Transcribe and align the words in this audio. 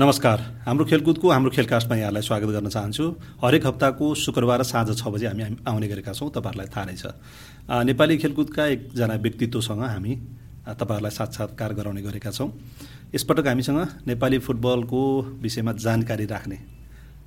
नमस्कार। 0.00 0.40
हाम्रो 0.64 0.84
खेलकुदको 0.88 1.30
हाम्रो 1.30 1.50
खेलकास्टमा 1.52 1.96
यहाँलाई 1.96 2.22
स्वागत 2.22 2.48
गर्न 2.48 2.68
चाहन्छु। 2.72 3.04
हरेक 3.42 3.66
हप्ताको 3.66 4.14
शुक्रबार 4.16 4.62
साँझ 4.64 4.96
छ 4.96 5.04
बजी 5.04 5.26
हामी 5.28 5.60
आउने 5.68 5.88
गरेका 5.88 6.12
छौँ। 6.16 6.28
तपाईँहरूलाई 6.32 6.68
थाहा 6.72 6.84
नै 6.88 6.96
छ। 6.96 7.12
नेपाली 7.68 8.16
खेलकुदका 8.16 8.64
एकजना 8.66 9.14
व्यक्तित्वसँग 9.20 9.82
हामी 9.84 10.12
तपाईँहरूलाई 10.72 11.12
साक्षात्कार 11.12 11.72
गराउने 11.76 12.00
गरेका 12.00 12.30
छौँ। 12.32 12.48
यसपटक 13.12 13.46
हामीसँग 13.46 14.08
नेपाली 14.08 14.38
फुटबलको 14.40 15.00
विषयमा 15.36 15.72
जानकारी 15.76 16.26
राख्ने 16.32 16.58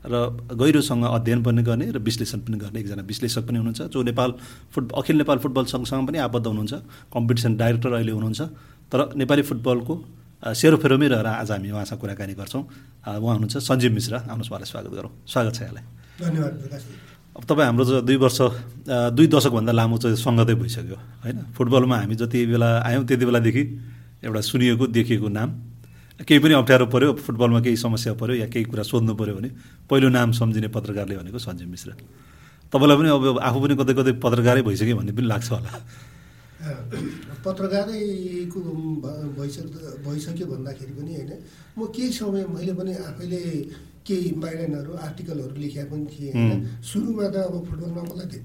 र 0.10 0.14
गहिरोसँग 0.58 1.05
अध्ययन 1.14 1.44
पनि 1.46 1.62
गर्ने 1.62 1.86
र 1.94 2.02
विश्लेषण 2.02 2.40
पनि 2.42 2.58
गर्ने 2.58 2.80
एकजना 2.82 3.05
विश्लेषक 3.05 3.44
पनि 3.46 3.58
हुनुहुन्छ 3.62 3.82
जो 3.94 4.02
नेपाल 4.02 4.30
फुट 4.74 4.92
अखिल 4.98 5.18
नेपाल 5.21 5.38
फुटबल 5.46 5.66
सङ्घसँग 5.70 6.08
पनि 6.10 6.18
आबद्ध 6.26 6.46
हुनुहुन्छ। 6.48 6.74
कम्पिटिसन 7.14 7.54
डाइरेक्टर 7.54 7.94
अहिले 7.94 8.12
हुनुहुन्छ। 8.18 8.42
तर 8.90 9.00
नेपाली 9.14 9.42
फुटबलको 9.46 9.96
सेरोफेरोमै 10.44 11.07
रहेर 11.07 11.28
आज 11.39 11.52
हामी 11.52 11.71
उहाँसँग 11.71 12.00
कुराकानी 12.04 12.34
गर्छौँ। 12.36 12.64
उहाँ 13.07 13.16
हुनुहुन्छ 13.16 13.55
सञ्जीव 13.64 13.91
मिश्र। 13.96 14.14
आउनुहोस् 14.27 14.52
उहाँलाई 14.52 14.68
स्वागत 14.68 14.91
गरौँ। 14.91 15.12
स्वागत 15.23 15.54
छ 15.55 15.59
यहाँलाई। 15.63 15.84
धन्यवाद 16.20 16.54
अब 17.34 17.44
तपाईँ 17.48 17.66
हाम्रो 17.66 18.02
दुई 18.04 18.18
वर्ष 18.20 18.40
दुई 19.16 19.27
दशकभन्दा 19.32 19.71
लामो 19.71 19.98
चाहिँ 20.04 20.20
सङ्गतै 20.20 20.54
भइसक्यो 20.54 20.98
होइन? 21.23 21.38
फुटबलमा 21.55 21.95
हामी 21.98 22.16
जति 22.20 22.40
बेला 22.45 22.70
आयौँ 22.84 23.04
त्यति 23.08 23.26
बेलादेखि 23.26 23.63
एउटा 24.21 24.41
सुनिएको 24.44 24.85
देखिएको 24.91 25.27
नाम। 25.32 25.49
केही 26.27 26.40
पनि 26.44 26.54
अप्ठ्यारो 26.54 26.85
पऱ्यो 26.94 27.10
फुटबलमा 27.23 27.60
केही 27.66 27.77
समस्या 27.80 28.13
पऱ्यो 28.13 28.35
या 28.44 28.48
केही 28.54 28.66
कुरा 28.70 28.84
सोध्नु 28.84 29.16
पऱ्यो 29.18 29.34
भने 29.34 29.49
पहिलो 29.90 30.07
नाम 30.13 30.32
सम्झिने 30.38 30.68
पत्रकारले 30.70 31.18
भनेको 31.18 31.40
सञ्जीव 31.40 31.68
मिश्र। 31.73 31.90
तपाईँलाई 32.70 32.98
पनि 32.99 33.10
अब 33.10 33.40
आफू 33.41 33.57
पनि 33.63 33.73
कतै 33.82 33.94
कतै 33.98 34.12
पत्रकारै 34.21 34.62
भइसक्यो 34.62 34.96
भन्ने 34.99 35.12
पनि 35.18 35.26
लाग्छ 35.26 35.49
होला। 35.52 35.71
पत्रकारैको 37.45 38.59
भइसक 39.38 39.66
भइसक्यो 40.05 40.45
भन्दाखेरि 40.48 40.94
पनि 40.95 41.12
होइन 41.16 41.31
म 41.77 41.80
केही 41.95 42.12
समय 42.12 42.45
मैले 42.55 42.73
पनि 42.80 42.94
आफैले 43.09 43.41
केही 44.08 44.30
बाहिरनहरू 44.44 44.91
आर्टिकलहरू 45.07 45.55
लेखेका 45.59 45.85
पनि 45.91 46.05
थिएँ 46.12 46.32
होइन। 46.34 46.60
सुरुमा 46.84 47.27
त 47.27 47.35
अब 47.48 47.54
फुटबलमा 47.68 48.04
मलाई 48.04 48.40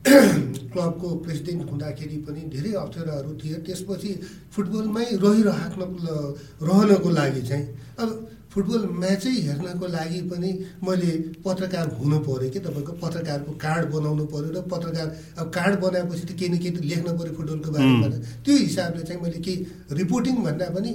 क्लबको 0.72 1.08
प्रेसिडेन्ट 1.24 1.70
हुँदाखेरि 1.70 2.16
पनि 2.26 2.40
धेरै 2.54 2.72
अप्ठ्याराहरू 2.82 3.30
थिए। 3.36 3.56
त्यसपछि 3.66 4.10
फुटबलमै 4.54 5.06
रहिरहनु 5.24 6.14
रहनको 6.62 7.08
लागि 7.18 7.42
चाहिँ 7.48 7.66
अब 8.00 8.08
फुटबल 8.52 8.82
म्याचै 9.02 9.34
हेर्नको 9.46 9.86
लागि 9.96 10.20
पनि 10.30 10.50
मैले 10.86 11.10
पत्रकार 11.44 11.86
हुनु 11.98 12.18
पऱ्यो 12.26 12.48
कि 12.50 12.60
तपाईँको 12.66 12.92
पत्रकारको 13.04 13.52
कार्ड 13.64 13.84
बनाउनु 13.94 14.24
पऱ्यो 14.32 14.50
र 14.56 14.60
पत्रकार 14.72 15.06
अब 15.38 15.46
कार्ड 15.56 15.74
बनाएपछि 15.84 16.24
त 16.26 16.32
केही 16.38 16.50
न 16.50 16.56
केही 16.58 16.72
त 16.76 16.78
लेख्नु 16.90 17.12
पऱ्यो 17.20 17.32
फुटबलको 17.38 17.70
बारेमा 17.70 18.08
त्यो 18.44 18.56
हिसाबले 18.66 19.02
चाहिँ 19.08 19.22
मैले 19.22 19.38
केही 19.46 19.56
रिपोर्टिङ 20.02 20.34
भन्दा 20.46 20.66
पनि 20.76 20.90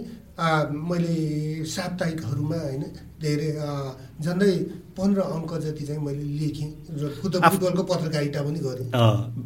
मैले 0.92 1.16
साप्ताहिकहरूमा 1.64 2.58
होइन 2.64 2.84
धेरै 3.24 3.50
झन्डै 4.20 4.52
पन्ध्र 4.98 5.22
अङ्क 5.36 5.52
जति 5.64 5.84
चाहिँ 5.88 6.02
मैले 6.04 6.24
लेखेँ 6.40 6.70
र 6.92 7.04
फुटबलको 7.24 7.84
पत्रकारिता 7.92 8.40
पनि 8.48 8.60
गरेँ। 8.66 8.88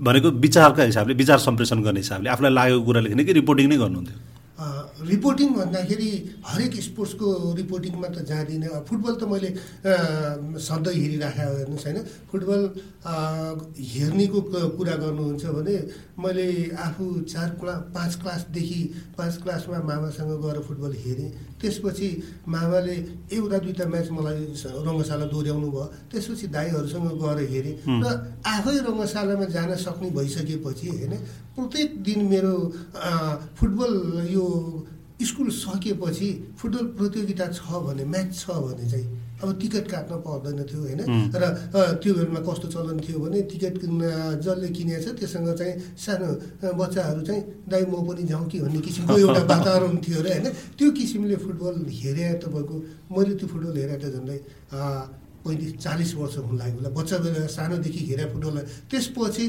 भनेको 0.08 0.30
विचारका 0.46 0.84
हिसाबले 0.90 1.14
विचार 1.22 1.40
सम्प्रेषण 1.46 1.78
गर्ने 1.86 2.02
हिसाबले 2.06 2.30
आफूलाई 2.34 2.54
लागेको 2.58 2.82
कुरा 2.90 3.02
लेख्ने 3.06 3.24
कि 3.24 3.34
रिपोर्टिङ 3.40 3.70
नै 3.70 3.78
गर्नुहुन्थ्यो? 3.84 4.18
रिपोर्टिङ 5.00 5.50
भन्दाखेरि 5.54 6.12
हरेक 6.46 6.74
स्पोर्ट्सको 6.82 7.28
रिपोर्टिङमा 7.56 8.08
त 8.08 8.26
जाँदिनँ। 8.30 8.84
फुटबल 8.84 9.14
त 9.16 9.24
मैले 9.32 9.50
सधैँ 10.60 10.96
हेरिराखेको 10.96 11.56
हेर्नुहोस् 11.58 11.86
होइन। 11.88 11.98
फुटबल 12.32 12.62
हेर्नेको 13.94 14.40
कुरा 14.78 14.96
गर्नुहुन्छ 15.04 15.46
भने 15.56 15.76
मैले 16.20 16.48
आफू 16.76 17.06
चार 17.32 17.50
क्ला 17.60 17.74
पाँच 17.96 18.12
क्लासदेखि 18.22 18.82
पाँच 19.18 19.34
क्लासमा 19.44 19.80
मामासँग 19.88 20.32
गएर 20.44 20.58
फुटबल 20.68 20.94
हेरेँ। 21.06 21.32
त्यसपछि 21.62 22.10
मामाले 22.48 22.96
एउटा 23.36 23.58
दुईवटा 23.64 23.86
म्याच 23.94 24.08
मलाई 24.18 24.40
रङ्गशाला 24.88 25.26
दोहोऱ्याउनु 25.32 25.70
भयो। 25.72 25.86
त्यसपछि 26.12 26.48
दाईहरूसँग 26.56 27.08
गएर 27.22 27.40
हेरेँ 27.52 27.76
र 28.04 28.06
आफै 28.48 28.76
रङ्गशालामा 28.88 29.46
जान 29.56 29.72
सक्ने 29.86 30.10
भइसकेपछि 30.18 30.88
होइन 30.90 31.14
प्रत्येक 31.56 31.90
दिन 32.04 32.20
मेरो 32.32 32.56
फुटबल 33.58 33.94
यो 34.36 34.46
स्कुल 35.20 35.50
सकेपछि 35.52 36.30
फुटबल 36.60 36.86
प्रतियोगिता 36.98 37.46
छ 37.52 37.60
भने 37.86 38.04
म्याच 38.08 38.30
छ 38.40 38.56
भने 38.64 38.86
चाहिँ 38.92 39.08
अब 39.40 39.50
टिकट 39.60 39.86
काट्न 39.88 40.14
पर्दैन 40.20 40.60
थियो 40.68 40.82
होइन? 40.84 41.02
र 41.32 41.44
त्यो 42.04 42.12
बेलामा 42.14 42.40
कस्तो 42.44 42.68
चलन 42.76 43.00
थियो 43.00 43.20
भने 43.24 43.40
टिकट 43.52 43.76
जसले 44.44 44.68
किनेको 44.76 45.00
छ 45.04 45.08
त्योसँग 45.20 45.50
चाहिँ 45.60 45.74
सानो 45.96 46.28
बच्चाहरू 46.76 47.22
चाहिँ 47.24 47.42
दाइ 47.72 47.84
म 47.88 48.04
पनि 48.04 48.24
जाउँ 48.28 48.46
कि 48.52 48.58
भन्ने 48.60 48.80
किसिमको 48.84 49.16
एउटा 49.24 49.42
वातावरण 49.48 49.96
थियो 50.04 50.20
र 50.20 50.28
होइन? 50.28 50.46
त्यो 50.76 50.88
किसिमले 50.92 51.36
फुटबल 51.40 51.76
हेरे 51.88 52.26
तपाईँको 52.44 52.76
मैले 53.16 53.34
त्यो 53.40 53.48
फुटबल 53.48 53.76
हेरेर 53.80 54.00
त 54.04 54.06
झन्डै 54.12 54.38
पैँतिस 55.40 55.72
चालिस 55.80 56.12
वर्ष 56.20 56.36
हुन 56.44 56.56
लाग्यो 56.60 56.90
बच्चा 56.92 57.18
बेला 57.24 57.48
सानोदेखि 57.48 58.02
हेरे 58.12 58.26
फुटबल 58.36 58.56
त्यसपछि 58.92 59.46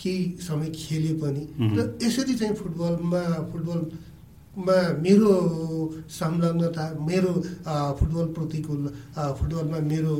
केही 0.00 0.22
समय 0.40 0.68
खेले 0.74 1.12
पनि। 1.20 1.42
र 1.76 1.78
यसरी 2.02 2.34
चाहिँ 2.34 2.54
फुटबलमा 2.56 3.22
फुटबल 3.52 3.78
मेरो 4.56 5.34
संलग्नता 6.10 6.84
मेरो 7.06 7.32
फुटबलप्रतिको 7.98 8.74
फुटबलमा 9.38 9.78
मेरो 9.92 10.14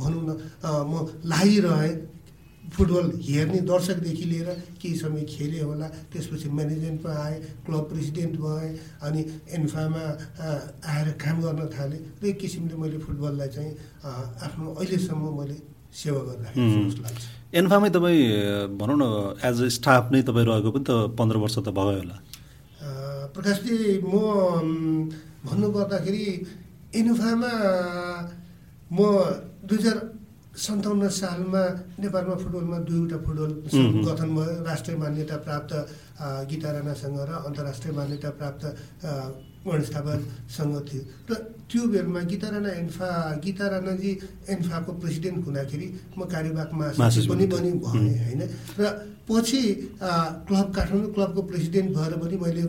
भनौँ 0.00 0.22
न 0.28 0.30
म 0.64 0.92
लागिरहेँ 1.32 1.92
फुटबल 2.72 3.06
हेर्ने 3.26 3.60
दर्शकदेखि 3.68 4.24
लिएर 4.30 4.48
केही 4.80 4.94
समय 4.96 5.24
खेलेँ 5.28 5.60
होला। 5.60 5.86
त्यसपछि 6.12 6.48
म्यानेजमेन्टमा 6.48 7.12
आएँ 7.24 7.38
क्लब 7.66 7.84
प्रेसिडेन्ट 7.90 8.34
भएँ 8.40 8.70
अनि 9.04 9.20
एन्फामा 9.58 10.04
आएर 10.92 11.08
काम 11.20 11.36
गर्न 11.42 11.68
थालेँ 11.76 12.00
र 12.22 12.26
एक 12.26 12.38
किसिमले 12.40 12.76
मैले 12.80 12.98
फुटबललाई 13.04 13.48
चाहिँ 13.56 13.72
आफ्नो 14.46 14.72
अहिलेसम्म 14.72 15.24
मैले 15.40 15.56
सेवा 15.92 16.20
जस्तो 16.40 17.02
लाग्छ। 17.02 17.22
एन्फामै 17.60 17.90
तपाईँ 17.90 18.22
भनौँ 18.80 18.98
न 19.02 19.04
एज 19.44 19.62
अ 19.62 19.68
स्टाफ 19.76 20.12
नै 20.12 20.22
तपाईँ 20.22 20.46
रहेको 20.46 20.70
पनि 20.70 20.84
त 20.88 20.90
पन्ध्र 21.18 21.36
वर्ष 21.44 21.58
त 21.58 21.68
भयो 21.74 21.98
होला। 22.00 22.16
प्रकाशजी 23.34 23.76
म 24.04 24.14
भन्नुपर्दाखेरि 25.46 26.24
इन्फामा 27.00 27.52
म 28.92 28.98
दुई 29.68 29.78
हजार 29.78 29.98
सन्ताउन्न 30.50 31.08
सालमा 31.20 31.62
नेपालमा 32.02 32.34
फुटबलमा 32.42 32.78
दुईवटा 32.88 33.16
फुटबल 33.26 33.52
गठन 34.06 34.30
भयो। 34.34 34.52
राष्ट्रिय 34.66 34.96
मान्यता 35.02 35.36
प्राप्त 35.46 35.72
गीता 36.50 36.68
राणासँग 36.74 37.18
र 37.28 37.30
अन्तर्राष्ट्रिय 37.48 37.92
मान्यता 37.98 38.30
प्राप्त 38.38 38.62
गणेश 39.66 39.88
थापासँग 39.94 40.74
थियो। 40.88 41.02
र 41.28 41.32
त्यो 41.70 41.82
बेलामा 41.92 42.20
गीता 42.30 42.48
राणा 42.50 42.70
एन्फा 42.82 43.08
गीता 43.44 43.64
राणाजी 43.68 44.10
एन्फाको 44.54 44.90
प्रेसिडेन्ट 45.02 45.44
हुँदाखेरि 45.46 45.86
म 46.18 46.20
कार्यवाहक 46.24 46.70
महासचिव 46.74 47.30
पनि 47.30 47.46
पनि 47.52 47.70
भएँ 47.84 48.16
होइन। 48.24 48.42
र 48.80 48.82
पछि 49.28 49.62
क्लब 50.48 50.68
काठमाडौँ 50.76 51.12
क्लबको 51.14 51.40
प्रेसिडेन्ट 51.50 51.88
भएर 51.96 52.12
पनि 52.22 52.36
मैले 52.42 52.62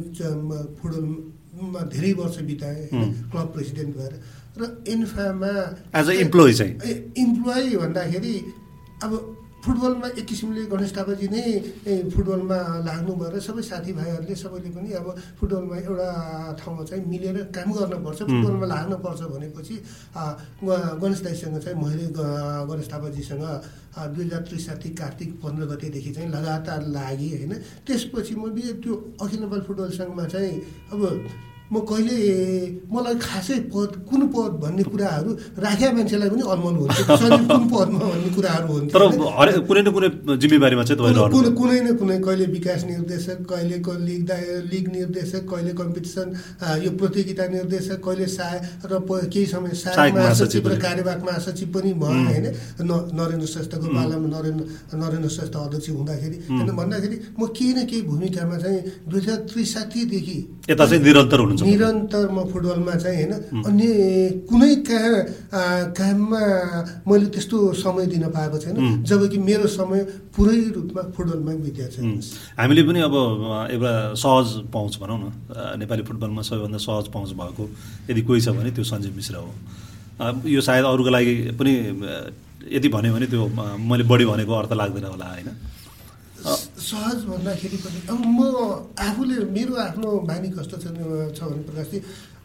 फुटबलमा 0.80 1.82
धेरै 1.94 2.12
वर्ष 2.20 2.38
बिताएँ 2.52 2.86
क्लब 3.32 3.48
प्रेसिडेन्ट 3.56 3.92
भएर। 3.98 4.14
र 4.60 4.62
इन्फामा 4.94 5.54
एज 5.96 6.08
अ 6.10 6.14
इम्प्लोइ 6.28 6.54
चाहिँ? 6.54 6.74
इम्प्लोइ 7.18 7.76
भन्दाखेरि 7.82 8.36
अब 9.04 9.12
फुटबलमा 9.62 10.08
एक 10.18 10.26
किसिमले 10.26 10.62
गणेश 10.74 10.92
थापाजी 10.98 11.28
नै 11.34 11.44
फुटबलमा 12.14 12.58
लाग्नु 12.88 13.14
भएर 13.22 13.36
सबै 13.48 13.62
साथीभाइहरूले 13.62 14.36
सबैले 14.36 14.70
पनि 14.76 14.90
अब 15.00 15.08
फुटबलमा 15.40 15.76
एउटा 15.86 16.10
ठाउँमा 16.60 16.84
चाहिँ 16.90 17.04
मिलेर 17.06 17.38
काम 17.56 17.70
गर्नुपर्छ 17.78 18.20
फुटबलमा 18.32 18.66
लाग्नुपर्छ 18.74 19.22
भनेपछि 19.34 19.76
गणेश 21.02 21.22
दाईसँग 21.22 21.58
चाहिँ 21.62 21.78
मैले 21.84 22.06
गणेश 22.70 22.88
थापाजीसँग 22.94 23.46
दुई 24.16 24.26
हजार 24.26 24.42
त्रिसाठी 24.50 24.90
कार्तिक 24.98 25.30
पन्ध्र 25.44 25.64
गतेदेखि 25.72 26.12
चाहिँ 26.16 26.30
लगातार 26.32 26.82
लागेँ 26.98 27.32
होइन। 27.38 27.54
त्यसपछि 27.86 28.36
म 28.36 28.50
त्यो 28.82 28.94
अखिल 29.22 29.40
नेपाल 29.42 29.62
फुटबल 29.68 29.90
सङ्घमा 30.00 30.26
चाहिँ 30.34 30.56
अब 30.92 31.02
म 31.72 31.80
कहिले 31.88 32.18
मलाई 32.92 33.16
खासै 33.16 33.58
पद 33.72 33.92
कुन 34.08 34.22
पद 34.36 34.52
भन्ने 34.60 34.84
कुराहरू 34.92 35.32
राखेका 35.64 35.92
मान्छेलाई 35.96 36.30
पनि 36.36 36.44
अलमल 36.54 36.76
हुन्छ। 36.84 36.98
कुन 37.08 37.64
पदमा 37.72 38.06
भन्ने 38.12 38.30
कुराहरू 38.36 38.68
हुन्छ। 38.76 38.92
तर 38.92 39.04
कुनै 39.68 39.82
न 39.82 39.90
कुनै 39.96 40.10
जिम्मेवारीमा 40.36 40.84
चाहिँ 40.84 41.00
कुनै 41.32 41.52
कुनै 41.56 41.80
न 41.80 41.96
कुनै 41.96 42.18
कहिले 42.28 42.46
विकास 42.56 42.82
निर्देशक 42.92 43.40
कहिले 43.52 43.78
लिग 44.08 44.32
लिग 44.72 44.86
निर्देशक 44.98 45.44
कहिले 45.52 45.72
कम्पिटिसन 45.80 46.28
यो 46.84 46.92
प्रतियोगिता 47.00 47.46
निर्देशक 47.56 48.00
कहिले 48.04 48.28
सहाय 48.36 48.60
र 48.92 49.00
केही 49.32 49.46
समय 49.54 49.72
सहायक 49.72 50.14
महासचिव 50.20 50.68
र 50.68 50.76
कार्यवाहक 50.76 51.22
महासचिव 51.24 51.68
पनि 51.72 51.92
भयो 52.04 52.20
होइन? 52.28 52.46
नरेन्द्र 53.16 53.48
श्रेष्ठको 53.54 53.88
पालामा 53.96 54.28
नरेन्द्र 54.36 54.64
नरेन्द्र 55.00 55.30
श्रेष्ठ 55.38 55.56
अध्यक्ष 55.56 55.90
हुँदाखेरि 55.96 56.38
होइन? 56.52 56.70
भन्दाखेरि 56.82 57.18
म 57.40 57.42
केही 57.56 57.72
न 57.74 57.80
केही 57.88 58.02
भूमिकामा 58.12 58.56
चाहिँ 58.60 58.80
दुई 59.08 59.20
हजार 59.22 59.40
त्रिसाठीदेखि 59.48 60.38
यता 60.70 60.84
चाहिँ 60.86 61.04
निरन्तर 61.04 61.40
हुनुहुन्छ। 61.40 61.60
हुनुहुन्छ 61.62 61.70
निरन्तर 61.70 62.26
म 62.32 62.38
फुटबलमा 62.52 62.96
चाहिँ 63.04 63.24
होइन 63.24 63.34
अन्य 63.66 63.88
कुनै 64.50 64.76
कहाँ 64.90 65.94
काममा 66.00 66.42
मैले 67.08 67.26
त्यस्तो 67.34 67.58
समय 67.82 68.06
दिन 68.14 68.24
पाएको 68.36 68.58
छैन 68.64 69.04
जबकि 69.06 69.38
मेरो 69.50 69.68
समय 69.78 70.00
पुरै 70.36 70.58
रूपमा 70.76 71.02
फुटबलमै 71.16 71.56
बितेको 71.64 71.90
छ 71.94 72.34
हामीले 72.60 72.84
पनि 72.90 73.00
अब 73.08 73.16
एउटा 73.72 73.94
सहज 74.24 74.48
पहुँच 74.74 74.94
भनौँ 75.02 75.20
न। 75.20 75.26
नेपाली 75.80 76.04
फुटबलमा 76.10 76.42
सबैभन्दा 76.50 76.80
सहज 76.88 77.06
पहुँच 77.14 77.30
भएको 77.40 77.64
यदि 78.10 78.22
कोही 78.22 78.42
छ 78.42 78.56
भने 78.58 78.72
त्यो 78.72 78.84
सञ्जीव 78.92 79.14
मिश्र 79.16 79.36
हो। 79.36 79.52
यो 80.46 80.62
सायद 80.62 80.86
अरूको 80.86 81.10
लागि 81.10 81.36
पनि 81.60 81.74
यदि 82.72 82.90
भन्यो 82.96 83.14
भने 83.14 83.28
त्यो 83.28 83.44
मैले 83.90 84.04
बढी 84.12 84.26
भनेको 84.26 84.54
अर्थ 84.54 84.74
लाग्दैन 84.82 85.06
होला 85.06 85.26
होइन? 85.26 85.50
सहज 86.42 87.24
भन्दाखेरि 87.30 87.78
पनि 87.86 88.00
अब 88.10 88.20
म 88.26 88.40
आफूले 89.00 89.46
मेरो 89.54 89.74
आफ्नो 89.88 90.10
बानी 90.26 90.50
कस्तो 90.58 90.78
छ 90.78 90.86
छ 91.38 91.40
भने 91.44 91.64
प्रकाशजी 91.70 92.00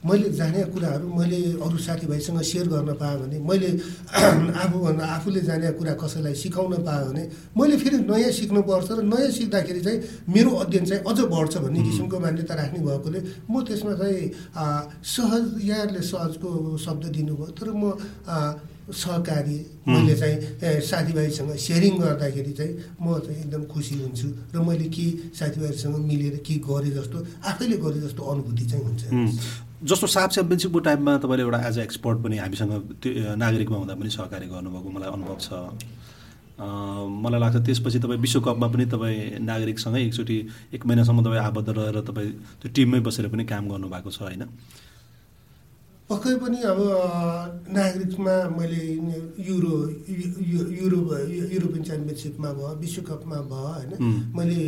मैले 0.06 0.28
जाने 0.38 0.62
कुराहरू 0.70 1.08
मैले 1.08 1.38
अरू 1.58 1.78
साथीभाइसँग 1.82 2.40
सेयर 2.42 2.66
गर्न 2.68 2.92
पाएँ 3.00 3.16
भने 3.18 3.38
मैले 3.42 3.70
आफूभन्दा 4.62 5.04
आफूले 5.16 5.40
जाने 5.48 5.70
कुरा 5.80 5.94
कसैलाई 6.02 6.34
सिकाउन 6.36 6.84
पाएँ 6.86 7.04
भने 7.08 7.22
मैले 7.58 7.76
फेरि 7.82 7.98
नयाँ 8.04 8.30
सिक्नुपर्छ 8.38 8.90
र 8.92 9.02
नयाँ 9.02 9.30
सिक्दाखेरि 9.32 9.80
चाहिँ 9.80 9.98
मेरो 10.28 10.50
अध्ययन 10.62 10.84
चाहिँ 10.84 11.02
अझ 11.02 11.18
बढ्छ 11.26 11.56
भन्ने 11.58 11.80
किसिमको 11.88 12.16
मान्यता 12.20 12.54
राख्ने 12.54 12.80
भएकोले 12.86 13.20
म 13.50 13.64
त्यसमा 13.66 13.92
चाहिँ 13.98 14.30
सहज 15.16 15.44
यहाँहरूले 15.64 16.02
सहजको 16.12 16.50
शब्द 16.86 17.04
दिनुभयो। 17.16 17.50
तर 17.58 17.68
म 17.74 17.82
सहकारी 18.86 19.58
मैले 19.88 20.14
चाहिँ 20.16 20.80
साथीभाइसँग 20.80 21.50
सेयरिङ 21.58 21.98
गर्दाखेरि 21.98 22.52
चाहिँ 22.52 22.72
म 23.02 23.18
चाहिँ 23.18 23.38
एकदम 23.40 23.64
खुसी 23.66 23.94
हुन्छु 24.02 24.28
र 24.54 24.62
मैले 24.62 24.88
के 24.88 25.06
साथीभाइहरूसँग 25.34 25.96
मिलेर 26.06 26.36
के 26.46 26.54
गरेँ 26.62 26.92
जस्तो 26.94 27.26
आफैले 27.44 27.76
गरेँ 27.76 28.00
जस्तो 28.02 28.22
अनुभूति 28.22 28.64
चाहिँ 28.70 28.84
हुन्छ। 28.84 29.04
जस्तो 29.84 30.06
साफ 30.06 30.30
च्याम्पियनसिपको 30.32 30.78
टाइममा 30.86 31.16
तपाईँले 31.18 31.42
एउटा 31.42 31.60
एज 31.68 31.78
अ 31.78 31.82
एक्सपर्ट 31.82 32.18
पनि 32.24 32.36
हामीसँग 32.38 32.72
त्यो 33.02 33.34
नागरिकमा 33.36 33.76
हुँदा 33.76 33.94
पनि 33.94 34.10
सहकारी 34.10 34.46
गर्नुभएको 34.46 34.88
मलाई 34.90 35.10
अनुभव 35.12 35.36
छ। 35.40 35.50
मलाई 36.56 37.40
लाग्छ 37.40 37.56
त्यसपछि 37.66 37.98
तपाईँ 38.00 38.20
विश्वकपमा 38.20 38.66
पनि 38.72 38.84
तपाईँ 38.86 39.44
नागरिकसँगै 39.44 40.00
एकचोटि 40.06 40.38
एक 40.74 40.86
महिनासम्म 40.86 41.20
तपाईँ 41.26 41.42
आबद्ध 41.42 41.68
रहेर 41.68 42.00
तपाईँ 42.08 42.30
त्यो 42.62 42.68
टिममै 42.72 43.00
बसेर 43.02 43.28
पनि 43.28 43.44
काम 43.44 43.68
गर्नुभएको 43.68 44.10
छ 44.10 44.22
होइन? 44.22 44.48
पक्कै 46.10 46.32
पनि 46.38 46.58
अब 46.62 46.80
नागरिकमा 47.68 48.34
मैले 48.56 48.82
युरो 49.48 49.74
यु- 50.10 50.38
यु- 50.52 50.70
युरोप 50.80 51.08
युरोपियन 51.52 51.82
च्याम्पियनसिपमा 51.82 52.48
भयो 52.52 52.68
विश्वकपमा 52.82 53.38
भयो 53.50 53.66
होइन. 53.74 53.90
मैले 54.36 54.60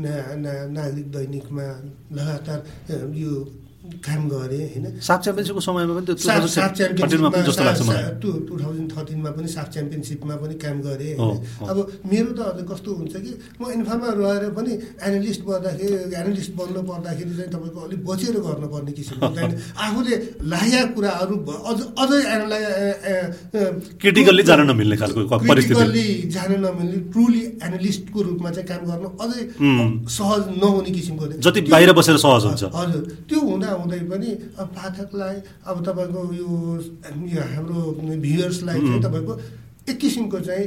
ना, 0.00 0.12
ना, 0.44 0.52
नागरिक 0.76 1.06
दैनिकमा 1.12 1.66
लगातार 2.16 2.60
यो 3.14 3.32
काम 4.06 4.22
गरेँ 4.32 4.64
होइन? 4.72 4.84
साफ 5.00 5.20
च्याम्पियनसिपको 5.24 5.60
समयमा 5.60 5.92
पनि 5.96 6.06
त्यो 6.06 6.16
साफ 6.20 6.42
साफ 6.56 6.70
2013 6.78 7.20
मा 7.24 7.28
पनि 7.34 7.42
जस्तो 7.48 7.64
लाग्छ 7.64 7.82
मलाई। 7.88 8.02
टु 8.22 8.30
टु 8.48 8.52
थाउजन्ड 8.62 8.88
थर्टिनमा 8.92 9.30
पनि 9.36 9.48
साफ 9.56 9.68
च्याम्पियनसिपमा 9.74 10.34
पनि 10.42 10.54
काम 10.64 10.76
गरेँ 10.86 11.12
होइन। 11.18 11.36
अब 11.70 11.76
मेरो 12.10 12.30
त 12.36 12.40
अझ 12.50 12.58
कस्तो 12.70 12.90
हुन्छ 13.00 13.14
कि 13.24 13.32
म 13.60 13.62
इन्फामा 13.76 14.08
रहेर 14.20 14.44
पनि 14.58 14.72
एनालिस्ट 15.08 15.42
बन्दाखेरि 15.48 15.96
एनालिस्ट 16.20 16.52
बन्नु 16.60 16.80
पर्दाखेरि 16.90 17.32
चाहिँ 17.36 17.50
तपाईँको 17.54 17.80
अलिक 17.86 18.00
बचेर 18.08 18.34
गर्नुपर्ने 18.46 18.92
किसिमको। 18.98 19.28
चाहिँ 19.36 19.52
आफूले 19.84 20.14
लागेका 20.52 20.82
कुराहरू 20.94 21.34
अझ 21.70 21.78
अझै 22.02 22.20
क्रिटिकल्ली 24.02 24.42
जान 24.50 24.60
नमिल्ने 24.70 24.96
खालको 25.00 25.38
क्रिटिकल्ली 25.40 26.06
जान 26.34 26.50
नमिल्ने 26.64 26.98
ट्रुली 27.12 27.42
एनालिस्टको 27.66 28.18
रूपमा 28.28 28.50
चाहिँ 28.50 28.68
काम 28.70 28.82
गर्नु 28.90 29.08
अझै. 29.24 29.42
सहज 30.10 30.42
नहुने 30.62 30.90
किसिमको। 30.90 31.24
जति 31.44 31.60
बाहिर 31.72 31.92
बसेर 31.98 32.16
सहज 32.24 32.44
हुन्छ। 32.44 32.62
हजुर। 32.74 33.02
त्यो 33.28 33.40
हुँदा 33.40 33.68
हुँदै 33.80 34.00
पनि 34.10 34.30
अब 34.58 34.68
पाठकलाई 34.76 35.36
अब 35.66 35.76
तपाईँको 35.86 36.20
यो 36.34 36.48
यो 37.28 37.42
हाम्रो 37.52 37.80
भ्युवर्सलाई 38.20 38.80
चाहिँ 38.80 39.02
तपाईँको 39.02 39.32
एक 39.88 39.98
किसिमको 39.98 40.40
चाहिँ 40.40 40.66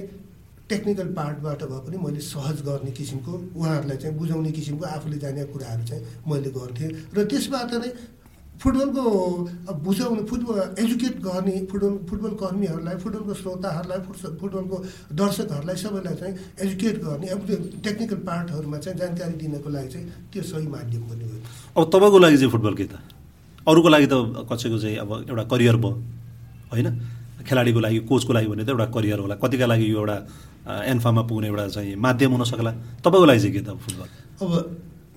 टेक्निकल 0.69 1.07
पार्टबाट 1.13 1.63
भए 1.63 1.79
पनि 1.85 1.97
मैले 1.97 2.19
सहज 2.23 2.61
गर्ने 2.67 2.91
किसिमको 2.91 3.31
उहाँहरूलाई 3.55 3.97
चाहिँ 3.97 4.17
बुझाउने 4.17 4.51
किसिमको 4.51 4.85
आफूले 4.85 5.17
जाने 5.17 5.43
कुराहरू 5.53 5.83
चाहिँ 5.87 6.03
मैले 6.27 6.49
गर्थेँ। 6.57 6.89
र 7.13 7.25
त्यसबाट 7.25 7.73
नै 7.73 7.91
फुटबलको 8.61 9.03
अब 9.69 9.75
बुझाउने 9.83 10.23
फुटबल 10.29 10.57
एजुकेट 10.83 11.15
गर्ने 11.25 11.55
फुटबल 11.71 11.95
फुटबल 12.09 12.33
कर्मीहरूलाई 12.41 12.95
फुटबलको 13.03 13.33
श्रोताहरूलाई 13.41 13.99
फुट- 14.07 14.35
फुटबलको 14.39 14.77
दर्शकहरूलाई 15.19 15.75
सबैलाई 15.83 16.15
चाहिँ 16.21 16.35
एजुकेट 16.63 16.95
गर्ने 17.03 17.27
अब 17.35 17.39
त्यो 17.47 17.57
टेक्निकल 17.83 18.19
पार्टहरूमा 18.29 18.77
चाहिँ 18.83 18.97
जानकारी 18.99 19.33
दिनको 19.41 19.69
लागि 19.75 19.89
चाहिँ 19.93 20.05
त्यो 20.33 20.43
सही 20.51 20.67
माध्यम 20.75 21.01
पनि 21.09 21.23
हो। 21.27 21.81
अब 21.81 21.89
तपाईँको 21.93 22.19
लागि 22.23 22.37
चाहिँ 22.37 22.51
फुटबल 22.51 22.73
के 22.79 22.85
त? 22.87 22.95
अरूको 23.67 23.89
लागि 23.89 24.07
त 24.07 24.15
कसैको 24.51 24.77
चाहिँ 24.79 24.97
अब 25.03 25.11
एउटा 25.29 25.43
करियर 25.51 25.75
भयो 25.83 25.91
होइन? 26.71 26.87
खेलाडीको 27.47 27.79
लागि 27.83 27.99
कोचको 28.07 28.31
लागि 28.33 28.47
भने 28.47 28.63
त 28.63 28.69
एउटा 28.69 28.85
करियर 28.95 29.19
होला। 29.19 29.35
कतिका 29.43 29.65
लागि 29.67 29.85
यो 29.91 29.99
एउटा 29.99 30.17
एन्फामा 30.93 31.21
पुग्ने 31.27 31.47
एउटा 31.51 31.67
चाहिँ 31.75 31.95
माध्यम 31.99 32.31
हुन 32.31 32.43
सक्ला? 32.47 32.71
तपाईँको 33.03 33.25
लागि 33.27 33.39
चाहिँ 33.43 33.53
के 33.55 33.61
त 33.67 33.75
फुटबल? 33.83 34.07
अब 34.39 34.51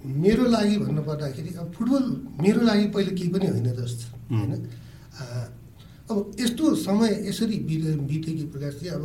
मेरो 0.07 0.45
लागि 0.47 0.77
भन्नु 0.79 1.03
पर्दाखेरि 1.03 1.51
अब 1.61 1.67
फुटबल 1.77 2.05
मेरो 2.43 2.61
लागि 2.63 2.87
पहिले 2.95 3.13
केही 3.19 3.29
पनि 3.35 3.47
होइन 3.47 3.69
जस्तो 3.75 4.07
होइन? 4.35 4.53
अब 6.11 6.17
यस्तो 6.41 6.75
समय 6.87 7.11
यसरी 7.29 7.57
बिते 7.69 7.93
बित्यो 8.07 8.33
कि 8.39 8.45
प्रकाशजी 8.55 8.89
अब 8.95 9.05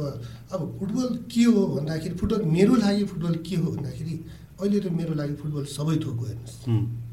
अब 0.53 0.61
फुटबल 0.79 1.07
के 1.33 1.43
हो 1.49 1.61
भन्दाखेरि 1.67 2.15
फुटबल 2.15 2.41
मेरो 2.55 2.75
लागि 2.75 3.03
फुटबल 3.11 3.35
के 3.47 3.55
हो 3.55 3.71
भन्दाखेरि 3.71 4.15
अहिले 4.61 4.79
त 4.79 4.91
मेरो 4.93 5.13
लागि 5.17 5.33
फुटबल 5.41 5.63
सबै 5.77 5.95
थोक 6.05 6.17
हो 6.19 6.25
हेर्नुहोस् 6.25 7.09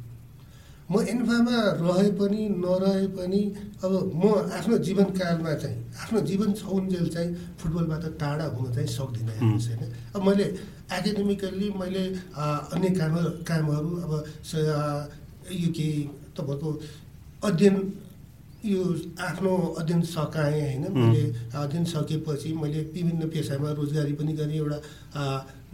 म 0.89 1.01
एन्फामा 1.05 1.57
रहे 1.81 2.11
पनि 2.17 2.43
नरहे 2.61 3.07
पनि 3.17 3.41
अब 3.85 3.93
म 4.15 4.23
आफ्नो 4.59 4.77
जीवनकालमा 4.87 5.53
चाहिँ 5.63 5.79
आफ्नो 6.03 6.21
जीवन 6.31 6.53
छौन्जेल 6.61 7.09
चाहिँ 7.09 7.31
फुटबलबाट 7.61 8.05
टाढा 8.21 8.47
हुन 8.57 8.73
चाहिँ 8.73 8.89
सक्दिनँ 8.89 9.33
हेर्नुहोस् 9.33 9.69
होइन? 9.69 9.93
अब 10.15 10.21
मैले 10.29 10.45
एकाडेमिकल्ली 10.89 11.69
मैले 11.81 12.05
अन्य 12.73 12.89
काम 12.97 13.15
कामहरू 13.45 13.91
अब 14.05 14.13
यो 15.53 15.69
के 15.77 15.89
तपाईँको 16.37 16.69
अध्ययन 17.45 17.77
यो 18.65 18.83
आफ्नो 19.21 19.53
अध्ययन 19.81 20.01
सकाएँ 20.03 20.61
होइन? 20.61 20.85
मैले 20.97 21.23
अध्ययन 21.55 21.85
सकेपछि 21.93 22.53
मैले 22.57 22.81
विभिन्न 22.95 23.29
पेसामा 23.29 23.71
रोजगारी 23.79 24.13
पनि 24.19 24.33
गरेँ 24.33 24.57
एउटा 24.59 24.79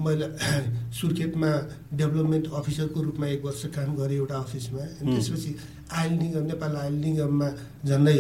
मैले 0.04 0.26
सुर्खेतमा 0.98 1.50
डेभलपमेन्ट 1.94 2.46
अफिसरको 2.58 2.98
रूपमा 3.06 3.26
एक 3.26 3.44
वर्ष 3.44 3.62
काम 3.70 3.94
गरेँ 3.96 4.18
एउटा 4.18 4.36
अफिसमा। 4.36 4.82
अनि 5.00 5.14
त्यसपछि 5.14 5.50
आयल 5.94 6.12
निगम 6.22 6.44
नेपाल 6.50 6.76
आयल 6.76 6.94
निगममा 7.04 7.48
झन्डै 7.86 8.18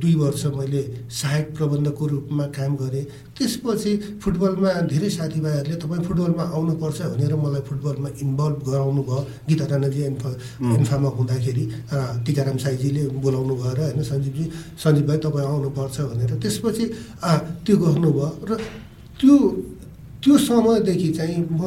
दुई 0.00 0.14
वर्ष 0.22 0.42
मैले 0.56 0.82
सहायक 1.10 1.46
प्रबन्धकको 1.56 2.04
रूपमा 2.06 2.44
काम 2.56 2.72
गरेँ। 2.76 3.04
त्यसपछि 3.36 3.92
फुटबलमा 4.22 4.70
धेरै 4.92 5.10
साथीभाइहरूले 5.18 5.76
तपाईँ 5.82 6.02
फुटबलमा 6.06 6.44
आउनुपर्छ 6.56 6.98
भनेर 7.12 7.34
मलाई 7.44 7.62
फुटबलमा 7.68 8.08
इन्भल्भ 8.24 8.58
गराउनु 8.68 9.02
भयो। 9.08 9.20
गीता 9.48 9.64
राणाजी 9.72 10.00
एन्फा 10.10 10.30
एन्फामा 10.76 11.08
हुँदाखेरि 11.18 11.64
अ, 11.92 11.96
टिकाराम 12.26 12.56
साईजीले 12.64 13.02
बोलाउनु 13.24 13.54
भयो 13.60 13.72
र 13.76 13.80
होइन 13.86 14.02
सञ्जीवजी 14.10 14.44
सञ्जीव 14.82 15.06
भाइ 15.08 15.18
तपाईँ 15.24 15.46
आउनुपर्छ 15.46 15.96
भनेर। 16.10 16.30
त्यसपछि 16.42 16.84
त्यो 17.64 17.76
गर्नुभयो। 17.84 18.28
र 18.48 18.50
त्यो 19.20 19.36
त्यो 20.22 20.34
समयदेखि 20.48 21.08
चाहिँ 21.18 21.40
म 21.50 21.62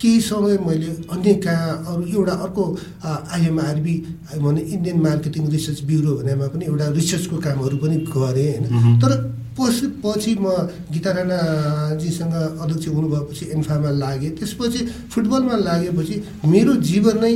केही 0.00 0.20
समय 0.20 0.56
मैले 0.66 0.90
अन्य 1.12 1.34
कहाँ 1.44 1.72
अरू 1.86 2.02
एउटा 2.08 2.32
अर्को 2.44 2.64
आइएमआरबी 3.04 3.94
भने 4.40 4.60
इन्डियन 4.74 4.98
मार्केटिङ 5.00 5.48
रिसर्च 5.50 5.80
ब्युरो 5.84 6.14
भनेमा 6.20 6.46
पनि 6.52 6.64
एउटा 6.66 6.86
रिसर्चको 6.98 7.36
कामहरू 7.44 7.76
पनि 7.82 7.96
गरेँ 8.08 8.48
होइन। 8.50 8.98
तर 9.02 9.12
पछि 9.58 9.86
पछि 10.04 10.34
म 10.40 10.46
गीता 10.92 11.10
राणाजीसँग 11.12 12.34
अध्यक्ष 12.34 12.88
हुनुभएपछि 12.88 13.44
एन्फामा 13.56 13.90
लागेँ। 14.02 14.30
त्यसपछि 14.38 14.80
फुटबलमा 15.12 15.56
लागेपछि 15.68 16.16
मेरो 16.46 16.72
जीवन 16.90 17.16
नै 17.20 17.34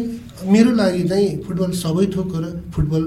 मेरो 0.48 0.70
लागि 0.72 1.02
चाहिँ 1.08 1.28
फुटबल 1.44 1.70
सबै 1.84 2.06
थोक 2.16 2.32
र 2.34 2.44
फुटबल 2.74 3.02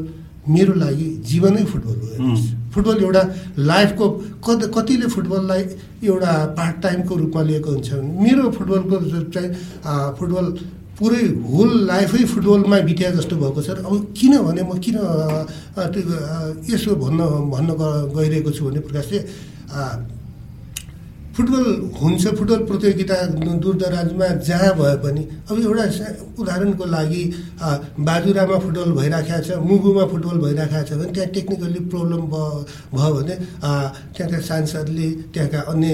मेरो 0.56 0.74
लागि 0.84 1.08
जीवनै 1.30 1.63
फुटबल 1.72 1.96
हो 2.00 2.08
हेर्नुहोस्। 2.08 2.46
फुटबल 2.74 2.98
एउटा 3.04 3.24
लाइफको 3.70 4.06
कति 4.46 4.66
कतिले 4.75 5.08
फुटबललाई 5.16 5.63
एउटा 6.08 6.32
पार्ट 6.58 6.75
टाइमको 6.84 7.13
रूपमा 7.22 7.42
लिएको 7.50 7.70
हुन्छ 7.72 7.89
भने 7.94 8.12
मेरो 8.24 8.44
फुटबलको 8.58 8.96
चाहिँ 9.34 9.50
फुटबल 10.18 10.46
पुरै 10.98 11.24
होल 11.51 11.72
लाइफै 11.88 12.24
फुटबलमा 12.34 12.77
बित्या 12.89 13.10
जस्तो 13.18 13.36
भएको 13.38 13.62
छ 13.62 13.70
र 13.77 13.86
अब 13.86 14.13
किनभने 14.18 14.62
म 14.66 14.72
किन 14.82 14.98
यसो 16.74 16.96
भन्न 17.04 17.20
भन्न 17.54 17.70
गइरहेको 18.18 18.51
छु 18.51 18.62
भने 18.66 18.80
प्रकाशले 18.82 19.20
फुटबल 21.38 21.65
हुन्छ 22.01 22.27
फुटबल 22.38 22.62
प्रतियोगिता 22.65 23.15
दूरदराजमा 23.62 24.27
जहाँ 24.41 24.74
भए 24.77 24.96
पनि। 25.06 25.22
अब 25.50 25.60
एउटा 25.62 25.86
उदाहरणको 26.41 26.86
लागि 26.89 27.24
बाजुरामा 28.01 28.58
फुटबल 28.65 28.91
भइराखेको 28.98 29.41
छ 29.46 29.58
मुगुमा 29.62 30.06
फुटबल 30.12 30.38
भइराखेको 30.46 30.84
छ 30.88 30.98
भने 30.98 31.12
त्यहाँ 31.13 31.29
टेक्निकल्ली 31.38 31.79
प्रब्लम 31.94 32.24
भयो 32.89 33.13
भने 33.17 33.36
त्यहाँका 34.17 34.39
सांसदले 34.50 35.10
त्यहाँका 35.34 35.60
अन्य 35.72 35.91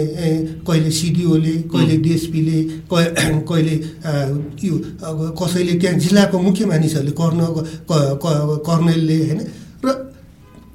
कहिले 0.64 0.92
सिडिओले 1.00 1.56
कहिले 1.74 1.98
डिएसपीले 2.08 2.60
कहिले 3.50 3.76
यो 4.64 4.76
कसैले 5.36 5.74
त्यहाँ 5.82 6.00
जिल्लाको 6.06 6.40
मुख्य 6.40 6.66
मानिसहरूले 6.72 7.14
कर्न 7.20 7.40
कर्नेलले 8.64 9.20
होइन 9.28 9.42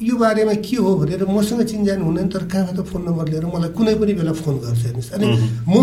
यो 0.00 0.14
बारेमा 0.16 0.54
के 0.62 0.76
हो 0.78 0.94
भनेर 0.94 1.26
मसँग 1.26 1.62
चिन्जान 1.66 2.02
हुँदैन 2.02 2.28
तर 2.30 2.46
कहाँबाट 2.46 2.86
फोन 2.86 3.02
नम्बर 3.02 3.28
लिएर 3.28 3.46
मलाई 3.50 3.70
कुनै 3.74 3.94
पनि 3.98 4.12
बेला 4.14 4.32
फोन 4.32 4.56
गर्छ 4.62 4.82
हेर्नुहोस्। 4.86 5.10
अनि 5.18 5.26
म 5.66 5.74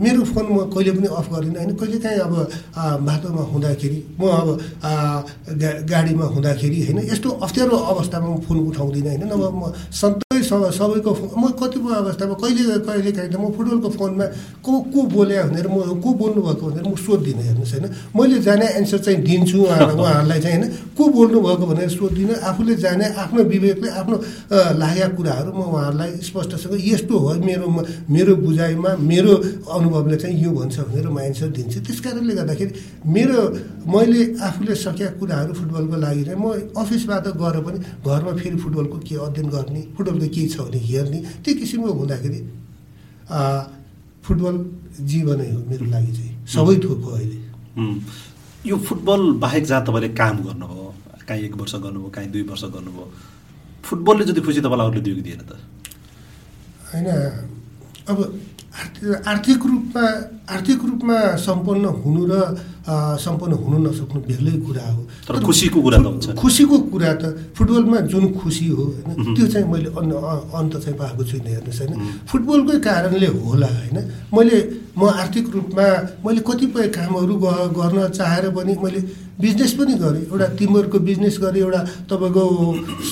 मेरो 0.00 0.24
फोन 0.24 0.46
म 0.48 0.56
कहिले 0.72 0.92
पनि 0.96 1.08
अफ 1.12 1.28
गर्दिनँ 1.28 1.60
होइन। 1.60 1.76
कहिले 1.76 1.98
काहीँ 2.00 2.20
अब 2.24 2.34
बाटोमा 3.04 3.42
हुँदाखेरि 3.52 3.98
म 4.16 4.22
अब 4.32 4.48
गा 5.60 5.70
गाडीमा 5.92 6.26
हुँदाखेरि 6.34 6.78
होइन 6.88 6.98
यस्तो 7.12 7.28
अप्ठ्यारो 7.44 7.76
अवस्थामा 7.92 8.28
म 8.32 8.40
फोन 8.48 8.58
उठाउँदिनँ 8.72 9.08
होइन। 9.12 9.24
नभए 9.28 9.48
म 9.52 9.62
सधैँ 10.44 10.72
सबैको 10.78 11.10
म 11.40 11.42
कतिपय 11.60 11.94
अवस्थामा 11.94 12.34
कहिले 12.42 12.78
कहिले 12.84 13.10
काहीँ 13.12 13.38
म 13.40 13.50
फुटबलको 13.56 13.88
फोनमा 13.96 14.26
को 14.64 14.72
को 14.92 15.00
बोले 15.14 15.34
भनेर 15.44 15.66
म 15.68 16.00
को 16.00 16.08
बोल्नुभएको 16.20 16.64
भनेर 16.70 16.84
म 16.84 16.94
सोध्दिनँ 16.96 17.42
हेर्नुहोस् 17.42 17.72
होइन। 17.74 17.86
मैले 18.16 18.38
जाने 18.46 18.66
एन्सर 18.78 18.98
चाहिँ 19.04 19.20
दिन्छु 19.24 19.58
उहाँहरूलाई 19.64 20.40
चाहिँ 20.40 20.58
होइन। 20.58 20.70
को 20.96 21.02
बोल्नुभएको 21.16 21.64
भनेर 21.66 21.88
सोध्दिनँ 21.90 22.36
आफूले 22.50 22.74
जाने 22.84 23.06
आफ्नो 23.24 23.42
विवेकले 23.44 23.88
आफ्नो 24.00 24.16
लागेका 24.80 25.08
कुराहरू 25.16 25.50
म 25.52 25.60
उहाँहरूलाई 25.64 26.10
स्पष्टसँग 26.28 26.74
यस्तो 26.84 27.14
हो 27.18 27.34
मेरो 27.44 27.66
मेरो 28.10 28.32
बुझाइमा 28.44 28.90
मेरो 29.00 29.32
अनुभवले 29.74 30.16
चाहिँ 30.16 30.36
यो 30.44 30.50
भन्छ 30.50 30.76
भनेर 30.80 31.08
म 31.08 31.18
एन्सर 31.20 31.48
दिन्छु। 31.56 31.80
त्यस 31.86 32.00
कारणले 32.04 32.34
गर्दाखेरि 32.34 32.72
मेरो 33.06 33.40
मैले 33.86 34.20
आफूले 34.42 34.74
सकेका 34.74 35.10
कुराहरू 35.20 35.52
फुटबलको 35.54 35.96
लागि 36.04 36.22
चाहिँ 36.24 36.38
म 36.40 36.46
अफिसबाट 36.76 37.26
गएर 37.40 37.56
पनि 37.66 37.78
घरमा 38.02 38.32
फेरि 38.40 38.56
फुटबलको 38.56 38.98
के 39.08 39.14
अध्ययन 39.26 39.48
गर्ने 39.54 39.82
फुटबलको 39.96 40.28
के 40.34 40.46
छ 40.48 40.56
भने 40.66 40.78
हेर्ने 40.90 41.18
त्यो 41.44 41.54
किसिमको 41.60 41.92
हुँदाखेरि 42.00 42.40
फुटबल 44.24 44.54
जीवनै 45.10 45.48
हो 45.52 45.58
मेरो 45.70 45.84
लागि 45.94 46.12
चाहिँ। 46.16 46.32
सबै 46.54 46.76
थोक 46.84 47.00
हो 47.04 47.10
अहिले। 47.16 47.38
यो 48.66 48.76
फुटबल 48.88 49.20
बाहेक 49.42 49.64
जहाँ 49.64 49.82
तपाईँले 49.86 50.08
काम 50.20 50.36
गर्नुभयो 50.44 50.86
काहीँ 51.28 51.44
एक 51.44 51.54
वर्ष 51.60 51.74
गर्नुभयो 51.84 52.10
काहीँ 52.16 52.30
दुई 52.32 52.42
वर्ष 52.50 52.64
गर्नुभयो 52.74 53.06
फुटबलले 53.84 54.24
जति 54.24 54.40
खुसी 54.40 54.60
तपाईँलाई 54.60 54.86
अरूले 54.88 55.00
दिएको 55.04 55.22
दिएन 55.26 55.42
त? 55.44 55.52
होइन 56.88 57.08
अब 58.08 58.18
आर्थिक 59.32 59.60
रूपमा 59.66 60.04
आर्थिक 60.54 60.80
रूपमा 60.84 61.16
सम्पन्न 61.38 61.84
हुनु 62.02 62.22
र 62.30 62.34
सम्पन्न 62.84 63.52
हुनु 63.64 63.78
नसक्नु 63.84 64.20
बेग्लै 64.28 64.52
कुरा 64.66 64.86
हो। 64.92 65.02
तर 65.26 65.34
खुसीको 65.40 65.78
कुरा 65.80 65.98
त 65.98 66.06
हुन्छ 66.06 66.26
खुसीको 66.36 66.76
कुरा 66.92 67.12
त 67.20 67.24
फुटबलमा 67.56 67.98
जुन 68.12 68.24
खुसी 68.36 68.66
हो 68.76 68.84
होइन 68.84 69.34
त्यो 69.34 69.46
चाहिँ 69.52 69.66
मैले 69.72 69.88
अन्त 69.88 70.74
चाहिँ 70.84 70.96
पाएको 71.00 71.22
छुइनँ 71.24 71.48
हेर्नुहोस् 71.48 71.80
होइन। 71.80 71.92
फुटबलकै 72.28 72.78
कारणले 72.84 73.28
होला 73.40 73.66
होइन। 73.66 73.98
मैले 74.36 74.56
म 74.98 75.02
आर्थिक 75.10 75.46
रूपमा 75.54 75.86
मैले 76.24 76.40
कतिपय 76.48 76.86
कामहरू 76.96 77.34
गर्न 77.78 77.98
चाहेर 78.12 78.44
पनि 78.56 78.72
मैले 78.84 79.00
बिजनेस 79.34 79.72
पनि 79.74 79.94
गरेँ। 79.98 80.22
एउटा 80.30 80.46
तिमीहरूको 80.60 80.98
बिजनेस 81.08 81.36
गरेँ 81.42 81.62
एउटा 81.62 81.80
तपाईँको 82.10 82.44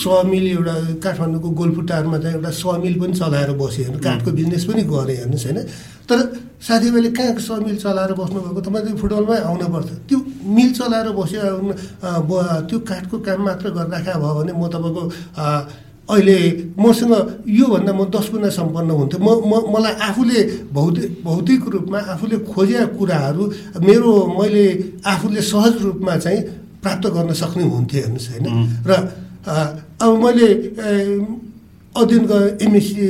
समिल 0.03 0.45
एउटा 0.53 0.75
काठमाडौँको 1.03 1.49
गोलफुटारमा 1.51 2.19
चाहिँ 2.23 2.37
एउटा 2.37 2.51
समिल 2.61 2.95
पनि 3.01 3.13
चलाएर 3.19 3.51
बसेँ 3.59 3.85
होइन। 3.89 3.99
काठको 3.99 4.31
बिजनेस 4.31 4.65
पनि 4.69 4.83
गरेँ 4.85 5.17
हेर्नुहोस् 5.17 5.47
होइन। 5.47 5.59
तर 6.09 6.19
साथीभाइले 6.67 7.11
कहाँ 7.17 7.39
समिल 7.43 7.77
चलाएर 7.85 8.13
बस्नुभएको 8.19 8.61
तपाईँले 8.67 8.93
फुटबलमै 9.03 9.39
आउनुपर्छ 9.51 9.91
त्यो 10.09 10.19
मिल 10.57 10.71
चलाएर 10.79 11.09
बस्यो 11.19 11.41
त्यो 12.69 12.79
काठको 12.91 13.17
काम 13.27 13.41
मात्र 13.47 13.67
गरिराखेको 13.77 14.19
भयो 14.23 14.35
भने 14.39 14.53
म 14.53 14.63
तपाईँको 14.75 15.03
अहिले 16.13 16.39
मसँग 16.79 17.13
योभन्दा 17.49 17.93
म 17.95 18.05
दस 18.11 18.27
गुणा 18.35 18.49
सम्पन्न 18.51 18.91
हुन्थ्यो। 18.91 19.19
म 19.23 19.29
म 19.47 19.53
मलाई 19.75 19.95
आफूले 20.09 20.39
भौतिक 20.75 21.23
भौतिक 21.25 21.63
रूपमा 21.75 21.99
आफूले 22.15 22.37
खोजेका 22.53 22.87
कुराहरू 22.99 23.43
मेरो 23.87 24.11
मैले 24.39 24.65
आफूले 25.07 25.41
सहज 25.41 25.75
रूपमा 25.83 26.17
चाहिँ 26.19 26.41
प्राप्त 26.83 27.07
गर्न 27.15 27.33
सक्ने 27.33 27.65
हुन्थेँ 27.65 28.01
हेर्नुहोस् 28.03 28.29
होइन। 28.31 28.47
र 28.87 28.91
अब 30.03 30.11
मैले 30.25 30.49
अध्ययन 31.95 32.23
एमएससी 32.67 33.07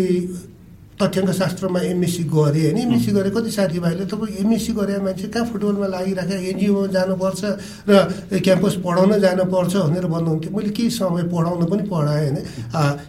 तथ्याङ्क 1.00 1.30
शास्त्रमा 1.32 1.80
एमएससी 1.82 2.22
गरेँ 2.28 2.62
होइन? 2.62 2.78
एमएससी 2.78 3.10
गरेँ 3.12 3.32
कति 3.32 3.50
साथीभाइले 3.50 4.04
तपाईँ 4.12 4.36
एमएससी 4.44 4.72
गरे 4.72 4.98
मान्छे 5.02 5.28
कहाँ 5.34 5.46
फुटबलमा 5.50 5.86
लागिराखेको 5.94 6.44
एनजिओमा 6.52 6.86
जानुपर्छ 6.96 7.42
र 7.88 7.92
क्याम्पस 8.38 8.74
पढाउन 8.84 9.12
जानुपर्छ 9.20 9.72
भनेर 9.76 10.06
भन्नुहुन्थ्यो। 10.14 10.50
मैले 10.56 10.70
केही 10.76 10.90
समय 10.92 11.22
पढाउन 11.32 11.62
पनि 11.66 11.82
पढाएँ 11.88 12.28
होइन? 12.28 12.38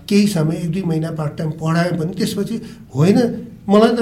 केही 0.09 0.27
समय 0.27 0.55
एक 0.63 0.71
दुई 0.71 0.83
महिना 0.89 1.11
पार्ट 1.19 1.33
टाइम 1.37 1.51
पढाएँ 1.61 1.91
पनि। 1.99 2.11
त्यसपछि 2.17 2.55
होइन 2.95 3.19
मलाई 3.63 3.91
त 3.95 4.01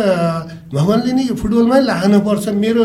भगवान्ले 0.74 1.12
नै 1.12 1.24
फुटबलमै 1.42 1.80
लाग्नुपर्छ 1.82 2.46
मेरो 2.64 2.84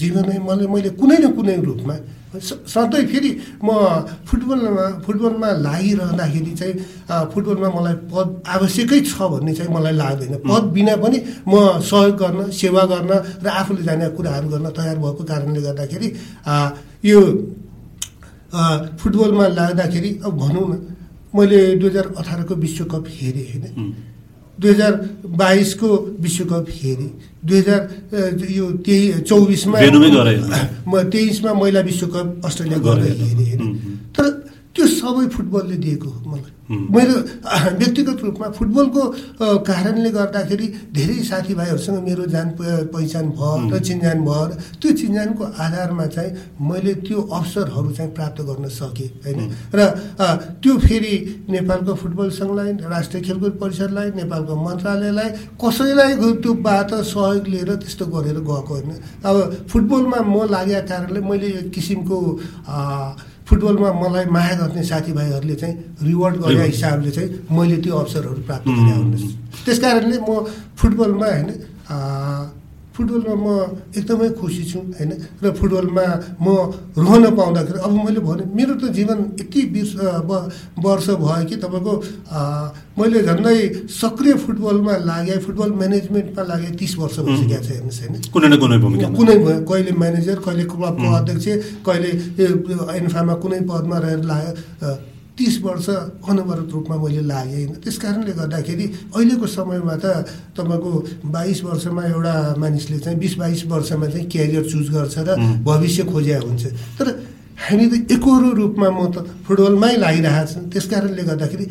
जीवनै 0.00 0.38
मैले 0.48 0.66
मैले 0.66 0.90
कुनै 0.98 1.16
न 1.18 1.30
कुनै 1.36 1.56
रूपमा 1.62 1.96
सधैँ 2.32 3.04
फेरि 3.12 3.30
म 3.64 3.68
फुटबलमा 4.28 4.86
फुटबलमा 5.04 5.48
लागिरहँदाखेरि 5.66 6.52
चाहिँ 6.60 6.74
फुटबलमा 7.32 7.68
मलाई 7.76 7.94
पद 8.08 8.28
आवश्यकै 8.48 9.00
छ 9.04 9.20
भन्ने 9.32 9.52
चाहिँ 9.54 9.72
मलाई 9.74 9.94
लाग्दैन। 10.00 10.34
पद 10.48 10.64
बिना 10.72 10.94
पनि 10.96 11.18
म 11.48 11.52
सहयोग 11.84 12.16
गर्न 12.16 12.50
सेवा 12.50 12.82
गर्न 12.92 13.12
र 13.44 13.46
आफूले 13.52 13.82
जाने 13.84 14.08
कुराहरू 14.16 14.48
गर्न 14.48 14.66
तयार 14.72 14.96
भएको 15.04 15.22
कारणले 15.24 15.60
गर्दाखेरि 15.60 16.08
यो 17.04 17.20
फुटबलमा 19.00 19.46
लाग्दाखेरि 19.58 20.10
अब 20.24 20.32
भनौँ 20.40 20.66
न 20.68 20.72
मैले 21.36 21.58
दुई 21.80 21.88
हजार 21.88 22.06
अठारको 22.20 22.54
विश्वकप 22.64 23.04
हेरेँ 23.08 23.46
होइन? 23.50 23.64
दुई 24.60 24.70
हजार 24.70 24.92
बाइसको 25.26 25.88
विश्वकप 26.20 26.66
हेरेँ। 26.70 27.10
दुई 27.44 27.58
हजार 27.58 27.80
यो 28.50 28.66
त्यही 28.84 29.20
चौबिसमा 29.28 29.76
म 30.88 31.02
तेइसमा 31.12 31.52
महिला 31.52 31.80
विश्वकप 31.80 32.26
अस्ट्रेलिया 32.44 32.78
गएर 32.86 33.00
हेरेँ 33.02 33.58
तर 34.14 34.28
त्यो 34.74 34.86
सबै 34.88 35.26
फुटबलले 35.34 35.76
दिएको 35.76 36.08
हो 36.08 36.18
मलाई। 36.30 36.52
मेरो 36.72 37.14
व्यक्तिगत 37.78 38.18
रूपमा 38.24 38.48
फुटबलको 38.56 39.02
कारणले 39.68 40.10
गर्दाखेरि 40.10 40.66
धेरै 40.96 41.18
साथीभाइहरूसँग 41.22 41.98
मेरो 42.08 42.24
जान 42.34 42.48
पहिचान 42.94 43.28
भयो 43.36 43.52
र 43.72 43.78
चिन्जान 43.88 44.18
भयो 44.24 44.44
र 44.48 44.52
त्यो 44.80 44.92
चिन्जानको 45.00 45.44
आधारमा 45.64 46.06
चाहिँ 46.14 46.30
मैले 46.60 46.94
त्यो 47.06 47.20
अवसरहरू 47.20 47.90
चाहिँ 47.92 48.12
प्राप्त 48.12 48.40
गर्न 48.48 48.68
सकेँ 48.72 49.08
होइन? 49.24 49.40
र 49.74 49.80
त्यो 50.62 50.78
फेरि 50.86 51.14
नेपालको 51.50 51.94
फुटबल 52.02 52.30
सङ्घलाई 52.38 52.72
राष्ट्रिय 52.88 53.22
खेलकुद 53.22 53.52
परिषदलाई 53.62 54.08
नेपालको 54.16 54.54
मन्त्रालयलाई 54.64 55.30
कसैलाई 55.60 56.12
त्यो 56.42 56.52
बात 56.68 56.94
सहयोग 57.12 57.46
लिएर 57.48 57.70
त्यस्तो 57.82 58.04
गरेर 58.14 58.38
गएको 58.40 58.72
होइन। 58.74 58.90
अब 59.28 59.36
फुटबलमा 59.68 60.20
म 60.24 60.48
लागेका 60.50 60.80
कारणले 60.88 61.20
मैले 61.20 61.48
एक 61.58 61.70
किसिमको 61.74 62.16
फुटबलमा 63.46 63.92
मलाई 63.92 64.26
माया 64.26 64.54
गर्ने 64.56 64.82
साथीभाइहरूले 64.84 65.54
चाहिँ 65.54 65.74
रिवार्ड 66.02 66.36
गरेका 66.36 66.64
हिसाबले 66.64 67.10
चाहिँ 67.10 67.30
मैले 67.50 67.76
त्यो 67.82 67.94
अवसरहरू 67.96 68.42
प्राप्त 68.48 68.66
गरेँ 68.68 69.28
त्यस 69.64 69.78
कारणले 69.80 70.18
म 70.18 70.30
फुटबलमा 70.76 71.26
होइन 71.26 71.48
फुटबलमा 73.02 73.34
म 73.34 73.46
एकदमै 73.98 74.28
खुसी 74.38 74.62
छु 74.70 74.78
होइन? 74.94 75.10
र 75.42 75.50
फुटबलमा 75.58 76.06
म 76.38 76.46
रहन 76.94 77.24
पाउँदाखेरि 77.34 77.78
अब 77.82 77.92
मैले 78.06 78.20
भने 78.22 78.44
मेरो 78.54 78.74
त 78.78 78.94
जीवन 78.94 79.18
यति 79.42 79.60
बिर्स 79.74 79.92
वर्ष 80.78 81.06
भयो 81.18 81.44
कि 81.50 81.56
तपाईँको 81.62 81.92
मैले 82.98 83.18
झन्डै 83.26 83.58
सक्रिय 83.90 84.34
फुटबलमा 84.44 84.94
लागेँ 85.10 85.38
फुटबल 85.46 85.70
म्यानेजमेन्टमा 85.82 86.42
लागेँ 86.46 86.72
तिस 86.78 86.92
वर्ष 86.98 87.18
भइसकेको 87.26 87.62
छ 87.62 87.70
हेर्नुहोस् 87.74 88.00
होइन। 88.02 88.14
कुनै 88.34 88.48
न 88.48 88.54
कुनै 88.62 88.78
भूमिका 88.84 89.06
कुनै 89.18 89.36
कहिले 89.70 89.92
म्यानेजर 90.02 90.38
कहिले 90.46 90.64
क्लबको 90.72 91.06
अध्यक्ष 91.18 91.46
कहिले 91.86 92.10
एन्फामा 93.00 93.34
कुनै 93.42 93.60
पदमा 93.70 93.96
रहेर 94.04 94.22
लाग्यो 94.30 95.10
तिस 95.32 95.54
वर्ष 95.62 95.88
अनवरत 96.28 96.68
रूपमा 96.72 96.96
मैले 97.02 97.22
लागेँ 97.26 97.64
होइन। 97.64 97.80
त्यस 97.80 97.96
कारणले 97.98 98.32
गर्दाखेरि 98.36 98.86
अहिलेको 99.16 99.46
समयमा 99.46 99.94
त 99.96 100.06
तपाईँको 100.56 100.92
बाइस 101.32 101.58
वर्षमा 101.64 102.02
एउटा 102.04 102.34
मानिसले 102.60 102.98
चाहिँ 103.00 103.18
बिस 103.18 103.34
बाइस 103.40 103.64
वर्षमा 103.72 104.06
चाहिँ 104.12 104.26
क्यारियर 104.28 104.64
चुज 104.70 104.86
गर्छ 104.92 105.16
र 105.18 105.30
भविष्य 105.64 106.02
खोज्या 106.12 106.38
हुन्छ। 106.40 106.62
तर 106.98 107.06
हामी 107.64 107.86
त 107.88 107.94
एकरो 108.12 108.50
रूपमा 108.60 108.88
म 108.90 109.00
त 109.08 109.16
फुटबलमै 109.46 109.94
लागिरहेको 110.04 110.52
छु। 110.52 110.58
त्यस 110.68 110.86
कारणले 110.92 111.22
गर्दाखेरि 111.24 111.64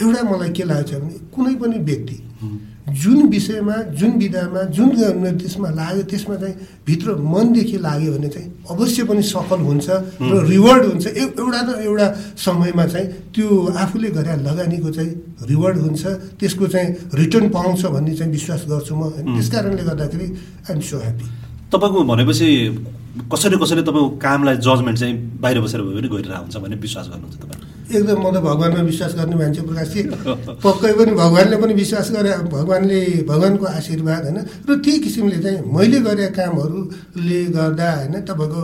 एउटा 0.00 0.22
मलाई 0.30 0.50
के 0.56 0.64
लागेको 0.64 0.88
छ 0.88 1.00
भने 1.00 1.14
कुनै 1.34 1.54
पनि 1.60 1.76
व्यक्ति 1.84 2.16
जुन 2.86 3.26
विषयमा 3.28 3.76
जुन 3.98 4.10
विधामा 4.18 4.62
जुन 4.70 4.90
त्यसमा 5.38 5.68
लाग्यो 5.70 6.02
त्यसमा 6.06 6.34
चाहिँ 6.36 6.54
भित्र 6.86 7.14
मनदेखि 7.18 7.78
लाग्यो 7.82 8.12
भने 8.14 8.28
चाहिँ 8.28 8.48
अवश्य 8.70 9.04
पनि 9.10 9.22
सफल 9.22 9.60
हुन्छ 9.60 9.88
र 10.22 10.46
रिवार्ड 10.46 10.84
हुन्छ। 10.86 11.06
एउटा 11.06 11.60
न 11.66 11.82
एउटा 11.82 12.06
समयमा 12.38 12.86
चाहिँ 12.86 13.06
त्यो 13.34 13.46
आफूले 13.74 14.10
गरे 14.10 14.36
लगानीको 14.46 14.90
चाहिँ 14.90 15.12
रिवार्ड 15.50 15.76
हुन्छ। 15.82 16.02
त्यसको 16.38 16.66
चाहिँ 16.66 16.88
रिटर्न 17.14 17.48
पाउँछ 17.50 17.82
भन्ने 17.86 18.14
चाहिँ 18.14 18.32
विश्वास 18.32 18.64
गर्छु 18.70 18.94
म। 18.94 19.10
त्यस 19.34 19.50
कारणले 19.50 19.82
गर्दाखेरि 19.82 20.26
आइएम 20.70 20.80
सो 20.80 20.98
ह्याप्पी 21.02 21.26
तपाईँको 21.74 22.02
भनेपछि 22.06 22.48
कसरी 23.34 23.56
कसरी 23.58 23.82
तपाईँको 23.82 24.08
कामलाई 24.22 24.56
जजमेन्ट 24.62 24.98
चाहिँ 24.98 25.14
बाहिर 25.42 25.60
बसेर 25.60 25.82
भए 25.82 25.94
पनि 25.98 26.08
गरिरहेको 26.08 26.42
हुन्छ 26.42 26.56
भन्ने 26.62 26.76
विश्वास 26.86 27.06
गर्नुहुन्छ 27.10 27.36
तपाईँ? 27.42 27.75
एकदम 27.86 28.18
म 28.18 28.26
त 28.34 28.36
भगवान्मा 28.42 28.80
विश्वास 28.90 29.12
गर्ने 29.14 29.36
मान्छे 29.40 29.62
प्रकाशजी 29.68 30.00
पक्कै 30.64 30.92
पनि 30.98 31.12
भगवान्ले 31.22 31.56
पनि 31.62 31.74
विश्वास 31.82 32.06
गरे 32.16 32.30
भगवान्ले 32.50 32.98
भगवान्को 33.30 33.64
आशीर्वाद 33.78 34.22
होइन? 34.26 34.38
र 34.66 34.70
त्यही 34.82 34.98
किसिमले 35.06 35.38
चाहिँ 35.44 35.60
मैले 35.70 35.98
गरेका 36.06 36.30
कामहरूले 36.34 37.40
गर्दा 37.56 37.88
होइन 37.94 38.14
तपाईँको 38.26 38.60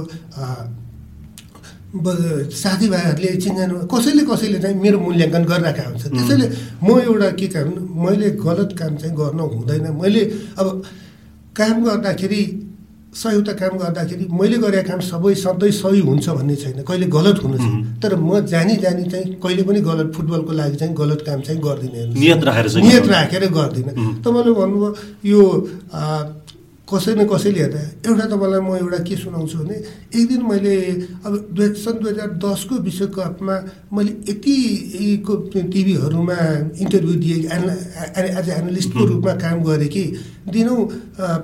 साथीभाइहरूले 1.93 3.31
चिन्जानु 3.45 3.75
कसैले 3.93 4.23
कसैले 4.25 4.59
चाहिँ 4.65 4.77
मेरो 4.81 4.99
मूल्याङ्कन 5.07 5.45
गरिरहेको 5.45 5.91
हुन्छ। 5.93 6.05
त्यसैले 6.09 6.47
म 6.83 6.89
एउटा 7.07 7.29
के 7.39 7.47
काम 7.55 7.69
मैले 8.05 8.29
गलत 8.43 8.71
काम 8.81 8.93
चाहिँ 8.97 9.15
गर्न 9.15 9.41
हुँदैन। 9.55 9.87
मैले 10.03 10.23
अब 10.59 10.67
काम 11.53 11.77
गर्दाखेरि 11.85 12.43
सयवटा 13.13 13.53
काम 13.53 13.77
गर्दाखेरि 13.79 14.27
मैले 14.33 14.57
गरेको 14.59 14.89
काम 14.89 15.01
सबै 15.05 15.35
सधैँ 15.37 15.71
सही 15.71 16.01
हुन्छ 16.01 16.29
भन्ने 16.29 16.57
छैन। 16.57 16.83
कहिले 16.83 17.07
गलत 17.13 17.43
हुनु 17.45 17.59
छैन। 17.59 18.01
तर 18.03 18.17
म 18.17 18.41
जानी 18.49 18.77
जानी 18.85 19.05
चाहिँ 19.05 19.35
कहिले 19.37 19.63
पनि 19.69 19.81
गलत 19.85 20.13
फुटबलको 20.17 20.53
लागि 20.53 20.77
चाहिँ 20.77 20.95
गलत 20.97 21.21
काम 21.27 21.41
चाहिँ 21.45 21.61
गर्दिनँ। 21.61 22.17
नियत 22.17 22.45
राखेर 22.45 22.67
नियत 22.81 23.07
राखेर 23.13 23.45
गर्दिनँ। 23.53 23.93
तपाईँले 24.25 24.53
भन्नुभयो 24.61 24.89
यो 25.29 25.41
कसै 26.89 27.15
न 27.15 27.25
कसैले 27.25 27.61
हेर्दा 27.63 27.81
एउटा 28.05 28.25
तपाईँलाई 28.27 28.61
म 28.61 28.71
एउटा 28.77 28.99
के 29.07 29.15
सुनाउँछु 29.17 29.57
भने 29.59 29.77
एक 30.13 30.25
दिन 30.29 30.43
मैले 30.43 30.75
अब 31.23 31.33
दुई 31.55 31.69
सन् 31.79 31.99
दुई 32.03 32.11
हजार 32.11 32.31
दसको 32.37 32.75
विश्वकपमा 32.83 33.57
मैले 33.89 34.13
यतिको 34.27 35.35
टिभीहरूमा 35.73 36.39
इन्टरभ्यू 36.75 37.15
दिएँ 37.23 37.39
एज 38.35 38.49
एनालिस्टको 38.51 39.05
रूपमा 39.05 39.33
काम 39.39 39.63
गरेँ 39.63 39.89
कि 39.89 40.05
दिनौँ 40.51 40.81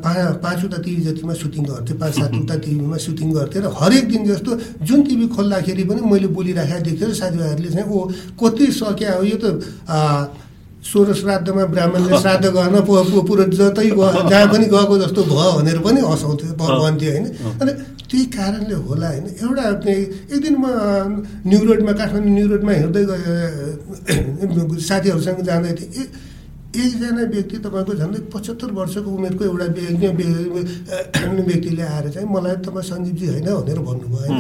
पा 0.03 0.13
पाँचवटा 0.43 0.79
टिभी 0.83 1.03
जतिमा 1.07 1.35
सुटिङ 1.39 1.65
गर्थेँ 1.65 1.97
पाँच 1.97 2.15
सातवटा 2.19 2.57
टिभीमा 2.59 2.97
सुटिङ 2.99 3.29
गर्थेँ 3.33 3.63
र 3.63 3.71
हरेक 3.73 4.05
दिन 4.11 4.27
जस्तो 4.27 4.51
जुन 4.83 5.03
टिभी 5.07 5.27
खोल्दाखेरि 5.39 5.85
पनि 5.87 6.01
मैले 6.05 6.29
बोलिराखेको 6.35 6.83
देख्थेँ 6.83 7.09
र 7.09 7.15
साथीभाइहरूले 7.15 7.71
चाहिँ 7.71 7.89
ओ 7.89 7.99
कति 8.37 8.67
सक्यो 8.75 9.23
यो 9.25 9.39
त 9.39 9.47
सोह्र 10.91 11.15
श्राद्धमा 11.21 11.65
ब्राह्मणले 11.75 12.19
श्राद्ध 12.23 12.47
गर्न 12.57 12.77
पुरो 13.29 13.45
जतै 13.59 13.89
जहाँ 14.31 14.47
पनि 14.53 14.67
गएको 14.75 14.95
जस्तो 15.03 15.21
भयो 15.31 15.51
भनेर 15.59 15.79
पनि 15.87 16.01
हँसाउँथ्यो 16.01 16.53
भन्थ्यो 16.61 17.11
होइन। 17.13 17.27
अनि 17.61 17.73
त्यही 18.09 18.25
कारणले 18.37 18.77
होला 18.87 19.09
होइन। 19.09 19.27
एउटा 19.45 19.63
एक 19.95 20.41
दिन 20.45 20.55
म 20.63 20.65
न्यु 21.49 21.61
रोडमा 21.69 21.93
काठमाडौँ 21.99 22.33
न्यु 22.37 22.47
रोडमा 22.53 22.73
हिँड्दै 22.81 23.05
गएँ 23.11 24.81
साथीहरूसँग 24.89 25.41
जाँदै 25.49 25.73
थिएँ। 25.79 26.07
एकजना 26.69 27.23
व्यक्ति 27.33 27.57
तपाईँको 27.65 27.93
झन्डै 28.01 28.21
पचहत्तर 28.33 28.71
वर्षको 28.79 29.09
उमेरको 29.11 29.43
एउटा 29.45 29.67
व्यक्तिले 31.49 31.83
आएर 31.83 32.07
चाहिँ 32.15 32.29
मलाई 32.29 32.57
तपाईँ 32.65 32.87
सञ्जीवजी 32.89 33.27
होइन 33.29 33.49
भनेर 33.49 33.79
भन्नुभयो 33.89 34.31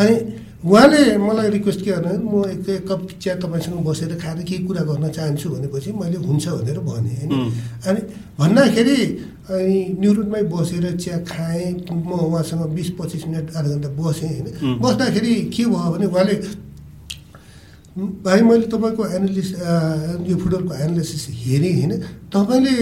अनि 0.00 0.14
उहाँले 0.62 1.18
मलाई 1.18 1.48
रिक्वेस्ट 1.50 1.80
के 1.84 1.90
गर्नु 1.90 2.22
म 2.22 2.44
एक 2.46 2.68
एक 2.70 2.86
कप 2.86 3.00
चिया 3.18 3.34
तपाईँसँग 3.42 3.82
बसेर 3.82 4.14
खाएर 4.14 4.42
केही 4.46 4.62
कुरा 4.62 4.82
गर्न 4.86 5.08
चाहन्छु 5.10 5.48
भनेपछि 5.50 5.90
मैले 5.90 6.16
हुन्छ 6.22 6.48
भनेर 6.48 6.78
भनेँ 6.86 7.16
होइन? 7.18 7.50
अनि 7.82 8.00
भन्दाखेरि 8.38 8.98
अनि 9.50 9.78
न्युरोडमै 9.98 10.42
बसेर 10.54 10.84
चिया 11.02 11.18
खाएँ 11.26 11.82
म 11.90 12.10
उहाँसँग 12.14 12.62
बिस 12.78 12.90
पच्चिस 12.94 13.26
मिनट 13.26 13.56
आधा 13.58 13.68
घन्टा 13.74 13.88
बसेँ 13.98 14.30
होइन? 14.30 14.78
बस्दाखेरि 14.78 15.34
के 15.50 15.64
भयो 15.66 15.90
भने 15.92 16.06
उहाँले 16.06 16.34
भाइ 17.92 18.40
मैले 18.40 18.66
तपाईँको 18.72 19.04
एनालिस 19.06 19.48
यो 20.24 20.36
फुटबलको 20.40 20.74
एनालिसिस 20.74 21.24
हेरेँ 21.44 21.72
होइन? 21.76 21.92
तपाईँले 22.32 22.72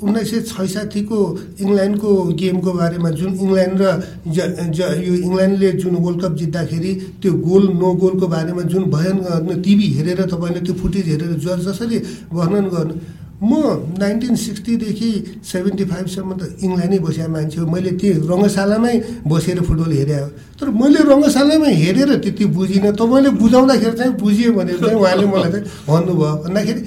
उन्नाइस 0.00 0.30
सय 0.30 0.40
छैसाठीको 0.48 1.18
इङ्ल्यान्डको 1.60 2.10
गेमको 2.40 2.72
बारेमा 2.72 3.10
जुन 3.20 3.32
इङ्ल्यान्ड 3.36 3.76
र 3.76 3.84
ज 4.26 4.38
ज 4.72 4.80
यो 5.04 5.14
इङ्ल्यान्डले 5.28 5.72
जुन 5.76 5.94
वर्ल्ड 6.00 6.22
कप 6.24 6.32
जित्दाखेरि 6.40 6.92
त्यो 7.20 7.32
गोल 7.44 7.64
नो 7.76 7.92
गोलको 8.00 8.26
बारेमा 8.26 8.62
जुन 8.72 8.88
बयान 8.88 9.60
टिभी 9.60 9.86
हेरेर 9.92 10.24
तपाईँले 10.24 10.60
त्यो 10.64 10.74
फुटेज 10.74 11.06
हेरेर 11.12 11.32
जसरी 11.60 11.98
वर्णन 12.32 12.66
गर्नु 12.72 12.94
म 13.42 13.52
नाइन्टिन 14.00 14.34
सिक्सटीदेखि 14.34 15.10
सेभेन्टी 15.44 15.84
फाइभसम्म 15.84 16.30
त 16.40 16.42
इङ्ल्यान्डै 16.64 16.98
बसेको 17.04 17.28
मान्छे 17.28 17.60
हो। 17.60 17.66
मैले 17.68 17.90
त्यो 18.00 18.24
रङ्गशालामै 18.32 18.96
बसेर 19.28 19.60
फुटबल 19.60 19.92
हेरेँ। 19.92 20.56
तर 20.56 20.66
मैले 20.72 21.00
रङ्गशालामै 21.04 21.72
हेरेर 21.82 22.10
त्यति 22.24 22.44
बुझिनँ। 22.56 22.92
तपाईँले 22.96 23.30
बुझाउँदाखेरि 23.36 23.96
चाहिँ 24.00 24.12
बुझियो 24.16 24.52
भनेर 24.56 24.78
चाहिँ 24.80 24.96
उहाँले 24.96 25.26
मलाई 25.28 25.50
चाहिँ 25.52 25.64
भन्नुभयो। 25.84 26.32
भन्दाखेरि 26.48 26.80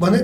भने 0.00 0.18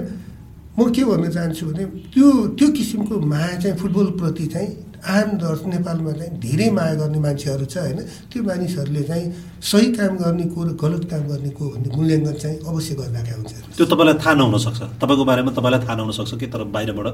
म 0.78 0.80
के 0.94 1.02
भन्न 1.04 1.26
चाहन्छु 1.36 1.64
भने 1.68 1.84
त्यो 2.16 2.26
त्यो 2.56 2.66
किसिमको 2.72 3.14
माया 3.28 3.54
चाहिँ 3.60 3.76
फुटबलप्रति 3.76 4.46
चाहिँ 4.48 4.87
आम 5.04 5.28
दर्श 5.38 5.60
नेपालमा 5.72 6.12
चाहिँ 6.18 6.32
धेरै 6.42 6.68
माया 6.74 6.94
गर्ने 7.00 7.18
मान्छेहरू 7.26 7.64
छ 7.64 7.76
होइन? 7.78 7.98
त्यो 8.30 8.42
मानिसहरूले 8.42 9.02
चाहिँ 9.10 9.26
सही 9.62 9.86
काम 9.94 10.12
गर्ने 10.18 10.44
को 10.54 10.60
र 10.64 10.70
गलत 10.82 11.04
काम 11.10 11.22
गर्ने 11.30 11.50
को 11.54 11.64
भन्ने 11.70 11.88
मूल्याङ्कन 11.96 12.34
चाहिँ 12.42 12.58
अवश्य 12.66 12.94
गरिरहेका 12.98 13.34
हुन्छ 13.36 13.52
त्यो 13.78 13.86
तपाईँलाई 13.86 14.16
थाहा 14.18 14.34
नहुन 14.34 14.58
सक्छ। 14.66 14.80
तपाईँको 15.02 15.24
बारेमा 15.30 15.50
तपाईँलाई 15.58 15.80
थाहा 15.86 15.96
नहुन 15.98 16.12
सक्छ 16.18 16.32
कि 16.40 16.46
तर 16.52 16.62
बाहिरबाट 16.74 17.06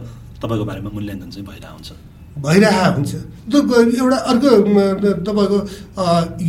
तपाईँको 0.42 0.64
बारेमा 0.70 0.90
मूल्याङ्कन 0.96 1.28
चाहिँ 1.30 1.46
भइरहेको 1.48 1.74
हुन्छ। 1.76 1.90
भइरहेको 2.44 2.94
हुन्छ। 2.96 3.12
एउटा 4.00 4.18
अर्को 4.30 4.48
तपाईँको 5.28 5.58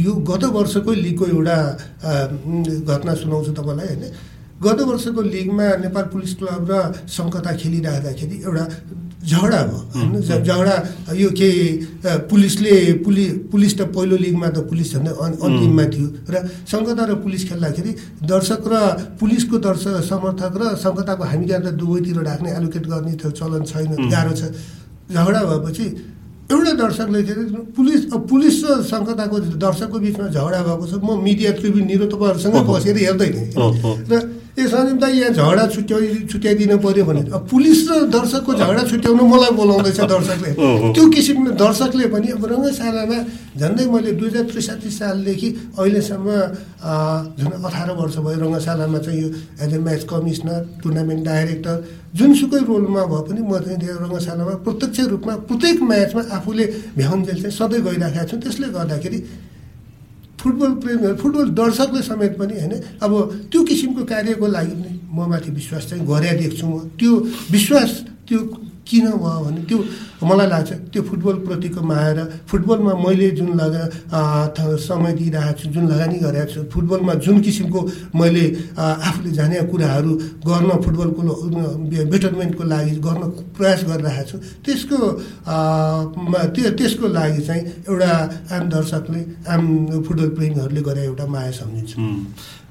यो 0.06 0.12
गत 0.30 0.44
वर्षको 0.56 0.92
लिगको 1.06 1.26
एउटा 1.36 1.58
घटना 2.90 3.14
सुनाउँछु 3.22 3.52
तपाईँलाई 3.60 3.88
होइन? 3.88 4.04
गत 4.56 4.80
वर्षको 4.88 5.22
लिगमा 5.22 5.68
नेपाल 5.84 6.06
पुलिस 6.16 6.34
क्लब 6.40 6.68
र 6.72 6.74
सङ्कता 7.12 7.52
खेलिराख्दाखेरि 7.62 8.36
एउटा 8.48 8.66
झगडा 9.26 9.62
भयो। 9.66 9.80
होइन 9.96 10.22
झगडा 10.22 10.76
यो 11.18 11.30
के 11.34 11.50
पुलिसले 12.30 12.74
पुलि 13.06 13.26
पुलिस 13.52 13.74
त 13.78 13.82
पहिलो 13.96 14.16
लिगमा 14.18 14.50
त 14.54 14.58
पुलिस 14.70 14.94
झन्डै 14.94 15.12
अन्तिममा 15.18 15.86
थियो। 15.94 16.08
र 16.30 16.36
सङ्कता 16.70 17.04
र 17.10 17.14
पुलिस 17.26 17.42
खेल्दाखेरि 17.50 17.92
दर्शक 18.32 18.64
र 18.70 18.76
पुलिसको 19.20 19.56
दर्शक 19.66 19.96
समर्थक 20.10 20.54
र 20.62 20.64
सङ्कताको 20.78 21.24
हामी 21.26 21.46
त्यहाँ 21.46 21.64
त 21.66 21.68
दुवैतिर 21.74 22.18
राख्ने 22.22 22.50
एलोकेट 22.60 22.86
गर्ने 22.86 23.14
त 23.18 23.34
चलन 23.34 23.64
छैन 23.66 23.92
गाह्रो 24.14 24.34
छ। 24.38 24.44
झगडा 25.10 25.42
भएपछि 25.50 25.86
एउटा 26.46 26.72
दर्शकले 26.78 27.20
के 27.26 27.32
अरे 27.34 27.44
पुलिस 27.74 28.02
पुलिस 28.30 28.56
र 28.62 28.70
सङ्कताको 28.86 29.36
दर्शकको 29.58 29.98
बिचमा 30.06 30.28
झगडा 30.30 30.60
भएको 30.62 30.86
छ। 30.86 30.94
म 31.02 31.18
मिडिया 31.26 31.52
ट्रिब्युन 31.58 31.86
निरो 31.90 32.06
तपाईँहरूसँगै 32.14 32.62
बसेर 32.70 32.98
हेर्दै 33.02 33.30
थिएँ। 33.34 33.50
र 34.06 34.14
ए 34.56 34.68
सञ्जीव 34.72 34.98
दाई 35.04 35.14
यहाँ 35.20 35.32
झगडा 35.36 35.64
छुट्याइ 35.76 36.08
छुट्याइदिनु 36.32 36.78
पऱ्यो 36.80 37.04
भने 37.06 37.22
अब 37.28 37.44
पुलिस 37.52 37.80
र 37.92 38.08
दर्शकको 38.08 38.52
झगडा 38.56 38.84
छुट्याउनु 38.88 39.24
मलाई 39.28 39.52
बोलाउँदैछ 39.60 40.00
दर्शकले। 40.16 40.52
त्यो 40.96 41.04
किसिमले 41.12 41.52
दर्शकले 41.60 42.06
पनि 42.08 42.28
अब 42.40 42.44
रङ्गशालामा 42.52 43.18
झन्डै 43.60 43.86
मैले 43.92 44.12
दुई 44.16 44.30
हजार 44.30 44.44
त्रिसाठी 44.52 44.90
सालदेखि 44.96 45.50
अहिलेसम्म 45.76 46.28
झन् 47.36 47.56
अठार 47.68 47.90
वर्ष 48.00 48.16
भयो 48.24 48.40
रङ्गशालामा 48.44 49.00
चाहिँ 49.06 49.20
यो 49.22 49.30
as 49.60 49.74
a 49.76 49.80
match 49.84 50.04
commissioner 50.12 50.60
tournament 50.84 51.22
director 51.26 51.76
जुनसुकै 52.16 52.62
रोलमा 52.72 53.04
भए 53.12 53.22
पनि 53.28 53.42
म 53.44 53.60
चाहिँ 53.60 53.80
त्यो 53.84 53.96
रङ्गशालामा 54.04 54.54
प्रत्यक्ष 54.64 55.00
रूपमा 55.12 55.34
प्रत्येक 55.52 55.78
म्याचमा 55.92 56.22
आफूले 56.38 56.66
भ्याउन्जेल 56.96 57.38
चाहिँ 57.44 57.56
सधैँ 57.60 57.82
गइराखेको 57.88 58.28
छु। 58.32 58.36
त्यसले 58.40 58.68
गर्दाखेरि 58.72 59.20
फुटबल 60.46 60.72
प्रेमीहरू 60.86 61.16
फुटबल 61.18 61.50
दर्शकले 61.58 62.02
समेत 62.06 62.38
पनि 62.38 62.54
होइन 62.62 62.74
अब 63.02 63.12
त्यो 63.52 63.64
किसिमको 63.66 64.04
कार्यको 64.14 64.48
लागि 64.48 64.76
पनि 64.78 64.94
म 65.10 65.26
माथि 65.32 65.52
विश्वास 65.52 65.90
चाहिँ 65.90 66.06
गरे 66.06 66.32
देख्छु 66.42 66.66
म। 66.68 66.94
त्यो 67.00 67.12
विश्वास 67.52 67.92
त्यो 68.30 68.40
किन 68.86 69.06
भयो 69.18 69.40
भने 69.46 69.62
त्यो 69.70 69.78
मलाई 70.24 70.48
लाग्छ 70.54 70.72
त्यो 70.94 71.02
फुटबलप्रतिको 71.10 71.82
माया 71.82 72.12
र 72.18 72.20
फुटबलमा 72.50 72.94
मैले 73.06 73.30
जुन 73.38 73.50
लगा 73.60 73.84
समय 74.80 75.12
दिइरहेको 75.20 75.60
छु 75.60 75.66
जुन 75.74 75.84
लगानी 75.92 76.18
गरेको 76.26 76.52
छु 76.54 76.60
फुटबलमा 76.74 77.14
जुन 77.26 77.42
किसिमको 77.46 77.80
मैले 78.16 78.46
आफूले 78.78 79.32
जाने 79.38 79.56
कुराहरू 79.72 80.12
गर्न 80.48 80.70
फुटबलको 80.86 81.22
बेटरमेन्टको 82.14 82.64
लागि 82.64 82.96
गर्न 83.06 83.24
प्रयास 83.58 83.80
गरिरहेको 83.90 84.30
छु 84.30 84.38
त्यसको 84.66 84.98
त्यो 86.56 86.70
त्यसको 86.80 87.06
लागि 87.18 87.42
चाहिँ 87.48 87.64
एउटा 87.90 88.12
आम 88.56 88.64
दर्शकले 88.70 89.22
आम 89.54 89.64
फुटबल 90.06 90.30
प्रेमीहरूले 90.38 90.82
गरे 90.88 91.02
एउटा 91.06 91.26
माया 91.26 91.52
सम्झिन्छु। 91.60 91.98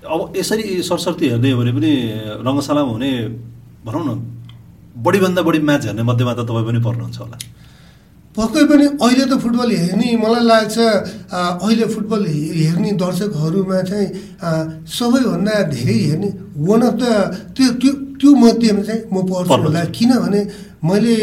अब 0.05 0.21
यसरी 0.37 0.65
सरस्वती 0.83 1.25
हेर्ने 1.29 1.51
हो 1.51 1.59
भने 1.59 1.73
पनि 1.77 1.93
रङ्गशालामा 2.47 2.93
हुने 2.93 3.11
भनौँ 3.87 4.05
न 4.07 4.34
बढीभन्दा 4.95 5.43
बढी 5.43 5.59
म्याच 5.59 5.85
हेर्ने 5.87 6.03
मध्येमा 6.03 6.33
त 6.35 6.41
तपाईँ 6.49 6.67
पनि 6.67 6.81
पर्नुहुन्छ 6.87 7.19
होला। 7.19 7.37
पक्कै 8.35 8.65
पनि 8.71 8.85
अहिले 8.99 9.25
त 9.31 9.35
फुटबल 9.43 9.71
हेर्ने 9.71 10.07
मलाई 10.23 10.45
लाग्छ 10.51 10.77
अहिले 10.79 11.87
फुटबल 11.95 12.23
हेर्ने 12.27 12.91
दर्शकहरूमा 13.03 13.79
चाहिँ 13.91 14.09
सबैभन्दा 14.97 15.55
धेरै 15.75 15.99
हेर्ने 16.07 16.29
वान 16.67 16.83
अफ 16.83 16.95
द 16.99 17.05
त्यो 17.57 17.69
त्यो 17.81 17.93
त्यो 18.21 18.31
मध्येमा 18.35 18.83
चाहिँ 18.83 19.03
म 19.13 19.23
पढ्छु 19.31 19.55
होला। 19.55 19.83
किनभने 19.95 20.41
मैले 20.83 21.15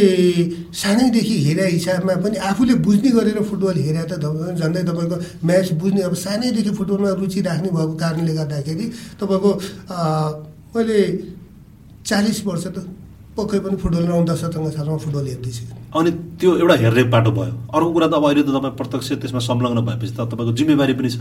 सानैदेखि 0.71 1.35
हेरे 1.45 1.65
हिसाबमा 1.75 2.15
पनि 2.23 2.37
आफूले 2.49 2.73
बुझ्ने 2.85 3.09
गरेर 3.17 3.39
फुटबल 3.49 3.77
हेरे 3.87 4.03
त 4.11 4.23
झन्डै 4.59 4.83
तपाईँको 4.89 5.15
म्याच 5.47 5.67
बुझ्ने 5.81 6.01
अब 6.07 6.15
सानैदेखि 6.25 6.71
फुटबलमा 6.79 7.11
रुचि 7.19 7.39
राख्ने 7.47 7.69
भएको 7.75 7.93
कारणले 8.03 8.33
गर्दाखेरि 8.39 8.85
तपाईँको 9.19 9.51
मैले 10.75 10.99
चालिस 12.07 12.39
वर्ष 12.47 12.65
त 12.75 12.77
पक्कै 13.37 13.59
पनि 13.63 13.75
फुटबल 13.81 14.05
नौ 14.11 14.23
दशकसँग 14.27 14.67
सालमा 14.75 14.97
फुटबल 15.03 15.25
हेर्दैछु 15.31 15.63
अनि 15.95 16.11
त्यो 16.39 16.49
एउटा 16.61 16.75
हेर्ने 16.83 17.03
बाटो 17.15 17.31
भयो। 17.31 17.53
अर्को 17.75 17.91
कुरा 17.95 18.07
त 18.07 18.13
अब 18.19 18.25
अहिले 18.27 18.43
त 18.43 18.49
तपाईँ 18.55 18.75
प्रत्यक्ष 18.79 19.09
त्यसमा 19.23 19.41
संलग्न 19.49 19.79
भएपछि 19.87 20.13
त 20.15 20.27
तपाईँको 20.31 20.51
जिम्मेवारी 20.59 20.93
पनि 20.99 21.09
छ। 21.09 21.17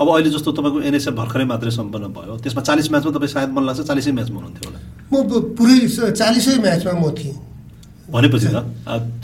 अब 0.00 0.06
अहिले 0.08 0.30
जस्तो 0.30 0.52
तपाईँको 0.52 0.78
एनएसएल 0.88 1.14
भर्खरै 1.20 1.44
मात्रै 1.48 1.72
सम्पन्न 1.72 2.06
भयो। 2.16 2.36
त्यसमा 2.44 2.62
चालिस 2.68 2.86
म्याचमा 2.92 3.10
तपाईँ 3.16 3.32
सायद 3.32 3.50
मन 3.56 3.62
लाग्छ 3.64 3.80
चालिसै 3.88 4.12
म्याचमा 4.12 4.36
हुनुहुन्थ्यो 4.38 4.68
होला। 4.68 4.80
म 5.08 5.14
पुरै 5.56 5.78
चालिसै 6.12 6.56
म्याचमा 6.64 6.92
म 7.00 7.04
थिएँ। 7.16 7.36
भनेपछि 8.12 8.48
त 8.48 8.56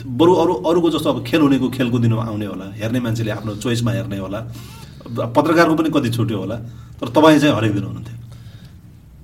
बरु 0.05 0.33
अरू 0.41 0.53
अरूको 0.65 0.89
जस्तो 0.97 1.09
अब 1.09 1.17
खेल 1.25 1.41
हुनेको 1.41 1.67
खेलको 1.77 1.97
दिनमा 2.05 2.23
आउने 2.25 2.45
होला। 2.45 2.65
हेर्ने 2.81 2.99
मान्छेले 3.05 3.31
आफ्नो 3.37 3.55
चोइसमा 3.63 3.91
हेर्ने 3.97 4.17
होला। 4.17 4.39
पत्रकारको 5.29 5.73
पनि 5.77 5.89
कति 5.93 6.09
छुट्यो 6.09 6.37
होला। 6.37 6.57
तर 6.99 7.07
तपाईँ 7.13 7.39
चाहिँ 7.39 7.55
हरेक 7.55 7.73
दिन 7.73 7.83
हुनुहुन्थ्यो। 7.85 8.15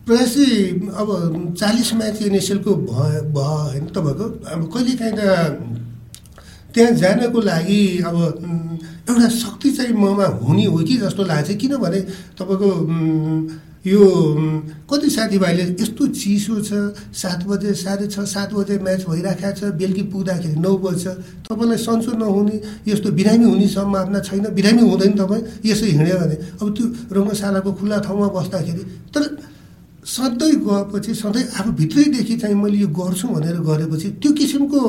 प्रयासी 0.05 0.45
अब 0.97 1.07
चालिस 1.59 1.93
म्याच 1.93 2.21
एनएसएलको 2.21 2.71
भयो 2.89 3.21
भयो 3.35 3.57
होइन 3.69 3.85
तपाईँको? 3.95 4.25
अब 4.49 4.61
कहिलेकाहीँ 4.73 5.13
त 5.13 5.21
त्यहाँ 6.73 6.91
जानको 6.97 7.39
लागि 7.41 7.81
अब 8.07 8.15
एउटा 9.09 9.27
शक्ति 9.29 9.69
चाहिँ 9.71 9.93
ममा 9.93 10.25
हुने 10.41 10.65
हो 10.65 10.77
कि 10.87 10.97
जस्तो 10.97 11.23
लाग्छ? 11.23 11.51
किनभने 11.61 11.99
तपाईँको 12.39 12.69
यो 13.81 14.01
कति 14.89 15.09
साथीभाइले 15.09 15.63
यस्तो 15.81 16.07
चिसो 16.07 16.55
छ 16.61 16.71
सात 17.13 17.45
बजे 17.49 17.73
साढे 17.73 18.07
छ 18.07 18.25
सात 18.25 18.53
बजे 18.53 18.77
म्याच 18.77 19.05
भइराखेको 19.09 19.53
छ 19.59 19.73
बेलुकी 19.73 20.03
पुग्दाखेरि 20.13 20.59
नौ 20.61 20.73
बज्छ 20.81 21.05
तपाईँलाई 21.45 21.77
सन्चो 21.77 22.11
नहुने 22.17 22.61
यस्तो 22.87 23.09
बिरामी 23.11 23.45
हुने 23.45 23.67
सम्भावना 23.67 24.19
छैन? 24.21 24.45
बिरामी 24.53 24.81
हुँदैन 24.81 25.13
तपाईँ 25.17 25.43
यसो 25.65 25.85
हिँड्यो 25.85 26.17
भने। 26.21 26.35
अब 26.61 26.67
त्यो 26.77 26.85
रङ्गशालाको 27.15 27.69
खुल्ला 27.73 27.97
ठाउँमा 28.05 28.27
बस्दाखेरि 28.37 28.83
तर 29.13 29.23
सधैँ 30.01 30.55
गएपछि 30.65 31.13
सधैँ 31.13 31.43
आफू 31.61 31.71
भित्रैदेखि 31.77 32.35
चाहिँ 32.37 32.55
मैले 32.55 32.77
यो 32.77 32.87
गर्छु 32.89 33.27
भनेर 33.27 33.57
गरेपछि 33.61 34.09
त्यो 34.17 34.31
किसिमको 34.33 34.81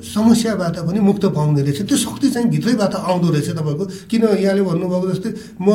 समस्याबाट 0.00 0.76
पनि 0.88 1.00
मुक्त 1.00 1.24
पाउने 1.36 1.62
रहेछ। 1.62 1.82
त्यो 1.84 1.96
शक्ति 1.96 2.30
चाहिँ 2.30 2.48
भित्रैबाट 2.48 2.94
आउँदो 2.94 3.28
रहेछ 3.28 3.50
तपाईँको। 3.50 3.84
किन 4.08 4.24
यहाँले 4.40 4.62
भन्नुभएको 4.64 5.06
जस्तै 5.12 5.30
म 5.60 5.68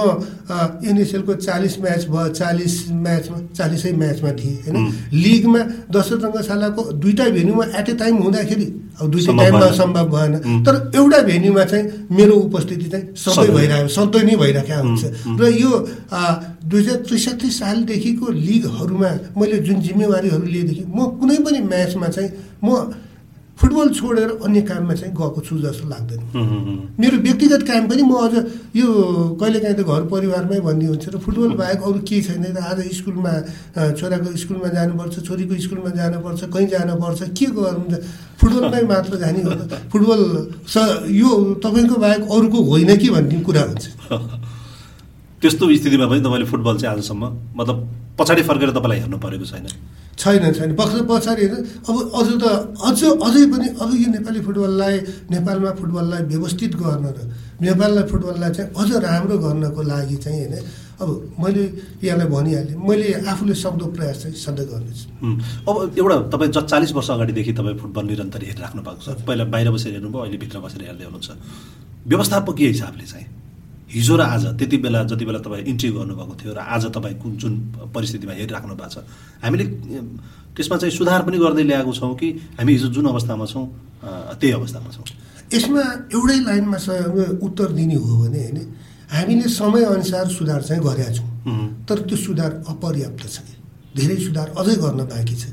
एनएसएलको 0.90 1.34
चालिस 1.38 1.80
म्याच 1.80 2.04
भयो 2.10 2.34
चालिस 2.34 2.76
म्याचमा 2.90 3.38
चालिसै 3.54 3.92
म्याचमा 3.94 4.32
थिएँ 4.42 4.58
होइन? 4.66 4.78
लिगमा 5.14 5.62
दशरथ 5.94 6.24
रङ्गशालाको 6.26 6.82
दुइटा 6.98 7.26
भेन्यूमा 7.30 7.66
एट 7.78 7.90
ए 7.90 7.94
टाइम 7.94 8.16
हुँदाखेरि 8.26 8.68
अब 9.00 9.10
दुइटा 9.12 9.32
टाइममा 9.38 9.68
सम्भव 9.80 10.06
भएन। 10.12 10.64
तर 10.64 10.92
एउटा 10.96 11.20
भेन्यूमा 11.30 11.64
चाहिँ 11.64 11.86
मेरो 12.12 12.36
उपस्थिति 12.36 12.88
चाहिँ 12.90 13.06
सधैँ 13.16 13.54
भइरहेको 13.56 13.88
सधैँ 13.88 14.24
नै 14.28 14.36
भइरहेको 14.36 14.82
हुन्छ। 14.84 15.04
र 15.40 15.44
यो 15.56 15.72
दुई 16.70 16.82
हजार 16.82 16.98
त्रिसठी 17.08 17.50
सालदेखिको 17.50 18.32
लिगहरूमा 18.32 19.12
मैले 19.40 19.58
जुन 19.68 19.78
जिम्मेवारीहरू 19.82 20.46
लिएदेखि 20.46 20.84
म 20.88 21.00
कुनै 21.20 21.38
पनि 21.46 21.60
म्याचमा 21.72 22.08
चाहिँ 22.08 22.32
म 22.64 22.68
फुटबल 23.60 23.90
छोडेर 23.92 24.30
अन्य 24.46 24.62
काममा 24.70 24.94
चाहिँ 24.96 25.14
गएको 25.14 25.42
छु 25.44 25.58
जस्तो 25.60 25.88
लाग्दैन। 25.90 26.22
मेरो 27.00 27.18
व्यक्तिगत 27.28 27.62
काम 27.68 27.88
पनि 27.90 28.04
म 28.08 28.16
अझ 28.16 28.34
यो 28.72 28.88
कहिलेकाहीँ 29.36 29.76
त 29.76 29.82
घर 29.84 30.04
परिवारमै 30.08 30.60
भन्ने 30.64 30.86
हुन्छ 30.88 31.06
र 31.12 31.18
फुटबल 31.20 31.52
बाहेक 31.60 31.80
अरू 31.84 32.00
केही 32.08 32.22
छैन 32.24 32.46
र 32.56 32.58
आज 32.58 32.80
स्कुलमा 33.00 33.34
छोराको 34.00 34.36
स्कुलमा 34.44 34.70
जानुपर्छ 34.78 35.16
छोरीको 35.28 35.54
स्कुलमा 35.66 35.92
जानुपर्छ 36.00 36.42
कहीँ 36.56 36.68
जानुपर्छ 36.68 37.20
के 37.36 37.48
गर्नु 37.60 37.98
फुटबलमै 38.40 38.84
मात्र 38.92 39.18
जाने 39.20 39.42
हो 39.44 39.52
फुटबल 39.92 40.22
स 40.68 40.76
यो 41.12 41.30
तपाईँको 41.60 41.96
बाहेक 42.00 42.22
अरूको 42.32 42.60
होइन 42.70 42.96
कि 42.98 43.10
भन्ने 43.10 43.40
कुरा 43.44 43.62
हुन्छ। 43.62 43.84
त्यस्तो 45.42 45.64
स्थितिमा 45.76 46.06
पनि 46.12 46.20
तपाईँले 46.20 46.46
फुटबल 46.52 46.76
चाहिँ 46.78 46.92
आजसम्म 46.96 47.24
मतलब 47.56 47.78
पछाडि 48.20 48.42
फर्केर 48.44 48.70
तपाईँलाई 48.76 49.00
हेर्नु 49.00 49.18
परेको 49.24 49.46
छैन। 49.46 49.68
छैन 50.20 50.52
छैन। 50.52 50.76
पक्ष 50.76 50.96
पछाडि 51.08 51.42
हेर्नु 51.42 51.60
अब 51.88 51.96
अझ 52.20 52.28
त 52.44 52.46
अझ 52.76 53.00
अझै 53.24 53.44
पनि 53.48 53.68
अब 53.80 53.90
यो 53.96 54.08
नेपाली 54.20 54.40
फुटबललाई 54.44 54.96
नेपालमा 55.32 55.72
फुटबललाई 55.80 56.22
व्यवस्थित 56.34 56.76
गर्न 56.76 57.06
र 57.16 57.20
नेपाललाई 57.64 58.04
फुटबललाई 58.12 58.52
चाहिँ 58.52 58.70
अझ 58.76 58.90
राम्रो 59.00 59.38
गर्नको 59.40 59.82
लागि 59.88 60.18
चाहिँ 60.20 60.44
होइन 60.44 60.56
अब 61.00 61.10
मैले 61.40 61.64
यहाँलाई 62.04 62.28
भनिहालेँ। 62.28 62.76
मैले 62.76 63.08
आफूले 63.24 63.56
सक्दो 63.56 63.86
प्रयास 63.96 64.18
चाहिँ 64.20 64.36
सधैँ 64.36 64.68
गर्नेछु। 64.68 65.08
अब 65.64 65.76
एउटा 65.96 66.16
तपाईँ 66.36 66.52
ज 66.52 66.68
चालिस 66.68 66.92
वर्ष 67.00 67.10
अगाडिदेखि 67.16 67.54
तपाईँ 67.56 67.80
फुटबल 67.80 68.04
निरन्तर 68.12 68.44
हेरिराख्नु 68.44 68.82
भएको 68.84 69.02
छ। 69.08 69.24
पहिला 69.24 69.44
बाहिर 69.48 69.72
बसेर 69.72 69.94
हेर्नुभयो 69.96 70.20
अहिले 70.20 70.38
भित्र 70.44 70.60
बसेर 70.60 70.82
हेर्दै 70.84 71.06
हुनुहुन्छ। 71.08 71.30
व्यवस्थापकीय 72.12 72.68
हिसाबले 72.76 73.06
चाहिँ 73.08 73.28
हिजो 73.90 74.16
र 74.16 74.22
आज 74.22 74.46
त्यति 74.58 74.78
बेला 74.78 75.04
जति 75.10 75.26
बेला 75.26 75.40
तपाईँ 75.40 75.64
इन्ट्री 75.66 75.90
गर्नुभएको 75.90 76.34
थियो 76.40 76.54
र 76.54 76.60
आज 76.60 76.86
तपाईँ 76.94 77.16
कुन 77.22 77.32
जुन 77.38 77.54
परिस्थितिमा 77.94 78.34
हेरिराख्नु 78.34 78.76
भएको 78.76 78.90
छ 78.90 78.98
हामीले 79.44 79.66
त्यसमा 80.56 80.78
चाहिँ 80.78 80.94
सुधार 80.94 81.22
पनि 81.26 81.38
गर्दै 81.38 81.64
ल्याएको 81.64 81.94
छौँ 81.94 82.14
कि 82.16 82.30
हामी 82.60 82.72
हिजो 82.74 82.88
जुन 82.94 83.06
अवस्थामा 83.10 83.46
छौँ 83.46 83.66
त्यही 84.38 84.54
अवस्थामा 84.54 84.90
छौँ। 84.94 85.06
यसमा 85.54 85.84
एउटै 86.14 86.38
लाइनमा 86.46 86.78
उत्तर 87.42 87.68
दिने 87.74 87.96
हो 87.96 88.18
भने 88.22 88.40
होइन 88.40 88.58
हामीले 89.10 89.50
समयअनुसार 89.50 90.28
सुधार 90.30 90.62
चाहिँ 90.62 90.84
गरेका 90.84 91.12
छौँ। 91.18 91.30
तर 91.90 91.98
त्यो 92.06 92.18
सुधार 92.18 92.52
अपर्याप्त 92.70 93.24
छ 93.26 93.38
कि 93.42 93.54
धेरै 94.00 94.18
सुधार 94.26 94.48
अझै 94.60 94.76
गर्न 94.84 95.02
बाँकी 95.12 95.36
छ। 95.36 95.44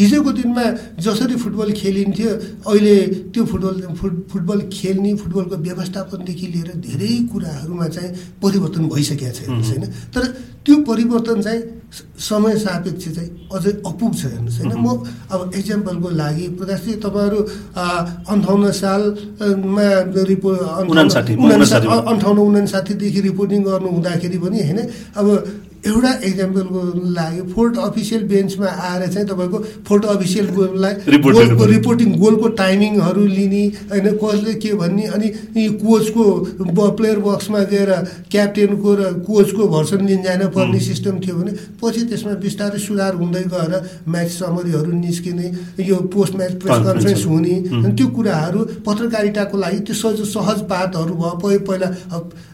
हिजोको 0.00 0.30
दिनमा 0.38 0.64
जसरी 1.06 1.36
फुटबल 1.42 1.70
खेलिन्थ्यो 1.80 2.30
अहिले 2.66 2.94
त्यो 3.32 3.42
फुटबल 3.52 3.76
फुटबल 4.32 4.58
खेल्ने 4.72 5.10
फुटबलको 5.22 5.56
व्यवस्थापनदेखि 5.66 6.46
लिएर 6.54 6.70
धेरै 6.86 7.12
कुराहरूमा 7.32 7.86
चाहिँ 7.96 8.10
परिवर्तन 8.42 8.82
भइसकेको 8.92 9.32
छ 9.36 9.40
हेर्नुहोस् 9.42 9.70
होइन 9.70 9.84
तर 10.14 10.24
त्यो 10.64 10.76
परिवर्तन 10.88 11.40
चाहिँ 11.42 11.62
समय 12.20 12.54
सापेक्ष 12.64 13.04
चाहिँ 13.16 13.30
अझै 13.56 13.72
अपुग 13.90 14.12
छ 14.14 14.22
हेर्नुहोस् 14.32 14.58
होइन 14.60 14.72
म 14.84 14.88
अब 15.32 15.40
इक्जाम्पलको 15.60 16.08
लागि 16.20 16.46
प्रकाशजी 16.58 16.92
तपाईँहरू 17.04 17.40
अन्ठाउन्न 18.32 18.70
सालमा 18.80 19.86
रिपोर्ट 20.30 20.60
अन्ठाउन्न 22.12 22.40
उनासाठीदेखि 22.40 23.20
रिपोर्टिङ 23.28 23.60
गर्नु 23.64 23.88
हुँदाखेरि 23.96 24.38
पनि 24.38 24.58
होइन? 24.60 24.78
अब 25.16 25.26
एउटा 25.86 26.12
इक्जाम्पलको 26.28 26.80
लागि 27.10 27.40
फोर्ट 27.52 27.76
अफिसियल 27.80 28.22
बेन्चमा 28.28 28.66
आएर 28.66 29.06
चाहिँ 29.12 29.26
तपाईँको 29.28 29.58
फोर्ट 29.88 30.04
अफिसियल 30.04 30.46
गोललाई 30.54 31.18
गोलको 31.26 31.64
रिपोर्टिङ 31.66 32.12
गोलको 32.20 32.48
टाइमिङहरू 32.60 33.24
लिने 33.26 33.64
होइन 33.92 34.08
कसले 34.22 34.54
के 34.60 34.72
भन्ने 34.80 35.04
अनि 35.08 35.28
कोचको 35.80 36.24
प्लेयर 36.98 37.18
बक्समा 37.18 37.62
गएर 37.72 37.92
क्याप्टेनको 38.30 38.94
र 38.94 39.12
कोचको 39.28 39.68
भर्सन 39.68 40.04
लिन 40.06 40.22
जान 40.22 40.46
पर्ने 40.56 40.80
सिस्टम 40.80 41.18
थियो 41.24 41.36
भने 41.36 41.52
पछि 41.82 42.04
त्यसमा 42.12 42.34
बिस्तारै 42.44 42.78
सुधार 42.78 43.14
हुँदै 43.14 43.44
गएर 43.54 43.72
म्याच 44.08 44.30
समरीहरू 44.32 44.92
निस्किने 44.98 45.50
यो 45.88 45.96
पोस्ट 46.12 46.36
म्याच 46.36 46.52
प्रेस 46.60 46.84
कन्फरेन्स 46.86 47.24
हुने 47.26 47.56
अनि 47.72 47.94
त्यो 47.96 48.08
कुराहरू 48.18 48.60
पत्रकारिताको 48.86 49.58
लागि 49.64 49.80
त्यो 49.88 49.96
सहज 50.02 50.20
सहज 50.34 50.62
बातहरू 50.68 51.14
भयो। 51.16 51.58
पहिला 51.64 51.88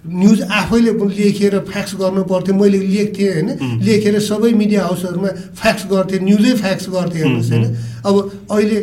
न्युज 0.07 0.43
आफैले 0.63 0.93
लेखेर 1.19 1.59
फ्याक्स 1.73 1.95
गर्नु 2.01 2.23
पर्थ्यो। 2.33 2.55
मैले 2.55 2.79
लेख 2.87 3.15
थिएँ 3.17 3.33
होइन? 3.33 3.49
लेखेर 3.87 4.19
सबै 4.21 4.53
मिडिया 4.61 4.83
हाउसहरूमा 4.85 5.31
फ्याक्स 5.61 5.83
गर्थेँ 5.93 6.21
न्युजै 6.29 6.53
फ्याक्स 6.63 6.89
गर्थेँ 6.95 7.21
हेर्नुहोस् 7.23 7.51
होइन? 7.53 7.65
अब 8.07 8.15
अहिले 8.51 8.79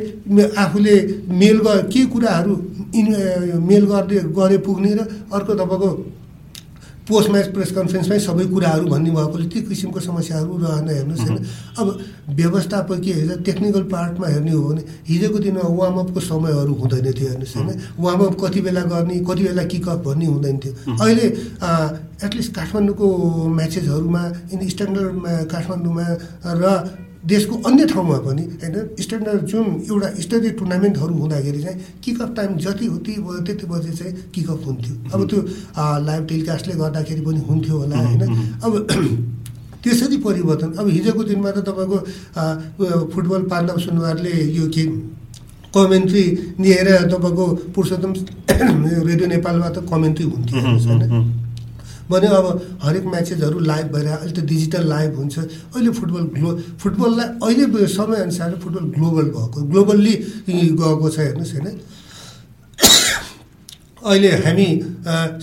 आफूले 0.63 0.95
मेल 1.41 1.57
ग 1.65 1.67
के 1.93 2.01
कुराहरू 2.13 2.55
इन 2.99 3.07
मेल 3.69 3.85
गर्दै 3.91 4.19
गरे 4.37 4.57
पुग्ने 4.65 4.91
र 4.97 5.01
अर्को 5.33 5.53
तपाईँको 5.61 5.89
पोस्ट 7.03 7.29
म्याच 7.29 7.47
प्रेस 7.53 7.71
कन्फरेन्समै 7.75 8.19
सबै 8.19 8.45
कुराहरू 8.47 8.85
भन्ने 8.87 9.11
भएकोले 9.11 9.45
त्यो 9.51 9.61
किसिमको 9.69 9.99
समस्याहरू 9.99 10.57
रहन 10.57 10.89
हेर्नुहोस् 10.89 11.19
होइन। 11.19 11.37
अब 11.79 11.87
व्यवस्थापकीय 12.39 13.13
हिजो 13.13 13.35
टेक्निकल 13.43 13.83
पार्टमा 13.91 14.27
हेर्ने 14.27 14.51
हो 14.51 14.61
भने 14.63 14.83
हिजोको 15.09 15.39
दिनमा 15.43 15.67
वार्मअपको 15.79 16.19
समयहरू 16.23 16.73
हुँदैन 16.73 17.11
थियो 17.11 17.27
हेर्नुहोस् 17.29 17.55
होइन। 17.57 17.69
वार्मअप 17.99 18.33
कति 18.41 18.61
बेला 18.63 18.81
गर्ने 18.87 19.19
कति 19.27 19.43
बेला 19.43 19.63
किकअप 19.67 19.99
भन्ने 20.07 20.25
हुँदैन 20.25 20.57
थियो। 20.63 20.73
अहिले 20.95 21.27
एटलिस्ट 22.23 22.51
काठमाडौँको 22.55 23.07
म्याचेसहरूमा 23.59 24.23
इन 24.53 24.59
स्ट्यान्डर्ड 24.69 25.13
काठमाडौँमा 25.51 26.07
र 26.63 26.65
देशको 27.25 27.55
अन्य 27.67 27.85
ठाउँमा 27.87 28.17
पनि 28.19 28.43
होइन 28.61 28.75
स्ट्यान्डर्ड 28.99 29.41
जुन 29.47 29.65
एउटा 29.89 30.07
स्तरीय 30.21 30.49
टुर्नामेन्टहरू 30.59 31.13
हुँदाखेरि 31.13 31.61
चाहिँ 31.63 31.77
किकअप 32.03 32.35
टाइम 32.35 32.57
जति 32.65 32.85
हो 32.85 32.97
त्यति 32.97 33.43
त्यति 33.45 33.65
बजे 33.67 33.91
चाहिँ 33.91 34.13
किकअप 34.35 34.65
हुन्थ्यो। 34.65 34.93
अब 35.13 35.27
त्यो 35.29 35.39
लाइभ 36.07 36.25
टेलिकास्टले 36.27 36.73
गर्दाखेरि 36.75 37.21
पनि 37.21 37.39
हुन्थ्यो 37.49 37.77
होला 37.77 37.97
होइन। 37.97 38.21
अब 38.63 38.87
त्यसरी 39.83 40.17
परिवर्तन 40.17 40.71
अब 40.79 40.87
हिजोको 40.89 41.23
दिनमा 41.23 41.51
त 41.51 41.63
तपाईँको 41.67 41.97
फुटबल 43.13 43.41
पाण्डव 43.51 43.77
सुनवारले 43.85 44.33
यो 44.57 44.67
के 44.75 44.83
कमेन्ट्री 45.75 46.25
लिएर 46.59 46.89
तपाईँको 47.07 47.45
पुरुषोत्तम 47.75 48.11
रेडियो 49.07 49.27
नेपालमा 49.27 49.69
त 49.69 49.87
कमेन्ट्री 49.91 50.25
हुन्थ्यो 50.25 50.59
होइन। 50.59 51.42
भने 52.09 52.27
अब 52.27 52.45
हरेक 52.83 53.05
म्याचेसहरू 53.05 53.59
लाइभ 53.59 53.87
भइरहेको 53.95 54.19
अहिले 54.19 54.41
त 54.41 54.45
डिजिटल 54.45 54.83
लाइभ 54.87 55.15
हुन्छ। 55.17 55.37
अहिले 55.39 55.91
फुटबल 55.99 56.23
ग्लो 56.35 56.49
फुटबललाई 56.81 57.27
अहिले 57.43 57.87
समयअनुसार 57.95 58.55
फुटबल 58.63 58.85
ग्लोबल 58.97 59.25
भएको 59.35 59.59
ग्लोबल्ली 59.71 60.13
गएको 60.49 61.09
छ 61.09 61.19
हेर्नुहोस् 61.19 61.53
होइन। 61.53 61.79
अहिले 64.11 64.31
हामी 64.43 64.67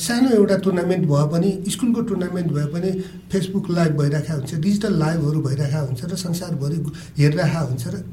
सानो 0.04 0.28
एउटा 0.36 0.56
टुर्नामेन्ट 0.64 1.04
भए 1.08 1.24
पनि 1.32 1.50
स्कुलको 1.72 2.00
टुर्नामेन्ट 2.08 2.52
भए 2.52 2.66
पनि 2.74 2.90
फेसबुक 3.32 3.70
लाइभ 3.70 3.92
भइरहेको 4.00 4.34
हुन्छ 4.36 4.54
डिजिटल 4.54 4.98
लाइभहरू 5.00 5.40
भइरहेको 5.42 5.86
हुन्छ 5.86 6.00
र 6.04 6.16
संसारभरि 6.26 6.78
हेरिरहेको 7.18 7.66
हुन्छ 7.66 7.84
र 7.94 8.04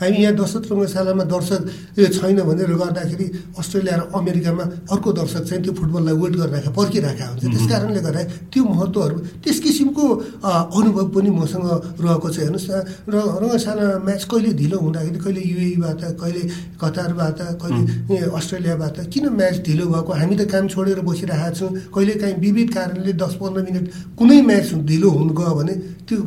हामी 0.00 0.18
यहाँ 0.24 0.34
दशरथ 0.40 0.64
रङ्गशालामा 0.72 1.24
दर्शक 1.28 1.60
यो 2.00 2.06
छैन 2.16 2.40
भनेर 2.48 2.72
गर्दाखेरि 2.82 3.26
अस्ट्रेलिया 3.60 3.96
र 4.00 4.02
अमेरिकामा 4.16 4.64
अर्को 4.92 5.08
दर्शक 5.20 5.42
चाहिँ 5.48 5.62
त्यो 5.64 5.72
फुटबललाई 5.76 6.14
वेट 6.20 6.34
गरिरहेको 6.40 6.70
पर्खिरहेको 6.72 7.24
हुन्छ 7.30 7.44
त्यस 7.52 7.64
कारणले 7.70 8.00
गर्दा 8.06 8.22
त्यो 8.52 8.62
महत्त्वहरू 8.64 9.16
त्यस 9.44 9.58
किसिमको 9.60 10.04
अनुभव 10.78 11.06
पनि 11.14 11.30
मसँग 11.30 11.66
रहेको 12.00 12.28
छ। 12.32 12.36
हेर्नुहोस् 12.40 12.68
र 13.12 13.14
रङ्गशाला 13.42 13.86
म्याच 14.08 14.22
कहिले 14.30 14.50
ढिलो 14.60 14.78
हुँदाखेरि 14.84 15.18
कहिले 15.24 15.42
युएबाट 15.52 16.02
कहिले 16.20 16.42
कतारबाट 16.80 17.40
कहिले 17.60 18.16
अस्ट्रेलियाबाट 18.38 18.96
किन 19.12 19.24
म्याच 19.36 19.56
ढिलो 19.66 19.84
भएको? 19.92 20.12
हामी 20.20 20.34
त 20.40 20.42
काम 20.52 20.64
छोडेर 20.72 21.00
बसिरहेको 21.04 21.54
छौँ। 21.58 21.70
कहिले 21.94 22.14
काहीँ 22.20 22.36
विविध 22.40 22.68
कारणले 22.74 23.12
दस 23.20 23.34
पन्ध्र 23.40 23.60
मिनट 23.68 23.84
कुनै 24.18 24.40
म्याच 24.48 24.68
ढिलो 24.88 25.08
हुनु 25.10 25.32
गयो 25.36 25.54
भने 25.60 25.74
त्यो 26.08 26.18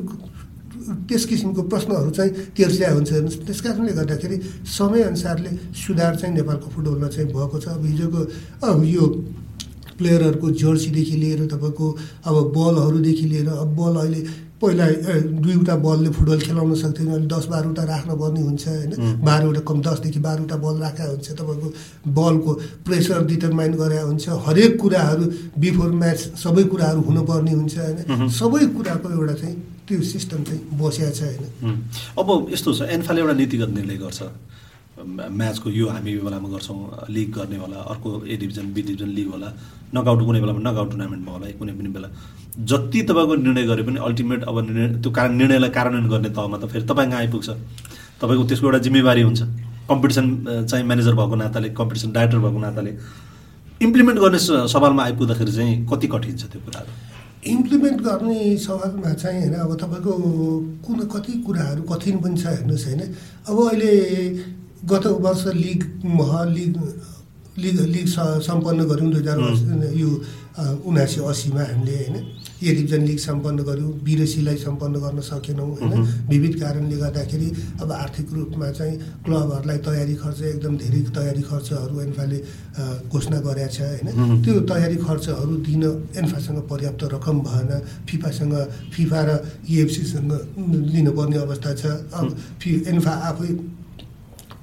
त्यस 1.10 1.24
किसिमको 1.26 1.62
प्रश्नहरू 1.72 2.10
चाहिँ 2.10 2.32
तेर्सिया 2.58 2.92
हुन्छ 2.94 3.12
हेर्नुहोस्। 3.12 3.40
त्यस 3.48 3.60
कारणले 3.62 3.94
गर्दाखेरि 3.94 4.38
समयअनुसारले 4.78 5.52
सुधार 5.76 6.16
चाहिँ 6.16 6.36
नेपालको 6.36 6.68
फुटबलमा 6.76 7.08
चाहिँ 7.08 7.28
भएको 7.34 7.58
छ। 7.60 7.68
अब 7.74 7.86
हिजोको 7.86 8.20
यो 8.86 9.06
प्लेयरहरूको 9.98 10.48
जर्सीदेखि 10.52 11.16
लिएर 11.18 11.42
तपाईँको 11.54 11.88
अब 12.26 12.36
बलहरूदेखि 12.56 13.26
लिएर 13.32 13.48
अब 13.48 13.70
बल 13.78 13.96
अहिले 14.02 14.22
पहिला 14.62 14.86
दुईवटा 15.44 15.76
बलले 15.76 16.10
फुटबल 16.10 16.40
खेलाउन 16.40 16.74
सक्थेन 16.74 17.08
अहिले 17.08 17.28
दस 17.28 17.46
बाह्रवटा 17.52 17.84
राख्नुपर्ने 17.84 18.42
हुन्छ 18.42 18.68
होइन? 18.68 18.92
बाह्रवटा 19.22 19.62
कम 19.68 19.82
दसदेखि 19.84 20.20
बाह्रवटा 20.24 20.56
बल 20.56 20.76
राखेको 20.82 21.12
हुन्छ 21.12 21.28
तपाईँको 21.32 21.68
बलको 22.10 22.52
प्रेसर 22.86 23.26
डिटरमाइन 23.28 23.74
गरे 23.76 24.00
हुन्छ। 24.02 24.26
हरेक 24.48 24.80
कुराहरू 24.82 25.24
बिफोर 25.60 25.92
म्याच 25.92 26.20
सबै 26.40 26.64
कुराहरू 26.72 27.02
हुनुपर्ने 27.04 27.52
हुन्छ 27.52 27.78
होइन? 27.78 28.30
सबै 28.32 28.66
कुराको 28.72 29.10
एउटा 29.12 29.34
चाहिँ 29.34 29.58
त्यो 29.88 30.02
सिस्टम 30.02 30.44
चाहिँ 30.44 30.62
बसिया 30.80 31.10
छ 31.12 31.22
होइन। 31.24 31.76
अब 32.20 32.30
यस्तो 32.54 32.74
छ 32.74 32.82
एन्फाले 32.96 33.22
एउटा 33.22 33.34
नीतिगत 33.42 33.70
निर्णय 33.78 33.98
गर्छ। 34.04 34.22
म्याचको 35.40 35.70
यो 35.70 35.88
हामी 35.90 36.12
बेलामा 36.18 36.50
गर्छौँ 36.50 37.10
लिग 37.10 37.32
गर्ने 37.36 37.58
होला 37.58 37.78
अर्को 37.92 38.10
A 38.26 38.36
division 38.38 38.66
B 38.74 38.82
division 38.82 39.10
league 39.18 39.28
होला 39.34 39.50
नकआउट 39.96 40.20
कुनै 40.26 40.40
बेलामा 40.42 40.62
नकआउट 40.70 40.90
टुर्नामेन्टमा 40.92 41.32
होला 41.32 41.46
कुनै 41.60 41.74
पनि 41.74 41.90
बेला। 41.96 42.08
जति 42.70 43.02
तपाईँको 43.10 43.36
निर्णय 43.36 43.66
गरे 43.68 43.84
पनि 43.84 44.00
अल्टिमेट 44.08 44.44
अब 44.44 44.60
निर्णय 44.70 44.88
त्यो 45.02 45.12
कारण 45.12 45.36
निर्णयलाई 45.38 45.70
कार्यान्वयन 45.78 46.10
गर्ने 46.10 46.30
तहमा 46.38 46.58
त 46.58 46.70
फेरि 46.72 46.86
तपाईँ 46.86 47.14
आइपुग्छ? 47.14 47.50
तपाईँको 48.22 48.44
त्यसको 48.50 48.68
एउटा 48.68 48.80
जिम्मेवारी 48.86 49.22
हुन्छ। 49.22 49.42
कम्पिटिसन 49.90 50.26
चाहिँ 50.70 50.86
म्यानेजर 50.86 51.14
भएको 51.20 51.36
नाताले 51.36 51.70
कम्पिटिसन 51.76 52.12
डाइरेक्टर 52.14 52.40
भएको 52.40 52.60
नाताले 52.60 52.92
इम्प्लिमेन्ट 53.82 54.20
गर्ने 54.20 54.40
सवालमा 54.74 55.04
आइपुग्दाखेरि 55.04 55.52
चाहिँ 55.52 55.74
कति 55.92 56.08
कठिन 56.08 56.38
छ 56.38 56.44
त्यो 56.54 56.62
कुराहरू 56.66 56.92
इम्प्लिमेन्ट 57.48 58.02
गर्ने 58.02 58.58
सवालमा 58.58 59.14
चाहिँ 59.14 59.40
होइन 59.42 59.54
अब 59.54 59.72
तपाईँको 59.80 60.14
कुन 60.86 61.00
कति 61.14 61.34
कुराहरू 61.46 61.82
कठिन 61.84 62.18
पनि 62.22 62.38
छ 62.38 62.46
हेर्नुहोस् 62.48 62.86
होइन। 62.88 63.02
अब 63.48 63.58
अहिले 63.68 63.94
गत 64.86 65.06
वर्ष 65.26 65.44
लिग 65.56 65.84
मह 66.06 66.32
लिग 66.50 66.78
लिग 67.58 67.80
लिग 67.96 68.08
सम्पन्न 68.48 68.88
गऱ्यौँ 68.88 69.12
दुई 69.12 69.20
हजार 69.20 69.38
यो 69.96 70.10
उनासी 70.88 71.22
असीमा 71.22 71.64
हामीले 71.64 71.98
होइन। 71.98 72.16
ए 72.64 72.74
डिभिजन 72.76 73.02
लिग 73.04 73.18
सम्पन्न 73.20 73.64
गऱ्यौँ 73.64 73.92
बिरसीलाई 74.04 74.58
सम्पन्न 74.58 74.96
गर्न 75.04 75.20
सकेनौँ 75.22 75.70
होइन? 75.80 76.02
विविध 76.30 76.54
कारणले 76.60 76.98
गर्दाखेरि 76.98 77.50
अब 77.82 77.92
आर्थिक 77.92 78.34
रूपमा 78.34 78.72
चाहिँ 78.72 78.96
क्लबहरूलाई 79.26 79.78
तयारी 79.88 80.16
खर्च 80.24 80.42
एकदम 80.54 80.78
धेरै 80.78 81.02
तयारी 81.18 81.42
खर्चहरू 81.52 82.00
एन्फाले 82.02 82.40
घोषणा 83.12 83.40
गरेका 83.48 83.68
छ 83.68 83.82
होइन? 83.82 84.42
त्यो 84.44 84.60
तयारी 84.72 84.98
खर्चहरू 85.04 85.56
दिन 85.68 85.84
एन्फासँग 86.24 86.60
पर्याप्त 86.72 87.04
रकम 87.14 87.40
भएन 87.48 87.72
फिफासँग 88.08 88.56
फिफा 88.96 89.22
र 89.28 89.30
इएफसीसँग 89.70 90.32
लिनुपर्ने 90.94 91.38
अवस्था 91.38 91.74
छ। 91.76 91.86
अब 92.14 92.36
फि 92.62 92.72
एन्फा 92.88 93.12
आफै 93.30 93.52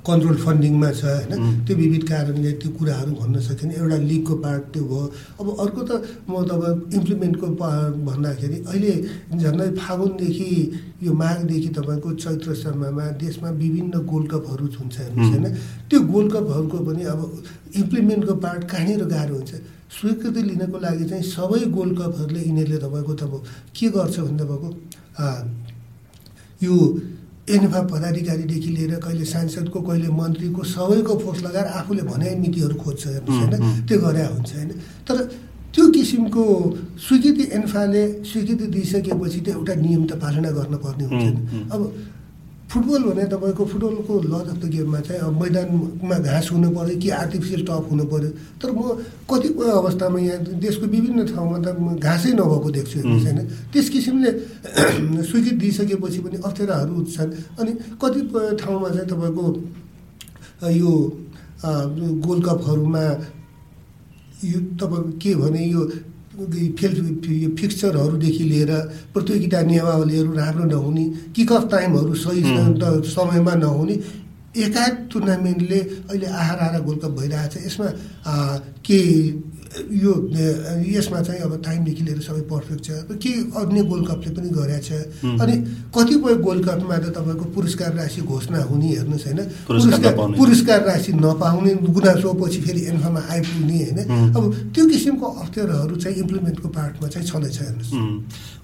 कन्ट्रोल 0.07 0.37
फन्डिङमा 0.45 0.91
छ 0.93 1.05
होइन? 1.05 1.33
त्यो 1.67 1.77
विविध 1.77 2.03
कारणले 2.09 2.51
त्यो 2.61 2.71
कुराहरू 2.79 3.13
भन्न 3.21 3.41
सकिने 3.41 3.75
एउटा 3.77 3.97
लिगको 4.11 4.35
पार्ट 4.45 4.63
त्यो 4.73 4.85
भयो। 4.91 5.05
अब 5.41 5.47
अर्को 5.65 5.81
त 5.89 5.91
म 6.29 6.33
तपाईँ 6.51 6.77
इम्प्लिमेन्टको 6.97 7.47
भन्दाखेरि 8.09 8.59
अहिले 8.65 8.93
झन्डै 9.37 9.69
फागुनदेखि 9.77 10.51
यो 11.05 11.13
माघदेखि 11.13 11.69
तपाईँको 11.77 12.09
चैत्रसम्ममा 12.17 13.05
देशमा 13.21 13.49
विभिन्न 13.63 13.95
गोल्ड 14.09 14.29
कपहरू 14.33 14.67
हुन्छ 14.79 14.97
हेर्नुहोस् 15.01 15.31
होइन? 15.31 15.47
त्यो 15.91 15.99
गोल्ड 16.13 16.33
कपहरूको 16.33 16.79
पनि 16.87 17.03
अब 17.13 17.21
इम्प्लिमेन्टको 17.83 18.35
पार्ट 18.45 18.63
कहाँनिर 18.73 19.05
गाह्रो 19.05 19.35
हुन्छ? 19.37 19.53
स्वीकृति 19.91 20.43
लिनको 20.43 20.79
लागि 20.81 21.05
चाहिँ 21.11 21.25
सबै 21.29 21.61
गोल्ड 21.77 21.95
कपहरूले 21.99 22.41
यिनीहरूले 22.41 22.79
तपाईँको 22.79 23.13
त 23.21 23.23
के 23.77 23.87
गर्छ 23.91 24.17
भने 24.19 24.39
तपाईँको 24.41 24.69
यो 26.63 26.75
एनफा 27.57 27.81
पदाधिकारीदेखि 27.93 28.71
लिएर 28.77 28.95
कहिले 29.05 29.25
सांसदको 29.35 29.79
कहिले 29.89 30.09
मन्त्रीको 30.21 30.63
सबैको 30.75 31.15
फोर्स 31.23 31.41
लगाएर 31.45 31.67
आफूले 31.81 32.03
भने 32.11 32.35
मितिहरू 32.43 32.75
खोज्छ 32.83 33.03
हेर्नुहोस् 33.07 33.41
होइन? 33.41 33.87
त्यो 33.89 33.99
गरे 34.05 34.25
हुन्छ 34.35 34.51
होइन? 34.55 34.71
तर 35.07 35.17
त्यो 35.75 35.85
किसिमको 35.95 36.45
स्वीकृति 37.07 37.45
एन्फाले 37.59 38.03
स्वीकृति 38.31 38.67
दिइसकेपछि 38.75 39.41
त 39.41 39.49
एउटा 39.55 39.75
नियम 39.87 40.03
त 40.07 40.13
पालना 40.23 40.51
गर्नुपर्ने 40.59 41.05
हुन्छ 41.11 41.27
अब 41.75 41.81
फुटबल 42.71 43.03
भने 43.03 43.25
तपाईँको 43.27 43.65
फुटबलको 43.67 44.15
लजक 44.25 44.63
गेममा 44.65 45.01
चाहिँ 45.03 45.21
अब 45.21 45.35
मैदानमा 45.35 46.17
घाँस 46.23 46.47
हुनु 46.53 46.69
पऱ्यो 46.71 46.97
कि 46.97 47.09
आर्टिफिसियल 47.13 47.63
टप 47.67 47.87
हुनु 47.91 48.05
पऱ्यो 48.07 48.31
तर 48.63 48.71
म 48.71 48.79
कतिपय 49.27 49.71
अवस्थामा 49.73 50.19
यहाँ 50.21 50.39
देशको 50.57 50.87
विभिन्न 50.87 51.27
ठाउँमा 51.27 51.59
त 51.59 51.75
म 51.75 51.99
घाँसै 51.99 52.31
नभएको 52.33 52.71
देख्छु 52.71 52.99
होइन। 53.03 53.39
त्यस 53.75 53.89
किसिमले 53.91 54.31
स्वीकृति 55.29 55.57
दिइसकेपछि 55.59 56.19
पनि 56.23 56.37
अप्ठ्याराहरू 56.41 56.95
छन् 57.11 57.31
अनि 57.59 57.73
कतिपय 57.99 58.47
ठाउँमा 58.57 58.89
चाहिँ 58.89 59.09
तपाईँको 59.11 59.47
यो 60.71 60.93
गोल्ड 62.23 62.43
कपहरूमा 62.47 63.05
यो 64.47 64.59
तपाईँको 64.79 65.19
के 65.19 65.35
भने 65.35 65.63
यो 65.67 65.83
फेल 66.41 66.95
यो 67.33 67.49
फिक्चरहरूदेखि 67.57 68.45
लिएर 68.45 68.73
प्रतियोगिता 69.15 69.61
नियमावलीहरू 69.63 70.33
राम्रो 70.33 70.65
नहुने 70.67 71.05
किक 71.37 71.53
अफ 71.53 71.69
टाइमहरू 71.71 72.15
सही 72.17 72.43
समयमा 73.11 73.55
नहुने 73.65 73.95
एकाध 74.57 74.97
टुर्नामेन्टले 75.13 75.79
अहिले 75.81 76.27
आहार 76.27 76.59
आहार 76.59 76.81
गोल्ड 76.83 77.01
कप 77.01 77.13
भइरहेको 77.19 77.49
छ 77.51 77.65
यसमा 77.67 77.89
के 78.83 79.01
यो 79.71 80.13
यसमा 80.91 81.21
चाहिँ 81.23 81.41
अब 81.41 81.53
टाइमदेखि 81.63 82.03
लिएर 82.05 82.21
सबै 82.21 82.41
पर्फेक्ट 82.51 82.83
छ। 82.85 82.91
के 83.23 83.33
अन्य 83.55 83.83
गोल्ड 83.87 84.05
कपले 84.09 84.31
पनि 84.35 84.49
गरेको 84.51 84.83
छ। 84.83 84.91
अनि 85.23 85.55
कतिपय 85.95 86.35
गोल्ड 86.43 86.65
कपमा 86.67 86.97
त 86.99 87.15
तपाईँको 87.15 87.45
पुरस्कार 87.55 87.95
राशि 87.95 88.21
घोषणा 88.27 88.63
हुने 88.67 88.89
हेर्नुहोस् 88.89 89.27
होइन। 89.27 89.41
पुरस्कार 89.71 90.13
पुरस्कार 90.35 90.81
राशि 90.87 91.13
नपाउने 91.15 91.75
गुनासो 91.87 92.33
पछि 92.35 92.61
फेरि 92.67 92.83
एन्फामा 92.91 93.21
आइपुग्ने 93.31 93.79
होइन। 93.79 93.99
अब 94.35 94.43
त्यो 94.75 94.87
किसिमको 94.91 95.27
अप्ठ्यारोहरू 95.27 95.97
चाहिँ 95.97 96.17
इम्प्लिमेन्टको 96.19 96.69
पार्टमा 96.69 97.09
चाहिँ 97.09 97.27
छँदैछ 97.31 97.59
हेर्नुहोस्। 97.63 97.95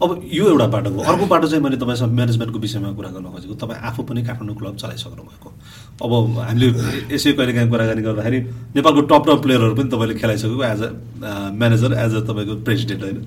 अब 0.03 0.11
यो 0.27 0.45
एउटा 0.51 0.67
बाटो 0.75 0.91
हो। 0.91 1.01
अर्को 1.07 1.27
बाटो 1.27 1.47
चाहिँ 1.49 1.63
मैले 1.63 1.77
तपाईँसँग 1.79 2.13
म्यानेजमेन्टको 2.19 2.59
विषयमा 2.59 2.91
कुरा 2.99 3.11
गर्न 3.15 3.31
खोजेको। 3.31 3.55
तपाईँ 3.55 3.81
आफू 3.87 4.03
पनि 4.03 4.23
काठमाडौँ 4.27 4.57
क्लब 4.59 4.77
चलाइसक्नु 4.77 5.23
भएको। 5.23 5.51
अब 5.97 6.13
हामीले 6.39 6.67
यसै 7.15 7.33
कहिले 7.33 7.53
काहीँ 7.55 7.71
कुराकानी 7.71 8.03
गर्दाखेरि 8.03 8.39
नेपालको 8.77 9.01
टप 9.09 9.23
टप 9.27 9.39
प्लेयरहरू 9.43 9.75
पनि 9.79 9.89
तपाईँले 9.89 10.15
खेलाइसकेको। 10.21 10.65
As 10.67 10.83
a 10.83 10.89
manager 11.61 11.93
as 11.93 12.13
a 12.15 12.21
तपाईँको 12.29 12.55
प्रेसिडेन्ट 12.67 13.03
होइन। 13.03 13.19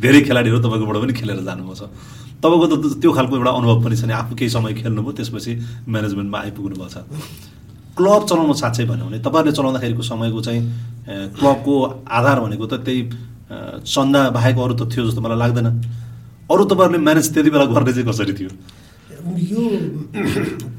धेरै 0.00 0.20
खेलाडीहरू 0.28 0.58
तपाईँकोबाट 0.64 0.96
पनि 1.02 1.12
खेलेर 1.12 1.40
जानुभएको 1.44 1.74
छ। 1.76 1.82
तपाईँको 2.40 2.66
त 2.66 3.00
त्यो 3.00 3.10
खालको 3.12 3.34
एउटा 3.36 3.52
अनुभव 3.52 3.76
पनि 3.84 3.96
छ 3.96 4.04
नि। 4.08 4.12
आफू 4.16 4.32
केही 4.34 4.50
समय 4.50 4.72
खेल्नुभयो 4.80 5.12
त्यसपछि 5.18 5.52
म्यानेजमेन्टमा 5.88 6.38
आइपुग्नु 6.40 6.76
भएको 6.80 6.88
छ। 6.88 7.04
क्लब 7.96 8.22
चलाउनु 8.30 8.54
साँच्चै 8.56 8.84
भन्यो 8.88 9.04
भने 9.06 9.18
तपाईँहरूले 9.20 9.52
चलाउँदाखेरिको 9.56 10.02
समयको 10.02 10.40
चाहिँ 10.40 10.62
क्लबको 11.36 11.74
आधार 12.08 12.38
भनेको 12.40 12.66
त 12.66 12.74
त्यही 12.80 13.00
चन्दा 13.84 14.20
बाहेक 14.30 14.56
अरू 14.56 14.74
त 14.80 14.82
थियो 14.88 15.04
जस्तो 15.10 15.20
मलाई 15.20 15.38
लाग्दैन। 15.42 15.68
अरू 16.48 16.62
तपाईँहरूले 16.64 17.00
म्यानेज 17.04 17.26
त्यति 17.34 17.50
बेला 17.50 17.64
गर्ने 17.68 17.92
चाहिँ 17.92 18.08
कसरी 18.08 18.32
थियो? 18.38 18.50
यो 19.20 19.62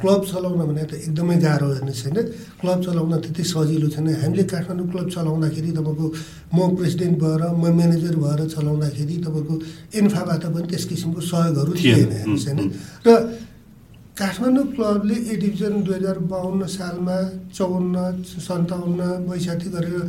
क्लब 0.02 0.22
चलाउन 0.26 0.60
भने 0.70 0.84
त 0.90 0.94
एकदमै 0.98 1.38
गाह्रो 1.46 1.68
हेर्नुहोस् 1.72 2.04
होइन। 2.06 2.18
क्लब 2.62 2.80
चलाउन 2.86 3.14
त्यति 3.22 3.44
सजिलो 3.44 3.88
छैन। 3.94 4.08
हामीले 4.22 4.44
काठमाडौँ 4.50 4.88
क्लब 4.92 5.08
चलाउँदाखेरि 5.10 5.72
तपाईँको 5.78 6.06
म 6.56 6.58
प्रेसिडेन्ट 6.78 7.16
भएर 7.22 7.42
म 7.54 7.64
म्यानेजर 7.78 8.16
भएर 8.18 8.42
चलाउँदाखेरि 8.50 9.16
तपाईँको 9.26 9.56
एन्फाबाट 10.00 10.44
पनि 10.54 10.68
त्यस 10.72 10.84
किसिमको 10.90 11.22
सहयोगहरू 11.22 11.72
थिएन 11.78 12.12
हेर्नुहोस् 12.12 12.48
होइन। 12.48 12.60
र 13.06 13.10
काठमाडौँ 14.22 14.66
क्लबले 14.78 15.16
ए 15.18 15.36
डिभिजन 15.42 15.82
दुई 15.82 15.94
हजार 15.94 16.18
बाहन्न 16.30 16.66
सालमा 16.70 17.18
चौन्न 17.58 17.96
सन्ताउन्न 18.22 19.02
बैसाठी 19.26 19.70
गरेर 19.74 20.02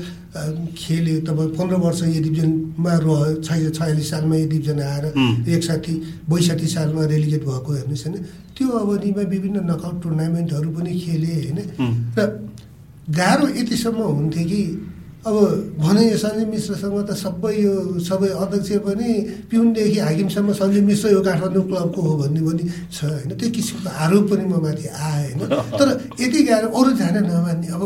खेल्यो। 0.77 1.21
तपाईँ 1.25 1.51
पन्ध्र 1.57 1.77
वर्ष 1.85 2.03
ए 2.05 2.21
डिभिजनमा 2.21 2.93
रह्यो 3.05 3.41
छै 3.41 3.61
छयालिस 3.73 4.11
सालमा 4.11 4.37
ए 4.37 4.47
डिभिजन 4.53 4.81
आएर 4.85 5.05
एकसाठी 5.49 5.95
बैसाठी 6.29 6.67
सालमा 6.77 7.03
रेलिगेट 7.09 7.43
भएको 7.49 7.71
हेर्नुहोस् 7.73 8.05
होइन। 8.07 8.17
त्यो 8.53 8.69
अवधिमा 8.85 9.23
विभिन्न 9.33 9.59
नकआउट 9.71 9.97
टुर्नामेन्टहरू 10.03 10.71
पनि 10.77 10.93
खेले 11.01 11.33
होइन। 11.33 11.59
र 12.17 12.21
गाह्रो 13.17 13.47
यतिसम्म 13.61 14.01
हुन्थ्यो 14.13 14.45
कि 14.53 14.63
अब 15.23 15.35
भने 15.79 16.05
सञ्जीव 16.19 16.49
मिश्रसँग 16.51 16.99
त 17.07 17.15
सबै 17.15 17.55
यो 17.63 17.73
सबै 18.03 18.29
अध्यक्ष 18.43 18.71
पनि 18.83 19.11
पिउनदेखि 19.51 19.99
हाकिमसम्म 19.99 20.53
सञ्जीव 20.61 20.83
मिश्र 20.83 21.13
यो 21.15 21.21
काठमाडौँ 21.23 21.63
क्लबको 21.63 22.01
हो 22.03 22.13
भन्ने 22.19 22.41
पनि 22.43 22.65
छ 22.91 22.99
होइन? 23.07 23.31
त्यो 23.39 23.51
किसिमको 23.55 23.91
आरोप 24.03 24.25
पनि 24.31 24.45
म 24.51 24.59
माथि 24.67 24.87
आएँ 24.91 25.31
होइन? 25.39 25.63
तर 25.79 25.89
यति 26.19 26.43
गाह्रो 26.43 26.69
अरू 26.75 26.91
जान 26.99 27.17
नमान्ने 27.23 27.69
अब 27.71 27.83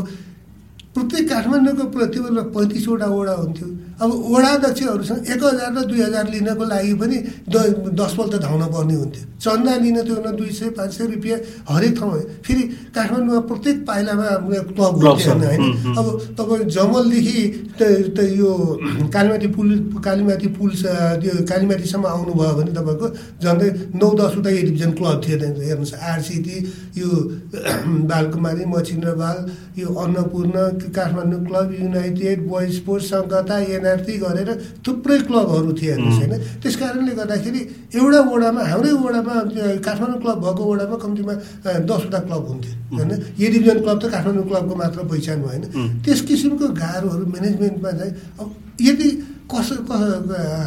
प्रत्येक 0.97 1.29
काठमाडौँको 1.29 1.85
बेला 1.93 2.43
पैँतिसवटा 2.57 3.07
वडा 3.13 3.35
हुन्थ्यो। 3.45 3.69
अब 3.97 4.11
वडा 4.33 4.49
अध्यक्षहरूसँग 4.55 5.29
एक 5.33 5.43
हजार 5.45 5.73
र 5.73 5.85
दुई 5.89 6.01
हजार 6.03 6.29
लिनको 6.29 6.65
लागि 6.69 6.93
पनि 7.01 7.17
द 7.49 7.57
दसपल्ट 7.97 8.35
धाउन 8.45 8.63
पर्ने 8.69 8.95
हुन्थ्यो। 8.95 9.25
चन्दा 9.41 9.73
लिन 9.83 9.99
त्यो 10.05 10.17
दुई 10.37 10.51
सय 10.53 10.69
पाँच 10.77 10.91
सय 10.93 11.07
रुपियाँ 11.17 11.39
हरेक 11.69 11.93
ठाउँमा 11.99 12.19
फेरि 12.45 12.63
काठमाडौँमा 12.93 13.41
प्रत्येक 13.49 13.77
पाइलामा 13.89 14.29
क्लब 14.77 14.95
हुन्थ्यो 15.01 15.33
होइन? 15.33 15.63
अब 15.97 16.07
तपाईँ 16.39 16.69
जमलदेखि 16.77 17.41
त 17.81 18.19
यो 18.37 18.51
कालीमाटी 19.17 19.49
पुल 19.57 19.69
कालीमाटी 20.05 20.49
पुल 20.57 20.71
त्यो 21.23 21.33
कालीमाटीसम्म 21.49 22.07
आउनुभयो 22.07 22.53
भने 22.59 22.73
तपाईँको 22.77 23.07
झन्डै 23.43 23.69
नौ 23.97 24.09
दसवटा 24.21 24.51
ए 24.51 24.61
डिभिजन 24.69 24.91
क्लब 25.01 25.17
थियो 25.25 25.37
हेर्नुहोस् 25.41 25.95
आरसिटी 26.13 26.57
यो 27.01 27.09
बालकुमारी 28.13 28.65
मछिन्द्र 28.75 29.13
बाल 29.21 29.39
यो 29.81 29.89
Annapurna 30.05 30.57
Kathmandu 30.97 31.41
club 31.49 31.69
united 31.81 32.47
boys 32.49 32.71
sports 32.77 33.11
सङ्घता 33.11 33.57
NRT 33.87 34.15
गरेर 34.25 34.49
थुप्रै 34.87 35.19
क्लबहरू 35.29 35.71
थिए 35.79 35.91
हेर्नुहोस् 35.93 36.19
होइन 36.19 36.35
त्यस 36.63 36.77
कारणले 36.83 37.13
गर्दाखेरि 37.21 37.61
एउटा 37.95 38.21
वडामा 38.31 38.63
हाम्रै 38.71 38.93
वडामा 39.07 39.35
काठमाडौँ 39.87 40.19
क्लब 40.23 40.39
भएको 40.45 40.63
वडामा 40.73 40.97
कम्तीमा 41.05 41.35
दसवटा 41.87 42.19
क्लब 42.27 42.43
हुन्थ्यो 42.51 42.73
होइन? 42.97 43.11
ए 43.39 43.47
डिभिजन 43.55 43.79
क्लब 43.85 43.99
त 44.03 44.05
काठमाडौँ 44.15 44.45
क्लबको 44.51 44.75
मात्र 44.83 44.99
पहिचान 45.13 45.39
भएन। 45.47 45.63
त्यस 46.05 46.21
किसिमको 46.29 46.67
गाह्रोहरू 46.83 47.25
म्यानेजमेन्टमा 47.35 47.91
चाहिँ 47.99 48.13
अब 48.41 48.49
यदि 48.89 49.09
कस 49.47 49.69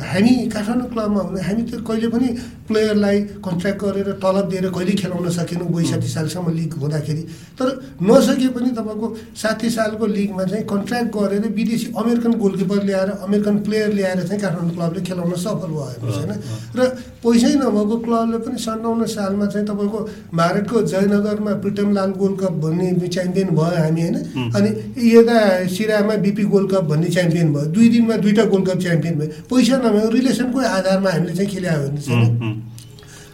हामी 0.10 0.34
काठमाडौँ 0.56 0.88
क्लबमा 0.90 1.22
हुने? 1.22 1.42
हामी 1.44 1.64
त 1.68 1.84
कहिले 1.84 2.08
पनि 2.08 2.28
प्लेयरलाई 2.68 3.18
कन्ट्र्याक्ट 3.44 3.82
गरेर 3.84 4.10
तलब 4.24 4.46
दिएर 4.50 4.66
कहिले 4.72 4.94
खेलाउन 4.96 5.30
सकेनौँ 5.30 5.68
बैसाठी 5.68 6.08
सालसम्म 6.08 6.54
लिग 6.56 6.74
हुँदाखेरि। 6.80 7.24
तर 7.60 7.68
नसके 8.02 8.48
पनि 8.56 8.70
तपाईँको 8.80 9.08
साठी 9.36 9.70
सालको 9.70 10.06
लिगमा 10.08 10.44
चाहिँ 10.44 10.64
कन्ट्र्याक्ट 10.64 11.10
गरेर 11.12 11.48
विदेशी 11.60 11.88
अमेरिकन 11.98 12.34
गोलकिपर 12.40 12.84
ल्याएर 12.86 13.10
अमेरिकन 13.20 13.58
प्लेयर 13.68 13.94
ल्याएर 13.94 14.20
चाहिँ 14.24 14.42
काठमाडौँ 14.42 14.72
क्लबले 14.76 15.02
खेलाउन 15.04 15.34
सफल 15.44 15.72
हेर्नुहोस् 15.76 16.18
होइन 16.18 16.32
र 16.78 16.88
पैसै 17.20 17.54
नभएको 17.60 17.98
क्लबले 18.06 18.38
पनि 18.48 18.58
सन्ताउन्न 18.64 19.06
सालमा 19.12 19.46
चाहिँ 19.52 19.68
तपाईँको 19.68 20.00
भारतको 20.40 20.82
जयनगरमा 20.94 21.54
प्रिटमलाल 21.66 22.12
गोल्ड 22.22 22.40
कप 22.40 22.56
भन्ने 22.64 23.08
च्याम्पियन 23.08 23.50
भयो 23.60 23.84
हामी 23.84 24.02
होइन? 24.02 24.18
अनि 24.56 24.70
यता 25.12 25.38
सिरामा 25.68 26.16
बिपी 26.24 26.44
गोल्ड 26.54 26.72
कप 26.72 26.84
भन्ने 26.94 27.10
च्याम्पियन 27.10 27.54
भयो। 27.54 27.66
दुई 27.76 27.90
दिनमा 27.90 28.16
दुईवटा 28.24 28.46
गोल्ड 28.46 28.69
कप 28.70 28.80
च्याम्पियन 28.80 29.14
भयो। 29.20 29.30
पैसा 29.50 29.76
नभएको 29.82 30.10
रिलेसनकै 30.18 30.66
आधारमा 30.78 31.10
हामीले 31.10 31.34
चाहिँ 31.36 31.50
खेल्या 31.50 31.74
भने 31.82 32.02
छैन 32.02 32.30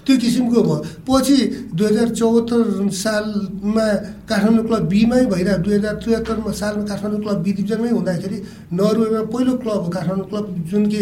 त्यो 0.05 0.15
किसिमको 0.21 0.59
भयो। 0.61 0.77
पछि 1.01 1.35
दुई 1.73 1.85
हजार 1.87 2.09
चौहत्तर 2.13 2.61
सालमा 2.93 3.87
काठमाडौँ 4.29 4.65
क्लब 4.69 4.83
बीमै 4.85 5.21
भइरहेको 5.33 5.63
दुई 5.65 5.73
हजार 5.75 5.95
त्रिहत्तर 5.97 6.37
सालमा 6.53 6.83
काठमाडौँ 6.85 7.21
क्लब 7.25 7.37
बी 7.41 7.51
डिभिजनमै 7.57 7.89
हुँदाखेरि 7.89 8.37
नर्वेमा 8.77 9.21
पहिलो 9.33 9.53
क्लब 9.65 9.81
हो। 9.81 9.89
काठमाडौँ 9.89 10.27
क्लब 10.29 10.45
जुन 10.69 10.83
कि 10.93 11.01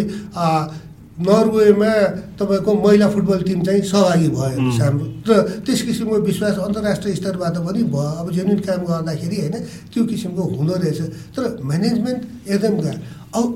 नर्वेमा 1.13 1.91
तपाईँको 2.39 2.71
महिला 2.73 3.07
फुटबल 3.13 3.41
टिम 3.43 3.59
चाहिँ 3.67 3.81
सहभागी 3.91 4.27
भयो। 4.33 4.71
हाम्रो 4.79 5.05
र 5.27 5.61
त्यस 5.67 5.81
किसिमको 5.83 6.15
विश्वास 6.23 6.55
अन्तर्राष्ट्रिय 6.63 7.15
स्तरबाट 7.19 7.57
पनि 7.59 7.83
भयो। 7.91 8.07
अब 8.23 8.31
जेन्युन 8.31 8.59
काम 8.63 8.81
गर्दाखेरि 8.87 9.37
होइन 9.43 9.55
त्यो 9.91 10.03
किसिमको 10.09 10.41
हुँदो 10.57 10.75
रहेछ। 10.79 10.99
तर 11.35 11.43
म्यानेजमेन्ट 11.59 12.21
एकदम 12.49 12.75
गाह्रो 12.81 12.99
अब 13.35 13.47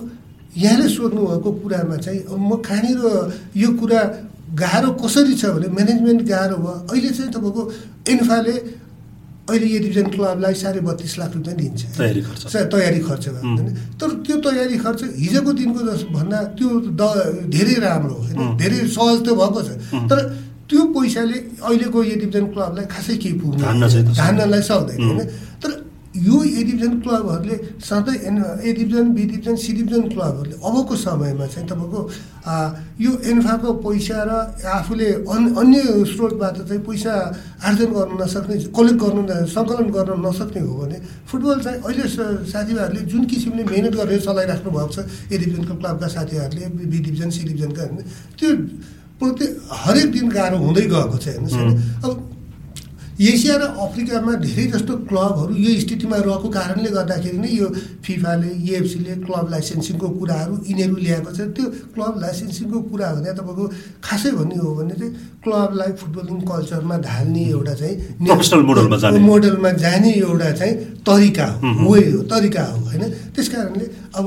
यहाँले 0.58 0.88
सोध्नुभएको 0.90 1.50
कुरामा 1.62 1.96
चाहिँ 2.06 2.22
अब 2.32 2.40
म 2.40 2.56
कहाँनिर 2.66 3.00
यो 3.56 3.70
कुरा 3.80 4.02
गाह्रो 4.58 4.90
कसरी 5.04 5.36
छ 5.38 5.46
भने 5.54 5.68
म्यानेजमेन्ट 5.78 6.22
गाह्रो 6.28 6.58
भयो 6.58 6.76
अहिले 6.92 7.10
चाहिँ 7.18 7.32
तपाईँको 7.36 7.62
इन्फाले 8.14 8.56
अहिले 9.48 9.68
यो 9.68 9.80
डिभिजन 9.80 10.08
क्लबलाई 10.12 10.54
साढे 10.60 10.80
बत्तिस 10.84 11.14
लाख 11.20 11.32
रुपियाँ 11.36 11.56
दिन्छ। 11.56 11.82
तयारी 11.98 12.22
खर्च। 12.22 12.42
तयारी 12.74 13.00
खर्च 13.00 13.28
होइन 13.28 13.68
तर 14.00 14.10
त्यो 14.28 14.36
तयारी 14.44 14.78
खर्च 14.84 15.02
हिजोको 15.24 15.52
दिनको 15.60 15.80
भन्दा 16.12 16.38
त्यो 16.58 16.70
द 17.00 17.04
धेरै 17.48 17.76
राम्रो 17.80 18.16
हो 18.16 18.24
होइन? 18.28 18.58
धेरै 18.60 18.78
सहज 18.92 19.20
त 19.24 19.30
भएको 19.40 19.60
छ। 19.64 19.70
तर 20.12 20.20
त्यो 20.68 20.84
पैसाले 20.92 21.38
अहिलेको 21.64 21.98
यो 22.04 22.16
डिभिजन 22.20 22.46
क्लबलाई 22.52 22.86
खासै 22.92 23.16
केही 23.24 23.36
पुग्नु 23.40 23.64
धान्नलाई 24.20 24.62
सक्दैन 24.68 25.00
होइन? 25.00 25.20
तर 25.64 25.70
यो 26.20 26.38
ए 26.44 26.64
डिभिजन 26.64 27.00
क्लबहरूले 27.00 27.58
सधैँ 27.80 28.18
and 28.24 28.38
A 28.60 28.74
division 28.74 29.12
B 29.14 29.24
division 29.28 29.56
C 29.58 29.74
division 29.74 30.08
क्लबहरूले 30.10 30.56
अबको 30.60 30.96
समयमा 30.98 31.46
चाहिँ 31.48 31.68
तपाईँको 31.68 32.02
यो 32.98 33.12
एन्फाको 33.28 33.74
पैसा 33.80 34.18
र 34.24 34.32
आफूले 34.68 35.10
अन 35.26 35.44
अन्य 35.56 35.82
स्रोतबाट 36.08 36.58
चाहिँ 36.64 36.82
पैसा 36.82 37.14
आर्जन 37.62 37.90
गर्न 37.92 38.12
नसक्ने 38.18 38.56
कलेक्ट 38.72 39.00
गर्नु 39.00 39.22
सङ्कलन 39.48 39.90
गर्न 39.92 40.20
नसक्ने 40.24 40.62
हो 40.62 40.74
भने 40.76 40.98
फुटबल 41.26 41.60
चाहिँ 41.62 41.80
अहिले 41.82 42.06
साथीभाइहरूले 42.46 43.02
जुन 43.08 43.26
किसिमले 43.28 43.64
मिहिनेत 43.66 43.96
गरेर 43.96 44.22
चलाइराख्नु 44.22 44.72
भएको 44.72 44.90
छ 44.90 45.00
ए 45.28 45.38
डिभिजनको 45.38 45.76
क्लबका 45.76 46.08
साथीहरूले 46.10 46.64
बी 46.86 46.98
डिभिजन 47.00 47.30
सी 47.30 47.44
डिभिजनका 47.44 47.84
त्यो 48.36 48.56
प्रत्येक 49.20 49.52
हरेक 49.76 50.12
दिन 50.12 50.30
गाह्रो 50.32 50.58
हुँदै 50.60 50.86
गएको 50.88 51.18
छ 51.18 51.26
हेर्नुहोस् 51.28 51.56
होइन 51.56 51.78
अब 52.02 52.37
एसिया 53.18 53.56
र 53.58 53.64
अफ्रिकामा 53.82 54.34
धेरै 54.46 54.66
जस्तो 54.72 54.94
क्लबहरू 55.10 55.54
यो 55.58 55.70
स्थितिमा 55.82 56.18
रहेको 56.22 56.48
कारणले 56.50 56.90
गर्दाखेरि 56.98 57.38
नै 57.38 57.50
यो 57.52 57.68
फिफाले 58.06 58.50
इएफसीले 58.62 59.14
क्लब 59.26 59.46
लाइसेन्सिङको 59.52 60.08
कुराहरू 60.20 60.54
यिनीहरू 60.70 60.96
ल्याएको 60.96 61.32
छ। 61.34 61.40
त्यो 61.58 61.66
क्लब 61.98 62.14
लाइसेन्सिङको 62.24 62.78
कुरा 62.90 63.08
भने 63.18 63.34
तपाईँको 63.40 63.66
खासै 64.06 64.32
भन्ने 64.38 64.58
हो 64.62 64.70
भने 64.78 64.96
चाहिँ 65.02 65.14
क्लबलाई 65.44 65.92
फुटबलिङ 65.98 66.38
कल्चरमा 66.52 66.96
ढाल्ने 67.08 67.44
एउटा 67.58 67.74
चाहिँ 67.82 67.96
मोडलमा 68.22 68.98
जाने। 69.02 69.20
मोडलमा 69.26 69.72
जाने 69.82 70.12
एउटा 70.14 70.52
चाहिँ 70.62 70.74
तरिका 71.02 71.48
हो। 71.58 71.74
हो 71.74 72.22
तरिका 72.30 72.64
हो 72.70 72.78
होइन? 72.86 73.04
त्यस 73.34 73.50
कारणले 73.50 73.86
अब 74.14 74.26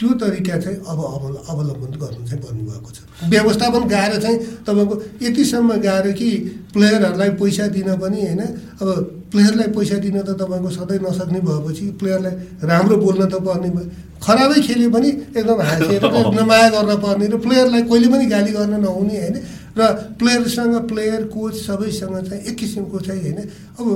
त्यो 0.00 0.10
तरिका 0.16 0.56
चाहिँ 0.64 0.76
अब 0.80 0.98
अवल 1.12 1.34
अवलम्बन 1.44 1.92
गर्नु 2.00 2.24
चाहिँ 2.24 2.40
भन्नुभएको 2.40 2.90
छ। 2.90 2.98
व्यवस्थापन 3.28 3.82
गाह्रो 3.84 4.18
चाहिँ 4.24 4.38
तपाईँको 4.64 4.94
यतिसम्म 5.20 5.70
गाह्रो 5.84 6.12
कि 6.16 6.28
प्लेयरहरूलाई 6.72 7.30
पैसा 7.36 7.66
दिन 7.76 7.88
पनि 8.00 8.20
होइन 8.24 8.40
अब 8.80 8.88
प्लेयरलाई 9.32 9.68
पैसा 9.76 9.96
दिन 10.00 10.16
त 10.24 10.40
तपाईँको 10.40 10.70
सधैँ 10.72 10.98
नसक्ने 11.04 11.40
भएपछि 11.44 11.84
प्लेयरलाई 12.00 12.34
राम्रो 12.64 12.96
बोल्न 12.96 13.28
त 13.28 13.44
पर्ने 13.44 13.70
भयो। 13.76 13.86
खराबै 14.24 14.60
खेल्यो 14.64 14.88
पनि 14.90 15.08
एकदम 15.36 15.60
हाँसेर 15.68 16.04
नमाया 16.40 16.68
गर्न 16.72 16.92
पर्ने 17.04 17.26
र 17.28 17.36
प्लेयरलाई 17.44 17.82
कहिले 17.84 18.08
पनि 18.08 18.26
गाली 18.32 18.52
गर्न 18.56 18.74
नहुने 18.80 19.16
होइन। 19.20 19.36
र 19.76 19.80
प्लेयरसँग 20.16 20.74
प्लेयर 20.88 21.22
कोच 21.28 21.54
सबैसँग 21.60 22.16
चाहिँ 22.24 22.42
एक 22.48 22.56
किसिमको 22.56 22.98
चाहिँ 23.04 23.20
होइन 23.20 23.38
अब 23.78 23.86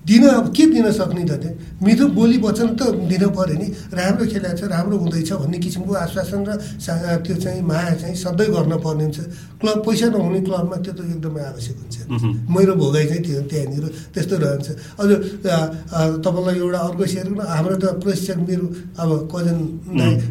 दिन 0.00 0.22
अब 0.28 0.46
के 0.56 0.64
दिन 0.72 0.90
सक्ने 0.92 1.24
त 1.24 1.32
त्यो 1.42 1.50
मिठो 1.84 2.06
बोली 2.16 2.36
वचन 2.40 2.68
त 2.74 2.82
दिन 3.10 3.22
पऱ्यो 3.36 3.56
नि। 3.60 3.66
राम्रो 3.92 4.24
खेला 4.32 4.50
छ 4.56 4.62
राम्रो 4.72 4.96
हुँदैछ 4.96 5.32
भन्ने 5.32 5.58
किसिमको 5.60 5.92
आश्वासन 5.94 6.40
र 6.48 6.50
त्यो 7.24 7.36
चाहिँ 7.36 7.62
माया 7.62 7.94
चाहिँ 8.00 8.16
सधैँ 8.16 8.48
गर्न 8.48 8.72
पर्ने 8.80 9.04
हुन्छ। 9.04 9.18
क्लब 9.60 9.78
पैसा 9.84 10.06
नहुने 10.08 10.40
क्लबमा 10.40 10.76
त्यो 10.84 10.92
त 10.96 11.00
एकदमै 11.04 11.42
आवश्यक 11.52 11.76
हुन्छ। 11.80 11.96
मेरो 12.48 12.72
भोगाइ 12.80 13.04
चाहिँ 13.06 13.22
त्यो 13.24 13.40
त्यहाँनिर 13.50 13.84
त्यस्तो 14.14 14.36
रहन्छ। 14.40 14.68
अझ 15.00 15.10
तपाईँलाई 16.24 16.56
एउटा 16.58 16.80
अर्को 16.80 17.04
सेयर 17.12 17.26
हाम्रो 17.36 17.76
त 17.76 17.84
प्रशिक्षक 18.00 18.38
मेरो 18.48 18.66
अब 19.00 19.10
कजन 19.32 19.58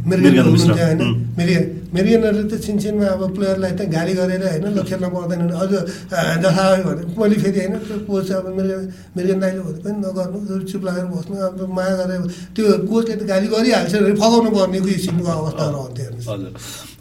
मेरो 0.09 0.41
हुनुहुन्छ 0.49 0.69
होइन? 0.81 0.99
मेरो 1.37 1.53
मेरियनहरूले 1.89 2.45
त 2.51 2.53
छिनछिनमा 2.65 3.07
अब 3.17 3.21
प्लेयरलाई 3.35 3.73
त 3.73 3.81
गाली 3.89 4.13
गरेर 4.19 4.43
होइन 4.45 4.65
ल 4.77 4.79
खेल्न 4.89 5.05
पाउँदैन 5.09 5.41
अझ 5.63 5.73
जसा 6.43 6.63
भने 6.85 7.03
मैले 7.17 7.35
फेरि 7.43 7.59
होइन 7.59 7.75
त्यो 7.81 7.97
कोच 8.09 8.29
अब 8.39 8.45
मेरो 8.57 8.77
मेरियन 9.17 9.37
दाइले 9.41 9.61
भने 9.65 9.79
पनि 9.83 9.97
नगर्नु 10.05 10.37
चुप 10.69 10.83
लागेर 10.87 11.05
बस्नु 11.13 11.35
अब 11.49 11.61
माया 11.77 11.93
गरेर 11.99 12.21
त्यो 12.55 12.65
कोचले 12.89 13.15
त 13.17 13.23
गाली 13.31 13.47
गरिहाल्छ 13.49 13.93
भने 14.05 14.13
फगाउनु 14.21 14.49
पर्ने 14.57 14.79
किसिमको 14.85 15.31
अवस्था 15.39 15.65
रहन्थ्यो 15.75 16.09
हजुर। 16.29 16.51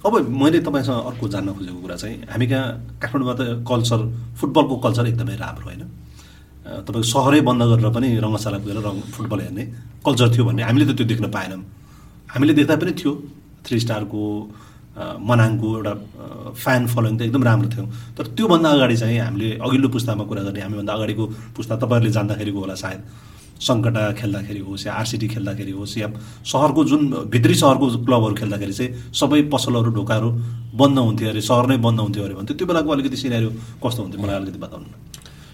अब 0.07 0.13
मैले 0.41 0.59
तपाईँसँग 0.67 0.99
अर्को 1.11 1.27
जान्न 1.35 1.49
खोजेको 1.59 1.81
कुरा 1.85 1.97
चाहिँ 2.03 2.17
हामी 2.33 2.47
कहाँ 2.49 2.67
काठमाडौँमा 3.03 3.35
त 3.41 3.43
कल्चर 3.71 4.01
फुटबलको 4.41 4.75
कल्चर 4.85 5.05
एकदमै 5.13 5.37
राम्रो 5.45 5.67
होइन। 5.69 5.83
तपाईँको 6.87 7.09
सहरै 7.13 7.41
बन्द 7.49 7.63
गरेर 7.71 7.89
पनि 7.97 8.09
रङ्गशाला 8.25 8.59
पुगेर 8.63 8.79
रङ 8.89 8.97
फुटबल 9.15 9.39
हेर्ने 9.45 9.65
कल्चर 10.07 10.27
थियो 10.33 10.45
भन्ने 10.49 10.63
हामीले 10.69 10.85
त 10.89 10.93
त्यो 10.97 11.07
देख्न 11.13 11.27
पाएनौँ। 11.37 11.61
हामीले 12.33 12.53
देख्दा 12.59 12.75
पनि 12.81 12.93
थियो 13.01 13.13
थ्री 13.65 13.77
स्टारको 13.85 14.21
मनाङको 14.99 15.67
एउटा 15.77 15.93
फ्यान 16.59 16.87
फलोइङ 16.87 17.15
त 17.19 17.23
एकदम 17.23 17.43
राम्रो 17.45 17.69
थियो। 17.71 17.85
तर 18.19 18.25
त्योभन्दा 18.35 18.69
अगाडि 18.77 18.97
चाहिँ 18.97 19.19
हामीले 19.19 19.49
अघिल्लो 19.63 19.89
पुस्तामा 19.95 20.25
कुरा 20.27 20.43
गर्ने 20.43 20.61
हामीभन्दा 20.61 20.93
अगाडिको 20.99 21.25
पुस्ता 21.57 21.75
तपाईँहरूले 21.83 22.13
जान्दाखेरिको 22.17 22.59
होला 22.59 22.75
सायद। 22.75 23.01
सङ्कटा 23.59 24.03
खेल्दाखेरि 24.15 24.61
होस् 24.63 24.87
या 24.87 24.93
आरसिटी 24.95 25.29
खेल्दाखेरि 25.29 25.73
होस् 25.75 25.99
या 25.99 26.09
सहरको 26.47 26.85
जुन 26.91 27.03
भित्री 27.27 27.55
सहरको 27.59 27.87
क्लबहरू 28.07 28.35
खेल्दाखेरि 28.39 28.73
चाहिँ 28.73 28.91
सबै 29.19 29.41
पसलहरू 29.55 29.91
ढोकाहरू 29.99 30.31
बन्द 30.79 30.99
हुन्थ्यो 30.99 31.29
अरे 31.31 31.41
सहर 31.43 31.67
नै 31.67 31.77
बन्द 31.83 31.99
हुन्थ्यो 32.01 32.25
अरे 32.25 32.35
भन्थ्यो। 32.39 32.55
त्यो 32.55 32.67
बेलाको 32.71 32.91
अलिकति 32.95 33.17
सिनेरियो 33.19 33.51
कस्तो 33.83 34.03
हुन्थ्यो 34.03 34.23
मलाई 34.23 34.37
अलिकति 34.37 34.59
बताउनु। 34.63 34.87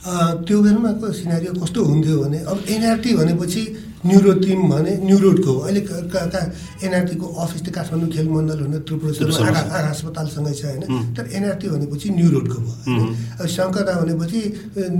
त्यो 0.05 0.57
बेलामाको 0.65 1.07
सिनारी 1.17 1.47
कस्तो 1.57 1.81
हुन्थ्यो 1.81 2.17
भने 2.23 2.39
अब 2.45 2.59
एनआरटी 2.69 3.11
भनेपछि 3.15 3.63
न्युरो 4.05 4.33
टिम 4.45 4.61
भने 4.69 4.93
न्युरोडको 5.01 5.53
अहिले 5.65 5.81
का 6.13 6.41
एनआरटीको 6.85 7.27
अफिस 7.41 7.61
त 7.65 7.69
काठमाडौँ 7.73 8.11
खेल 8.13 8.29
मण्डल 8.29 8.59
हुने 8.69 8.79
आर 8.85 9.85
अस्पतालसँगै 9.97 10.53
छ 10.61 10.63
होइन? 10.69 10.85
तर 11.17 11.25
एनआरटी 11.33 11.67
भनेपछि 11.73 12.09
न्युरोडको 12.21 12.59
भयो 12.61 12.77
होइन? 12.85 13.17
अब 13.41 13.47
शङ्कदा 13.57 13.93
भनेपछि 14.01 14.41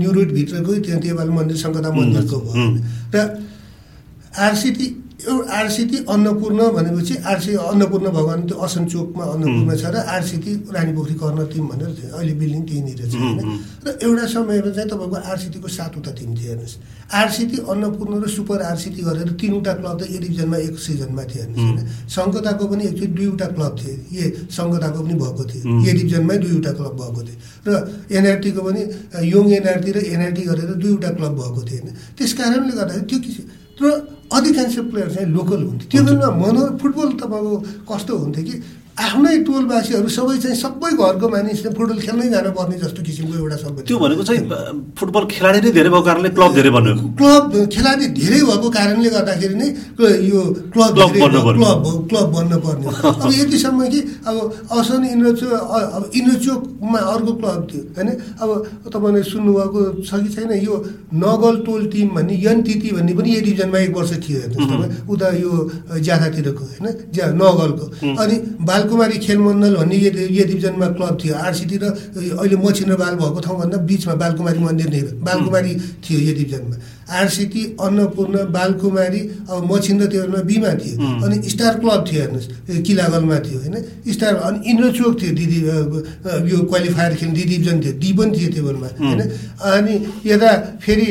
न्युरोडभित्रकै 0.01 0.77
त्यो 0.85 0.97
देवाल 1.05 1.29
मन्दिर 1.37 1.57
शङ्कदा 1.63 1.89
मन्दिरको 1.93 2.37
भयो 2.45 2.65
र 3.13 3.17
आरसिटी 4.41 4.87
एउटा 5.25 5.51
आरसिटी 5.59 5.97
अन्नपूर्ण 6.13 6.59
भनेपछि 6.77 7.15
आरसी 7.25 7.51
अन्नपूर्ण 7.71 8.07
भगवान् 8.17 8.43
त्यो 8.47 8.57
असन 8.65 8.83
चोकमा 8.85 9.23
अन्नपूर्ण 9.33 9.71
छ 9.81 9.85
र 9.89 9.95
आरसिटी 10.15 10.51
रानीपोखरी 10.75 11.15
कर्नर 11.21 11.45
टिम 11.53 11.65
भनेर 11.71 11.91
थियो। 11.97 12.09
अहिले 12.15 12.33
बिल्डिङ 12.41 12.61
त्यहीँनिर 12.69 13.01
छ 13.09 13.15
होइन। 13.15 13.39
र 13.85 13.87
एउटा 14.05 14.25
समयमा 14.33 14.69
चाहिँ 14.75 14.89
तपाईँको 14.91 15.17
आरसिटीको 15.31 15.67
सातवटा 15.77 16.11
टिम 16.19 16.29
थियो 16.37 16.49
हेर्नुहोस्। 16.51 16.75
आरसिटी 17.21 17.57
अन्नपूर्ण 17.71 18.13
र 18.21 18.25
सुपर 18.35 18.59
आरसिटी 18.71 19.01
गरेर 19.07 19.29
तिनवटा 19.41 19.73
क्लब 19.79 19.95
त 19.97 20.01
ए 20.05 20.17
डिभिजनमा 20.23 20.57
एक 20.67 20.75
सिजनमा 20.85 21.23
थियो 21.29 21.41
हेर्नुहोस् 21.41 21.65
होइन। 21.65 21.79
सङ्गताको 22.15 22.63
पनि 22.69 22.83
एकचोटि 22.89 23.13
दुईवटा 23.17 23.47
क्लब 23.55 23.73
थियो। 23.81 23.93
ए 24.13 24.23
सङ्गताको 24.57 24.99
पनि 25.05 25.15
भएको 25.21 25.43
थियो। 25.51 25.63
ए 25.65 25.91
डिभिजनमै 25.97 26.37
दुईवटा 26.45 26.71
क्लब 26.77 26.93
भएको 27.01 27.21
थियो। 27.27 27.37
र 27.65 27.69
एनआरटीको 28.13 28.61
पनि 28.67 28.81
योङ 29.33 29.45
एनआरटी 29.59 29.89
र 29.95 29.97
एनआरटी 30.13 30.43
गरेर 30.49 30.71
दुईवटा 30.83 31.09
क्लब 31.17 31.33
भएको 31.39 31.61
थियो 31.65 31.81
होइन। 31.81 31.93
त्यस 32.17 32.31
कारणले 32.37 32.73
गर्दाखेरि 32.77 33.05
त्यो 33.09 33.19
किसिम 33.25 33.45
र 33.81 33.85
अधिकांश 34.31 34.77
प्लेयर 34.89 35.09
चाहिँ 35.11 35.27
लोकल 35.29 35.61
हुन्थ्यो 35.63 35.89
त्यो 35.91 36.03
बेलामा 36.05 36.35
मनो 36.37 36.61
फुटबल 36.81 37.09
तपाईँको 37.19 37.53
कस्तो 37.85 38.17
हुन्थ्यो 38.17 38.43
कि 38.43 38.55
आफ्नै 38.95 39.37
टोलवासीहरू 39.47 40.07
सबै 40.07 40.35
चाहिँ 40.39 40.55
सबै 40.55 40.91
घरको 40.95 41.27
मानिसले 41.27 41.69
फुटबल 41.77 41.99
खेल्नै 41.99 42.27
जानुपर्ने 42.33 42.75
जस्तो 42.83 43.01
किसिमको 43.07 43.33
एउटा 43.43 43.57
सबै 43.63 43.81
त्यो 43.87 43.97
भनेको 43.99 44.23
चाहिँ 44.23 44.43
फुटबल 44.99 45.23
खेलाडी 45.35 45.59
नै 45.65 45.71
धेरै 45.77 45.89
भएको 45.91 46.03
कारणले 46.07 46.29
क्लब 46.37 46.51
धेरै 46.55 46.71
भन्नु 46.75 46.93
क्लब 47.19 47.43
खेलाडी 47.75 48.05
धेरै 48.19 48.39
भएको 48.49 48.69
कारणले 48.77 49.09
गर्दाखेरि 49.15 49.55
नै 49.61 49.67
यो 50.31 50.41
क्लब 50.73 50.95
क्लब 51.15 51.83
क्लब 52.09 52.27
बन्न 52.35 52.53
पर्ने। 52.63 52.87
अब 52.87 53.31
यतिसम्म 53.39 53.79
कि 53.91 53.99
अब 54.29 54.35
असन 54.79 55.03
इन्द्रचोक 55.11 55.51
अब 55.97 56.03
इन्द्रचोकमा 56.15 56.99
अर्को 57.13 57.31
क्लब 57.41 57.67
थियो 57.71 57.83
होइन? 57.97 58.09
अब 58.41 58.49
तपाईँले 58.95 59.23
सुन्नुभएको 59.31 59.79
छ 60.07 60.23
कि 60.23 60.29
छैन 60.35 60.51
यो 60.63 60.75
नगल 61.25 61.55
टोल 61.67 61.83
टिम 61.91 62.07
भन्ने 62.15 62.35
यनतिति 62.45 62.89
भन्ने 62.95 63.13
पनि 63.19 63.29
ए 63.35 63.41
डिभिजनमा 63.43 63.77
एक 63.85 63.93
वर्ष 63.97 64.11
थियो 64.23 64.39
हेर्नुहोस् 64.39 64.71
तपाईँ। 64.71 64.91
उता 65.13 65.27
यो 65.43 65.51
ज्यादातिरको 65.99 66.63
होइन? 66.71 66.87
ज्या 67.15 67.25
नगलको। 67.43 67.85
अनि 68.23 68.35
बाल 68.69 68.83
बालकुमारी 68.85 69.17
खेल 69.17 69.37
मण्डल 69.41 69.75
भन्ने 69.81 69.97
यो 69.97 70.43
डिभिजनमा 70.45 70.87
क्लब 70.93 71.17
थियो। 71.17 71.33
आरसिटी 71.35 71.77
र 71.81 71.85
अहिले 72.37 72.55
मछिन्द्र 72.61 72.95
बाल 73.01 73.13
भएको 73.17 73.39
ठाउँभन्दा 73.41 73.77
बिचमा 73.89 74.13
बालकुमारी 74.21 74.59
मन्दिर 74.61 74.89
नै 74.93 75.01
बालकुमारी 75.25 75.71
थियो 76.05 76.19
यो 76.21 76.33
डिभिजनमा 76.37 76.75
आरसिटी 77.05 77.61
अन्नपूर्ण 77.85 78.35
बालकुमारी 78.49 79.21
अब 79.45 79.61
मछिन्द्र 79.71 80.05
त्यो 80.11 80.23
बिमा 80.49 80.71
थियो 80.81 80.95
अनि 81.25 81.35
स्टार 81.53 81.73
क्लब 81.79 82.01
थियो 82.09 82.21
हेर्नुहोस् 82.21 82.81
किलागलमा 82.87 83.37
थियो 83.45 83.59
होइन? 83.61 83.75
स्टार 84.09 84.33
अनि 84.47 84.57
इन्द्रचोक 84.71 85.13
थियो 85.21 85.31
दिदी 85.37 85.59
यो 86.49 86.57
क्वालिफायर 86.65 87.13
खेल्ने 87.15 87.33
दिदी 87.35 87.45
डिभिजन 87.55 87.77
थियो 87.83 87.93
डी 88.01 88.09
पनि 88.17 88.31
थियो 88.37 88.49
त्यो 88.53 88.63
बेलामा 88.65 88.89
होइन? 89.05 89.21
अनि 89.73 89.93
यता 90.25 90.51
फेरि 90.81 91.07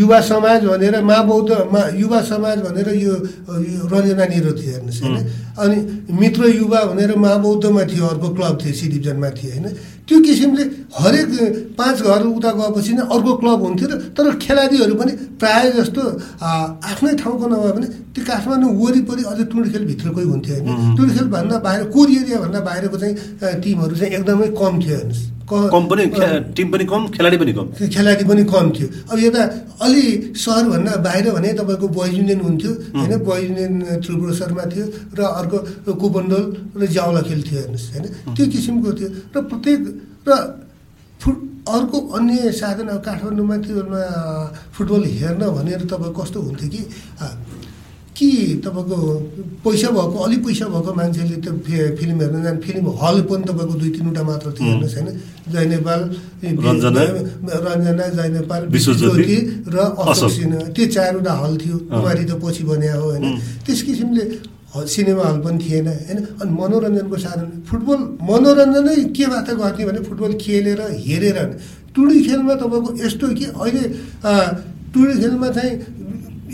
युवा 0.00 0.20
समाज 0.30 0.60
भनेर 0.66 0.94
मा 1.06 1.18
बौद्ध 1.30 1.50
मा 1.72 1.80
युवा 2.02 2.20
समाज 2.30 2.58
भनेर 2.66 2.88
यो 2.98 3.14
रञ्जना 3.94 4.24
निरो 4.34 4.52
थियो 4.58 4.72
हेर्नुहोस् 4.74 5.02
होइन? 5.02 5.16
अनि 5.62 5.76
मित्र 6.10 6.42
युवा 6.58 6.80
भनेर 6.90 7.14
महाबौद्धमा 7.14 7.82
थियो 7.86 8.04
अर्को 8.12 8.28
क्लब 8.34 8.54
थियो 8.62 8.74
सी 8.74 8.86
डिभिजनमा 8.92 9.30
थियो 9.38 9.50
होइन? 9.54 9.66
त्यो 10.08 10.20
किसिमले 10.20 10.64
हरेक 10.94 11.30
पाँच 11.78 11.96
घर 12.02 12.22
उता 12.22 12.50
गएपछि 12.54 12.92
नै 12.94 13.02
अर्को 13.14 13.32
क्लब 13.42 13.60
हुन्थ्यो 13.66 13.86
र 13.90 13.94
तर 14.14 14.24
खेलाडीहरू 14.38 14.94
पनि 14.94 15.12
प्रायः 15.42 15.70
जस्तो 15.78 16.02
आफ्नै 16.38 17.14
ठाउँको 17.22 17.46
नभए 17.50 17.72
पनि 17.76 17.86
त्यो 18.14 18.22
काठमाडौँ 18.24 18.72
वरिपरि 18.78 19.22
अझै 19.30 19.44
टुँडखेलभित्रकै 19.52 20.24
हुन्थ्यो 20.32 20.54
होइन। 20.54 20.96
टुँडखेलभन्दा 20.96 21.56
बाहिर 21.66 21.84
कोर 21.94 22.08
एरियाभन्दा 22.22 22.60
बाहिरको 22.68 22.96
चाहिँ 23.02 23.14
टिमहरू 23.62 23.94
चाहिँ 23.98 24.12
एकदमै 24.14 24.48
कम 24.54 24.74
थियो 24.82 24.96
हेर्नुहोस्। 24.96 25.22
कम 25.44 25.84
पनि 25.90 26.04
टिम 26.56 26.68
पनि 26.72 26.84
कम 26.88 27.02
खेलाडी 27.14 27.36
पनि 27.42 27.52
कम। 27.58 27.66
खेलाडी 27.94 28.24
पनि 28.24 28.42
कम 28.54 28.66
थियो। 28.76 28.88
अब 29.12 29.18
यता 29.18 29.42
अलि 29.84 30.04
सहरभन्दा 30.44 30.92
बाहिर 31.06 31.26
भने 31.36 31.52
तपाईँको 31.58 31.86
बोइज 31.98 32.14
युनियन 32.18 32.40
हुन्थ्यो 32.40 32.72
होइन? 32.96 33.12
बोइज 33.28 33.42
युनियन 33.50 33.72
त्रिपुरा 34.04 34.34
शर्मा 34.40 34.64
थियो 34.72 34.86
र 35.18 35.20
अर्को 35.42 35.58
कुपन्डोल 36.00 36.44
र 36.80 36.86
जाउला 36.96 37.20
खेल 37.28 37.40
थियो 37.44 37.58
हेर्नुहोस् 37.60 37.88
होइन? 37.92 38.04
त्यो 38.36 38.44
किसिमको 38.54 38.92
थियो 38.98 39.08
र 39.34 39.42
प्रत्येक 39.50 39.80
र 40.28 40.32
फुट 41.24 41.36
अर्को 41.74 41.98
अन्य 42.16 42.52
साधन 42.52 42.88
अब 42.92 43.00
काठमाडौँमा 43.00 43.56
त्यो 43.64 43.82
फुटबल 44.76 45.02
हेर्न 45.18 45.42
भनेर 45.56 45.82
तपाईँ 45.90 46.12
कस्तो 46.12 46.38
हुन्थ्यो 46.40 46.68
कि 46.68 46.82
कि 48.14 48.28
तपाईँको 48.64 48.96
पैसा 49.64 49.88
भएको 49.90 50.18
अलिक 50.24 50.40
पैसा 50.46 50.66
भएको 50.70 50.90
मान्छेले 50.94 51.36
त्यो 51.42 51.52
फिल्म 51.98 52.20
हेर्न 52.20 52.42
जाने 52.44 52.60
फिल्म 52.62 52.86
हल 53.00 53.16
पनि 53.26 53.44
तपाईँको 53.48 53.74
दुई 53.74 53.90
तिनवटा 53.90 54.22
मात्र 54.22 54.48
थियो 54.54 54.68
हेर्नुहोस् 54.68 54.94
होइन। 54.94 55.08
जय 55.50 55.64
नेपाल 55.74 56.00
रञ्जना। 56.44 58.06
जय 58.14 58.28
नेपाल 58.38 58.60
विश्वज्योति 58.70 59.38
र 59.66 59.76
अशोक 60.04 60.30
सिन्हा। 60.30 60.60
त्यो 60.76 60.86
चारवटा 60.94 61.32
हल 61.42 61.56
थियो 61.58 61.76
कुमारी 61.90 62.24
त 62.24 62.32
पछि 62.38 62.62
बने 62.70 62.88
हो 62.92 63.02
होइन। 63.10 63.24
त्यस 63.66 63.82
किसिमले 63.82 64.24
सिनेमा 64.74 65.22
हल 65.22 65.38
पनि 65.40 65.58
थिएन 65.64 65.86
होइन? 65.88 66.18
अनि 66.42 66.50
मनोरञ्जनको 66.50 67.16
साधन 67.16 67.48
फुटबल 67.68 67.98
मनोरञ्जनै 68.30 68.96
के 69.16 69.26
बात 69.32 69.50
गर्ने 69.54 69.84
भने 69.86 70.00
फुटबल 70.08 70.32
खेलेर 70.42 70.80
हेरेर 71.06 71.38
टुडी 71.94 72.18
खेलमा 72.26 72.54
तपाईँको 72.62 72.90
यस्तो 73.04 73.26
कि 73.38 73.44
अहिले 73.54 73.84
टुडी 74.94 75.14
खेलमा 75.20 75.48
चाहिँ 75.56 75.72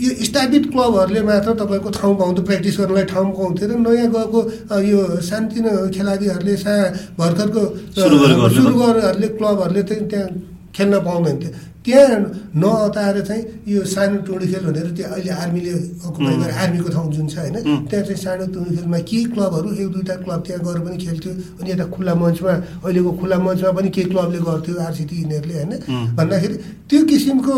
यो 0.01 0.11
स्थापित 0.25 0.63
क्लबहरूले 0.71 1.21
मात्र 1.21 1.53
तपाईँको 1.61 1.89
ठाउँ 1.97 2.15
पाउँथ्यो 2.17 2.43
प्र्याक्टिस 2.45 2.77
गर्नलाई 2.79 3.05
ठाउँ 3.13 3.31
पाउँथ्यो 3.37 3.67
र 3.69 3.73
नयाँ 3.81 4.07
गएको 4.13 4.39
यो 4.81 4.99
सानतिनो 5.21 5.71
खेलाडीहरूले 5.95 6.55
सा 6.57 6.73
भर्खरको 7.17 7.63
सुरु 7.95 8.73
गरेरहरूले 8.81 9.27
क्लबहरूले 9.37 9.83
चाहिँ 9.83 10.07
त्यहाँ 10.09 10.29
खेल्न 10.75 10.93
पाउँदैन। 11.05 11.37
थियो 11.41 11.51
त्यहाँ 11.85 12.17
नअताएर 12.61 13.17
चाहिँ 13.25 13.43
यो 13.67 13.83
सानो 13.89 14.17
टुँडी 14.25 14.47
खेल 14.53 14.65
भनेर 14.65 14.89
त्यो 14.97 15.07
अहिले 15.17 15.31
आर्मीले 15.33 15.71
अकुपाई 16.05 16.35
गरेर 16.41 16.53
आर्मीको 16.61 16.89
ठाउँ 16.93 17.11
जुन 17.13 17.27
छ 17.27 17.37
होइन 17.41 17.57
त्यहाँ 17.89 18.05
चाहिँ 18.05 18.21
सानो 18.21 18.45
टुँडी 18.53 18.75
खेलमा 18.77 18.99
केही 19.09 19.23
क्लबहरू 19.33 19.69
एक 19.81 19.87
दुईवटा 19.93 20.15
क्लब 20.21 20.41
त्यहाँ 20.45 20.61
गएर 20.65 20.79
पनि 20.85 20.97
खेल्थ्यो 21.05 21.31
अनि 21.57 21.69
यता 21.71 21.85
खुल्ला 21.95 22.13
मञ्चमा 22.21 22.53
अहिलेको 22.85 23.11
खुल्ला 23.21 23.37
मञ्चमा 23.45 23.71
पनि 23.77 23.89
केही 23.95 24.09
क्लबले 24.11 24.39
गर्थ्यो 24.49 24.75
आरसिटी 24.87 25.15
यिनीहरूले 25.21 25.55
होइन। 25.57 25.73
भन्दाखेरि 26.17 26.55
त्यो 26.89 26.99
किसिमको 27.09 27.55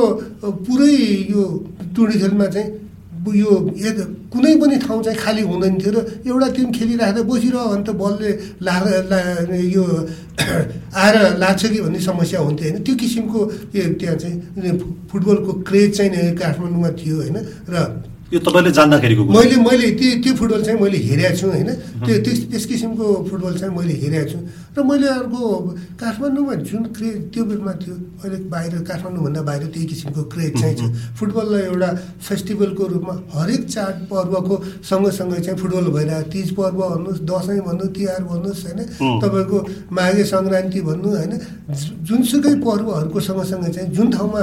पुरै 0.65 0.95
यो 1.33 1.43
टुँडी 1.95 2.15
खेलमा 2.23 2.47
चाहिँ 2.55 2.69
यो 3.31 3.51
कुनै 4.33 4.55
पनि 4.59 4.75
ठाउँ 4.83 5.03
चाहिँ 5.03 5.19
खाली 5.19 5.41
हुँदैन 5.41 5.73
थियो 5.79 5.91
र 5.95 5.99
एउटा 6.27 6.47
टिम 6.55 6.71
खेलिराख्दा 6.71 7.21
बसिरह्यो 7.23 7.63
भने 7.71 7.93
बलले 7.93 8.29
ला 8.61 8.75
यो 9.75 9.83
आएर 11.03 11.15
लाग्छ 11.37 11.61
कि 11.65 11.79
भन्ने 11.81 11.99
समस्या 11.99 12.39
हुन्थ्यो 12.41 12.69
होइन। 12.69 12.83
त्यो 12.83 12.95
किसिमको 12.95 13.39
त्यहाँ 13.73 14.15
चाहिँ 14.17 14.77
फुटबलको 15.09 15.51
क्रेज 15.67 15.97
चाहिँ 15.97 16.35
काठमाडौँमा 16.35 16.89
थियो 16.99 17.15
होइन। 17.21 17.37
र 17.69 17.75
यो 18.31 18.39
तपाईँले 18.39 18.71
जान्दाखेरिको 18.71 19.23
मैले 19.29 19.57
मैले 19.67 19.87
त्यो 19.99 20.09
त्यो 20.23 20.33
फुटबल 20.39 20.61
चाहिँ 20.63 20.79
मैले 20.79 20.97
हेरेको 20.97 21.37
छु 21.37 21.47
होइन? 21.53 21.69
त्यो 22.07 22.15
त्यस 22.25 22.39
त्यस 22.49 22.65
किसिमको 22.65 23.05
फुटबल 23.29 23.53
चाहिँ 23.59 23.73
मैले 23.75 23.93
हेरेको 23.93 24.29
छु। 24.31 24.37
र 24.73 24.79
मैले 24.81 25.07
अर्को 25.21 25.41
काठमाडौँमा 26.01 26.53
जुन 26.65 26.83
क्रेज 26.97 27.15
त्यो 27.29 27.43
बेलामा 27.45 27.73
थियो 27.83 27.95
अहिले 28.23 28.37
बाहिर 28.49 28.73
काठमाडौँभन्दा 28.89 29.41
बाहिर 29.49 29.63
त्यही 29.69 29.85
किसिमको 29.85 30.21
क्रेज 30.33 30.51
चाहिँ 30.61 30.75
छ। 30.79 30.81
फुटबललाई 31.19 31.61
एउटा 31.69 31.89
फेस्टिभलको 32.25 32.83
रूपमा 32.93 33.13
हरेक 33.37 33.61
चाड 33.69 33.95
पर्वको 34.09 34.55
सँगसँगै 34.81 35.39
चाहिँ 35.45 35.57
फुटबल 35.61 35.85
भइरहेको 35.93 36.29
तिज 36.33 36.49
पर्व 36.57 36.79
भन्नुहोस् 36.89 37.21
दसैँ 37.29 37.61
भन्नु 37.67 37.85
तिहार 37.93 38.23
भन्नुहोस् 38.23 38.63
होइन? 38.65 38.79
तपाईँको 39.21 39.57
माघे 39.93 40.23
सङ्क्रान्ति 40.33 40.79
भन्नु 40.89 41.09
होइन? 41.17 41.33
जुनसुकै 42.07 42.55
पर्वहरूको 42.65 43.19
सँगसँगै 43.29 43.69
चाहिँ 43.77 43.89
जुन 43.93 44.07
ठाउँमा 44.09 44.41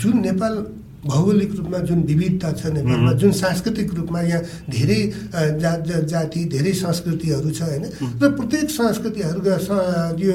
जुन 0.00 0.14
नेपाल 0.20 0.54
भौगोलिक 1.02 1.54
रूपमा 1.56 1.78
जुन 1.82 2.02
विविधता 2.06 2.50
छ 2.54 2.66
नेपालमा 2.78 3.12
जुन 3.18 3.32
सांस्कृतिक 3.34 3.94
रूपमा 3.94 4.20
यहाँ 4.22 4.42
धेरै 4.70 5.00
जात 5.58 5.90
जाति 6.06 6.44
धेरै 6.54 6.72
संस्कृतिहरू 6.78 7.50
छ 7.50 7.62
होइन? 7.62 7.84
र 8.22 8.30
प्रत्येक 8.38 8.70
संस्कृतिहरूका 8.70 9.54
यो 10.22 10.34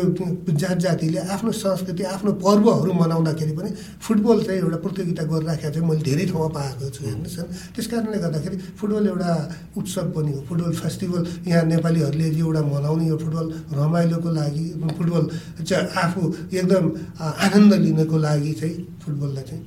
जात 0.51 0.78
जातिले 0.86 1.20
आफ्नो 1.36 1.51
संस्कृति 1.55 2.03
आफ्नो 2.03 2.32
पर्वहरू 2.43 2.93
मनाउँदाखेरि 2.93 3.53
पनि 3.55 3.72
फुटबल 4.03 4.43
चाहिँ 4.43 4.59
एउटा 4.59 4.78
प्रतियोगिता 4.84 5.24
गरिराखेको 5.32 5.72
चाहिँ 5.72 5.88
मैले 5.88 6.03
धेरै 6.03 6.26
ठाउँमा 6.32 6.49
पाएको 6.59 6.89
छु 6.91 7.01
हेर्नुहोस् 7.05 7.39
त्यस 7.76 7.88
कारणले 7.88 8.18
गर्दाखेरि 8.28 8.57
फुटबल 8.76 9.07
एउटा 9.07 9.32
उत्सव 9.80 10.11
पनि 10.15 10.32
हो 10.36 10.39
फुटबल 10.49 10.72
फेस्टिभल। 10.84 11.22
यहाँ 11.47 11.63
नेपालीहरूले 11.74 12.28
एउटा 12.43 12.61
मनाउने 12.76 13.07
यो 13.07 13.18
फुटबल 13.24 13.47
रमाइलोको 13.80 14.30
लागि 14.36 14.65
फुटबल 14.99 15.24
चाहिँ 15.63 15.88
आफू 16.03 16.22
एकदम 16.59 16.84
आनन्द 17.24 17.74
लिनको 17.88 18.18
लागि 18.28 18.53
चाहिँ 18.59 18.76
फुटबललाई 19.03 19.43
चाहिँ 19.49 19.63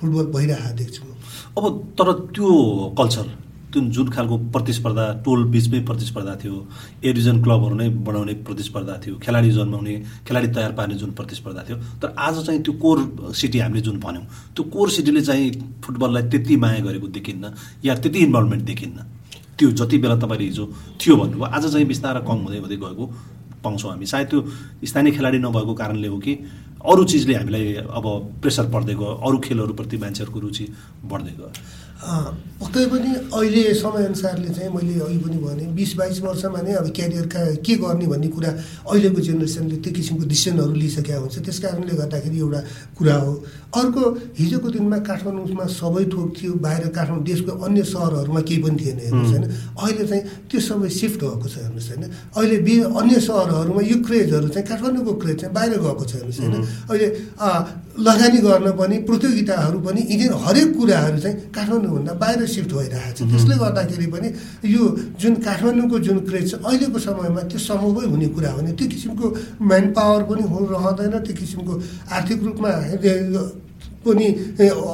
फुटबल 0.00 0.26
भइरहेको 0.34 0.76
देख्छु 0.78 1.02
अब 1.58 1.64
तर 1.98 2.12
त्यो 2.34 2.48
कल्चर 2.98 3.26
त्यो 3.72 3.80
जुन 3.94 4.08
खालको 4.08 4.36
प्रतिस्पर्धा 4.54 5.04
टोल 5.24 5.44
बिचमै 5.54 5.80
प्रतिस्पर्धा 5.84 6.34
थियो 6.42 6.54
ए 7.04 7.08
डिभिजन 7.08 7.42
क्लबहरू 7.42 7.74
नै 7.74 7.88
बढाउने 8.06 8.34
प्रतिस्पर्धा 8.46 8.94
थियो 9.04 9.16
खेलाडी 9.24 9.50
जन्माउने 9.50 9.94
खेलाडी 10.28 10.48
तयार 10.56 10.72
पार्ने 10.78 10.94
जुन 11.02 11.10
प्रतिस्पर्धा 11.18 11.62
थियो 11.68 11.76
तर 12.02 12.14
आज 12.18 12.44
चाहिँ 12.46 12.62
त्यो 12.62 12.72
कोर 12.84 12.98
सिटी 13.40 13.58
हामीले 13.58 13.80
जुन 13.88 13.98
भन्यौँ 14.00 14.24
त्यो 14.56 14.64
कोर 14.74 14.90
सिटीले 14.90 15.22
चाहिँ 15.28 15.50
फुटबललाई 15.84 16.22
त्यति 16.30 16.56
माया 16.64 16.80
गरेको 16.86 17.08
देखिन्न 17.18 17.52
या 17.84 17.94
त्यति 17.94 18.18
इन्भल्भमेन्ट 18.18 18.64
देखिन्न 18.64 19.04
त्यो 19.58 19.70
जति 19.80 19.98
बेला 19.98 20.16
तपाईँले 20.16 20.44
हिजो 20.44 20.66
थियो 21.00 21.16
भन्नुभयो 21.16 21.50
आज 21.56 21.66
चाहिँ 21.72 21.86
बिस्तारै 21.86 22.20
कम 22.30 22.38
हुँदै 22.46 22.58
हुँदै 22.58 22.76
गएको 22.76 23.06
पाउँछौँ 23.64 23.90
हामी। 23.90 24.06
सायद 24.06 24.26
त्यो 24.30 24.40
स्थानीय 24.86 25.12
खेलाडी 25.12 25.38
नभएको 25.38 25.74
कारणले 25.74 26.08
हो 26.08 26.18
कि 26.18 26.34
अरू 26.78 27.04
चिजले 27.04 27.34
हामीलाई 27.34 27.74
अब 27.90 28.04
प्रेसर 28.42 28.66
पर्दै 28.70 28.94
गयो 28.94 29.10
अरू 29.26 29.38
खेलहरूप्रति 29.44 29.96
मान्छेहरूको 29.98 30.38
रुचि 30.40 30.64
बढ्दै 31.10 31.34
गयो। 31.38 31.50
पक्कै 31.98 32.84
पनि 32.90 33.10
अहिले 33.34 33.62
समयअनुसारले 33.74 34.48
चाहिँ 34.54 34.70
मैले 34.70 34.94
अघि 35.02 35.18
पनि 35.18 35.38
भने 35.42 35.64
बिस 35.74 35.94
बाइस 35.98 36.20
वर्षमा 36.22 36.60
नै 36.62 36.72
अब 36.78 36.86
क्यारियर 36.94 37.26
के 37.58 37.74
गर्ने 37.74 38.06
भन्ने 38.06 38.28
कुरा 38.34 38.50
अहिलेको 38.86 39.20
जेनेरेसनले 39.20 39.76
त्यो 39.82 39.92
किसिमको 39.98 40.24
डिसिसनहरू 40.26 40.74
लिइसकेका 40.78 41.18
हुन्छ। 41.18 41.38
त्यस 41.42 41.58
कारणले 41.58 41.94
गर्दाखेरि 41.98 42.38
एउटा 42.38 42.60
कुरा 42.98 43.14
हो। 43.18 43.32
अर्को 43.74 44.02
हिजोको 44.38 44.68
दिनमा 44.74 44.98
काठमाडौँमा 45.10 45.66
सबै 45.66 46.04
थोक 46.14 46.28
थियो 46.38 46.52
बाहिर 46.62 46.86
काठमाडौँ 46.94 47.24
देशको 47.26 47.52
अन्य 47.66 47.82
सहरहरूमा 47.90 48.40
केही 48.46 48.62
पनि 48.62 48.76
थिएन 48.78 48.98
हेर्नुहोस् 49.02 49.32
होइन। 49.34 49.44
अहिले 49.82 50.04
चाहिँ 50.06 50.22
त्यो 50.50 50.60
सबै 50.60 50.88
सिफ्ट 51.02 51.20
भएको 51.26 51.46
छ 51.50 51.54
हेर्नुहोस् 51.66 51.88
होइन। 51.90 52.04
अहिले 52.38 52.56
बि 52.66 52.74
अन्य 52.94 53.20
सहरहरूमा 53.26 53.82
यो 53.90 53.96
क्रेजहरू 54.06 54.48
चाहिँ 54.54 54.66
काठमाडौँको 54.70 55.12
क्रेज 55.22 55.36
चाहिँ 55.40 55.54
बाहिर 55.54 55.78
गएको 55.82 56.04
छ 56.06 56.12
हेर्नुहोस् 56.14 56.40
होइन। 56.42 56.54
अहिले 56.90 57.06
लगानी 57.98 58.38
गर्न 58.46 58.70
पनि 58.78 58.96
प्रतियोगिताहरू 59.08 59.78
पनि 59.82 60.00
यिनीहरू 60.10 60.36
हरेक 60.46 60.68
कुराहरू 60.78 61.18
चाहिँ 61.18 61.36
काठमाडौँभन्दा 61.50 62.12
बाहिर 62.22 62.46
सिफ्ट 62.46 62.70
भइरहेको 62.78 63.12
छ। 63.18 63.20
त्यसले 63.30 63.54
गर्दाखेरि 63.58 64.06
पनि 64.14 64.28
यो 64.70 64.82
जुन 65.20 65.34
काठमाडौँको 65.42 65.98
जुन 66.06 66.18
क्रेज 66.28 66.44
छ 66.50 66.54
अहिलेको 66.62 66.98
समयमा 66.98 67.42
त्यो 67.50 67.58
सम्भवै 67.58 68.06
हुने 68.12 68.28
कुरा 68.34 68.50
हो 68.50 68.58
भने 68.58 68.72
त्यो 68.78 68.86
किसिमको 68.94 69.26
म्यान 69.60 69.84
पावर 69.98 70.22
पनि 70.30 70.42
रहँदैन 70.46 71.14
त्यो 71.26 71.34
किसिमको 71.40 71.72
आर्थिक 72.16 72.38
रूपमा 72.46 72.70
पनि 73.98 74.26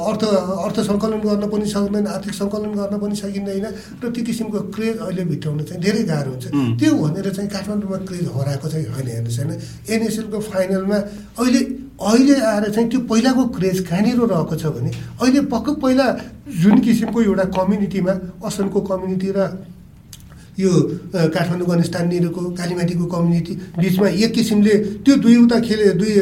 अर्थ 0.09 0.23
अर्थ 0.65 0.77
सङ्कलन 0.89 1.21
गर्न 1.23 1.45
पनि 1.53 1.65
सक्दैन 1.69 2.07
आर्थिक 2.09 2.33
सङ्कलन 2.33 2.73
गर्न 2.73 2.95
पनि 2.99 3.15
सकिँदैन 3.15 3.65
र 4.01 4.09
त्यो 4.09 4.23
किसिमको 4.25 4.59
क्रेज 4.75 4.97
अहिले 4.97 5.23
भित्राउन 5.29 5.59
चाहिँ 5.61 5.81
धेरै 5.81 6.03
गाह्रो 6.09 6.31
हुन्छ। 6.33 6.45
त्यो 6.81 6.91
भनेर 6.97 7.27
चाहिँ 7.37 7.49
काठमाडौँमा 7.53 7.97
क्रेज 8.09 8.25
हराएको 8.35 8.67
चाहिँ 8.73 8.85
होइन 8.97 9.07
हेर्नुहोस् 9.07 9.39
होइन। 9.39 9.51
एनएसएलको 9.93 10.39
फाइनलमा 10.49 10.97
अहिले 11.37 11.61
अहिले 11.95 12.35
आएर 12.41 12.69
चाहिँ 12.71 12.89
त्यो 12.89 12.99
पहिलाको 13.07 13.43
क्रेज 13.55 13.79
कहाँनिर 13.87 14.19
रहेको 14.19 14.55
छ 14.55 14.65
भने 14.75 14.91
अहिले 15.21 15.41
पक्क 15.47 15.69
पहिला 15.79 16.05
जुन 16.61 16.79
किसिमको 16.83 17.21
एउटा 17.21 17.43
कम्युनिटीमा 17.55 18.13
असनको 18.47 18.79
कम्युनिटी 18.91 19.31
र 19.37 19.39
यो 20.55 20.71
काठमाडौँ 21.35 21.67
गणेश 21.67 21.85
स्थानीयको 21.85 22.41
कालीमाटीको 22.59 23.05
कम्युनिटी 23.05 23.53
बिचमा 23.79 24.07
एक 24.23 24.31
किसिमले 24.33 24.75
त्यो 25.03 25.15
दुईवटा 25.23 25.59
खेले 25.67 25.87
दुई 25.99 26.13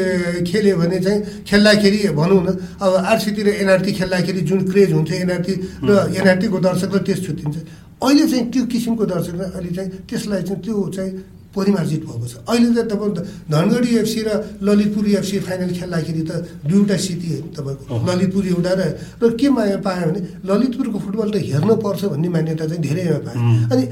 खेल्यो 0.46 0.76
भने 0.78 0.98
चाहिँ 1.06 1.20
खेल्दाखेरि 1.46 1.98
भनौँ 2.18 2.42
न 2.42 2.48
अब 2.82 2.92
आरसीतिर 3.10 3.48
एनआरटी 3.62 3.92
खेल्दाखेरि 3.98 4.40
जुन 4.50 4.60
क्रेज 4.70 4.92
हुन्छ 4.92 5.10
एनआरटी 5.22 5.54
र 5.86 5.90
एनआरटीको 6.18 6.58
दर्शकलाई 6.66 7.02
त्यस 7.06 7.20
छुट्टिन्छ। 7.26 7.56
अहिले 8.02 8.26
चाहिँ 8.30 8.44
त्यो 8.50 8.62
किसिमको 8.74 9.04
दर्शकलाई 9.06 9.50
अहिले 9.54 9.70
चाहिँ 9.74 9.90
त्यसलाई 10.02 10.42
चाहिँ 10.42 10.62
त्यो 10.62 10.76
चाहिँ 10.96 11.12
परिमार्जित 11.54 12.02
भएको 12.04 12.26
छ। 12.26 12.34
अहिले 12.50 12.68
त 12.74 12.86
तपाईँ 12.90 13.12
धनगढी 13.50 13.90
एफसी 14.02 14.20
र 14.26 14.30
ललितपुर 14.62 15.04
एफसी 15.18 15.38
फाइनल 15.46 15.70
खेल्दाखेरि 15.78 16.22
त 16.28 16.32
दुईवटा 16.66 16.96
सिटी 17.06 17.28
होइन 17.30 17.46
तपाईँको। 17.56 17.84
ललितपुर 18.08 18.44
एउटा 18.52 18.72
र 18.74 18.82
र 19.22 19.30
के 19.38 19.48
माया 19.54 19.78
पायो 19.86 20.06
भने 20.10 20.20
ललितपुरको 20.44 20.98
फुटबल 21.04 21.28
त 21.30 21.36
हेर्नुपर्छ 21.44 22.02
भन्ने 22.12 22.28
मान्यता 22.34 22.64
चाहिँ 22.66 22.82
धेरैमा 22.82 23.18
पाएँ 23.26 23.38
अनि 23.72 23.84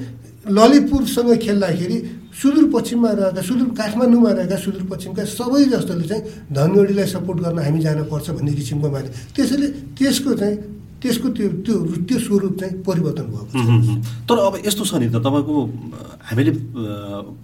ललितपुरसँग 0.43 1.31
खेल्दाखेरि 1.39 1.97
सुदूरपश्चिममा 2.33 3.11
रहेका 3.13 3.43
सुदूर 3.47 3.69
काठमाडौँमा 3.79 4.31
रहेका 4.33 4.57
सुदूरपश्चिमका 4.59 5.23
सबै 5.39 5.63
जस्तोले 5.71 6.05
चाहिँ 6.11 6.23
धनगढीलाई 6.51 7.07
सपोर्ट 7.15 7.39
गर्न 7.45 7.59
हामी 7.63 7.81
जानुपर्छ 7.87 8.27
भन्ने 8.37 8.53
किसिमको 8.59 8.89
माने 8.91 9.09
त्यसैले 9.37 9.69
त्यसको 9.95 10.31
चाहिँ 10.41 10.57
त्यसको 11.03 11.29
त्यो 11.37 11.49
त्यो 11.67 11.77
त्यो 12.09 12.19
स्वरूप 12.19 12.55
चाहिँ 12.61 12.75
परिवर्तन 12.87 13.27
भएको 13.35 13.51
छ। 13.51 13.99
तर 14.29 14.37
अब 14.39 14.55
यस्तो 14.67 14.85
छ 14.87 14.93
नि 15.03 15.07
त 15.11 15.19
तपाईँको 15.19 15.55
हामीले 16.31 16.53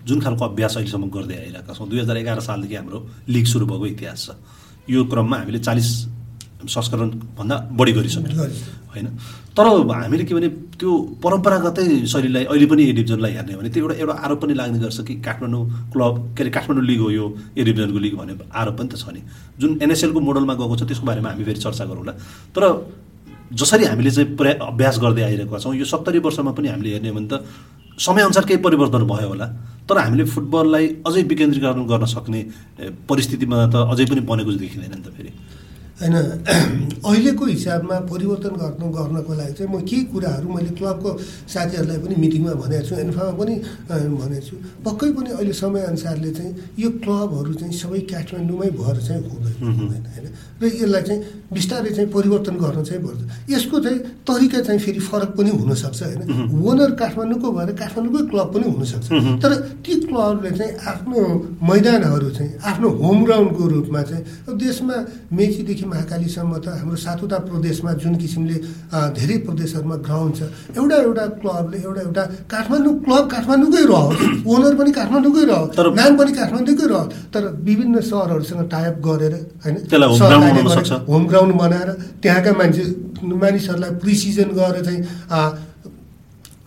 जुन 0.06 0.18
खालको 0.22 0.42
अभ्यास 0.44 0.76
अहिलेसम्म 0.78 1.10
गर्दै 1.10 1.36
आइरहेका 1.42 1.72
छौँ 1.74 1.88
दुई 1.90 2.00
हजार 2.00 2.16
एघार 2.22 2.40
सालदेखि 2.40 2.74
हाम्रो 2.78 2.98
लिग 3.28 3.44
सुरु 3.50 3.66
भएको 3.66 3.86
इतिहास 3.98 4.20
छ। 4.26 4.30
यो 4.88 5.04
क्रममा 5.10 5.36
हामीले 5.42 5.58
चालिस 5.58 5.88
संस्करणभन्दा 6.58 7.56
बढी 7.78 7.92
गरिसक्यौँ 7.92 8.46
होइन? 8.94 9.06
तर 9.54 9.66
हामीले 9.90 10.24
के 10.24 10.34
भने 10.34 10.48
त्यो 10.78 10.90
परम्परागतै 11.22 12.06
शैलीलाई 12.06 12.44
अहिले 12.50 12.66
पनि 12.66 12.82
ए 12.82 12.92
डिभिजनलाई 12.98 13.32
हेर्ने 13.32 13.56
भने 13.58 13.68
त्यो 13.74 13.82
एउटा 13.84 13.94
एउटा 13.94 14.14
आरोप 14.26 14.38
पनि 14.42 14.54
लाग्ने 14.54 14.78
गर्छ 14.78 14.98
कि 15.06 15.14
काठमाडौँ 15.26 15.62
क्लब 15.92 16.14
के 16.34 16.42
अरे 16.42 16.50
काठमाडौँ 16.56 16.84
लिग 16.84 17.00
हो 17.00 17.10
यो 17.10 17.26
ए 17.58 17.62
डिभिजनको 17.62 17.98
लिग 17.98 18.14
भन्ने 18.18 18.34
आरोप 18.54 18.74
पनि 18.78 18.88
त 18.88 18.94
छ 18.98 19.10
नि। 19.14 19.22
जुन 19.58 19.70
एनएसएलको 19.82 20.20
मोडलमा 20.20 20.54
गएको 20.54 20.74
छ 20.78 20.82
त्यसको 20.88 21.06
बारेमा 21.06 21.28
हामी 21.30 21.44
फेरि 21.44 21.60
चर्चा 21.62 21.84
गरौँला। 21.84 22.12
तर 22.54 22.62
जसरी 23.52 23.84
हामीले 23.84 24.10
चाहिँ 24.10 24.36
प्रया 24.36 24.54
अभ्यास 24.66 24.98
गर्दै 25.00 25.22
आइरहेका 25.22 25.58
छौँ 25.58 25.74
यो 25.76 25.84
सत्तरी 25.84 26.18
वर्षमा 26.20 26.52
पनि 26.52 26.68
हामीले 26.68 26.90
हेर्ने 26.92 27.12
भने 27.12 27.28
त 27.32 27.44
समयअनुसार 27.98 28.44
केही 28.44 28.60
परिवर्तन 28.62 29.02
भयो 29.08 29.28
होला। 29.28 29.46
तर 29.88 29.98
हामीले 29.98 30.24
फुटबललाई 30.24 30.86
अझै 31.06 31.22
विकेन्द्रीकरण 31.32 31.86
गर्न 31.88 32.04
सक्ने 32.04 32.40
परिस्थितिमा 33.08 33.56
त 33.72 33.76
अझै 33.88 34.04
पनि 34.06 34.20
बनेको 34.28 34.52
देखिँदैन 34.52 34.92
नि 34.94 35.02
त 35.02 35.08
फेरि। 35.16 35.32
होइन 35.98 36.14
अहिलेको 37.08 37.44
हिसाबमा 37.44 37.96
परिवर्तन 38.10 38.54
गर्नु 38.62 38.86
गर्नको 38.96 39.32
लागि 39.34 39.52
चाहिँ 39.58 39.70
म 39.74 39.82
केही 39.82 40.02
कुराहरू 40.14 40.48
मैले 40.54 40.70
क्लबको 40.78 41.10
साथीहरूलाई 41.50 41.98
पनि 42.04 42.14
मिटिङमा 42.22 42.52
भनेको 42.62 42.86
छु 42.88 42.94
इन्फामा 43.02 43.32
पनि 43.40 43.54
भनेको 43.90 44.46
छु। 44.46 44.54
पक्कै 44.86 45.10
पनि 45.18 45.30
अहिले 45.34 45.52
समयअनुसारले 45.58 46.30
चाहिँ 46.38 46.52
यो 46.78 46.88
क्लबहरू 47.02 47.52
चाहिँ 47.58 47.74
सबै 47.82 48.00
काठमाडौँमै 48.14 48.70
भएर 48.78 48.96
चाहिँ 49.06 49.22
हुँदैन 49.26 49.56
हुँदैन 49.58 50.04
होइन? 50.06 50.26
र 50.58 50.64
यसलाई 50.66 51.02
चाहिँ 51.02 51.20
बिस्तारै 51.54 51.90
चाहिँ 51.96 52.10
परिवर्तन 52.14 52.54
गर्न 52.62 52.82
चाहिँ 52.88 53.02
पर्छ। 53.02 53.20
यसको 53.50 53.76
चाहिँ 53.84 53.98
तरिका 54.28 54.60
चाहिँ 54.66 54.80
फेरि 54.86 55.00
फरक 55.10 55.30
पनि 55.38 55.50
हुनसक्छ 55.50 56.02
होइन? 56.02 56.22
ओनर 56.62 56.90
काठमाडौँको 57.00 57.48
भएर 57.58 57.70
काठमाडौँकै 57.82 58.22
क्लब 58.30 58.48
पनि 58.54 58.66
हुनसक्छ। 58.70 59.06
तर 59.42 59.50
ती 59.82 59.92
क्लबले 60.06 60.50
चाहिँ 60.58 60.72
आफ्नो 60.92 61.20
मैदानहरू 61.62 62.30
चाहिँ 62.38 62.52
आफ्नो 62.70 62.88
होम 63.02 63.18
ग्राउन्डको 63.24 63.64
रूपमा 63.74 64.02
चाहिँ 64.02 64.22
देशमा 64.58 64.96
मेचीदेखि 65.32 65.86
महाकालीसम्म 65.88 66.52
त 66.58 66.66
हाम्रो 66.74 66.96
सातवटा 66.98 67.38
प्रदेशमा 67.48 67.92
जुन 67.98 68.14
किसिमले 68.16 68.56
धेरै 69.12 69.36
प्रदेशहरूमा 69.44 69.96
ग्राउन्ड 70.02 70.32
छ 70.34 70.40
एउटा 70.74 70.96
एउटा 70.98 71.24
क्लबले 71.38 71.78
एउटा 71.80 72.00
एउटा 72.02 72.24
काठमाडौँ 72.46 72.94
क्लब 73.00 73.24
काठमाडौँकै 73.28 73.84
रहोस् 73.84 74.22
ओनर 74.46 74.74
पनि 74.74 74.90
काठमाडौँकै 74.92 75.44
रहोस् 75.44 75.94
नाम 75.94 76.16
पनि 76.16 76.32
काठमाडौँकै 76.32 76.86
रहोस् 76.86 77.12
तर 77.30 77.42
विभिन्न 77.62 78.00
सहरहरूसँग 78.02 78.62
टाइप 78.68 78.94
गरेर 79.02 79.34
होइन 79.62 79.76
होम 81.08 81.26
ग्राउन्ड 81.26 81.54
बनाएर 81.56 81.90
त्यहाँका 82.22 82.52
मान्छे 82.58 82.84
मानिसहरूलाई 83.22 83.90
प्रिसिजन 83.98 84.48
गरेर 84.54 84.84
चाहिँ 84.84 85.67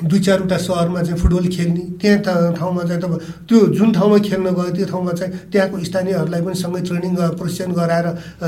दुई 0.04 0.20
चारवटा 0.20 0.58
सहरमा 0.60 1.02
चाहिँ 1.02 1.20
फुटबल 1.20 1.47
खेल्ने 1.47 1.84
त्यहाँ 1.97 2.54
ठाउँमा 2.56 2.84
चाहिँ 2.84 3.02
तपाईँ 3.02 3.22
त्यो 3.45 3.60
जुन 3.74 3.91
ठाउँमा 3.93 4.18
खेल्न 4.20 4.47
गयो 4.52 4.72
त्यो 4.72 4.86
ठाउँमा 4.88 5.12
चाहिँ 5.14 5.34
त्यहाँको 5.52 5.84
स्थानीयहरूलाई 5.84 6.41
पनि 6.41 6.56
सँगै 6.58 6.82
ट्रेनिङ 6.82 7.14
प्रशिक्षण 7.34 7.72
गराएर 7.74 8.08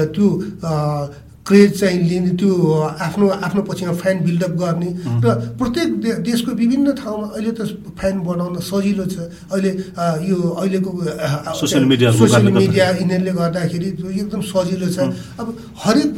त्यो 0.10 0.28
क्रेज 1.44 1.80
चाहिँ 1.80 2.00
लिने 2.10 2.32
त्यो 2.40 2.52
आफ्नो 3.04 3.28
आफ्नो 3.28 3.62
पछिमा 3.68 3.94
फ्यान 4.00 4.18
बिल्डअप 4.24 4.54
गर्ने। 4.64 4.90
र 5.20 5.28
प्रत्येक 5.60 6.24
देशको 6.24 6.52
विभिन्न 6.56 6.92
ठाउँमा 6.96 7.28
अहिले 7.36 7.52
त 7.52 7.62
फ्यान 8.00 8.16
बनाउन 8.24 8.56
सजिलो 8.64 9.06
छ। 9.12 9.28
अहिले 9.52 9.72
यो 10.24 10.38
अहिलेको 10.40 10.92
सोसियल 11.60 11.84
मिडिया 11.92 12.12
सोसियल 12.16 12.48
मिडिया 12.48 12.86
यिनीहरूले 12.96 13.34
गर्दाखेरि 13.36 13.88
एकदम 14.24 14.42
सजिलो 14.42 14.88
छ। 14.88 14.98
अब 15.36 15.48
हरेक 15.84 16.10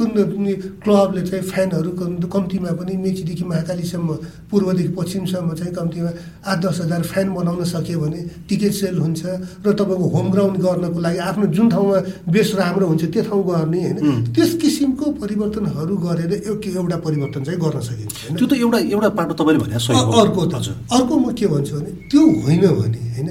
क्लबले 0.86 1.22
चाहिँ 1.26 1.42
फ्यानहरू 1.42 1.90
कम्तीमा 2.30 2.70
पनि 2.78 2.94
मेचीदेखि 2.94 3.44
महाकालीसम्म 3.50 4.08
पूर्वदेखि 4.46 4.92
पश्चिमसम्म 4.94 5.54
चाहिँ 5.58 5.74
कम्तीमा 5.74 6.10
आठ 6.46 6.58
दस 6.62 6.80
हजार 6.86 7.02
फ्यान 7.02 7.34
बनाउन 7.34 7.64
सक्यो 7.66 7.98
भने 7.98 8.20
टिकट 8.46 8.72
सेल 8.78 8.96
हुन्छ। 9.02 9.22
र 9.66 9.74
तपाईँको 9.74 10.06
होम 10.06 10.26
ग्राउन्ड 10.30 10.56
गर्नको 10.62 10.98
लागि 11.02 11.18
आफ्नो 11.18 11.46
जुन 11.50 11.66
ठाउँमा 11.74 11.98
बेस 12.30 12.54
राम्रो 12.54 12.86
हुन्छ 12.86 13.04
त्यो 13.10 13.22
ठाउँ 13.26 13.42
गर्ने 13.42 13.80
होइन। 13.82 13.98
त्यस 14.30 14.54
किसिमको 14.62 15.15
परिवर्तनहरू 15.20 15.96
गरेर 15.96 16.32
एउटा 16.42 16.96
परिवर्तन 17.06 17.42
चाहिँ 17.44 17.58
गर्न 17.60 17.80
सकिन्छ 17.80 18.36
त्यो 18.38 18.46
त 18.46 18.52
एउटा 18.56 18.78
एउटा 18.90 19.08
पाटो 19.18 19.34
तपाईँले 19.34 19.60
भने 19.62 19.74
अर्को 20.20 20.46
त 20.46 20.54
अर्को 20.92 21.14
म 21.18 21.32
के 21.32 21.46
भन्छु 21.46 21.72
भने 21.76 21.90
त्यो 22.10 22.22
होइन 22.44 22.60
भने 22.80 23.00
होइन? 23.14 23.28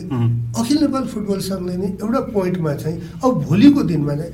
अखिल 0.60 0.78
नेपाल 0.82 1.04
फुटबल 1.14 1.40
सङ्घले 1.48 1.76
नै 1.78 1.88
एउटा 1.98 2.20
पोइन्टमा 2.34 2.74
चाहिँ 2.76 2.98
अब 3.24 3.32
भोलिको 3.44 3.82
दिनमा 3.92 4.16
चाहिँ 4.16 4.34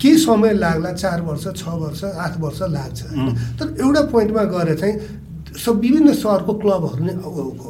केही 0.00 0.16
समय 0.18 0.52
लाग्ला 0.54 0.92
चार 0.94 1.20
वर्ष 1.22 1.46
छ 1.56 1.68
वर्ष 1.76 2.02
आठ 2.24 2.34
वर्ष 2.40 2.60
लाग्छ 2.70 2.98
होइन? 3.04 3.34
तर 3.58 3.66
एउटा 3.80 4.02
पोइन्टमा 4.12 4.42
गएर 4.54 4.74
चाहिँ 4.74 4.94
सब 5.56 5.80
विभिन्न 5.80 6.12
सहरको 6.14 6.52
क्लबहरू 6.62 7.04
नै 7.04 7.14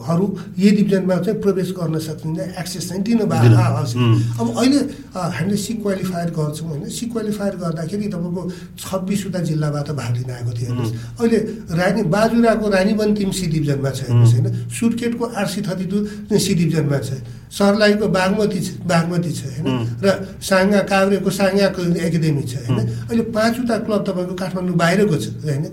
हरू 0.08 0.26
डिभिजनमा 0.58 1.16
चाहिँ 1.24 1.40
प्रवेश 1.40 1.70
गर्न 1.78 1.98
सकिन्छ 1.98 2.38
एक्सेस 2.58 2.88
चाहिँ 2.88 3.02
दिनु 3.02 3.24
आवश्यक 3.28 4.40
अब 4.40 4.46
अहिले 4.58 4.80
हामीले 5.14 5.56
सी 5.56 5.72
क्वालिफायर 5.82 6.30
गर्छौँ 6.38 6.68
होइन। 6.68 6.88
सी 6.88 7.06
क्वालिफायर 7.12 7.54
गर्दाखेरि 7.56 8.06
तपाईँको 8.08 8.42
छब्बिसवटा 8.78 9.40
जिल्लाबाट 9.48 9.88
भाग 10.00 10.12
लिन 10.16 10.30
आएको 10.30 10.52
थियो। 10.58 10.66
हेर्नुहोस् 10.68 10.94
अहिले 11.20 11.38
रानी 11.78 12.02
बाजुराको 12.14 12.66
रानीवन 12.68 13.14
टिम 13.14 13.30
सी 13.30 13.46
डिभिजनमा 13.46 13.90
छ। 13.90 14.00
हेर्नुहोस् 14.08 14.34
होइन। 14.34 14.46
सुर्केटको 14.70 15.24
आरसी 15.24 15.60
थर्टी 15.62 15.86
टू 15.86 15.98
सी 16.38 16.54
डिभिजनमा 16.54 16.98
छ। 16.98 17.10
सर्लाहीको 17.48 18.06
बागमती 18.08 18.60
छ 18.60 18.68
बागमती 18.84 19.32
छ 19.32 19.40
होइन? 19.56 19.66
र 20.04 20.06
साङ्गा 20.48 20.80
काभ्रेको 20.92 21.30
साङ्गाको 21.40 21.80
एकाडेमी 22.06 22.42
छ 22.44 22.54
होइन? 22.68 22.78
अहिले 23.08 23.24
पाँचवटा 23.36 23.76
क्लब 23.86 24.00
तपाईँको 24.08 24.34
काठमाडौँ 24.42 24.76
बाहिरको 24.82 25.16
छ 25.16 25.26
होइन? 25.44 25.64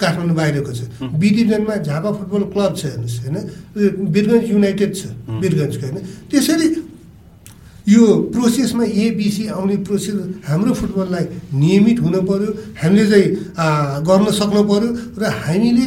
काठमाडौँ 0.00 0.36
बाहिरको 0.36 0.72
छ। 0.76 0.80
बी 1.00 1.28
डिभिजनमा 1.36 1.74
झापा 1.88 2.10
फुटबल 2.18 2.42
क्लब 2.52 2.72
छ 2.76 2.82
हेर्नुहोस् 2.84 3.18
होइन? 3.24 3.36
वीरगन्ज 4.14 4.44
युनाइटेड 4.52 4.90
छ 4.96 5.02
वीरगन्जको 5.40 5.84
होइन? 5.86 5.98
त्यसरी 6.30 6.68
यो 7.86 8.02
प्रोसेसमा 8.34 8.84
एबिसी 8.84 9.46
आउने 9.46 9.76
प्रोसेस 9.86 10.14
हाम्रो 10.42 10.72
फुटबललाई 10.74 11.24
नियमित 11.54 11.98
हुनु 12.02 12.20
पऱ्यो 12.28 12.50
हामीले 12.82 13.04
चाहिँ 13.10 13.28
गर्न 14.02 14.26
सक्नु 14.34 14.62
पऱ्यो 14.66 14.90
र 15.14 15.22
हामीले 15.46 15.86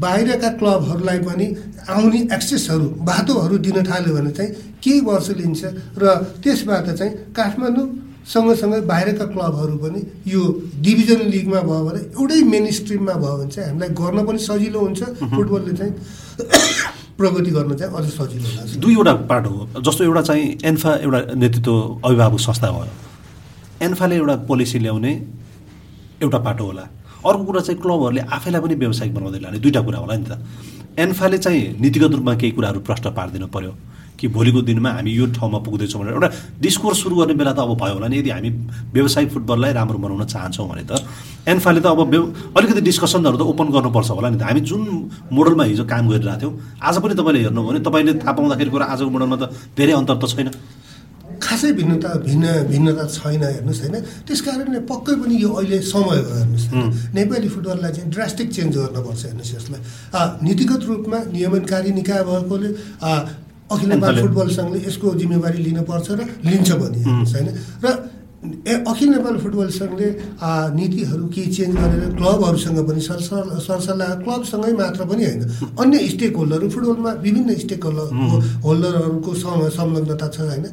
बाहिरका 0.00 0.50
क्लबहरूलाई 0.58 1.18
पनि 1.28 1.46
आउने 1.88 2.20
एक्सेसहरू 2.36 2.86
बाटोहरू 3.08 3.58
दिन 3.66 3.82
थाल्यो 3.84 4.14
भने 4.14 4.30
चाहिँ 4.38 4.50
केही 4.82 5.00
वर्ष 5.08 5.30
लिन्छ 5.40 5.62
र 5.98 6.14
त्यसबाट 6.42 6.90
चाहिँ 6.90 7.12
काठमाडौँ 7.36 7.86
सँगसँगै 8.28 8.80
बाहिरका 8.90 9.26
क्लबहरू 9.34 9.76
पनि 9.82 10.00
यो 10.28 10.40
डिभिजन 10.84 11.20
लिगमा 11.34 11.60
भयो 11.68 11.84
भने 11.88 12.00
एउटै 12.12 12.40
मेन 12.52 12.70
स्ट्रिममा 12.78 13.14
भयो 13.24 13.36
भने 13.38 13.50
चाहिँ 13.50 13.68
हामीलाई 13.70 13.90
गर्न 14.00 14.18
पनि 14.26 14.38
सजिलो 14.46 14.80
हुन्छ। 14.80 15.00
फुटबलले 15.34 15.72
चाहिँ 15.78 15.92
प्रगति 17.18 17.50
गर्न 17.50 17.74
चाहिँ 17.76 17.94
अझ 17.94 18.04
सजिलो 18.10 18.48
लाग्छ 18.56 18.76
दुईवटा 18.84 19.14
पार्ट 19.30 19.46
हो 19.46 19.82
जस्तो 19.86 20.04
एउटा 20.04 20.22
चाहिँ 20.28 20.44
एन्फा 20.64 20.94
एउटा 20.96 21.20
नेतृत्व 21.34 21.72
अभिभावक 22.04 22.40
संस्था 22.40 22.70
भयो। 22.70 22.92
एन्फाले 23.86 24.16
एउटा 24.16 24.36
पोलिसी 24.48 24.78
ल्याउने 24.78 25.12
एउटा 26.22 26.38
पाटो 26.46 26.64
होला। 26.64 26.84
अर्को 27.28 27.44
कुरा 27.44 27.60
चाहिँ 27.60 27.80
क्लबहरूले 27.80 28.22
आफैलाई 28.26 28.60
पनि 28.60 28.74
व्यावसायिक 28.82 29.14
बनाउँदै 29.14 29.40
लाने 29.44 29.58
दुईवटा 29.58 29.80
कुरा 29.86 29.98
होला 29.98 30.14
नि 30.16 30.26
त। 30.28 30.32
एन्फाले 30.98 31.38
चाहिँ 31.38 31.78
नीतिगत 31.80 32.12
रूपमा 32.18 32.34
केही 32.40 32.52
कुराहरू 32.56 32.80
प्रश्न 32.82 33.06
पारिदिनु 33.14 33.46
पऱ्यो 33.54 33.72
कि 34.18 34.26
भोलिको 34.34 34.60
दिनमा 34.66 34.90
हामी 34.98 35.10
यो 35.14 35.26
ठाउँमा 35.30 35.58
पुग्दैछौँ 35.62 36.00
भनेर। 36.02 36.14
एउटा 36.18 36.28
डिस्कोर्स 36.58 36.98
सुरु 37.02 37.14
गर्ने 37.16 37.34
बेला 37.38 37.52
त 37.54 37.62
अब 37.62 37.78
भयो 37.78 37.94
होला 37.94 38.08
नि। 38.10 38.18
यदि 38.18 38.30
हामी 38.34 38.50
व्यवसायिक 38.90 39.30
फुटबललाई 39.30 39.72
राम्रो 39.78 39.98
बनाउन 40.02 40.24
चाहन्छौँ 40.26 40.66
भने 40.66 40.84
त 40.90 40.98
एन्फाले 41.46 41.80
त 41.80 41.86
अब 41.86 42.02
अलिकति 42.58 42.80
डिस्कसनहरू 42.82 43.38
त 43.38 43.42
ओपन 43.46 43.66
गर्नुपर्छ 43.78 44.10
होला 44.10 44.28
नि 44.34 44.38
त। 44.38 44.42
हामी 44.42 44.60
जुन 44.66 44.82
मोडलमा 45.30 45.64
हिजो 45.70 45.84
काम 45.86 46.10
गरिरहेको 46.10 46.40
थियौँ 46.42 46.54
आज 46.82 46.96
पनि 46.98 47.14
तपाईँले 47.14 47.40
हेर्नु 47.46 47.62
भने 47.62 47.78
तपाईँले 47.86 48.12
थाहा 48.18 48.32
पाउँदाखेरि 48.34 48.70
कुरा 48.74 48.86
आजको 48.90 49.10
मोडलमा 49.14 49.36
त 49.38 49.54
धेरै 49.78 49.92
अन्तर 49.94 50.18
त 50.18 50.26
छैन। 50.34 50.50
खासै 51.42 51.70
भिन्नता 51.80 52.10
भिन्न 52.26 52.44
भिन्नता 52.70 53.04
छैन 53.16 53.42
हेर्नुहोस् 53.42 53.80
होइन। 53.82 53.96
त्यस 54.26 54.40
कारणले 54.46 54.80
पक्कै 54.90 55.14
पनि 55.22 55.34
यो 55.42 55.50
अहिले 55.58 55.78
समय 55.82 56.18
हो 56.26 56.32
हेर्नुहोस् 56.38 56.66
नेपाली 57.14 57.48
फुटबललाई 57.54 57.92
चाहिँ 57.96 58.10
ड्रास्टिक 58.10 58.48
चेन्ज 58.56 58.72
गर्नुपर्छ 58.76 59.22
हेर्नुहोस् 59.24 59.54
यसलाई। 59.56 59.80
नीतिगत 60.46 60.82
रूपमा 60.88 61.18
नियमनकारी 61.34 61.90
निकाय 61.98 62.22
भएकोले 62.28 62.68
अखिल 63.68 63.88
नेपाल 63.92 64.14
फुटबल 64.22 64.48
सङ्घले 64.56 64.78
यसको 64.88 65.06
जिम्मेवारी 65.20 65.58
लिनुपर्छ 65.66 66.08
र 66.18 66.20
लिन्छ 66.48 66.70
पनि 66.80 67.00
होइन। 67.04 67.48
र 67.84 67.86
अखिल 68.38 69.08
नेपाल 69.10 69.36
फुटबल 69.42 69.68
सङ्घले 69.76 70.08
नीतिहरू 70.78 71.26
केही 71.34 71.50
चेन्ज 71.54 71.74
गरेर 71.76 72.10
क्लबहरूसँग 72.16 72.78
पनि 72.88 73.00
सरसल्लाह 73.02 74.14
क्लबसँगै 74.22 74.72
मात्र 74.78 75.04
पनि 75.10 75.24
होइन 75.24 75.42
अन्य 75.76 75.98
स्टेक 76.14 76.36
होल्डर 76.38 76.68
फुटबलमा 76.70 77.12
विभिन्न 77.26 77.56
स्टेक 77.58 77.84
होल्डर 77.84 78.06
होल्डरहरूको 78.62 79.34
संलग्नता 79.74 80.28
छ 80.30 80.38
होइन? 80.40 80.64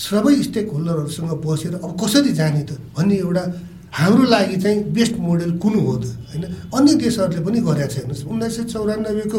सबै 0.00 0.34
स्टेक 0.42 0.72
होल्डरहरूसँग 0.72 1.30
बसेर 1.44 1.74
अब 1.76 1.90
कसरी 2.00 2.32
जाने 2.32 2.62
त 2.64 2.80
भन्ने 2.96 3.16
एउटा 3.18 3.44
हाम्रो 3.92 4.24
लागि 4.24 4.56
चाहिँ 4.56 4.78
बेस्ट 4.92 5.14
मोडल 5.20 5.50
कुन 5.58 5.74
हो 5.76 5.96
त? 5.96 6.04
होइन? 6.32 6.44
अन्य 6.72 6.94
देशहरूले 6.96 7.40
पनि 7.44 7.60
गरेका 7.60 7.86
छ 7.86 7.96
हेर्नुहोस् 7.98 8.24
उन्नाइस 8.24 8.56
सय 8.56 8.64
चौरानब्बेको 8.72 9.38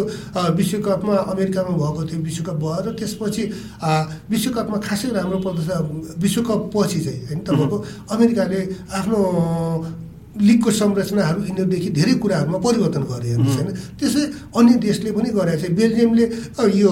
विश्वकपमा 0.54 1.16
अमेरिकामा 1.34 1.74
भएको 1.74 2.01
थियो 2.06 2.20
विश्वकप 2.22 2.58
भयो 2.62 2.82
र 2.86 2.89
त्यसपछि 2.93 3.43
विश्वकपमा 4.30 4.78
खासै 4.78 5.10
राम्रो 5.12 5.39
पर्दछ 5.41 5.70
विश्वकप 6.22 6.62
पछि 6.70 6.99
चाहिँ 7.01 7.20
होइन 7.28 7.39
तपाईँको 7.41 7.78
अमेरिकाले 8.14 8.60
आफ्नो 8.93 9.20
लिगको 10.38 10.70
संरचनाहरू 10.72 11.39
यिनीहरूदेखि 11.43 11.89
धेरै 11.89 12.14
कुराहरूमा 12.22 12.58
परिवर्तन 12.62 13.04
गरे 13.10 13.28
हेर्नुहोस् 13.30 13.58
होइन 13.58 13.70
त्यसै 13.97 14.24
अन्य 14.54 14.74
देशले 14.86 15.12
पनि 15.18 15.30
गरेको 15.34 15.62
छ 15.62 15.74
बेल्जियमले 15.74 16.26
यो 16.78 16.91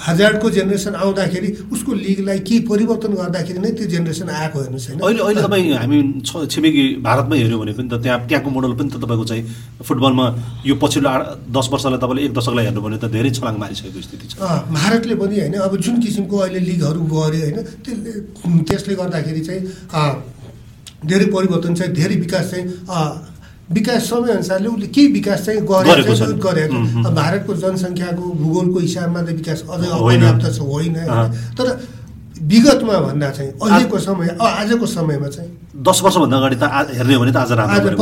हजारको 0.00 0.50
जेनेरेसन 0.50 0.94
आउँदाखेरि 0.94 1.48
उसको 1.72 1.92
लिगलाई 1.92 2.38
केही 2.48 2.60
परिवर्तन 2.66 3.12
गर्दाखेरि 3.14 3.58
नै 3.60 3.70
त्यो 3.78 3.86
जेनेरेसन 3.86 4.28
आएको 4.30 4.58
हेर्नुहोस् 4.58 4.88
होइन। 4.88 5.00
अहिले 5.00 5.20
अहिले 5.22 5.42
तपाईँ 5.42 5.72
हामी 5.76 5.98
छिमेकी 6.24 6.84
भारतमै 7.04 7.36
हेऱ्यो 7.38 7.58
भने 7.60 7.72
पनि 7.78 7.88
त 7.88 8.02
त्यहाँ 8.02 8.18
त्यहाँको 8.26 8.50
मोडल 8.50 8.72
पनि 8.80 8.90
त 8.90 8.96
तपाईँको 9.04 9.24
चाहिँ 9.30 9.44
फुटबलमा 9.84 10.26
यो 10.66 10.74
पछिल्लो 10.82 11.10
दस 11.52 11.66
वर्षलाई 11.72 11.98
तपाईँले 12.00 12.22
एक 12.26 12.32
दशकलाई 12.34 12.64
हेर्नु 12.64 12.80
भने 12.80 12.98
त 12.98 13.12
धेरै 13.12 13.30
छलाङ 13.36 13.54
मारिसकेको 13.60 14.00
स्थिति 14.00 14.26
छ। 14.26 14.34
भारतले 14.72 15.14
पनि 15.20 15.36
होइन 15.40 15.54
अब 15.60 15.76
जुन 15.76 16.00
किसिमको 16.00 16.36
अहिले 16.36 16.60
लिगहरू 16.70 17.00
गऱ्यो 17.14 17.40
होइन 17.44 17.58
त्यसले 17.84 18.10
त्यसले 18.66 18.94
गर्दाखेरि 19.00 19.42
चाहिँ 19.46 19.62
धेरै 21.06 21.26
परिवर्तन 21.36 21.74
चाहिँ 21.74 21.92
धेरै 21.92 22.16
विकास 22.24 22.50
चाहिँ 22.50 22.64
विकास 23.70 24.08
समयअनुसारले 24.10 24.68
उसले 24.68 24.86
केही 24.94 25.06
विकास 25.12 25.44
चाहिँ 25.46 25.60
गरेको 25.70 26.14
छ 26.16 26.22
गरेको 26.44 26.78
भारतको 27.14 27.54
जनसङ्ख्याको 27.62 28.24
भूगोलको 28.42 28.78
हिसाबमा 28.78 29.20
त 29.22 29.28
विकास 29.40 29.62
अझै 29.70 29.88
अपर्याप्त 29.98 30.44
छ 30.56 30.58
होइन। 30.60 30.94
तर 31.58 31.66
विगतमा 32.50 32.98
भन्दा 33.06 33.30
चाहिँ 33.30 33.50
अहिलेको 33.62 33.98
समय 34.00 34.28
आजको 34.40 34.86
समयमा 34.86 35.28
चाहिँ 35.28 35.50
दस 35.70 36.02
वर्षभन्दा 36.02 36.36
अगाडि 36.36 36.56
त 36.58 36.66
हेर्ने 36.98 37.14
हो 37.14 37.20
भने 37.22 37.30
त 37.30 37.46
आज 37.46 37.52
राम्रो 37.54 37.94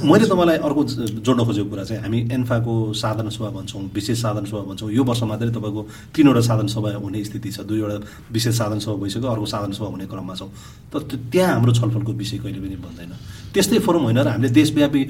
मैले 0.00 0.24
तपाईँलाई 0.24 0.56
अर्को 0.64 0.82
जोड्न 1.20 1.44
खोजेको 1.44 1.68
कुरा 1.68 1.84
चाहिँ 1.84 2.00
हामी 2.02 2.20
एन्फाको 2.32 2.72
साधन 2.96 3.28
सभा 3.28 3.48
भन्छौँ 3.52 3.92
विशेष 3.92 4.22
साधन 4.22 4.44
सभा 4.48 4.72
भन्छौँ। 4.72 4.88
यो 4.88 5.04
वर्ष 5.04 5.22
मात्रै 5.28 5.52
तपाईँको 5.52 5.82
तिनवटा 6.16 6.40
साधन 6.40 6.66
सभा 6.72 6.96
हुने 7.04 7.20
स्थिति 7.20 7.50
छ। 7.52 7.68
दुईवटा 7.68 8.32
विशेष 8.32 8.54
साधन 8.56 8.78
सभा 8.80 8.96
भइसक्यो 8.96 9.28
अर्को 9.28 9.46
साधन 9.46 9.72
सभा 9.76 9.88
हुने 9.92 10.08
क्रममा 10.08 10.34
छौँ। 10.40 10.48
तर 10.88 11.04
त्यहाँ 11.28 11.52
हाम्रो 11.52 11.72
छलफलको 11.76 12.12
विषय 12.16 12.38
कहिले 12.40 12.60
पनि 12.64 12.76
बन्दैन। 12.80 13.12
त्यस्तै 13.52 13.78
फोरम 13.84 14.02
होइन 14.08 14.18
र 14.18 14.28
हामीले 14.28 14.48
देशव्यापी 14.50 15.02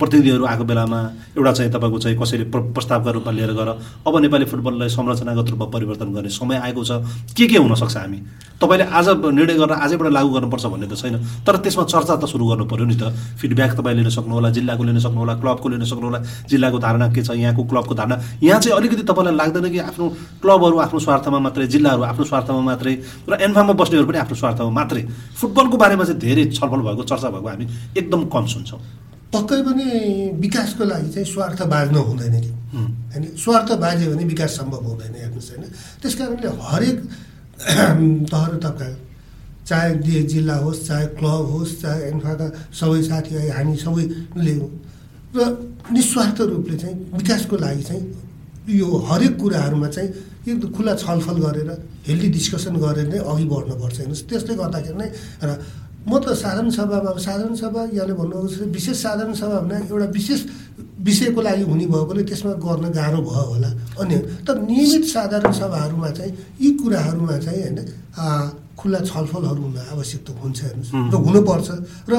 प्रतिनिधिहरू 0.00 0.44
आएको 0.44 0.64
बेलामा 0.64 1.00
एउटा 1.36 1.52
चाहिँ 1.52 1.70
तपाईँको 1.70 1.98
चाहिँ 2.00 2.16
कसैले 2.16 2.44
प्रस्तावका 2.48 3.10
रूपमा 3.12 3.32
लिएर 3.32 3.52
गएर 3.52 3.70
अब 4.08 4.14
नेपाली 4.24 4.44
फुटबललाई 4.50 4.88
संरचनागत 4.88 5.46
रूपमा 5.52 5.66
परिवर्तन 5.68 6.08
गर्ने 6.16 6.30
समय 6.32 6.56
आएको 6.64 6.82
छ। 6.82 6.90
के 7.36 7.46
के 7.46 7.56
हुनसक्छ 7.60 7.96
हामी? 7.96 8.18
तपाईँले 8.58 8.84
आज 8.88 9.08
निर्णय 9.30 9.54
गरेर 9.54 9.78
आजैबाट 9.78 10.08
लागू 10.10 10.28
गर्नुपर्छ 10.34 10.66
भन्ने 10.66 10.86
त 10.90 10.93
छैन। 10.94 11.44
तर 11.46 11.56
त्यसमा 11.62 11.84
चर्चा 11.84 12.14
त 12.16 12.24
सुरु 12.24 12.44
गर्नु 12.46 12.64
पऱ्यो 12.64 12.84
नि 12.84 12.96
त। 12.96 13.10
फिडब्याक 13.40 13.72
तपाईँ 13.78 13.96
लिन 13.96 14.08
सक्नुहोला 14.08 14.50
जिल्लाको 14.50 14.82
लिन 14.84 14.98
सक्नुहोला 14.98 15.34
क्लबको 15.42 15.68
लिन 15.68 15.84
सक्नुहोला 15.84 16.18
जिल्लाको 16.48 16.78
धारणा 16.78 17.06
के 17.12 17.22
छ 17.22 17.30
यहाँको 17.34 17.62
क्लबको 17.64 17.94
धारणा? 17.94 18.16
यहाँ 18.42 18.60
चाहिँ 18.60 18.76
अलिकति 18.78 19.02
तपाईँलाई 19.02 19.34
लाग्दैन 19.34 19.66
कि 19.70 19.78
आफ्नो 19.90 20.08
क्लबहरू 20.42 20.76
आफ्नो 20.86 20.98
स्वार्थमा 20.98 21.38
मात्रै 21.38 21.66
जिल्लाहरू 21.66 22.02
आफ्नो 22.02 22.24
स्वार्थमा 22.24 22.60
मात्रै 22.60 22.94
र 23.28 23.32
एन्फार्ममा 23.40 23.74
बस्नेहरू 23.74 24.06
पनि 24.08 24.18
आफ्नो 24.24 24.36
स्वार्थमा 24.36 24.70
मात्रै। 24.70 25.02
फुटबलको 25.40 25.76
बारेमा 25.76 26.04
चाहिँ 26.04 26.20
धेरै 26.20 26.44
छलफल 26.54 26.80
भएको 26.86 27.02
चर्चा 27.10 27.28
भएको 27.30 27.48
हामी 27.48 27.66
एकदम 27.98 28.20
कम 28.32 28.44
सुन्छौँ। 28.54 28.80
पक्कै 29.34 29.60
पनि 29.66 29.86
विकासको 30.38 30.84
लागि 30.84 31.08
चाहिँ 31.10 31.26
स्वार्थ 31.26 31.60
बाज्नु 31.66 32.00
हुँदैन 32.00 32.34
कि? 32.40 32.50
होइन 32.74 33.24
स्वार्थ 33.34 33.70
बाज्यो 33.82 34.10
भने 34.14 34.24
विकास 34.24 34.50
सम्भव 34.58 34.82
हुँदैन 34.94 35.14
हेर्नुहोस् 35.14 35.50
होइन? 35.50 35.64
त्यस 36.02 36.14
कारणले 36.14 36.48
हरेक 36.70 36.98
तहर 38.30 38.52
तब्का 38.62 38.86
चाहे 39.68 40.22
जिल्ला 40.32 40.56
होस् 40.64 40.86
चाहे 40.86 41.06
क्लब 41.18 41.44
होस् 41.52 41.72
चाहे 41.82 42.00
एन्फाका 42.10 42.46
सबै 42.80 43.02
साथीभाइ 43.02 43.48
हामी 43.56 43.76
सबैले 43.84 44.54
र 45.36 45.40
निस्वार्थ 45.92 46.40
रूपले 46.40 46.76
चाहिँ 46.78 46.96
विकासको 47.12 47.56
लागि 47.56 47.82
चाहिँ 47.82 48.02
यो 48.78 48.86
हरेक 49.08 49.34
कुराहरूमा 49.40 49.88
चाहिँ 49.88 50.08
एकदम 50.48 50.68
खुला 50.76 50.94
छलफल 50.96 51.36
गरेर 51.44 51.70
हेल्दी 52.08 52.28
डिस्कसन 52.36 52.76
गरेर 52.84 53.08
नै 53.12 53.18
अघि 53.24 53.44
बढ्नुपर्छ 53.52 53.96
हेर्नुहोस् 53.98 54.28
त्यसले 54.28 54.54
गर्दाखेरि 54.60 54.98
नै 55.00 55.08
र 55.44 55.50
म 56.04 56.20
त 56.20 56.36
साधारण 56.36 56.68
सभामा 56.68 57.16
साधारण 57.16 57.54
सभा 57.56 57.82
यहाँले 57.96 58.14
भन्नुभएको 58.20 58.64
विशेष 58.76 58.96
साधारण 59.02 59.32
सभा 59.32 59.56
भन्दा 59.64 59.76
एउटा 59.88 60.08
विशेष 60.12 60.40
विषयको 61.00 61.40
लागि 61.40 61.64
हुने 61.64 61.86
भने 61.88 62.22
त्यसमा 62.28 62.52
गर्न 62.60 62.84
गाह्रो 62.92 63.20
भयो 63.24 63.44
होला। 63.52 63.70
अन्य 64.00 64.16
तर 64.44 64.60
नियमित 64.68 65.04
साधारण 65.08 65.52
सभाहरूमा 65.52 66.10
चाहिँ 66.18 66.32
यी 66.60 66.70
कुराहरूमा 66.76 67.36
चाहिँ 67.38 67.62
होइन 67.62 67.78
खुल्ला 68.84 69.00
छलफलहरू 69.08 69.60
हुन 69.64 69.76
आवश्यक 69.96 70.20
त 70.20 70.28
हुन्छ 70.36 70.58
हेर्नुहोस्। 70.68 70.92
र 71.12 71.14
हुनुपर्छ। 71.24 71.68
र 72.12 72.14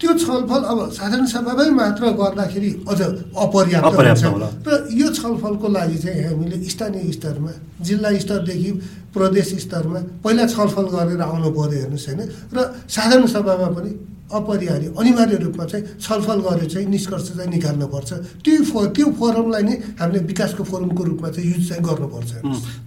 त्यो 0.00 0.12
छलफल 0.16 0.62
अब 0.72 0.78
साधारण 0.96 1.26
सभामै 1.32 1.68
मात्र 1.80 2.02
गर्दाखेरि 2.20 2.70
अझ 2.88 3.00
अपर्याप्त 3.36 3.96
हुन्छ। 3.96 4.24
र 4.68 4.70
यो 5.00 5.08
छलफलको 5.16 5.66
लागि 5.76 5.98
चाहिँ 6.04 6.22
हामीले 6.28 6.56
स्थानीय 6.68 7.12
स्तरमा 7.16 7.52
जिल्ला 7.84 8.08
स्तरदेखि 8.24 8.70
प्रदेश 9.16 9.48
स्तरमा 9.64 10.00
पहिला 10.24 10.44
छलफल 10.54 10.86
गरेर 10.94 11.20
आउनु 11.20 11.48
पऱ्यो 11.56 11.78
हेर्नुहोस् 11.80 12.06
होइन। 12.08 12.20
र 12.52 12.56
साधारण 12.88 13.26
सभामा 13.28 13.68
पनि 13.76 13.90
अपरिहार्य 14.32 14.92
अनिवार्य 14.98 15.36
रूपमा 15.44 15.64
चाहिँ 15.64 15.84
छलफल 16.00 16.40
गरेर 16.46 16.68
चाहिँ 16.70 16.86
निष्कर्ष 16.86 17.28
चाहिँ 17.36 17.50
निकाल्नुपर्छ 17.50 18.10
त्यो 18.44 18.62
फ 18.70 18.86
त्यो 18.96 19.06
फोरमलाई 19.18 19.62
नै 19.62 19.74
हामीले 20.00 20.20
विकासको 20.30 20.64
फोरमको 20.70 21.02
रूपमा 21.04 21.28
चाहिँ 21.30 21.50
युज 21.50 21.68
चाहिँ 21.68 21.82
गर्नुपर्छ। 21.84 22.30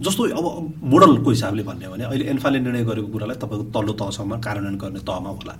जस्तो 0.04 0.22
अब 0.40 0.46
मोडलको 0.92 1.30
हिसाबले 1.30 1.62
भन्यो 1.68 1.90
भने 1.90 2.04
अहिले 2.04 2.24
एन्फाले 2.34 2.58
निर्णय 2.60 2.84
गरेको 2.90 3.08
कुरालाई 3.14 3.36
तपाईँको 3.42 3.64
तल्लो 3.74 3.92
तहसम्म 4.00 4.40
कार्यान्वयन 4.46 4.76
गर्ने 4.82 5.00
तहमा 5.04 5.30
होला। 5.36 5.54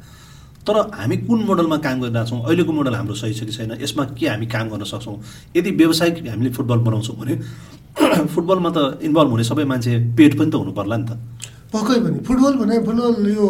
तर 0.65 0.77
हामी 0.97 1.17
कुन 1.29 1.41
मोडलमा 1.45 1.77
काम 1.85 2.01
गरिरहेको 2.01 2.29
छौँ 2.31 2.41
अहिलेको 2.49 2.73
मोडल 2.73 2.95
हाम्रो 2.95 3.15
सही 3.15 3.35
छ 3.37 3.45
कि 3.45 3.53
छैन 3.53 3.77
यसमा 3.85 4.05
के 4.17 4.27
हामी 4.29 4.47
काम 4.49 4.69
गर्न 4.73 4.85
सक्छौँ? 4.89 5.17
यदि 5.57 5.71
व्यावसायिक 5.71 6.27
हामीले 6.29 6.51
फुटबल 6.57 6.79
बनाउँछौँ 6.89 7.17
भने 7.21 7.35
फुटबलमा 8.35 8.71
त 8.73 8.79
इन्भल्भ 9.05 9.31
हुने 9.31 9.45
सबै 9.45 9.65
मान्छे 9.69 9.93
पेट 10.17 10.33
पनि 10.39 10.51
त 10.51 10.55
हुनु 10.57 10.73
पर्ला 10.73 10.97
नि 10.97 11.05
त। 11.05 11.21
पक्कै 11.75 11.99
पनि। 12.05 12.19
फुटबल 12.27 12.55
भने 12.63 12.75
फुटबल 12.87 13.27
यो 13.35 13.47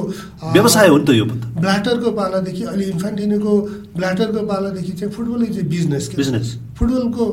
व्यवसाय 0.57 0.89
हो 0.89 0.97
नि 0.99 1.05
त 1.05 1.11
यो 1.21 1.25
ब्ल्याटरको 1.61 2.11
पालादेखि 2.19 2.63
अहिले 2.65 2.85
इन्फान्टिनीको 2.95 3.53
ब्ल्याटरको 3.97 4.41
पालादेखि 4.49 4.93
चाहिँ 4.99 5.13
football 5.13 5.43
is 5.45 5.59
a 5.59 5.63
business 5.75 6.05
business. 6.17 6.49
फुटबलको 6.79 7.25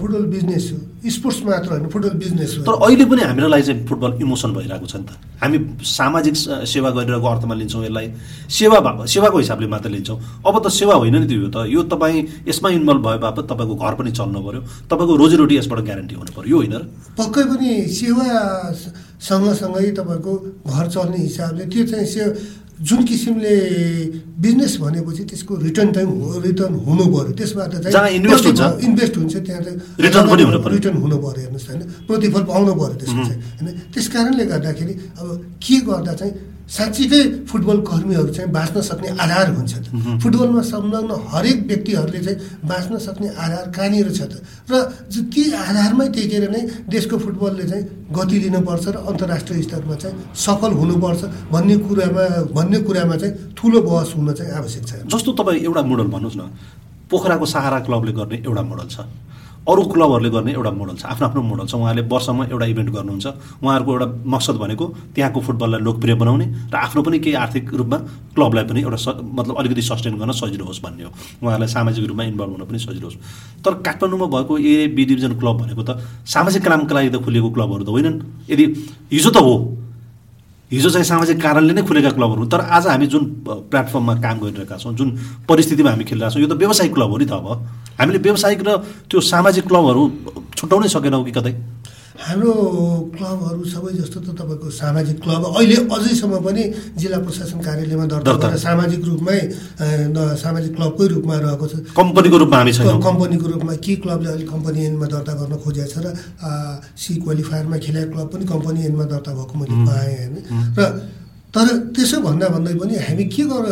फुटबल 0.00 0.24
बिजनेस 0.34 0.64
हो। 0.72 0.78
स्पोर्ट्स 1.10 1.38
मात्र 1.44 1.68
होइन 1.70 1.86
फुटबल 1.88 2.14
बिजनेस 2.18 2.50
हो। 2.58 2.62
तर 2.66 2.74
अहिले 2.84 3.04
पनि 3.04 3.22
हाम्रो 3.22 3.48
लागि 3.48 3.62
चाहिँ 3.62 3.86
फुटबल 3.86 4.10
इमोसन 4.20 4.50
भइरहेको 4.52 4.86
छ 4.86 4.94
नि 4.96 5.06
त। 5.06 5.10
हामी 5.40 5.58
सामाजिक 5.80 6.34
सेवा 6.66 6.90
गरिरहेको 6.96 7.28
अर्थमा 7.30 7.54
लिन्छौँ 7.54 7.84
यसलाई। 7.84 8.06
सेवा 8.50 8.78
भएको 8.84 9.06
सेवाको 9.14 9.38
हिसाबले 9.38 9.66
मात्र 9.70 9.88
लिन्छौँ। 9.94 10.18
अब 10.44 10.54
त 10.60 10.66
सेवा 10.68 10.94
होइन 11.00 11.16
नि 11.16 11.26
त 11.26 11.32
यो 11.32 11.48
त। 11.48 11.64
यो 11.70 11.80
तपाईँ 11.88 12.48
यसमा 12.48 12.68
इन्भल्भ 12.76 13.02
भए 13.06 13.18
बापत 13.24 13.44
तपाईँको 13.52 13.74
घर 13.78 13.94
पनि 13.94 14.10
चल्नु 14.12 14.40
पऱ्यो 14.44 14.60
तपाईँको 14.90 15.14
रोजीरोटी 15.22 15.54
यसबाट 15.62 15.80
ग्यारेन्टी 15.88 16.14
हुनु 16.20 16.32
पऱ्यो 16.36 16.48
यो 16.50 16.56
होइन 16.60 16.74
पक्कै 17.16 17.44
पनि 17.48 17.70
सेवा 17.88 18.26
सँगसँगै 19.20 19.90
तपाईँको 19.98 20.32
घर 20.66 20.86
चल्ने 20.90 21.18
हिसाबले 21.18 21.64
त्यो 21.72 21.84
चाहिँ 21.86 22.06
से 22.06 22.22
जुन 22.82 23.04
किसिमले 23.06 23.54
बिजनेस 24.42 24.76
भनेपछि 24.82 25.24
त्यसको 25.30 25.52
रिटर्न 25.62 25.92
चाहिँ 25.94 26.08
हो- 26.10 26.42
रिटर्न 26.44 26.74
हुनु 26.86 27.04
पऱ्यो 27.06 27.32
त्यसबाट 27.38 27.70
चाहिँ 27.74 27.92
इन्भेस्ट 28.82 29.14
हुन्छ। 29.16 29.34
त्यहाँ 29.46 29.62
चाहिँ। 29.62 29.78
रिटर्न 30.74 30.96
हुनु 30.98 31.16
पऱ्यो 31.16 31.40
हेर्नुहोस् 31.40 31.66
होइन? 31.70 31.80
प्रतिफल 32.08 32.42
पाउनु 32.50 32.72
पऱ्यो 32.74 32.94
त्यसको 33.00 33.22
चाहिँ 33.24 33.40
होइन? 33.62 33.74
त्यस 33.94 34.06
कारणले 34.10 34.44
गर्दाखेरि 34.46 34.94
अब 35.20 35.26
के 35.62 35.76
गर्दा 35.86 36.12
चाहिँ 36.14 36.32
साँच्चीकै 36.64 37.44
फुटबल 37.44 37.78
कर्मीहरू 37.84 38.28
चाहिँ 38.32 38.50
बाँच्न 38.50 38.80
सक्ने 38.80 39.08
आधार 39.20 39.48
हुन्छ 39.52 39.74
त। 39.74 39.86
फुटबलमा 40.22 40.62
संलग्न 40.64 41.12
हरेक 41.28 41.58
व्यक्तिहरूले 41.68 42.20
चाहिँ 42.24 42.38
बाँच्न 42.64 42.98
सक्ने 42.98 43.28
आधार 43.28 43.64
कहाँनिर 43.76 44.08
छ 44.10 44.20
त? 44.32 44.40
र 44.70 44.74
ती 45.12 45.42
आधारमै 45.52 46.08
टेकेर 46.08 46.48
नै 46.50 46.62
देशको 46.88 47.16
फुटबलले 47.20 47.64
चाहिँ 47.68 47.84
गति 48.16 48.36
लिनुपर्छ 48.48 48.86
र 48.88 48.96
अन्तर्राष्ट्रिय 48.96 49.62
स्तरमा 49.62 49.94
चाहिँ 50.02 50.16
सफल 50.32 50.72
हुनुपर्छ 50.72 51.22
भन्ने 51.52 51.76
कुरामा 51.84 52.24
भन्ने 52.56 52.78
कुरामा 52.80 53.16
चाहिँ 53.20 53.34
ठुलो 53.52 53.80
बहस 53.84 54.14
हुन 54.16 54.32
चाहिँ 54.32 54.52
आवश्यक 54.56 54.84
छ। 54.88 54.92
जस्तो 55.04 55.30
तपाईँ 55.36 55.60
एउटा 55.68 55.82
मोडल 55.84 56.08
भन्नुहोस् 56.08 56.38
न। 56.40 56.48
पोखराको 57.12 57.46
सहारा 57.46 57.78
क्लबले 57.84 58.12
गर्ने 58.16 58.36
एउटा 58.40 58.62
मोडल 58.64 58.88
छ। 58.88 59.04
अरू 59.64 59.82
क्लबहरूले 59.88 60.30
गर्ने 60.30 60.52
एउटा 60.52 60.70
मोडल 60.76 60.96
छ 61.00 61.08
आफ्नो 61.08 61.26
आफ्नो 61.26 61.42
मोडल 61.42 61.66
छ 61.66 61.74
उहाँले 61.74 62.02
वर्षमा 62.04 62.44
एउटा 62.52 62.66
इभेन्ट 62.68 62.90
गर्नुहुन्छ। 62.92 63.26
उहाँहरूको 63.64 63.92
एउटा 63.92 64.06
मकसद 64.28 64.56
भनेको 64.60 64.84
त्यहाँको 65.16 65.40
फुटबललाई 65.40 65.80
लोकप्रिय 65.80 66.14
बनाउने 66.20 66.46
र 66.68 66.76
आफ्नो 66.76 67.00
पनि 67.00 67.18
केही 67.24 67.34
आर्थिक 67.34 67.72
रूपमा 67.72 67.98
क्लबलाई 68.36 68.64
पनि 68.68 68.80
एउटा 68.84 68.98
मतलब 69.24 69.54
अलिकति 69.56 69.82
सस्टेन 69.88 70.14
गर्न 70.20 70.32
सजिलो 70.36 70.64
होस् 70.68 70.82
भन्ने 70.84 71.04
हो। 71.04 71.10
उहाँहरूलाई 71.40 71.70
सामाजिक 71.72 72.04
रूपमा 72.04 72.24
इन्भल्भ 72.28 72.52
हुन 72.52 72.64
पनि 72.68 72.78
सजिलो 72.78 73.08
होस्। 73.08 73.16
तर 73.64 73.72
काठमाडौँमा 73.80 74.26
भएको 74.36 74.52
ए 74.58 74.86
बी 74.92 75.04
डिभिजन 75.08 75.32
क्लब 75.40 75.56
भनेको 75.64 75.82
त 75.82 75.96
सामाजिक 76.28 76.62
कामका 76.68 76.94
लागि 76.94 77.08
त 77.08 77.24
खुलेको 77.24 77.48
क्लबहरू 77.56 77.84
त 77.84 77.88
होइनन्। 77.88 78.16
यदि 78.52 78.64
हिजो 79.16 79.30
त 79.32 79.40
हो 79.40 79.54
हिजो 80.72 80.90
चाहिँ 80.90 81.04
सामाजिक 81.04 81.40
कारणले 81.42 81.72
नै 81.72 81.82
खुलेका 81.84 82.10
क्लबहरू 82.16 82.44
तर 82.48 82.60
आज 82.72 82.86
हामी 82.86 83.06
जुन 83.06 83.24
प्लेटफर्ममा 83.44 84.14
काम 84.16 84.38
गरिरहेका 84.40 84.76
छौँ 84.80 84.94
जुन 84.96 85.08
परिस्थितिमा 85.44 85.90
हामी 85.90 86.04
खेलिरहेका 86.04 86.32
छौँ 86.32 86.42
यो 86.42 86.48
त 86.48 86.56
व्यावसायिक 86.56 86.94
क्लब 86.94 87.10
हो 87.10 87.16
नि 87.20 87.26
त 87.28 87.32
अब। 87.36 87.46
हामीले 88.00 88.18
व्यावसायिक 88.18 88.60
र 88.64 88.76
त्यो 89.06 89.20
सामाजिक 89.20 89.64
क्लबहरू 89.68 90.02
छुट्याउनै 90.56 90.88
सकेनौँ 90.88 91.24
कि 91.24 91.32
कतै? 91.36 91.52
हाम्रो 92.14 92.52
क्लबहरू 93.10 93.64
सबै 93.66 93.92
जस्तो 93.98 94.18
त 94.22 94.28
तपाईँको 94.38 94.70
सामाजिक 94.70 95.18
क्लब 95.18 95.42
अहिले 95.50 95.76
अझैसम्म 95.90 96.34
पनि 96.46 96.62
जिल्ला 96.94 97.18
प्रशासन 97.26 97.58
कार्यालयमा 97.66 98.06
दर्ता 98.06 98.54
सामाजिक 98.54 99.02
रूपमै 99.02 99.38
सामाजिक 100.14 100.72
क्लबकै 100.78 101.06
रूपमा 101.10 101.34
रहेको 101.42 101.66
छ। 101.66 101.74
कम्पनीको 101.90 102.36
रूपमा 102.38 102.56
हामी 102.58 102.72
छैनौँ। 102.72 103.02
कम्पनीको 103.02 103.46
रूपमा 103.54 103.74
के 103.82 103.94
क्लबले 103.98 104.28
अहिले 104.30 104.46
कम्पनी 104.46 104.80
एनमा 104.94 105.06
दर्ता 105.10 105.32
गर्न 105.42 105.54
खोजेको 105.58 105.90
छ 105.90 105.96
र 106.06 106.14
सी 106.94 107.12
क्वालिफायरमा 107.18 107.76
खेलेको 107.82 108.10
क्लब 108.14 108.28
पनि 108.30 108.44
कम्पनी 108.46 108.80
एनमा 108.94 109.04
दर्ता 109.10 109.30
भएको 109.34 109.54
मैले 109.58 109.74
पाएँ 109.82 110.14
होइन। 110.14 110.34
र 110.78 110.80
तर 111.54 111.66
त्यसो 111.94 112.18
भन्दा 112.20 112.46
भन्दै 112.54 112.74
पनि 112.82 112.94
हामी 113.06 113.24
के 113.30 113.42
गर 113.46 113.64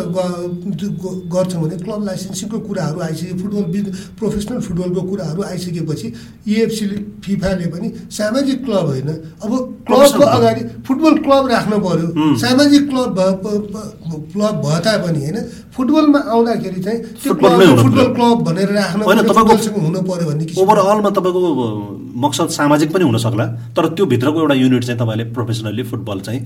गर्छौँ 1.33 1.61
भने 1.63 1.75
क्लब 1.83 2.01
लाइसेन्सिङको 2.07 2.59
कुराहरू 2.67 2.99
आइसक्यो 3.07 3.35
फुटबल 3.41 3.65
बिज 3.73 3.85
प्रोफेसनल 4.19 4.59
फुटबलको 4.67 5.01
कुराहरू 5.09 5.41
आइसकेपछि 5.43 6.07
इएफसीले 6.47 6.97
फिफाले 7.25 7.65
पनि 7.73 7.87
सामाजिक 8.17 8.63
क्लब 8.65 8.85
होइन 8.87 9.09
अब 9.43 9.51
क्लबको। 9.87 10.23
अगाडि 10.37 10.61
फुटबल 10.87 11.13
क्लब 11.25 11.43
राख्नु 11.51 11.79
पर्यो 11.87 12.07
हुँ। 12.19 12.35
सामाजिक 12.45 12.87
क्लब 12.89 13.19
क्लब 14.31 14.55
भए 14.63 14.79
तापनि 14.85 15.19
होइन 15.25 15.37
फुटबलमा 15.75 16.19
आउँदाखेरि 16.33 16.81
चाहिँ 16.83 16.99
त्यो 17.19 17.33
फुटबल। 17.33 18.13
क्लब 18.15 18.37
भनेर 18.47 18.71
राख्नु 18.79 19.03
हुनु 19.83 20.01
पर्यो 20.07 20.25
भन्ने 20.29 20.45
ओभरअलमा 20.61 21.09
तपाईँको 21.19 21.41
मकसद 22.23 22.49
सामाजिक 22.55 22.91
पनि 22.93 23.03
हुन 23.03 23.17
सक्ला 23.17 23.45
तर 23.75 23.87
त्यो 23.97 24.05
भित्रको 24.05 24.39
एउटा 24.39 24.55
युनिट 24.55 24.83
चाहिँ 24.85 24.99
तपाईँले 24.99 25.23
प्रोफेसनल्ली 25.35 25.83
फुटबल 25.91 26.19
चाहिँ 26.27 26.39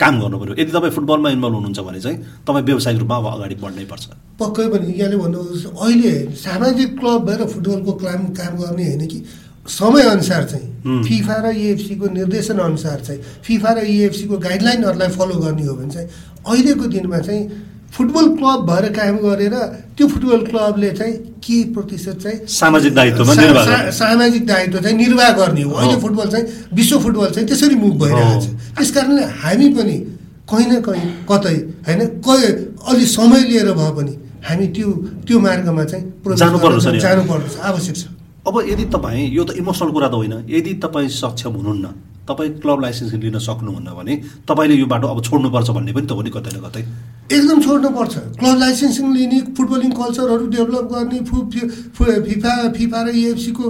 काम 0.00 0.20
गर्नु 0.20 0.37
पऱ्यो 0.40 0.54
यदि 0.58 0.72
तपाईँ 0.72 0.92
फुटबलमा 0.96 1.28
इन्भल्भ 1.30 1.54
हुनुहुन्छ 1.54 1.80
भने 1.88 2.00
चाहिँ 2.00 2.18
तपाईँ 2.46 2.64
व्यावसायिक 2.64 2.98
रूपमा 3.00 3.16
अब 3.16 3.26
अगाडि 3.34 3.54
बढ्नै 3.64 3.84
पर्छ 3.90 4.04
पक्कै 4.40 4.66
पनि 4.72 4.86
यहाँले 5.00 5.16
भन्नुहोस् 5.24 5.66
अहिले 5.66 6.14
सामाजिक 6.38 6.90
क्लब 6.98 7.20
भएर 7.28 7.46
फुटबलको 7.52 7.92
काम 8.04 8.20
काम 8.40 8.52
गर्ने 8.62 8.84
होइन 8.88 9.06
कि 9.06 9.18
समयअनुसार। 9.68 10.44
चाहिँ 10.50 11.02
फिफा 11.04 11.34
र 11.44 11.46
इएफसीको 11.52 12.06
निर्देशन 12.10 12.58
अनुसार 12.58 13.00
चाहिँ 13.06 13.20
फिफा 13.44 13.72
र 13.76 13.84
इएफसीको 13.84 14.36
गाइडलाइनहरूलाई 14.40 15.08
फलो 15.16 15.34
गर्ने 15.40 15.64
हो 15.66 15.74
भने 15.76 15.90
चाहिँ 15.94 16.08
अहिलेको 16.46 16.86
दिनमा 16.88 17.18
चाहिँ 17.18 17.42
फुटबल 17.92 18.26
क्लब 18.36 18.64
भएर 18.70 18.84
काम 18.96 19.16
गरेर 19.18 19.54
त्यो 19.96 20.06
फुटबल 20.08 20.40
क्लबले 20.46 20.90
चाहिँ 20.92 21.14
के 21.44 21.58
प्रतिशत 21.74 22.16
चाहिँ 22.22 22.46
सामाजिक 22.48 22.94
दायित्वमा 22.94 23.34
गर्ने। 23.34 23.92
सामाजिक 23.92 24.46
दायित्व 24.46 24.78
चाहिँ 24.78 24.96
निर्वाह 24.96 25.30
गर्ने 25.36 25.62
हो 25.62 25.72
अहिले। 25.72 26.00
फुटबल 26.00 26.28
चाहिँ 26.32 26.46
विश्व 26.72 26.98
फुटबल 27.00 27.30
चाहिँ 27.30 27.48
त्यसरी 27.48 27.74
मुभ 27.74 27.94
भइरहेको 28.02 28.40
छ। 28.40 28.46
त्यस 28.76 28.90
कारणले 28.94 29.24
हामी 29.44 29.68
पनि 29.76 29.96
कहीँ 30.48 30.66
न 30.66 30.80
कहीँ 30.80 31.08
कतै 31.30 31.54
होइन? 31.86 32.00
कहीँ 32.24 32.50
अलि 32.88 33.04
समय 33.06 33.40
लिएर 33.48 33.72
भए 33.72 33.90
पनि 33.96 34.14
हामी 34.48 34.66
त्यो 34.74 34.88
त्यो 35.26 35.38
मार्गमा 35.38 35.84
चाहिँ 35.84 36.04
नि। 36.04 36.98
जानुपर्दछ 37.00 37.56
आवश्यक 37.60 37.96
छ। 37.96 38.04
अब 38.48 38.54
यदि 38.68 38.84
तपाईँ 38.94 39.28
यो 39.28 39.44
त 39.44 39.50
इमोसनल 39.60 39.90
कुरा 39.92 40.08
त 40.08 40.14
होइन। 40.14 40.34
यदि 40.48 40.72
तपाईँ 40.80 41.08
सक्षम 41.08 41.52
हुनुहुन्न 41.52 41.86
तपाईँ 42.28 42.50
क्लब 42.62 42.78
लाइसेन्स 42.82 43.12
लिन 43.24 43.38
सक्नुहुन्न 43.40 43.88
भने 43.98 44.14
तपाईँले 44.48 44.74
यो 44.76 44.86
बाटो 44.86 45.06
अब 45.08 45.22
छोड्नुपर्छ 45.24 45.68
भन्ने 45.70 45.92
पनि 45.92 46.06
त 46.06 46.12
हो 46.12 46.22
नि 46.22 46.30
कतै 46.30 46.50
न 46.56 46.60
कतै। 46.64 46.82
एकदम 47.28 47.60
छोड्नुपर्छ। 47.60 48.14
क्लब 48.40 48.56
लाइसेन्सिङ 48.58 49.06
लिने 49.14 49.38
फुटबलिङ 49.56 49.90
कल्चरहरू 49.92 50.46
डेभलप 50.48 50.86
गर्ने 50.92 51.18
फु 51.28 51.36
फिफा 51.52 52.52
फिफा 52.72 53.00
र 53.04 53.08
इएफसीको 53.12 53.64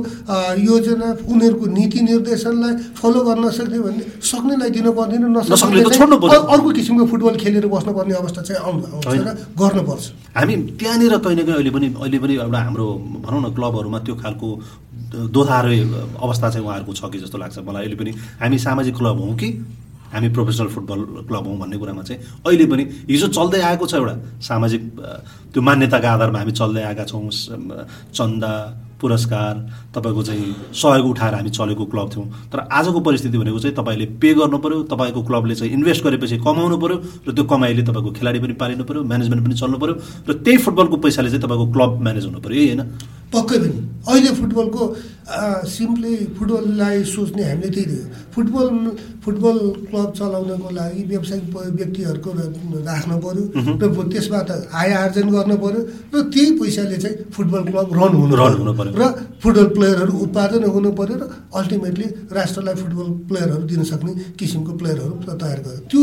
योजना 0.62 1.08
उनीहरूको 1.26 1.66
नीति 1.66 2.00
निर्देशनलाई 2.08 2.74
फलो 2.94 3.20
गर्न 3.28 3.50
सक्ने 3.58 3.78
भन्ने 3.82 4.04
सक्नेलाई 4.22 4.70
दिनु 4.70 4.92
पर्दैन 4.94 5.24
नसक्ने 5.34 5.82
अर्को 5.82 6.70
किसिमको 6.70 7.04
फुटबल 7.10 7.34
खेलेर 7.42 7.66
बस्नुपर्ने 7.66 8.14
अवस्था 8.14 8.42
चाहिँ 8.46 8.62
आउनु 8.62 8.84
आउँछ। 8.94 9.06
र 9.06 9.28
गर्नुपर्छ। 9.58 10.04
हामी 10.38 10.54
त्यहाँनिर 10.78 11.16
कहीँ 11.18 11.36
न 11.36 11.42
कहीँ 11.42 11.54
अहिले 11.58 11.70
पनि 11.74 11.86
अहिले 11.98 12.18
पनि 12.22 12.34
एउटा 12.38 12.58
हाम्रो 12.62 12.86
भनौँ 13.26 13.40
न 13.42 13.46
क्लबहरूमा 13.58 13.98
त्यो 14.06 14.14
खालको 14.22 14.48
दोधारो 15.08 15.70
अवस्था 16.20 16.50
चाहिँ 16.50 16.66
उहाँहरूको 16.66 16.92
छ 16.92 17.10
कि 17.12 17.18
जस्तो 17.18 17.38
लाग्छ 17.38 17.58
मलाई। 17.58 17.82
अहिले 17.82 17.96
पनि 17.96 18.10
हामी 18.40 18.58
सामाजिक 18.58 18.96
क्लब 18.96 19.20
हौँ 19.20 19.36
कि 19.36 19.48
हामी 20.08 20.28
प्रोफेसनल 20.32 20.68
फुटबल 20.68 21.00
क्लब 21.28 21.46
हौँ 21.46 21.58
भन्ने 21.58 21.76
कुरामा 21.78 22.02
चाहिँ 22.02 22.20
अहिले 22.46 22.66
पनि 22.66 22.82
हिजो 23.08 23.28
चल्दै 23.28 23.60
आएको 23.60 23.86
छ 23.86 23.94
एउटा 23.94 24.14
सामाजिक 24.40 24.82
त्यो 25.52 25.62
मान्यताका 25.62 26.12
आधारमा 26.12 26.38
हामी 26.38 26.52
चल्दै 26.52 26.82
आएका 26.82 27.04
छौँ। 27.04 27.28
चन्दा 28.16 28.52
पुरस्कार 29.00 29.54
तपाईँको 29.94 30.22
चाहिँ 30.22 30.54
सहयोग 30.74 31.06
उठाएर 31.06 31.34
हामी 31.34 31.50
चलेको 31.50 31.84
क्लब 31.86 32.08
थियौँ। 32.14 32.26
तर 32.50 32.58
आजको 32.72 33.00
परिस्थिति 33.00 33.38
भनेको 33.38 33.58
चाहिँ 33.58 33.76
तपाईँले 33.76 34.06
पे 34.18 34.34
गर्नु 34.34 34.58
पऱ्यो 34.58 34.82
तपाईँको 34.90 35.22
क्लबले 35.22 35.54
चाहिँ 35.54 35.72
इन्भेस्ट 35.72 36.04
गरेपछि 36.04 36.38
कमाउनु 36.40 36.76
पऱ्यो 36.82 36.96
र 37.28 37.32
त्यो 37.32 37.44
कमाइले 37.44 37.82
तपाईँको 37.84 38.10
खेलाडी 38.18 38.38
पनि 38.40 38.54
पालिनु 38.58 38.84
पऱ्यो 38.84 39.04
म्यानेजमेन्ट 39.04 39.44
पनि 39.44 39.54
चल्नु 39.54 39.78
पऱ्यो 39.78 39.94
र 40.28 40.32
त्यही 40.42 40.58
फुटबलको 40.64 40.96
पैसाले 41.04 41.30
चाहिँ 41.30 41.42
तपाईँको 41.46 41.66
क्लब 41.72 41.90
म्यानेज 42.02 42.24
हुनु 42.26 42.40
पऱ्यो 42.40 42.58
यही 42.58 42.68
होइन। 42.74 42.82
पक्कै 43.32 43.58
पनि। 43.62 43.78
अहिले 44.08 44.30
फुटबलको 44.40 44.82
सिम्पली 45.68 46.14
फुटबललाई 46.36 46.96
सोच्ने 47.04 47.42
हामीले 47.44 47.68
त्यही 47.76 47.98
फुटबल 48.34 48.68
फुटबल 49.24 49.56
क्लब 49.88 50.08
चलाउनको 50.18 50.68
लागि 50.78 51.02
व्यावसायिक 51.10 51.44
व्यक्तिहरूको 51.78 52.30
राख्न 52.88 53.12
पऱ्यो 53.24 53.44
र 53.80 54.04
त्यसबाट 54.12 54.50
आय 54.80 54.90
आर्जन 55.02 55.28
गर्न 55.34 55.52
पऱ्यो 55.64 55.80
र 56.14 56.16
त्यही 56.32 56.50
पैसाले 56.60 56.96
चाहिँ 57.04 57.16
फुटबल 57.34 57.62
क्लब 57.68 57.92
रन 57.98 58.12
हुनु 58.20 58.34
रन 58.40 58.72
पऱ्यो 58.80 58.96
र 58.96 59.04
फुटबल 59.42 59.68
प्लेयरहरू 59.76 60.12
उत्पादन 60.24 60.64
हुनु 60.72 60.90
पऱ्यो 61.00 61.16
र 61.20 61.24
अल्टिमेटली 61.60 62.06
राष्ट्रलाई 62.32 62.74
फुटबल 62.82 63.08
प्लेयरहरू 63.28 63.64
दिन 63.68 63.82
सक्ने 63.92 64.12
किसिमको 64.38 64.72
प्लेयरहरू 64.80 65.14
तयार 65.28 65.58
गर्यो। 65.66 65.80
त्यो 65.90 66.00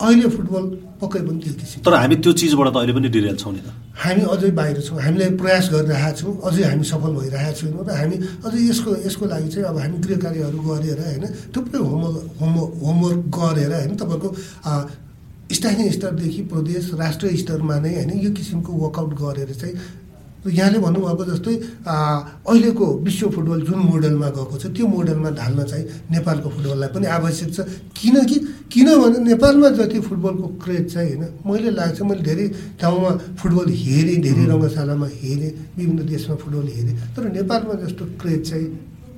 अहिले 0.00 0.28
फुटबल 0.28 0.64
पक्कै 1.00 1.20
पनि 1.22 1.38
त्यो 1.38 1.52
किसिम 1.60 1.78
तर 1.84 1.94
हामी 1.94 2.16
त्यो 2.18 2.32
चिजबाट 2.32 2.68
त 2.68 2.76
अहिले 2.76 2.92
पनि 2.92 3.08
डिरेल 3.08 3.36
छौँ 3.36 3.52
नि 3.52 3.60
त। 3.60 3.68
हामी 3.94 4.22
अझै 4.34 4.50
बाहिर 4.58 4.78
छौँ 4.82 4.98
हामीले 5.00 5.26
प्रयास 5.36 5.66
गरिरहेका 5.70 6.10
छौँ 6.18 6.32
अझै 6.42 6.62
हामी 6.64 6.84
सफल 6.84 7.12
भइरहेका 7.18 7.52
छैनौँ 7.60 7.84
र 7.84 7.90
हामी 7.92 8.16
अझै 8.46 8.60
यसको 8.70 8.90
यसको 9.06 9.24
लागि 9.26 9.48
चाहिँ 9.52 9.66
अब 9.68 9.76
हामी 9.78 9.96
गृह 10.04 10.18
कार्यहरू 10.24 10.58
गरेर 10.62 11.00
होइन 11.02 11.24
थुप्रै 11.54 11.80
होमवर्क 11.82 12.18
होमवर्क 12.40 12.72
होमवर्क 12.82 13.20
गरेर 13.36 13.72
होइन 13.74 13.92
तपाईँको 13.96 14.28
स्थानीय 15.52 15.90
स्तरदेखि 15.92 16.42
प्रदेश 16.50 16.84
राष्ट्रिय 16.96 17.36
स्तरमा 17.36 17.76
नै 17.84 17.92
होइन 17.94 18.10
यो 18.20 18.30
किसिमको 18.32 18.72
वर्कआउट 18.82 19.12
गरेर 19.20 19.50
चाहिँ 19.54 19.74
यहाँले 20.42 20.78
भन्नुभएको 20.78 21.24
जस्तै 21.24 21.54
अहिलेको 21.86 22.86
विश्व 23.06 23.28
फुटबल 23.30 23.60
जुन 23.62 23.78
मोडलमा 23.78 24.28
गएको 24.36 24.56
छ 24.58 24.64
त्यो 24.74 24.86
मोडलमा 24.86 25.30
ढाल्न 25.38 25.60
चाहिँ 25.70 25.84
नेपालको 26.10 26.48
फुटबललाई 26.50 26.88
पनि 26.94 27.06
आवश्यक 27.06 27.50
छ। 27.54 27.58
किनकि 27.94 28.36
किनभने 28.72 29.18
नेपालमा 29.22 29.68
जति 29.78 29.98
फुटबलको 30.02 30.46
क्रेज 30.62 30.84
चाहिँ 30.94 31.14
होइन 31.14 31.22
मैले 31.46 31.70
लाग्छ 31.78 32.02
मैले 32.02 32.22
धेरै 32.26 32.46
ठाउँमा 32.80 33.10
फुटबल 33.38 33.66
हेरेँ 33.70 34.18
धेरै 34.26 34.44
रङ्गशालामा 34.50 35.06
हेरेँ 35.22 35.50
विभिन्न 35.78 36.00
देशमा 36.10 36.34
फुटबल 36.42 36.66
हेरेँ 36.74 36.94
तर 37.14 37.22
नेपालमा 37.38 37.74
जस्तो 37.86 38.04
क्रेज 38.20 38.40
चाहिँ 38.50 38.66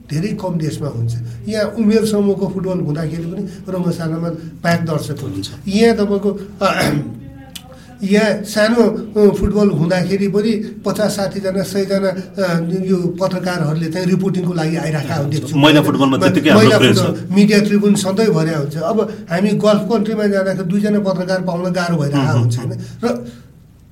धेरै 0.04 0.36
कम 0.36 0.58
देशमा 0.60 0.88
हुन्छ। 0.88 1.12
यहाँ 1.48 1.64
उमेर 1.80 2.04
समूहको 2.04 2.46
फुटबल 2.52 2.78
हुँदाखेरि 2.84 3.26
पनि 3.32 3.42
रङ्गशालामा 3.72 4.28
प्याक 4.60 4.80
दर्शक 4.84 5.18
हुन्छ। 5.24 5.48
यहाँ 5.64 5.96
तपाईँको 5.96 6.30
यहाँ 8.04 8.42
सानो 8.44 8.82
फुटबल 9.38 9.68
हुँदाखेरि 9.80 10.28
पनि 10.28 10.52
पचास 10.84 11.16
साठीजना 11.16 11.62
सयजना 11.62 12.10
यो 12.90 12.96
पत्रकारहरूले 13.20 13.88
चाहिँ 13.92 14.06
रिपोर्टिङको 14.06 14.52
लागि 14.54 14.76
आइरहेका 14.76 15.22
देख्छौँ 15.34 15.82
फुटबलमा 15.86 16.16
मिडिया 17.36 17.58
ट्रिब्युन 17.66 17.94
सधैँ 18.04 18.30
भर्या 18.34 18.58
हुन्छ। 18.58 18.76
अब 18.90 18.98
हामी 19.30 19.50
गल्फ 19.64 19.82
कन्ट्रीमा 19.90 20.26
जाँदाखेरि 20.34 20.68
दुईजना 20.70 21.00
पत्रकार 21.08 21.40
पाउन 21.48 21.72
गाह्रो 21.72 21.96
भइरहेको 21.96 22.38
हुन्छ 22.38 22.56
होइन? 22.58 22.72
र 23.04 23.06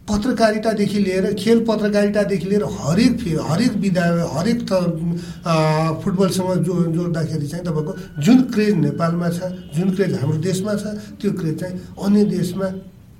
पत्रकारितादेखि 0.03 0.99
लिएर 0.99 1.27
खेल 1.39 1.59
पत्रकारितादेखि 1.65 2.47
लिएर 2.49 2.65
हरेक 2.79 3.21
हरेक 3.51 3.73
विधा 3.83 4.07
हरेक 4.35 4.59
त 4.69 4.73
फुटबलसँग 6.03 6.51
जो 6.67 6.75
जोड्दाखेरि 6.93 7.47
चाहिँ 7.47 7.65
तपाईँको 7.65 7.93
जुन 8.21 8.39
क्रेज 8.53 8.75
नेपालमा 8.77 9.29
छ 9.31 9.41
जुन 9.77 9.89
क्रेज 9.95 10.13
हाम्रो 10.21 10.39
देशमा 10.43 10.75
छ 10.75 10.85
त्यो 11.23 11.31
क्रेज 11.39 11.55
चाहिँ 11.61 11.75
अन्य 12.05 12.25
देशमा 12.35 12.67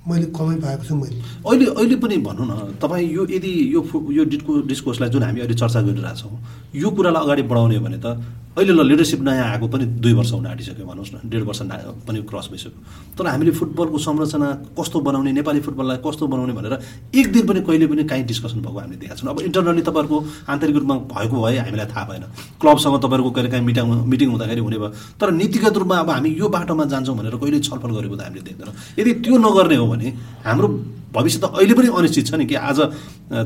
मैले 0.07 0.25
कमै 0.35 0.55
पाएको 0.59 0.83
छु 0.83 0.95
मैले। 0.95 1.15
अहिले 1.47 1.65
अहिले 1.79 1.95
पनि 1.95 2.17
भनौँ 2.27 2.45
न 2.47 2.75
तपाईँ 2.81 3.07
यो 3.07 3.23
यदि 3.29 3.51
यो 3.73 3.81
यो 4.11 4.23
डिस्को 4.27 4.51
डिस्कोर्सलाई 4.67 5.09
जुन 5.09 5.23
हामी 5.23 5.39
अहिले 5.39 5.55
चर्चा 5.55 5.81
गरिरहेछौँ 5.81 6.39
यो 6.75 6.89
कुरालाई 6.91 7.23
अगाडि 7.23 7.43
बढाउने 7.47 7.79
भने 7.79 7.99
त 8.03 8.19
अहिले 8.53 8.73
ल 8.73 8.85
लिडरसिप 8.85 9.21
नयाँ 9.25 9.45
आएको 9.49 9.67
पनि 9.67 9.85
दुई 9.97 10.13
वर्ष 10.13 10.31
हुन 10.33 10.45
आँटिसक्यो 10.45 10.85
भनोस् 10.85 11.13
न। 11.13 11.25
डेढ 11.25 11.41
वर्ष 11.41 11.61
पनि 12.05 12.21
क्रस 12.21 12.47
भइसक्यो। 12.53 12.71
तर 13.17 13.25
हामीले 13.25 13.51
फुटबलको 13.51 13.97
संरचना 13.97 14.47
कस्तो 14.77 14.99
बनाउने 15.01 15.31
नेपाली 15.33 15.59
फुटबललाई 15.65 15.97
कस्तो 16.05 16.27
बनाउने 16.29 16.53
भनेर 16.53 16.73
एक 17.17 17.27
दिन 17.33 17.43
पनि 17.49 17.61
कहिले 17.65 17.87
पनि 17.89 18.03
काहीँ 18.05 18.25
डिस्कसन 18.29 18.61
भएको 18.61 18.77
हामीले 18.77 18.97
देखाएको 19.01 19.25
छौँ 19.25 19.33
अब 19.33 19.41
इन्टरनली 19.41 19.81
तपाईँहरूको 19.81 20.17
आन्तरिक 20.53 20.75
रूपमा 20.75 20.95
भएको 21.09 21.35
भए 21.41 21.57
हामीलाई 21.65 21.87
थाहा 21.89 22.05
भएन। 22.05 22.23
क्लबसँग 22.61 22.95
तपाईँहरूको 23.01 23.31
कहिले 23.33 23.49
काहीँ 23.49 23.65
मिटिङ 23.65 23.85
मिटिङ 24.05 24.29
हुँदाखेरि 24.29 24.61
हुने 24.61 24.77
भयो। 24.77 24.89
तर 25.17 25.31
नीतिगत 25.33 25.77
रूपमा 25.81 25.97
अब 26.05 26.09
हामी 26.13 26.29
यो 26.37 26.47
बाटोमा 26.53 26.85
जान्छौँ 26.93 27.17
भनेर 27.17 27.35
कहिले 27.41 27.59
छलफल 27.59 27.89
गरेको 27.89 28.15
त 28.15 28.21
हामीले 28.21 28.43
देख्दैनौँ। 28.53 28.75
यदि 29.01 29.11
त्यो 29.25 29.37
नगर्ने 29.41 29.75
हो 29.81 29.87
भने 29.89 30.07
हाम्रो 30.45 30.67
भविष्य 31.13 31.39
त 31.41 31.45
अहिले 31.45 31.73
पनि 31.73 31.87
अनिश्चित 31.93 32.25
छ 32.25 32.33
नि 32.33 32.45
कि 32.45 32.55
आज 32.57 32.79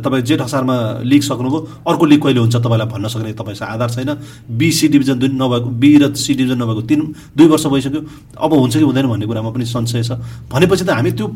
तपाईँ 0.03 0.23
जेठ 0.23 0.41
असारमा 0.41 0.75
लिग 1.03 1.21
सक्नुभयो 1.21 1.59
अर्को 1.83 2.05
लिग 2.05 2.21
कहिले 2.23 2.39
हुन्छ 2.39 2.55
तपाईँलाई 2.55 2.87
भन्न 2.87 3.07
सक्ने 3.07 3.33
तपाईँसँग 3.35 3.67
आधार 3.67 3.89
छैन। 3.91 4.11
बी 4.55 4.71
सी 4.71 4.87
डिभिजन 4.97 5.17
दुई 5.21 5.29
नभएको 5.37 5.69
बी 5.77 5.89
र 6.01 6.03
सी 6.17 6.33
डिभिजन 6.33 6.57
नभएको 6.57 6.81
तिन 6.89 7.01
दुई 7.37 7.47
वर्ष 7.53 7.65
भइसक्यो। 7.69 8.01
अब 8.41 8.51
हुन्छ 8.53 8.75
कि 8.81 8.85
हुँदैन 8.89 9.07
भन्ने 9.07 9.25
कुरामा 9.29 9.49
पनि 9.53 9.65
संशय 9.69 10.03
छ। 10.03 10.17
भनेपछि 10.49 10.83
त 10.83 10.89
हामी 10.97 11.11
त्यो 11.13 11.27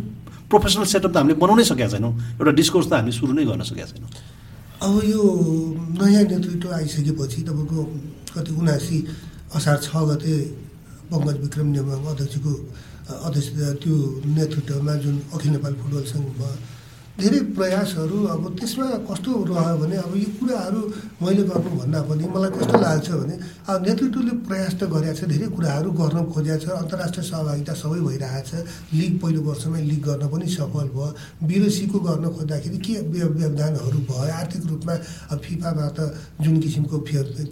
प्रोफेसनल 0.49 0.85
सेटअप 0.89 1.11
त 1.13 1.17
हामीले 1.21 1.37
बनाउनै 1.37 1.63
सकेका 1.63 1.89
छैनौँ। 1.93 2.13
एउटा 2.41 2.51
डिस्कोर्स 2.57 2.87
त 2.89 2.93
हामी 2.97 3.11
सुरु 3.13 3.31
नै 3.37 3.45
गर्न 3.45 3.61
सकेका 3.61 3.87
छैनौँ। 3.93 4.09
अब 4.81 4.93
यो 5.05 5.21
नयाँ 6.01 6.25
नेतृत्व 6.25 6.67
आइसकेपछि 6.73 7.39
तपाईँको 7.47 7.79
कति 8.33 8.51
उनासी 8.57 8.97
असार 9.55 9.77
छ 9.85 9.89
गते 10.09 10.35
पङ्कज 11.11 11.37
विक्रम 11.45 11.67
नेमाङ 11.77 12.01
अध्यक्षको 12.11 12.53
अध्यक्ष 13.27 13.47
त्यो 13.83 13.95
नेतृत्वमा 14.25 14.93
जुन 15.03 15.15
अखिल 15.35 15.51
नेपाल 15.51 15.73
फुटबल 15.79 16.03
सङ्घ 16.11 16.25
भयो 16.39 16.55
धेरै 17.21 17.39
प्रयासहरू 17.57 18.17
अब 18.33 18.43
त्यसमा 18.57 18.85
कस्तो 19.09 19.29
रह्यो 19.49 19.75
भने 19.81 19.95
अब 20.05 20.13
यो 20.17 20.29
कुराहरू 20.39 20.81
मैले 21.21 21.43
गर्नुभन्दा 21.49 21.99
पनि 22.09 22.25
मलाई 22.33 22.51
कस्तो 22.57 22.75
लाग्छ 22.81 23.09
भने 23.21 23.35
अब 23.69 23.77
नेतृत्वले 23.87 24.33
प्रयास 24.49 24.73
त 24.79 24.81
गरेको 24.93 25.15
छ 25.19 25.21
धेरै 25.31 25.47
कुराहरू 25.55 25.89
गर्न 25.99 26.17
खोजेको 26.33 26.59
छ 26.63 26.65
अन्तर्राष्ट्रिय 26.81 27.25
सहभागिता 27.29 27.73
सबै 27.81 27.99
भइरहेको 28.07 28.47
छ 28.49 28.51
लिग 28.99 29.13
पहिलो 29.21 29.41
वर्षमै 29.49 29.81
लिग 29.91 30.01
गर्न 30.07 30.23
पनि 30.33 30.47
सफल 30.57 30.87
भयो 30.95 31.09
बिरोसीको 31.49 31.97
गर्न 32.07 32.25
खोज्दाखेरि 32.37 32.77
के 32.85 32.95
व्यवधानहरू 33.13 33.99
भयो 34.09 34.31
आर्थिक 34.41 34.63
रूपमा 34.71 34.95
अब 35.31 35.37
फिफाबाट 35.45 35.97
जुन 36.41 36.55
किसिमको 36.63 36.97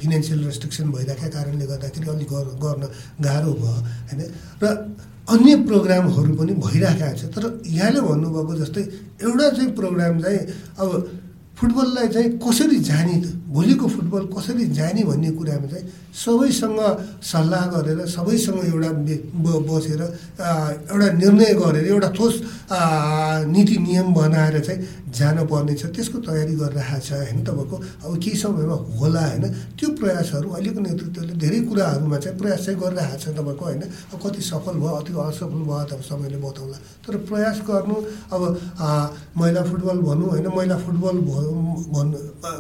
फिनेन्सियल 0.02 0.40
रेस्ट्रिक्सन 0.50 0.92
भइरहेका 0.98 1.30
कारणले 1.36 1.66
गर्दाखेरि 1.72 2.10
अलिक 2.16 2.34
गर्न 2.66 2.84
गाह्रो 3.22 3.54
भयो 3.62 3.78
होइन? 4.10 4.22
र 4.64 4.66
अन्य 5.30 5.56
प्रोग्रामहरू 5.70 6.34
पनि 6.36 6.54
भइरहेका 6.58 7.14
छ। 7.14 7.22
तर 7.36 7.44
यहाँले 7.68 8.02
भन्नुभएको 8.02 8.54
जस्तै 8.62 8.82
एउटा 9.24 9.50
चाहिँ 9.56 9.72
प्रोग्राम 9.78 10.14
चाहिँ 10.22 10.40
अब 10.82 10.90
फुटबललाई 11.60 12.08
चाहिँ 12.08 12.30
कसरी 12.40 12.80
जाने 12.90 13.16
त 13.22 13.26
भोलिको 13.52 13.88
फुटबल 13.88 14.24
कसरी 14.34 14.66
जाने 14.80 15.04
भन्ने 15.04 15.30
कुरामा 15.38 15.68
चाहिँ 15.68 15.86
सबैसँग 16.10 16.80
सल्लाह 17.24 17.66
गरेर 17.74 18.06
सबैसँग 18.08 18.60
एउटा 18.66 18.92
बसेर 19.70 20.02
एउटा 20.02 21.08
निर्णय 21.22 21.54
गरेर 21.62 21.86
एउटा 21.88 22.10
ठोस 22.18 22.36
नीति 23.54 23.78
नियम 23.78 24.14
बनाएर 24.14 24.60
चाहिँ 24.60 24.80
जानुपर्ने 25.10 25.74
छ 25.74 25.86
त्यसको 25.96 26.18
तयारी 26.22 26.54
गरिरहेको 26.56 27.02
छ 27.02 27.12
होइन 27.14 27.44
तपाईँको 27.46 27.78
अब 28.06 28.12
केही 28.24 28.38
समयमा 28.38 28.76
होला 29.00 29.22
होइन? 29.22 29.46
त्यो 29.78 29.90
प्रयासहरू 29.98 30.50
अहिलेको 30.50 30.80
नेतृत्वले 30.86 31.34
धेरै 31.44 31.60
कुराहरूमा 31.70 32.18
चाहिँ 32.18 32.38
प्रयास 32.38 32.66
चाहिँ 32.66 32.80
गरिरहेको 32.80 33.18
छ 33.18 33.34
तपाईँको 33.38 33.66
होइन? 33.66 33.82
कति 34.22 34.42
सफल 34.50 34.76
भयो 34.82 34.94
अति 35.02 35.12
असफल 35.14 35.62
भयो 35.66 35.84
त 35.90 36.02
समयले 36.10 36.38
बताउला। 36.46 36.78
तर 37.06 37.14
प्रयास 37.26 37.58
गर्नु 37.70 37.96
अब 38.34 38.42
महिला 39.38 39.62
फुटबल 39.70 39.98
भनौँ 40.10 40.30
होइन? 40.30 40.48
महिला 40.58 40.78
फुटबल 40.78 41.18
भन्नु 41.26 42.18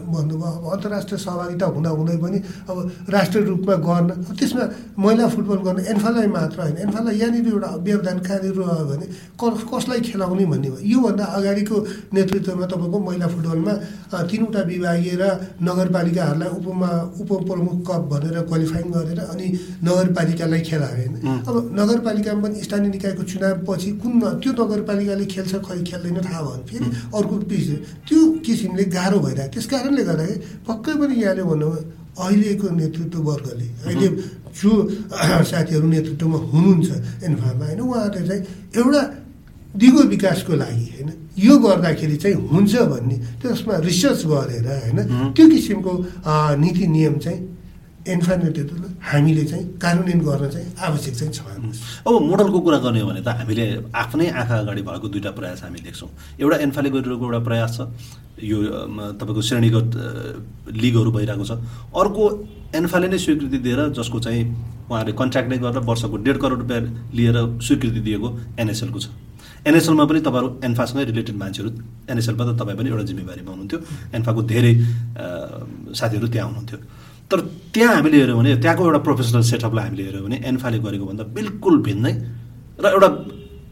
भन्नुभयो 0.10 0.50
अब 0.50 0.66
अन्तर्राष्ट्रिय 0.74 1.20
सहभागिता 1.22 1.66
हुँदा 1.70 1.90
हुँदै 1.90 2.18
पनि 2.18 2.38
अब 2.70 2.78
राष्ट्रिय 3.40 3.56
रूपमा 3.56 3.76
गर्न 3.88 4.10
त्यसमा 4.36 4.64
महिला 5.00 5.28
फुटबल 5.28 5.60
गर्न 5.64 5.80
एन्फालाई 5.88 6.28
मात्र 6.28 6.60
होइन। 6.62 6.78
एन्फालाई 6.86 7.16
यहाँनिर 7.20 7.48
एउटा 7.48 7.70
व्यवधान 7.80 8.18
कहाँनिर 8.20 8.54
रह्यो 8.60 8.86
भने 8.90 9.06
कसलाई 9.40 10.00
खेलाउने 10.02 10.46
भन्ने 10.46 10.70
भयो? 10.70 10.84
योभन्दा 10.84 11.26
अगाडिको 11.38 11.76
नेतृत्वमा 12.14 12.66
तपाईँको 12.72 13.00
महिला 13.00 13.28
फुटबलमा 13.34 13.74
तिनवटा 14.30 14.62
विभागीय 14.72 15.16
र 15.22 15.24
नगरपालिकाहरूलाई 15.64 16.50
उपमा 16.60 16.90
उपप्रमुख 17.22 17.78
कप 17.88 18.02
भनेर 18.12 18.36
क्वालिफाइङ 18.50 18.88
गरेर 18.92 19.20
अनि 19.24 19.48
नगरपालिकालाई 19.84 20.62
खेलायो 20.70 20.96
होइन। 21.00 21.16
अब 21.48 21.56
नगरपालिकामा 21.80 22.42
पनि 22.44 22.64
स्थानीय 22.64 22.90
निकायको 22.92 23.24
चुनावपछि 23.24 23.90
कुन 24.02 24.20
त्यो 24.44 24.52
नगरपालिकाले 24.54 25.26
खेल्छ 25.26 25.54
खै 25.64 25.80
खेल्दैन 25.90 26.18
थाहा 26.28 26.42
भयो। 26.42 26.64
फेरि 26.70 26.88
अर्को 27.16 27.36
पिस 27.50 27.68
त्यो 28.08 28.20
किसिमले 28.46 28.84
गाह्रो 28.96 29.20
भइरहेको 29.20 29.54
त्यस 29.54 29.66
कारणले 29.72 30.04
गर्दाखेरि 30.04 30.40
पक्कै 30.68 30.94
पनि 31.00 31.16
यहाँले 31.24 31.44
भन्नु 31.50 31.70
अहिलेको 32.20 32.68
नेतृत्व 32.72 33.20
वर्गले 33.22 33.68
अहिले 33.86 34.08
जो 34.52 34.72
साथीहरू 35.46 35.88
नेतृत्वमा 35.88 36.38
हुनुहुन्छ 36.52 36.90
एन्फामा 37.24 37.66
होइन 37.66 37.80
उहाँहरूले 37.80 38.28
चाहिँ 38.28 38.44
एउटा 38.76 39.02
दिगो 39.76 40.02
विकासको 40.10 40.54
लागि 40.56 40.86
होइन 40.90 41.10
यो 41.38 41.58
गर्दाखेरि 41.58 42.18
चाहिँ 42.18 42.36
हुन्छ 42.48 42.74
भन्ने 42.92 43.18
त्यसमा 43.42 43.76
रिसर्च 43.80 44.22
गरेर 44.26 44.68
होइन 44.68 45.00
त्यो 45.34 45.46
किसिमको 45.50 45.94
नीति 46.58 46.88
नियम 46.90 47.18
चाहिँ 47.18 47.40
नेतृत्वले 48.10 48.90
हामीले 49.12 49.44
चाहिँ 49.46 49.66
कार्यान्वयन 49.82 50.20
गर्न 50.28 50.50
चाहिँ 50.50 50.68
आवश्यक 50.88 51.16
चाहिँ 51.16 51.34
छ 51.34 51.40
अब 52.08 52.14
मोडलको 52.30 52.60
कुरा 52.60 52.78
गर्ने 52.86 53.00
हो 53.02 53.08
भने 53.10 53.22
त 53.22 53.30
हामीले 53.40 53.66
आफ्नै 53.94 54.28
आँखा 54.30 54.56
अगाडि 54.64 54.82
भएको 54.82 55.08
दुईवटा 55.14 55.32
प्रयास 55.38 55.64
हामी 55.64 55.80
देख्छौँ। 55.86 56.10
एउटा 56.42 56.58
एन्फाले 56.66 56.90
गरिरहेको 56.90 57.26
एउटा 57.26 57.42
प्रयास 57.48 57.72
छ 57.78 57.80
यो 58.42 58.58
तपाईँको 59.20 59.42
श्रेणीगत 59.42 59.90
लिगहरू 60.74 61.12
भइरहेको 61.12 61.46
छ। 61.46 61.52
अर्को 61.94 62.24
एन्फाले 62.80 63.08
नै 63.08 63.18
स्वीकृति 63.18 63.58
दिएर 63.66 63.80
जसको 63.98 64.20
चाहिँ 64.26 64.44
उहाँहरूले 64.90 65.14
कन्ट्र्याक्ट 65.22 65.50
नै 65.50 65.58
गरेर 65.58 65.84
वर्षको 65.90 66.18
डेढ 66.26 66.38
करोड 66.38 66.60
रुपियाँ 66.64 66.82
लिएर 67.14 67.38
स्वीकृति 67.68 68.00
दिएको 68.08 68.28
एनएसएलको 68.60 69.00
छ। 69.00 69.08
एनएसएलमा 69.68 70.06
पनि 70.08 70.20
तपाईँहरू 70.24 70.50
एन्फासँगै 70.64 71.04
रिलेटेड 71.12 71.36
मान्छेहरू 71.36 71.70
एनएसएलमा 72.10 72.44
त 72.48 72.56
तपाईँ 72.60 72.78
पनि 72.80 72.90
एउटा 72.90 73.04
जिम्मेवारीमा 73.12 73.52
हुनुहुन्थ्यो 73.52 73.80
एन्फाको 74.16 74.42
धेरै 74.52 74.74
साथीहरू 76.00 76.28
त्यहाँ 76.32 76.48
हुनुहुन्थ्यो। 76.48 76.80
तर 77.32 77.40
त्यहाँ 77.74 77.96
हामीले 77.96 78.18
हेऱ्यौँ 78.20 78.38
भने 78.38 78.56
त्यहाँको 78.58 78.84
एउटा 78.86 79.00
प्रोफेसनल 79.08 79.44
सेटअपलाई 79.52 79.84
हामीले 79.86 80.04
हेऱ्यौँ 80.04 80.24
भने 80.26 80.38
एन्फाले 80.50 80.78
गरेको 80.86 81.06
भन्दा 81.06 81.24
बिल्कुल 81.38 81.76
भिन्नै 81.88 82.14
र 82.82 82.86
एउटा 82.90 83.10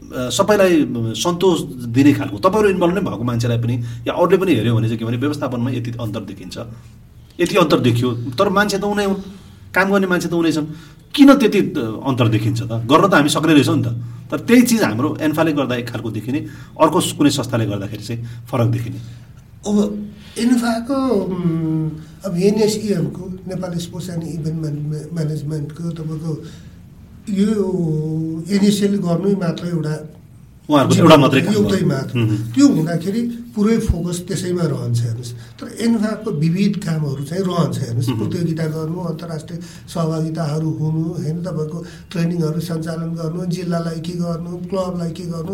सबैलाई 0.08 0.74
सन्तोष 1.20 1.58
दिने 1.92 2.12
खालको 2.16 2.38
तपाईँहरू 2.40 2.68
इन्भल्भ 2.72 2.94
नै 2.96 3.02
भएको 3.04 3.24
मान्छेलाई 3.28 3.58
पनि 3.60 3.74
या 4.08 4.12
अरूले 4.16 4.36
पनि 4.40 4.52
हेऱ्यो 4.56 4.74
भने 4.76 4.86
चाहिँ 4.88 4.98
के 4.98 5.04
भने 5.04 5.16
व्यवस्थापनमा 5.20 5.70
यति 5.70 5.90
अन्तर 6.00 6.22
देखिन्छ। 6.32 6.56
यति 7.40 7.56
अन्तर 7.60 7.78
देखियो। 7.84 8.08
तर 8.32 8.48
मान्छे 8.48 8.78
त 8.78 8.84
उनै 8.88 9.04
हुन्। 9.04 9.20
काम 9.68 9.86
गर्ने 9.92 10.06
मान्छे 10.08 10.28
त 10.28 10.34
उनै 10.34 10.52
छन्। 10.52 10.66
किन 11.12 11.28
त्यति 11.36 11.60
अन्तर 12.08 12.28
देखिन्छ 12.34 12.60
त? 12.62 12.72
गर्न 12.88 13.04
त 13.04 13.14
हामी 13.20 13.28
सक्ने 13.28 13.52
रहेछौँ 13.52 13.76
नि 13.76 13.84
त। 13.84 13.88
तर 14.32 14.38
त्यही 14.48 14.62
चिज 14.64 14.82
हाम्रो 14.82 15.08
एन्फाले 15.20 15.52
गर्दा 15.52 15.74
एक 15.76 15.88
खालको 15.92 16.08
देखिने 16.08 16.40
अर्को 16.80 16.98
कुनै 17.18 17.30
संस्थाले 17.30 17.64
गर्दाखेरि 17.68 18.04
चाहिँ 18.08 18.20
फरक 18.48 18.68
देखिने। 18.72 18.98
अब 19.68 19.76
एन्फाको 20.44 21.00
अब 22.26 22.36
एनएसइएमको 22.48 23.26
नेपाली 23.48 23.80
स्पोर्ट्स 23.80 24.10
एन्ड 24.10 24.24
इभेन्ट 24.28 25.12
म्यानेजमेन्टको 25.14 25.90
तपाईँको 25.98 26.32
यो 27.38 27.54
एनएसएल 28.56 28.96
गर्नै 29.06 29.34
मात्र 29.42 29.66
एउटा 29.68 29.94
एउटा 30.68 31.16
मात्रै 31.16 31.40
त्यो 32.54 32.66
हुँदाखेरि 32.68 33.22
पुरै 33.56 33.76
फोकस 33.88 34.18
त्यसैमा 34.28 34.64
रहन्छ 34.68 34.98
हेर्नुहोस्। 35.00 35.32
तर 35.58 35.66
एन्फाको 35.84 36.28
विविध 36.44 36.74
कामहरू 36.84 37.22
चाहिँ 37.24 37.44
रहन्छ 37.48 37.76
हेर्नुहोस्। 37.88 38.10
प्रतियोगिता 38.20 38.66
गर्नु 38.76 38.98
अन्तर्राष्ट्रिय 39.10 39.58
सहभागिताहरू 39.94 40.68
हुनु 40.80 41.02
होइन 41.16 41.38
तपाईँको 41.48 41.78
ट्रेनिङहरू 42.12 42.60
सञ्चालन 42.68 43.10
गर्नु 43.18 43.40
जिल्लालाई 43.56 44.00
के 44.06 44.14
गर्नु 44.22 44.50
क्लबलाई 44.68 45.10
के 45.18 45.24
गर्नु 45.32 45.50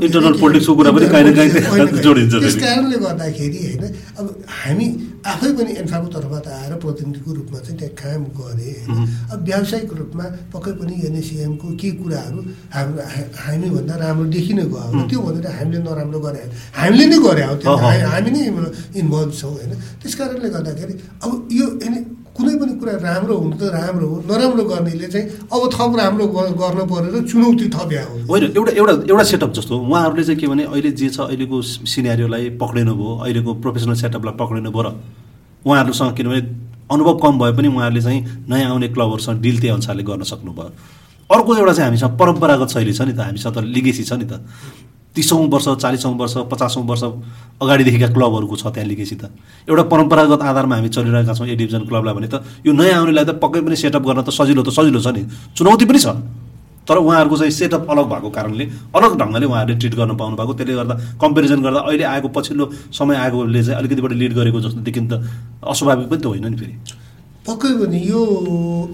त्यस 2.35 2.57
कारणले 2.59 2.97
गर्दाखेरि 3.07 3.61
होइन 3.65 3.83
अब 4.19 4.27
हामी 4.59 4.89
आफै 5.25 5.51
पनि 5.59 5.73
एन्फाको 5.83 6.09
तर्फबाट 6.15 6.47
आएर 6.53 6.73
प्रतिनिधिको 6.85 7.31
रूपमा 7.39 7.59
चाहिँ 7.65 7.79
त्यहाँ 7.79 7.95
काम 7.97 8.23
गरेँ। 8.39 8.75
होइन 8.85 9.09
अब 9.33 9.39
व्यावसायिक 9.49 9.93
रूपमा 10.01 10.25
पक्कै 10.53 10.73
पनि 10.81 10.95
एनएसिएमको 11.09 11.69
के 11.81 11.91
कुराहरू 11.99 12.41
हाम्रो 12.75 13.03
हामीभन्दा 13.45 13.95
राम्रो 14.05 14.27
देखिनै 14.37 14.65
गयो 14.75 15.01
त्यो 15.09 15.21
भनेर 15.27 15.47
हामीले 15.59 15.79
नराम्रो 15.87 16.21
गरे। 16.27 16.43
हामीले 16.77 17.05
नै 17.13 17.19
गरे 17.27 17.45
हो 17.49 17.55
त्यो 17.57 17.77
हामी 18.13 18.31
नै 18.37 18.43
इन्भल्भ 19.01 19.33
छौँ 19.41 19.53
होइन। 19.57 19.73
त्यस 20.01 20.15
कारणले 20.19 20.49
गर्दाखेरि 20.57 20.95
अब 21.25 21.31
यो 21.59 21.67
कुनै 22.37 22.55
पनि 22.61 22.73
कुरा 22.83 22.93
राम्रो 22.99 23.35
हुनु 23.39 23.57
त 23.57 23.71
राम्रो 23.71 24.07
हो 24.11 24.17
नराम्रो 24.27 24.65
गर्नेले 24.71 25.07
चाहिँ 25.07 25.27
अब 25.55 25.63
थप 25.75 25.93
राम्रो 25.99 26.27
गर्न 26.35 26.81
परेर 26.91 27.15
चुनौती 27.31 27.69
थप्या 27.71 28.03
हो। 28.05 28.15
होइन 28.31 28.45
एउटा 28.57 28.73
एउटा 28.75 28.93
एउटा 29.11 29.25
सेटअप 29.31 29.53
जस्तो 29.55 29.79
उहाँहरूले 29.79 30.25
चाहिँ 30.25 30.41
के 30.41 30.47
भने 30.51 30.65
अहिले 30.67 30.91
जे 30.99 31.09
छ 31.15 31.21
अहिलेको 31.31 31.63
सिनेरियोलाई 31.95 32.51
पक्रिनु 32.59 32.95
भयो 32.95 33.13
अहिलेको 33.23 33.55
प्रोफेसनल 33.63 33.95
सेटअपलाई 34.03 34.35
पक्रिनु 34.43 34.71
भयो 34.75 34.83
र 34.83 34.89
उहाँहरूसँग 35.63 36.17
किनभने 36.17 36.41
अनुभव 36.91 37.15
कम 37.23 37.39
भए 37.39 37.53
पनि 37.57 37.69
उहाँहरूले 37.71 38.03
चाहिँ 38.03 38.21
नयाँ 38.51 38.71
आउने 38.71 38.89
क्लबहरूसँग 38.91 39.41
डिल 39.41 39.57
त्यही 39.61 39.73
अनुसारले 39.79 40.03
गर्न 40.03 40.23
सक्नुभयो। 40.35 40.71
अर्को 41.31 41.51
एउटा 41.57 41.73
चाहिँ 41.73 41.89
हामीसँग 41.89 42.19
परम्परागत 42.19 42.69
शैली 42.75 42.93
छ 42.93 43.01
नि 43.09 43.13
त 43.15 43.21
हामीसँग 43.31 43.55
त 43.55 43.59
लिगेसी 43.63 44.05
छ 44.05 44.13
नि 44.19 44.27
त। 44.27 44.43
तिसौँ 45.15 45.47
वर्ष 45.47 45.69
चालिसौँ 45.79 46.15
वर्ष 46.19 46.35
पचासौँ 46.51 46.83
वर्ष 46.85 47.03
अगाडिदेखिका 47.63 48.09
क्लबहरूको 48.13 48.57
छ 48.57 48.67
त्यहाँ 48.75 48.89
लिगेसी 48.89 49.17
त। 49.17 49.31
एउटा 49.69 49.83
परम्परागत 49.87 50.43
आधारमा 50.43 50.75
हामी 50.77 50.89
चलिरहेका 50.91 51.35
छौँ 51.35 51.47
ए 51.47 51.55
डिभिजन 51.55 51.87
क्लबलाई 51.87 52.15
भने 52.15 52.29
त 52.29 52.43
यो 52.67 52.73
नयाँ 52.75 52.99
आउनेलाई 53.01 53.25
त 53.25 53.39
पक्कै 53.39 53.61
पनि 53.63 53.77
सेटअप 53.77 54.03
गर्न 54.03 54.23
त 54.27 54.31
सजिलो 54.35 54.63
त 54.67 54.71
सजिलो 54.75 54.99
छ 54.99 55.09
नि। 55.15 55.23
चुनौती 55.55 55.85
पनि 55.87 55.99
छ। 55.99 56.09
तर 56.85 56.99
उहाँहरूको 57.01 57.37
चाहिँ 57.39 57.53
सेटअप 57.55 57.87
अलग 57.89 58.07
भएको 58.13 58.31
कारणले 58.31 58.65
अलग 58.93 59.13
ढङ्गले 59.17 59.47
उहाँहरूले 59.47 59.79
ट्रिट 59.81 59.95
गर्न 59.97 60.13
पाउनु 60.21 60.37
भएको 60.37 60.53
त्यसले 60.53 60.75
गर्दा 60.75 60.95
कम्पेरिजन 61.17 61.61
गर्दा 61.63 61.81
अहिले 61.81 62.05
आएको 62.05 62.29
पछिल्लो 62.29 62.65
समय 62.93 63.17
आएकोले 63.17 63.63
चाहिँ 63.65 63.79
अलिकति 63.79 64.03
बढी 64.05 64.15
लिड 64.21 64.33
गरेको 64.35 64.61
जस्तो 64.61 64.81
देखिन 64.85 65.05
त 65.09 65.25
अस्वाभाविक 65.65 66.09
पनि 66.13 66.21
त 66.21 66.27
होइन 66.27 66.45
नि 66.45 66.57
फेरि। 66.61 66.75
पक्कै 67.49 67.73
पनि 67.81 67.99
यो 68.05 68.21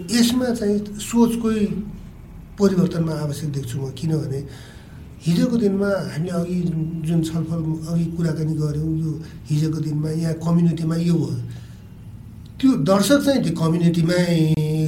यसमा 0.07 0.49
चाहिँ 0.55 0.79
सोचकै 1.03 1.59
परिवर्तनमा 2.61 3.15
आवश्यक 3.27 3.51
देख्छु 3.59 3.77
म 3.81 3.91
किनभने 3.99 4.41
हिजोको 5.21 5.57
दिनमा 5.57 5.89
हामीले 6.13 6.33
अघि 6.33 6.59
जुन 7.07 7.21
छलफल 7.23 7.61
अघि 7.93 8.05
कुराकानी 8.17 8.55
गऱ्यौँ 8.57 8.93
यो 8.99 9.11
हिजोको 9.51 9.79
दिनमा 9.87 10.11
यहाँ 10.11 10.35
कम्युनिटीमा 10.41 10.97
यो 10.97 11.15
भयो। 11.15 11.37
त्यो 12.61 12.71
दर्शक 12.89 13.19
चाहिँ 13.25 13.43
त्यो 13.45 13.53
कम्युनिटीमै 13.57 14.23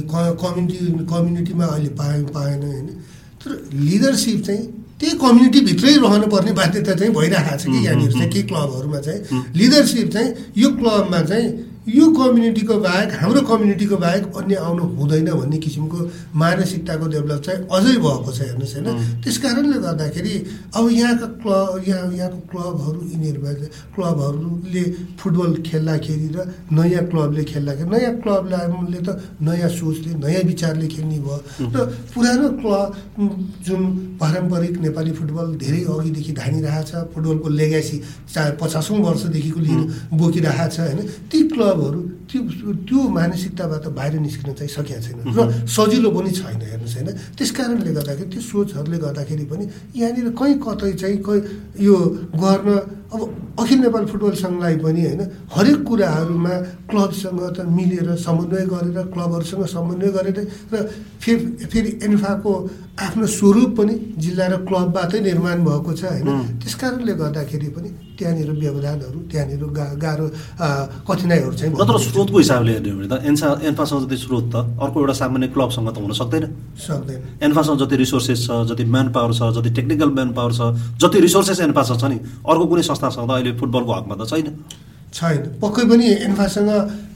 कम्युनिटी 0.09 0.77
कम्युनिटीमा 1.05 1.65
अहिले 1.65 1.89
पाए 1.99 2.21
पाएन 2.33 2.61
होइन। 2.63 2.87
तर 3.41 3.49
लिडरसिप 3.73 4.39
चाहिँ 4.45 4.63
त्यही 4.99 5.17
कम्युनिटीभित्रै 5.19 5.91
रहनुपर्ने 6.01 6.51
बाध्यता 6.59 6.93
चाहिँ 6.95 7.13
भइरहेको 7.13 7.57
छ 7.57 7.65
कि 7.65 7.79
यहाँनिर 7.85 8.11
चाहिँ 8.11 8.29
केही 8.31 8.43
क्लबहरूमा 8.49 8.99
चाहिँ। 9.05 9.19
लिडरसिप 9.53 10.07
चाहिँ 10.13 10.29
यो 10.57 10.69
क्लबमा 10.79 11.21
चाहिँ 11.29 11.47
यो 11.83 12.05
कम्युनिटीको 12.15 12.75
बाहेक 12.79 13.11
हाम्रो 13.19 13.41
कम्युनिटीको 13.43 13.97
बाहेक 13.97 14.23
अन्य 14.39 14.55
आउनु 14.55 14.83
हुँदैन 14.99 15.29
भन्ने 15.35 15.57
किसिमको 15.59 15.99
मानसिकताको 16.31 17.05
डेभलप 17.11 17.41
चाहिँ 17.43 17.59
अझै 17.67 17.95
भएको 17.99 18.31
छ 18.31 18.39
हेर्नुहोस् 18.39 18.75
होइन। 18.75 19.19
त्यस 19.23 19.37
कारणले 19.43 19.77
गर्दाखेरि 19.83 20.35
अब 20.79 20.85
यहाँका 20.91 21.27
क्लब 21.43 21.83
यहाँ 21.87 22.07
यहाँको 22.13 22.39
क्लबहरू 22.51 22.99
यिनीहरूमा 23.03 23.51
क्लबहरूले 23.95 24.83
फुटबल 25.19 25.51
खेल्दाखेरि 25.67 26.27
र 26.35 26.37
नयाँ 26.71 27.03
क्लबले 27.11 27.43
खेल्दाखेरि 27.51 27.89
नयाँ 27.91 28.15
क्लबले 28.23 28.99
त 29.03 29.09
नयाँ 29.43 29.69
सोचले 29.75 30.11
नयाँ 30.23 30.43
विचारले 30.47 30.87
खेल्ने 30.87 31.19
भयो। 31.19 31.67
र 31.67 31.77
पुरानो 32.15 32.47
क्लब 32.63 32.87
जुन 33.67 33.81
पारम्परिक 34.23 34.75
नेपाली 34.87 35.11
फुटबल 35.19 35.47
धेरै 35.59 35.81
अघिदेखि 35.83 36.31
धानिरहेछ 36.31 36.91
फुटबलको 37.11 37.49
लेगासी 37.59 37.97
चाहे 38.33 38.51
पचासौँ 38.55 38.97
वर्षदेखिको 39.03 39.59
लिएर 39.59 39.81
बोकिरहेको 40.15 40.71
छ 40.71 40.79
होइन 40.79 40.99
ती 41.27 41.39
क्लब 41.51 41.71
क्लबहरू 41.73 41.99
त्यो 42.29 42.41
त्यो 42.87 42.99
मानसिकताबाट 43.09 43.85
बाहिर 43.97 44.13
निस्किन 44.21 44.53
चाहिँ 44.53 44.71
सकिएको 44.77 45.01
छैन 45.01 45.17
र 45.33 45.39
सजिलो 45.67 46.09
पनि 46.13 46.31
छैन 46.31 46.61
हेर्नुहोस् 46.61 46.95
होइन। 46.97 47.09
त्यस 47.37 47.51
कारणले 47.57 47.91
गर्दाखेरि 47.97 48.29
त्यो 48.33 48.41
सोचहरूले 48.41 48.97
गर्दाखेरि 49.05 49.45
पनि 49.51 49.65
यहाँनिर 49.97 50.29
कहीँ 50.37 50.55
कतै 50.61 50.91
चाहिँ 51.01 51.17
कहीँ 51.25 51.41
यो 51.81 51.95
गर्न 52.37 52.69
अब 53.13 53.21
अखिल 53.59 53.79
नेपाल 53.79 54.05
फुटबल 54.11 54.35
सङ्घलाई 54.41 54.75
पनि 54.83 55.01
होइन 55.05 55.21
हरेक 55.55 55.79
कुराहरूमा 55.87 56.55
क्लबसँग 56.89 57.41
त 57.55 57.59
मिलेर 57.77 58.09
समन्वय 58.17 58.65
गरेर 58.73 58.97
क्लबहरूसँग 59.13 59.65
समन्वय 59.69 60.09
गरेर 60.17 60.39
र 60.73 60.75
फेरि 61.21 61.65
फेरि 61.71 61.91
एन्फाको 62.03 62.53
आफ्नो 62.93 63.25
स्वरूप 63.37 63.69
पनि 63.77 63.93
जिल्ला 64.23 64.45
र 64.47 64.55
क्लबबाटै 64.65 65.19
निर्माण 65.29 65.57
भएको 65.65 65.91
छ 65.93 66.03
होइन। 66.13 66.29
त्यस 66.61 66.73
कारणले 66.81 67.13
गर्दाखेरि 67.21 67.69
पनि 67.75 67.89
त्यहाँनिर 68.17 68.49
व्यवधानहरू 68.53 69.19
त्यहाँनिर 69.31 69.63
गा 69.77 69.85
गाह्रो 70.03 70.25
कठिनाइहरू 71.07 71.53
चाहिँ 71.53 71.73
नत्र 71.73 71.97
स्रोतको 72.05 72.37
हिसाबले 72.37 72.71
हेर्ने 72.73 72.93
भने 72.93 73.07
त 73.09 73.25
एन्सा 73.29 73.47
एन्फासँग 73.69 74.01
जति 74.05 74.17
स्रोत 74.23 74.45
त 74.53 74.55
अर्को 74.77 74.97
एउटा 75.01 75.15
सामान्य 75.21 75.47
क्लबसँग 75.55 75.89
त 75.89 75.97
हुन 75.97 76.13
सक्दैन। 76.21 76.45
सक्दैन। 76.77 77.19
एन्फासँग 77.45 77.77
जति 77.81 77.95
रिसोर्सेस 78.03 78.39
छ 78.45 78.61
जति 78.69 78.83
म्यान 78.85 79.07
पावर 79.09 79.33
छ 79.33 79.41
जति 79.57 79.69
टेक्निकल 79.73 80.09
म्यान 80.13 80.29
पावर 80.37 80.51
छ 80.53 80.61
जति 81.01 81.19
रिसोर्सेस 81.25 81.59
एन्फासँग 81.67 81.97
छ 81.97 82.05
नि 82.13 82.17
अर्को 82.45 82.65
कुनै 82.69 82.83
संस्थासँग 83.03 83.27
त 83.27 83.31
अहिले 83.31 83.51
फुटबलको 83.59 83.91
हकमा 83.91 84.15
त 84.15 84.23
छैन। 84.31 84.47
छैन। 85.13 85.41
पक्कै 85.61 85.83
पनि 85.91 86.05
एन्फासँग 86.27 86.71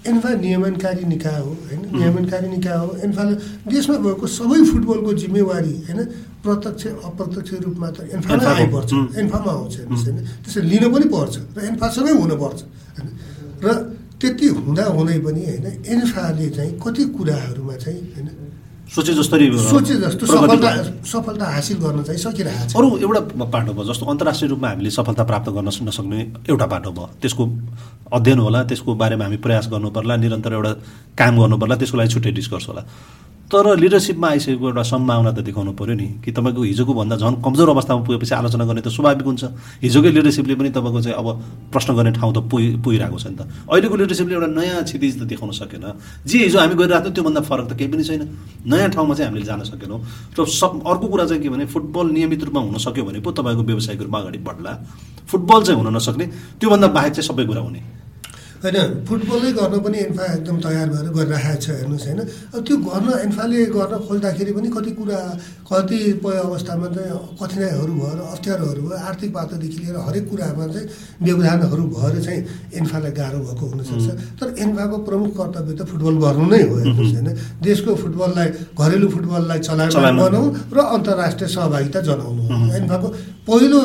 एन्फा 0.07 0.29
नियमनकारी 0.35 1.03
निकाय 1.07 1.39
हो 1.39 1.51
होइन? 1.65 1.81
नियमनकारी 1.95 2.47
निकाय 2.47 2.77
हो। 2.77 2.89
एन्फाले 3.07 3.33
देशमा 3.71 3.95
भएको 3.97 4.25
सबै 4.27 4.59
फुटबलको 4.71 5.11
जिम्मेवारी 5.13 5.73
होइन? 5.87 5.99
प्रत्यक्ष 6.43 6.83
अप्रत्यक्ष 7.09 7.51
रूपमा 7.65 7.87
त 7.95 7.97
एन्फामै 8.15 8.45
आइपर्छ। 8.45 8.91
एन्फामा 9.17 9.51
आउँछ 9.51 9.75
होइन? 9.79 10.17
त्यसरी 10.43 10.67
लिन 10.67 10.83
पनि 10.93 11.05
पर्छ 11.07 11.35
र 11.55 11.59
एन्फासँगै 11.71 12.13
हुनुपर्छ 12.21 12.59
होइन? 12.95 13.07
र 13.63 13.67
त्यति 14.19 14.47
हुँदा 14.57 14.83
हुँदै 14.95 15.19
पनि 15.25 15.41
होइन 15.47 15.65
एन्फाले 15.87 16.47
चाहिँ 16.49 16.73
कति 16.83 17.03
कुराहरूमा 17.15 17.75
चाहिँ 17.83 18.01
होइन 18.13 18.27
सोचे 18.95 19.13
जस्तै 19.13 19.47
सोचे 19.69 19.95
जस्तो 20.01 20.25
सफलता 20.25 20.69
सफलता 21.11 21.45
हासिल 21.55 21.77
गर्न 21.83 22.03
चाहिँ 22.07 22.19
सकिरहेको 22.23 22.71
छ 22.71 22.75
अरू 22.79 22.87
एउटा 23.03 23.21
पाटो 23.51 23.71
भयो 23.75 23.85
जस्तो 23.91 24.05
अन्तर्राष्ट्रिय 24.05 24.49
रूपमा 24.49 24.67
हामीले 24.69 24.89
सफलता 24.97 25.23
प्राप्त 25.29 25.49
गर्न 25.55 25.69
नसक्ने 25.87 26.19
एउटा 26.49 26.65
बाटो 26.73 26.91
भयो। 26.95 27.07
त्यसको 27.21 27.43
अध्ययन 28.17 28.39
होला 28.39 28.63
त्यसको 28.71 28.95
बारेमा 28.95 29.23
हामी 29.27 29.37
प्रयास 29.43 29.67
गर्नु 29.71 29.89
पर्ला 29.91 30.15
निरन्तर 30.23 30.53
एउटा 30.57 30.71
काम 31.19 31.33
गर्नु 31.41 31.57
पर्ला 31.61 31.75
त्यसको 31.75 31.97
लागि 31.97 32.09
छुट्टै 32.13 32.31
डिस्कस 32.39 32.65
होला। 32.67 32.83
तर 33.47 33.79
लिडरसिपमा 33.79 34.27
आइसकेको 34.27 34.65
एउटा 34.67 34.83
सम्भावना 34.83 35.31
त 35.31 35.39
देखाउनु 35.39 35.71
पऱ्यो 35.79 35.95
नि 35.95 36.07
कि 36.19 36.31
तपाईँको 36.35 36.61
हिजोको 36.67 36.93
भन्दा 36.99 37.15
झन् 37.15 37.39
कमजोर 37.39 37.69
अवस्थामा 37.71 38.03
पुगेपछि 38.03 38.35
आलोचना 38.35 38.65
गर्ने 38.67 38.83
त 38.83 38.91
स्वाभाविक 38.91 39.23
हुन्छ। 39.23 39.43
हिजोकै 39.87 40.11
लिडरसिपले 40.19 40.55
पनि 40.59 40.69
तपाईँको 40.75 40.99
चाहिँ 40.99 41.15
अब 41.15 41.27
प्रश्न 41.71 41.95
गर्ने 41.95 42.11
ठाउँ 42.19 42.33
त 42.35 42.43
पुगि 42.51 42.83
पुगिरहेको 42.83 43.15
छ 43.15 43.31
नि 43.31 43.39
त। 43.39 43.47
अहिलेको 43.71 43.95
लिडरसिपले 44.03 44.33
एउटा 44.35 44.51
नयाँ 44.51 44.83
क्षितिज 44.83 45.13
त 45.15 45.23
देखाउन 45.31 45.51
सकेन। 45.63 45.85
जे 46.27 46.37
हिजो 46.43 46.59
हामी 46.59 46.75
गरिरहेको 46.75 47.07
थियौँ 47.07 47.15
त्योभन्दा 47.15 47.41
फरक 47.47 47.65
त 47.71 47.73
केही 47.79 47.87
पनि 47.87 48.03
छैन। 48.03 48.23
नयाँ 48.77 48.89
ठाउँमा 48.93 49.13
चाहिँ 49.17 49.27
हामीले 49.27 49.45
जान 49.45 49.63
सकेनौँ। 49.65 49.99
र 50.37 50.45
सब 50.45 50.85
अर्को 50.85 51.07
कुरा 51.09 51.25
चाहिँ 51.25 51.41
के 51.41 51.49
भने 51.49 51.65
फुटबल 51.65 52.05
नियमित 52.13 52.43
रूपमा 52.45 52.61
हुन 52.61 52.77
सक्यो 52.77 53.03
भने 53.03 53.19
पो 53.25 53.31
तपाईँको 53.33 53.63
व्यवसायिक 53.65 54.01
रूपमा 54.01 54.19
अगाडि 54.19 54.39
बढ्ला। 54.45 54.71
फुटबल 55.25 55.63
चाहिँ 55.63 55.81
हुन 55.81 55.95
नसक्ने 55.95 56.25
त्योभन्दा 56.61 56.87
बाहेक 56.87 57.13
चाहिँ 57.13 57.27
सबै 57.27 57.45
कुरा 57.45 57.61
हुने। 57.61 57.81
होइन 58.63 58.77
फुटबलै 59.07 59.51
गर्न 59.59 59.75
पनि 59.85 59.97
एन्फा 60.07 60.23
एकदम 60.33 60.57
तयार 60.65 60.87
भएर 60.93 61.07
गरिरहेको 61.17 61.61
छ 61.63 61.67
हेर्नुहोस् 61.77 62.07
होइन। 62.07 62.19
अब 62.53 62.59
त्यो 62.67 62.75
गर्न 62.87 63.07
एन्फाले 63.25 63.57
गर्न 63.77 63.93
खोज्दाखेरि 64.07 64.51
पनि 64.57 64.69
कति 64.75 64.91
कुरा 64.97 65.19
कतिपय 65.69 66.37
अवस्थामा 66.47 66.87
चाहिँ 66.95 67.11
कठिनाइहरू 67.39 67.93
भएर 68.01 68.17
अप्ठ्यारोहरू 68.33 68.81
भयो 68.81 68.97
आर्थिक 69.09 69.29
पात्रदेखि 69.37 69.77
लिएर 69.83 69.97
हरेक 70.07 70.25
कुरामा 70.29 70.65
चाहिँ 70.73 70.87
व्यवधानहरू 71.21 71.83
भएर 71.95 72.15
चाहिँ 72.25 72.41
एन्फालाई 72.79 73.11
गाह्रो 73.19 73.39
भएको 73.47 73.65
हुनसक्छ। 73.71 74.07
तर 74.39 74.47
एन्फाको 74.65 74.97
प्रमुख 75.07 75.31
कर्तव्य 75.37 75.73
त 75.77 75.81
फुटबल 75.91 76.15
गर्नु 76.25 76.45
नै 76.49 76.61
हो 76.65 76.75
हेर्नुहोस् 76.81 77.13
होइन। 77.13 77.29
देशको 77.61 77.95
फुटबललाई 78.01 78.49
घरेलु 78.73 79.07
फुटबललाई 79.15 79.59
चलायमान 79.67 80.17
बनाउँ 80.17 80.47
र 80.73 80.77
अन्तर्राष्ट्रिय 80.97 81.49
सहभागिता 81.55 81.99
जनाउनु 82.07 82.41
हो। 82.41 82.55
एन्फाको 82.79 83.07
पहिलो 83.47 83.81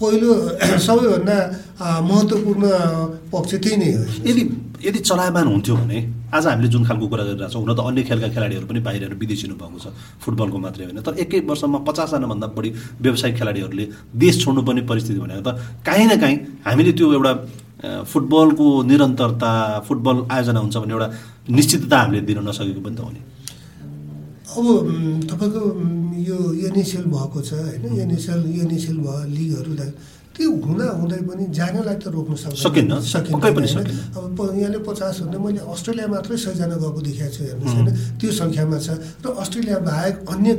पहिलो 0.00 0.30
सबैभन्दा 0.86 1.36
महत्त्वपूर्ण 2.04 2.64
पक्ष 3.32 3.52
त्यही 3.64 3.76
नै 3.80 3.90
हो। 3.96 4.02
यदि 4.28 4.42
यदि 4.86 4.98
चलायमान 5.08 5.46
हुन्थ्यो 5.48 5.74
भने 5.76 5.98
आज 6.36 6.46
हामीले 6.46 6.68
जुन 6.68 6.84
खालको 6.84 7.06
कुरा 7.08 7.24
गरिरहेको 7.24 7.52
छौँ 7.52 7.62
हुन 7.64 7.72
त 7.72 7.80
अन्य 7.80 8.02
खेलका 8.08 8.28
खेलाडीहरू 8.36 8.66
पनि 8.68 8.80
बाहिर 8.86 9.02
विदेशिनु 9.16 9.54
भएको 9.56 9.78
छ 9.80 9.86
फुटबलको 10.20 10.58
मात्रै 10.64 10.84
होइन। 10.84 11.00
तर 11.00 11.14
एकै 11.24 11.40
वर्षमा 11.48 11.78
पचासजनाभन्दा 11.88 12.46
बढी 12.56 12.70
व्यवसायिक 13.04 13.34
खेलाडीहरूले 13.40 13.86
देश 14.20 14.34
छोड्नुपर्ने 14.44 14.82
परिस्थिति 14.90 15.20
भनेको 15.24 15.42
त 15.48 15.56
काहीँ 15.86 16.06
न 16.06 16.20
काहीँ 16.20 16.36
हामीले 16.66 16.92
त्यो 16.92 17.06
एउटा 17.16 17.32
फुटबलको 18.12 18.66
निरन्तरता 18.90 19.52
फुटबल 19.88 20.16
आयोजना 20.28 20.60
हुन्छ 20.60 20.76
भन्ने 20.76 20.94
एउटा 20.96 21.08
निश्चितता 21.56 21.96
हामीले 22.00 22.20
दिन 22.28 22.38
नसकेको 22.48 22.80
पनि 22.84 22.96
त 22.96 23.00
हो 23.00 23.10
नि। 23.16 23.20
अब 24.56 24.66
तपाईँको 25.30 25.62
यो 26.28 26.36
एनएसएल 26.66 27.04
भएको 27.12 27.40
छ 27.40 27.52
होइन? 27.52 27.82
एनएसएल 28.02 28.40
एनएसएल 28.64 28.98
भयो 29.04 29.24
लिगहरू 29.36 29.72
त्यो 30.36 30.52
हुँदा 30.52 30.86
हुँदै 31.00 31.20
पनि 31.24 31.44
जानलाई 31.48 31.96
त 31.96 32.12
रोक्न 32.12 32.34
सक्दैन। 32.36 33.00
सकिन्न 33.08 33.40
अब 34.20 34.36
यहाँले 34.60 34.78
पचास 34.84 35.24
हुँदा 35.24 35.38
मैले 35.40 35.64
अस्ट्रेलिया 35.64 36.06
मात्रै 36.12 36.36
सयजना 36.36 36.76
गएको 36.76 37.00
देखाएको 37.08 37.32
छु 37.32 37.42
हेर्नुहोस् 37.48 37.72
होइन? 37.72 37.88
त्यो 38.20 38.30
सङ्ख्यामा 38.36 38.78
छ। 38.84 38.88
र 39.24 39.26
अस्ट्रेलिया 39.32 39.78
बाहेक 39.88 40.14
अन्य 40.28 40.50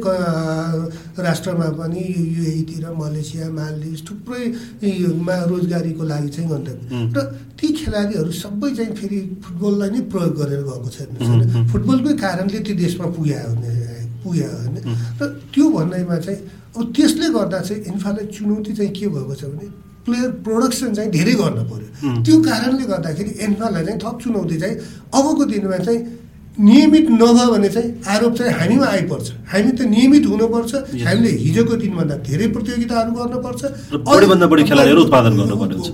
राष्ट्रमा 1.21 1.67
पनि 1.77 2.01
युएतिर 2.37 2.85
मलेसिया 2.97 3.45
मालदिप्स 3.53 4.01
थुप्रैमा 4.09 5.35
रोजगारीको 5.45 6.03
लागि 6.09 6.29
चाहिँ 6.33 6.49
गन्तव्य। 6.49 7.13
र 7.13 7.17
ती 7.53 7.67
खेलाडीहरू 7.77 8.31
सबै 8.33 8.69
चाहिँ 8.73 8.93
फेरि 8.97 9.19
फुटबललाई 9.45 9.89
नै 9.93 10.01
प्रयोग 10.09 10.33
गरेर 10.41 10.61
गएको 10.65 10.89
छ 10.89 10.97
हेर्नुहोस् 11.05 11.29
होइन? 11.29 11.69
फुटबलकै 11.69 12.13
कारणले 12.17 12.59
त्यो 12.65 12.75
देशमा 12.81 13.05
पुग्यो 13.13 13.45
भने 13.61 13.69
पुग्यो 14.27 14.51
होइन 14.51 14.77
र 15.19 15.33
त्यो 15.49 15.65
भन्दैमा 15.71 16.17
चाहिँ 16.19 16.39
अब 16.75 16.93
त्यसले 16.93 17.27
गर्दा 17.31 17.59
चाहिँ 17.61 17.81
इन्फालाई 17.87 18.25
चुनौती 18.27 18.73
चाहिँ 18.75 18.91
के 18.91 19.07
भएको 19.07 19.35
छ 19.35 19.43
भने 19.47 19.67
प्लेयर 20.05 20.29
प्रोडक्सन 20.43 20.93
चाहिँ 20.93 21.11
धेरै 21.11 21.33
गर्न 21.33 21.59
पऱ्यो 21.65 22.21
त्यो 22.21 22.35
कारणले 22.43 22.85
गर्दाखेरि 22.85 23.31
एन्फालाई 23.39 23.83
चाहिँ 23.85 23.99
थप 23.99 24.17
चुनौती 24.23 24.57
चाहिँ 24.57 24.75
अबको 25.13 25.43
दिनमा 25.45 25.77
चाहिँ 25.77 25.99
नियमित 26.59 27.09
नभयो 27.09 27.51
भने 27.53 27.69
चाहिँ 27.69 27.89
आरोप 28.13 28.33
चाहिँ 28.37 28.53
हामीमा 28.59 28.85
आइपर्छ। 28.85 29.27
हामी 29.53 29.71
त 29.77 29.81
नियमित 29.93 30.25
हुनुपर्छ। 30.25 30.73
हामीले 31.05 31.29
हिजोको 31.43 31.73
दिनभन्दा 31.77 32.15
धेरै 32.27 32.47
प्रतियोगिताहरू 32.55 33.11
गर्नुपर्छ। 33.13 33.61
उत्पादन 35.05 35.33
गर्नुपर्ने 35.37 35.75
हुन्छ। 35.77 35.89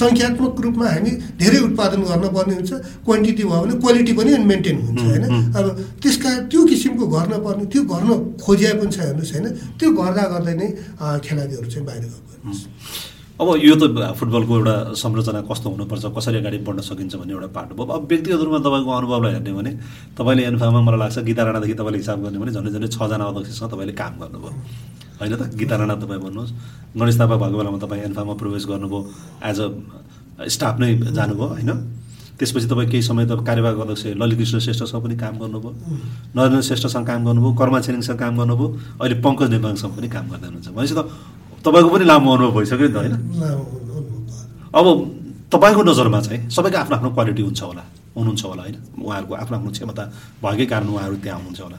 सङ्ख्यात्मक 0.00 0.60
रूपमा 0.64 0.86
हामी 0.94 1.10
धेरै 1.42 1.58
उत्पादन 1.68 2.00
गर्नुपर्ने 2.06 2.54
हुन्छ। 2.54 2.72
क्वान्टिटी 3.02 3.42
भयो 3.50 3.60
भने 3.62 3.74
क्वालिटी 3.82 4.12
पनि 4.18 4.30
मेन्टेन 4.50 4.76
हुन्छ 4.86 5.02
होइन? 5.10 5.24
अब 5.58 5.66
त्यसका 6.02 6.30
त्यो 6.50 6.60
किसिमको 6.70 7.04
गर्न 7.14 7.32
पर्ने 7.44 7.64
त्यो 7.72 7.82
गर्न 7.90 8.10
खोजिया 8.38 8.70
पनि 8.78 8.90
छ 8.94 8.98
हेर्नुहोस् 9.10 9.32
होइन? 9.34 9.46
त्यो 9.78 9.88
गर्दा 9.98 10.24
गर्दै 10.32 10.54
नै 10.54 10.68
खेलाडीहरू 11.26 11.66
चाहिँ 11.66 11.84
बाहिर 11.86 12.04
गएको 12.06 12.30
अब 13.40 13.48
यो 13.56 13.74
त 13.80 14.12
फुटबलको 14.20 14.52
एउटा 14.52 14.74
संरचना 15.00 15.40
कस्तो 15.48 15.66
हुनुपर्छ 15.72 16.04
कसरी 16.12 16.38
अगाडि 16.44 16.58
बढ्न 16.60 16.80
सकिन्छ 16.84 17.14
भन्ने 17.16 17.32
एउटा 17.32 17.48
पार्ट 17.56 17.68
हो। 17.72 17.84
अब 17.88 18.04
व्यक्तिगत 18.04 18.40
रूपमा 18.44 18.58
तपाईँको 18.60 18.90
अनुभवलाई 19.00 19.32
हेर्ने 19.32 19.52
भने 19.56 19.72
तपाईँले 20.12 20.42
एन्फामा 20.44 20.80
मलाई 20.84 20.98
लाग्छ 21.00 21.18
गीता 21.24 21.42
राणादेखि 21.48 21.74
तपाईँले 21.80 21.98
हिसाब 22.04 22.18
गर्ने 22.20 22.38
भने 22.38 22.52
झन् 22.52 22.68
झन्डै 22.68 22.88
छजना 22.92 23.24
अध्यक्षसँग 23.32 23.68
तपाईँले 23.72 23.92
काम 23.96 24.12
गर्नुभयो। 24.20 24.52
होइन 25.20 25.34
त? 25.40 25.42
गीता 25.56 25.74
राणा 25.80 25.94
तपाईँ 26.04 26.20
भन्नुहोस्। 26.20 26.52
गणेश 27.00 27.16
थापा 27.20 27.36
भएको 27.40 27.56
बेलामा 27.56 27.78
तपाईँ 27.80 28.02
एन्फामा 28.12 28.34
प्रवेश 28.40 28.64
गर्नुभयो 28.68 29.00
एज 29.48 29.58
अ 29.60 29.68
स्टाफ 30.44 30.74
नै 30.80 30.88
जानुभयो 31.16 31.48
होइन? 31.48 31.70
त्यसपछि 32.36 32.66
तपाईँ 32.68 32.88
केही 32.92 33.02
समय 33.08 33.24
त 33.24 33.40
कार्यवाहक 33.40 33.80
अध्यक्ष 33.84 34.04
ललितकृष्ण 34.20 34.58
श्रेष्ठसँग 34.64 35.00
पनि 35.04 35.16
काम 35.16 35.34
गर्नुभयो 35.40 35.72
नरेन्द्र 36.36 36.60
श्रेष्ठसँग 36.68 37.04
काम 37.08 37.20
गर्नुभयो 37.24 37.52
कर्मा 37.56 37.78
छिरिङसँग 37.88 38.18
काम 38.20 38.32
गर्नुभयो 38.36 38.68
अहिले 39.00 39.16
पङ्कज 39.24 39.48
नेपाङसँग 39.56 39.92
पनि 39.96 40.08
काम 40.08 40.24
गर्दै 40.28 40.46
हुनुहुन्छ। 40.48 40.68
भनेपछि 40.76 40.96
त 40.96 41.00
तपाईँको 41.64 41.88
पनि 41.90 42.04
लामो 42.04 42.28
अनुभव 42.34 42.52
भइसक्यो 42.56 42.86
नि 42.88 42.92
त 42.94 42.96
होइन? 42.96 43.14
अब 44.70 44.86
तपाईँको 45.52 45.82
नजरमा 45.82 46.20
चाहिँ 46.20 46.40
सबैको 46.50 46.78
आफ्नो 46.78 46.94
आफ्नो 46.96 47.10
क्वालिटी 47.10 47.42
हुन्छ 47.42 47.62
होला 47.62 47.84
हुनुहुन्छ 48.16 48.42
होला 48.44 48.62
होइन? 48.62 48.76
उहाँहरूको 48.96 49.34
आफ्नो 49.34 49.54
आफ्नो 49.58 49.70
क्षमता 49.70 50.04
भएकै 50.42 50.66
कारण 50.72 50.88
उहाँहरू 50.88 51.16
त्यहाँ 51.20 51.38
हुनुहुन्छ 51.38 51.60
होला। 51.60 51.78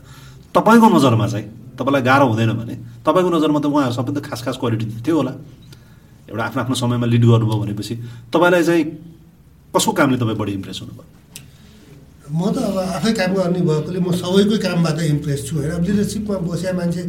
तपाईँको 0.56 0.88
नजरमा 0.96 1.28
चाहिँ 1.28 1.48
तपाईँलाई 1.80 2.04
गाह्रो 2.04 2.26
हुँदैन 2.32 2.52
भने 2.60 2.76
तपाईँको 3.06 3.30
नजरमा 3.32 3.60
त 3.60 3.66
उहाँहरू 3.72 3.94
सबै 3.96 4.12
त 4.12 4.20
खास 4.28 4.40
खास 4.46 4.56
क्वालिटी 4.62 4.86
थियो 5.02 5.16
होला। 5.18 5.34
एउटा 6.30 6.44
आफ्नो 6.46 6.60
आफ्नो 6.62 6.76
समयमा 6.76 7.08
लिड 7.08 7.26
गर्नुभयो 7.26 7.58
भनेपछि 7.64 7.96
तपाईँलाई 8.32 8.64
चाहिँ 8.64 8.84
कसको 9.76 9.92
कामले 9.92 10.18
तपाईँ 10.20 10.38
बढी 10.38 10.52
इम्प्रेस 10.60 10.78
हुनुभयो? 10.84 11.06
म 12.32 12.48
त 12.52 12.58
अब 12.64 12.78
आफै 12.96 13.12
काम 13.12 13.32
गर्ने 13.36 13.60
भएकोले 13.60 14.00
म 14.00 14.12
सबैकै 14.16 14.58
कामबाट 14.64 15.00
इम्प्रेस 15.16 15.40
छु 15.48 15.56
होइन? 15.58 15.72
अब 15.72 15.84
लिडरसिपमा 15.84 16.36
बसेका 16.48 16.74
मान्छे 16.80 17.02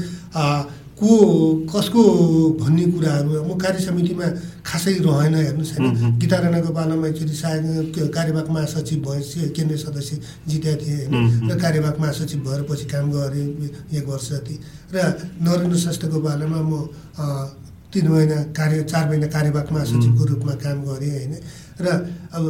को 1.03 1.67
कसको 1.67 2.03
भन्ने 2.63 2.85
कुराहरू 2.95 3.43
म 3.43 3.59
कार्य 3.59 3.81
समितिमा 3.83 4.27
खासै 4.63 4.95
रहेन 5.03 5.35
हेर्नुहोस् 5.35 5.73
होइन। 5.75 6.19
गीता 6.23 6.37
राणाको 6.39 6.71
पालामा 6.71 7.07
एकचोटि 7.11 7.35
सायद 7.35 7.67
कार्यवाहक 8.15 8.49
महासचिव 8.55 8.99
भएपछि 9.03 9.51
केन्द्रीय 9.51 9.79
सदस्य 9.83 10.15
जितेका 10.47 10.75
थिएँ 10.79 11.07
होइन। 11.11 11.51
र 11.51 11.59
कार्यवाहक 11.59 11.99
महासचिव 11.99 12.41
भएर 12.47 12.63
पछि 12.71 12.87
काम 12.87 13.11
गरेँ 13.11 13.47
एक 13.99 14.07
वर्ष 14.07 14.29
जति। 14.31 14.57
र 14.95 14.97
नरेन्द्र 15.43 15.79
श्रेष्ठको 15.83 16.19
पालामा 16.23 16.61
म 16.63 16.73
तिन 17.93 18.09
महिना 18.09 18.37
कार्य 18.57 18.83
चार 18.89 19.09
महिना 19.09 19.27
कार्यवाहक 19.27 19.69
महासचिवको 19.73 20.23
रूपमा 20.25 20.55
काम 20.65 20.79
गरेँ 20.87 21.11
होइन। 21.13 21.35
र 21.83 21.87
अब 22.33 22.43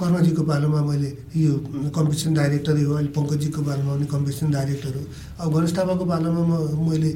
कर्मजीको 0.00 0.42
पालोमा 0.50 0.80
मैले 0.88 1.08
यो 1.36 1.52
कम्पिटिसन 1.96 2.32
डाइरेक्टरै 2.34 2.82
हो 2.88 2.92
अहिले 2.96 3.10
पङ्कजीको 3.16 3.60
पालोमा 3.68 3.92
पनि 3.94 4.06
कम्पिटिसन 4.14 4.50
डाइरेक्टर 4.56 4.92
हो। 4.96 5.04
अब 5.40 5.46
गणेश 5.54 5.72
थापाको 5.76 6.04
पालोमा 6.12 6.42
म 6.50 6.52
मैले 6.88 7.10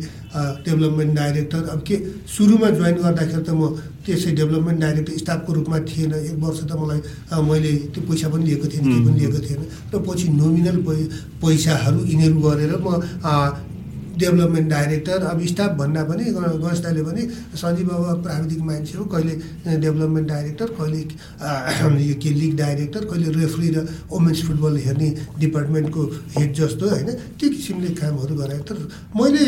डेभलपमेन्ट 0.67 1.13
डाइरेक्टर। 1.17 1.63
अब 1.75 1.81
के 1.89 1.97
सुरुमा 2.29 2.69
जोइन 2.79 2.97
गर्दाखेरि 3.03 3.43
त 3.43 3.51
म 3.57 3.63
त्यसै 4.05 4.31
डेभलपमेन्ट 4.41 4.79
डाइरेक्टर 4.81 5.13
स्टाफको 5.25 5.51
रूपमा 5.59 5.79
थिएन। 5.89 6.13
एक 6.15 6.37
वर्ष 6.45 6.61
त 6.69 6.73
मलाई 6.77 7.01
मैले 7.49 7.73
त्यो 7.93 8.01
पैसा 8.09 8.29
पनि 8.29 8.45
लिएको 8.45 8.67
थिएन 8.73 8.85
केही 8.85 9.03
पनि 9.05 9.19
लिएको 9.21 9.39
थिएन। 9.47 9.63
र 9.93 9.95
पछि 10.07 10.27
नोमिनल 10.41 10.77
पैसाहरू 11.43 12.01
यिनीहरू 12.05 12.37
गरेर 12.47 12.73
म 12.85 13.01
डेभलपमेन्ट 14.19 14.69
डाइरेक्टर 14.71 15.23
अब 15.31 15.41
स्टाफ 15.53 15.71
भन्दा 15.79 16.03
पनि 16.09 16.25
गणेश 16.35 16.79
दाले 16.85 17.03
पनि 17.03 17.23
सञ्जीव 17.61 17.87
बाबा 17.89 18.13
प्राविधिक 18.25 18.61
मान्छे 18.69 18.97
हो 18.99 19.05
कहिले 19.13 19.35
डेभलपमेन्ट 19.85 20.29
डाइरेक्टर 20.29 20.69
कहिले 20.79 21.01
यो 22.09 22.15
के 22.23 22.31
लिग 22.41 22.57
डाइरेक्टर 22.57 23.05
कहिले 23.11 23.29
रेफ्री 23.41 23.69
र 23.75 23.87
वुमेन्स 24.11 24.41
फुटबल 24.47 24.77
हेर्ने 24.87 25.09
डिपार्टमेन्टको 25.41 26.03
हेड 26.37 26.53
जस्तो 26.55 26.89
होइन? 26.89 27.11
त्यो 27.39 27.49
किसिमले 27.51 27.91
कामहरू 28.01 28.35
गराए 28.35 28.59
तर 28.69 28.77
मैले 29.17 29.45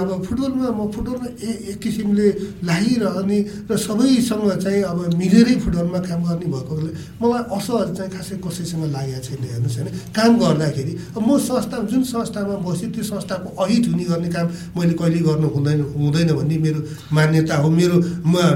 अब 0.00 0.10
फुटबलमा 0.26 0.68
म 0.70 0.90
फुटबलमा 0.92 1.28
एक 1.70 1.78
किसिमले 1.82 2.28
लागिरहने 2.68 3.38
र 3.70 3.76
सबैसँग 3.86 4.50
चाहिँ 4.62 4.82
अब 4.92 4.98
मिलेरै 5.16 5.54
फुटबलमा 5.64 5.98
काम 6.08 6.20
गर्ने 6.28 6.46
भएकोले 6.52 6.90
मलाई 7.22 7.42
असहज 7.56 7.88
चाहिँ 7.96 8.10
खासै 8.12 8.36
कसैसँग 8.44 8.84
लागेको 8.94 9.20
छैन 9.26 9.42
हेर्नुहोस् 9.52 9.78
होइन? 9.78 9.88
काम 10.16 10.30
गर्दाखेरि 10.42 10.92
अब 11.16 11.22
म 11.22 11.38
संस्था 11.48 11.76
जुन 11.90 12.02
संस्थामा 12.12 12.54
बसेँ 12.66 12.90
त्यो 12.92 13.04
संस्थाको 13.12 13.48
अहित 13.62 13.84
हुने 13.88 14.01
गर्ने 14.10 14.28
काम 14.34 14.46
मैले 14.76 14.94
कहिले 15.00 15.20
गर्नु 15.28 15.46
हुँदैन 15.54 15.80
हुँदैन 15.96 16.30
भन्ने 16.38 16.56
मेरो 16.64 16.80
मान्यता 17.16 17.56
हो 17.62 17.68
मेरो 17.70 17.96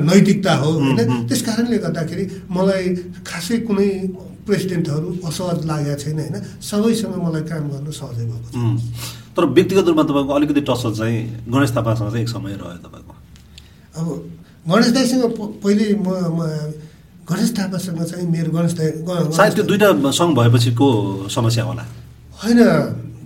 नैतिकता 0.09 0.53
हो 0.63 0.71
होइन? 0.73 1.27
त्यस 1.29 1.43
कारणले 1.49 1.79
गर्दाखेरि 1.85 2.25
मलाई 2.57 2.85
खासै 3.27 3.57
कुनै 3.69 3.91
प्रेसिडेन्टहरू 4.47 5.09
असहज 5.29 5.59
लागेको 5.67 5.97
छैन 6.03 6.19
होइन? 6.23 6.37
सबैसँग 6.63 7.15
मलाई 7.27 7.43
काम 7.51 7.65
गर्नु 7.75 7.91
सहजै 8.01 8.25
भएको 8.31 8.49
छ। 8.51 8.57
तर 9.37 9.45
व्यक्तिगत 9.57 9.87
रूपमा 9.91 10.05
तपाईँको 10.09 10.33
अलिकति 10.39 10.61
टसल 10.71 10.93
चाहिँ 10.97 11.19
गणेश 11.53 11.71
थापासँग 11.77 12.09
चाहिँ 12.11 12.23
एक 12.25 12.31
समय 12.31 12.53
रह्यो 12.63 12.79
तपाईँको। 12.87 13.13
अब 13.99 14.07
गणेश 14.71 14.89
दाईसँग 14.97 15.23
पहिले 15.65 15.87
म 15.99 16.09
गणेश 17.27 17.51
थापासँग 17.59 18.01
चाहिँ 18.11 18.27
मेरो 18.31 18.51
गणेश 18.57 18.73
दाई 18.79 18.91
सायद 19.37 19.53
त्यो 19.55 19.65
दुइटा 19.67 19.89
सङ्घ 20.19 20.31
भएपछिको 20.39 20.87
समस्या 21.37 21.65
होला? 21.65 21.85
होइन 22.43 22.61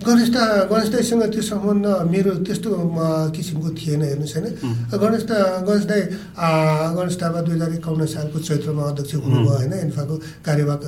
गणेश 0.01 0.29
दा 0.33 0.43
गणेश 0.71 0.89
दाईसँग 0.89 1.23
त्यो 1.33 1.41
सम्बन्ध 1.41 1.85
मेरो 2.09 2.31
त्यस्तो 2.45 2.69
किसिमको 3.35 3.69
थिएन 3.77 4.01
हेर्नुहोस् 4.01 4.35
होइन 4.35 4.47
गणेश 5.01 5.23
दा 5.29 5.37
गणेश 5.67 5.85
दाई 5.91 6.01
गणेश 6.97 7.15
थापा 7.21 7.41
दुई 7.45 7.53
हजार 7.55 7.71
एकाउन्न 7.77 8.05
सालको 8.13 8.39
चैत्रमा 8.39 8.83
अध्यक्ष 8.91 9.13
हुनुभयो 9.15 9.51
होइन 9.51 9.73
इन्फाको 9.85 10.15
कार्यवाहक 10.45 10.81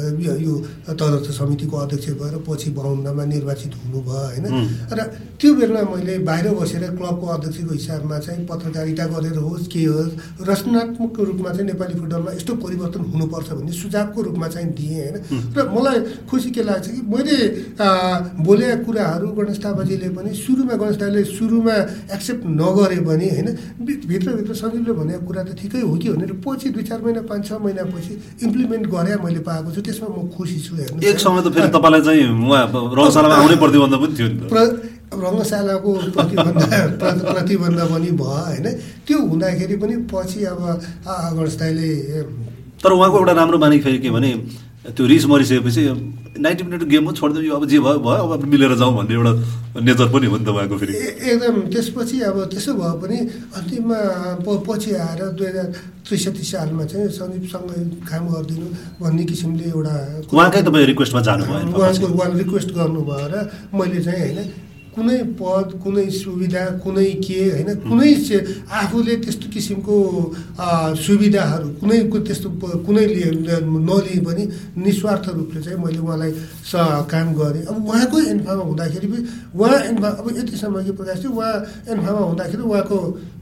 यो 0.45 0.53
तदर्थ 0.89 1.28
समितिको 1.39 1.76
अध्यक्ष 1.78 2.09
भएर 2.22 2.36
पछि 2.47 2.70
बाहुन्नमा 2.74 3.24
निर्वाचित 3.34 3.74
हुनुभयो 3.82 4.18
होइन। 4.18 4.45
र 4.97 4.99
त्यो 5.39 5.53
बेला 5.61 5.82
मैले 5.93 6.18
बाहिर 6.26 6.47
बसेर 6.57 6.84
क्लबको 6.97 7.26
अध्यक्षको 7.36 7.74
हिसाबमा 7.74 8.18
चाहिँ 8.26 8.45
पत्रकारिता 8.49 9.05
गरेर 9.14 9.38
होस् 9.45 9.68
के 9.70 9.84
होस् 9.93 10.14
रचनात्मक 10.49 11.20
रूपमा 11.20 11.49
चाहिँ 11.53 11.68
नेपाली 11.70 11.93
फुटबलमा 11.99 12.32
यस्तो 12.34 12.53
परिवर्तन 12.66 13.01
हुनुपर्छ 13.14 13.49
भन्ने 13.51 13.74
सुझावको 13.78 14.20
रूपमा 14.22 14.47
चाहिँ 14.47 14.70
दिएँ 14.74 15.01
होइन। 15.03 15.16
र 15.57 15.70
मलाई 15.70 15.97
खुसी 16.30 16.49
के 16.49 16.64
लाग्छ 16.64 16.88
कि 16.88 17.01
मैले 17.14 17.38
बोलेका 18.41 19.03
कुराहरू 19.04 19.28
गणेश 19.36 19.58
थापाजीले 19.64 20.10
पनि 20.16 20.32
सुरुमा 20.32 20.76
गणेश 20.80 20.97
दाईले 20.97 21.24
सुरुमा 21.36 21.76
एक्सेप्ट 22.16 22.43
नगरे 22.56 22.99
पनि 23.04 23.28
होइन 23.36 23.47
भित्रभित्र 24.08 24.54
सजिलो 24.56 24.93
भनेको 24.95 25.26
कुरा 25.28 25.43
त 25.43 25.51
ठिकै 25.60 25.82
हो 25.84 25.95
कि 25.99 26.10
भनेर 26.16 26.32
पछि 26.39 26.70
दुई 26.72 26.84
चार 26.88 26.99
महिना 27.04 27.22
पाँच 27.28 27.41
छ 27.47 27.60
महिनापछि 27.60 28.14
इम्प्लिमेन्ट 28.47 28.86
गरे 28.95 29.16
मैले 29.24 29.41
पाएको 29.43 29.70
छु 29.76 29.82
त्यसमा 29.84 30.08
म 30.08 30.32
खुसी 30.32 30.58
छु 30.64 30.76
हेर्नु 30.80 31.04
एक 31.04 31.20
समय 31.20 31.41
त 31.43 31.51
फेरि 31.51 31.70
तपाईँलाई 31.76 32.01
चाहिँ 32.08 32.24
रङशालामा 32.95 33.36
आउनै 33.43 33.58
प्रतिबन्ध 33.60 33.95
पनि 33.99 34.14
थियो 34.16 34.28
नि 34.32 34.38
त। 34.39 34.43
रङ्गशालाको 35.14 35.91
प्रतिबन्ध 36.16 36.62
प्रतिबन्ध 37.36 37.80
पनि 37.91 38.10
भयो 38.24 38.39
होइन। 38.47 38.68
त्यो 39.04 39.18
हुँदाखेरि 39.20 39.76
पनि 39.84 39.95
पछि 40.13 40.39
अब 40.47 40.62
गणेश 41.38 41.55
दाईले 41.59 41.89
तर 42.84 42.92
उहाँको 42.92 43.17
एउटा 43.20 43.34
राम्रो 43.39 43.58
बानी 43.63 43.80
फेरि 43.84 44.00
के 44.00 44.09
भने 44.16 44.32
त्यो 44.84 45.05
रिस 45.08 45.26
मरिसकेपछि 45.32 45.82
नाइन्टी 46.43 46.64
मिनट 46.68 46.84
गेम 46.92 47.05
पनि 47.08 47.16
छोडिदियो 47.16 47.55
अब 47.55 47.64
जे 47.72 47.80
भयो 47.80 48.00
भयो 48.04 48.24
अब 48.36 48.43
मिलेर 48.51 48.76
जाउँ 48.76 48.93
भन्ने 49.00 49.16
एउटा 49.16 49.32
नेचर 49.80 50.08
पनि 50.12 50.28
हो 50.28 50.38
नि 50.38 50.43
त 50.43 50.50
उहाँको 50.51 50.76
फेरि। 50.76 50.93
एकदम 51.32 51.55
त्यसपछि 51.72 52.20
अब 52.28 52.38
त्यसो 52.51 52.74
भए 52.76 52.92
पनि 53.00 53.18
अन्तिममा 53.55 54.00
पछि 54.43 54.92
आएर 55.08 55.22
दुई 55.39 55.47
हजार 55.47 55.68
त्रिसठी 56.04 56.43
सालमा 56.43 56.84
चाहिँ 56.92 57.08
सन्दीपसँग 57.16 57.72
काम 58.12 58.24
गरिदिनु 58.28 58.68
भन्ने 59.00 59.24
किसिमले 59.24 59.66
एउटा 59.72 59.96
उहाँकै 60.28 60.62
तपाईँ 60.68 60.86
रिक्वेस्टमा 60.92 61.22
जानुभयो 61.32 61.80
उहाँको 61.80 62.08
उहाँले 62.12 62.36
रिक्वेस्ट 62.43 62.70
गर्नुभयो 62.76 63.28
र 63.32 63.36
मैले 63.72 64.00
चाहिँ 64.04 64.20
होइन 64.36 64.39
कुनै 64.95 65.17
पद 65.39 65.67
कुनै 65.83 66.05
सुविधा 66.21 66.63
कुनै 66.83 67.09
के 67.25 67.39
होइन? 67.53 67.70
कुनै 67.89 68.11
आफूले 68.79 69.13
त्यस्तो 69.24 69.47
किसिमको 69.53 69.95
सुविधाहरू 71.05 71.67
कुनै 71.82 71.97
त्यस्तो 72.13 72.47
कुनै 72.86 73.05
नलिए 73.89 74.20
पनि 74.28 74.43
निस्वार्थ 74.86 75.25
रूपले 75.37 75.59
चाहिँ 75.65 75.79
मैले 75.83 75.99
उहाँलाई 76.05 76.32
स 76.70 76.74
काम 77.11 77.28
गरेँ। 77.39 77.63
अब 77.70 77.75
उहाँकै 77.89 78.21
एन्फामा 78.33 78.63
हुँदाखेरि 78.70 79.07
पनि 79.11 79.21
उहाँ 79.57 79.79
एन्फा 79.89 80.09
अब 80.20 80.25
यतिसम्म 80.39 80.75
के 80.86 80.91
प्रकाश 80.97 81.17
थियो 81.24 81.32
उहाँ 81.33 81.53
एन्फामा 81.93 82.21
हुँदाखेरि 82.32 82.63
उहाँको 82.63 82.97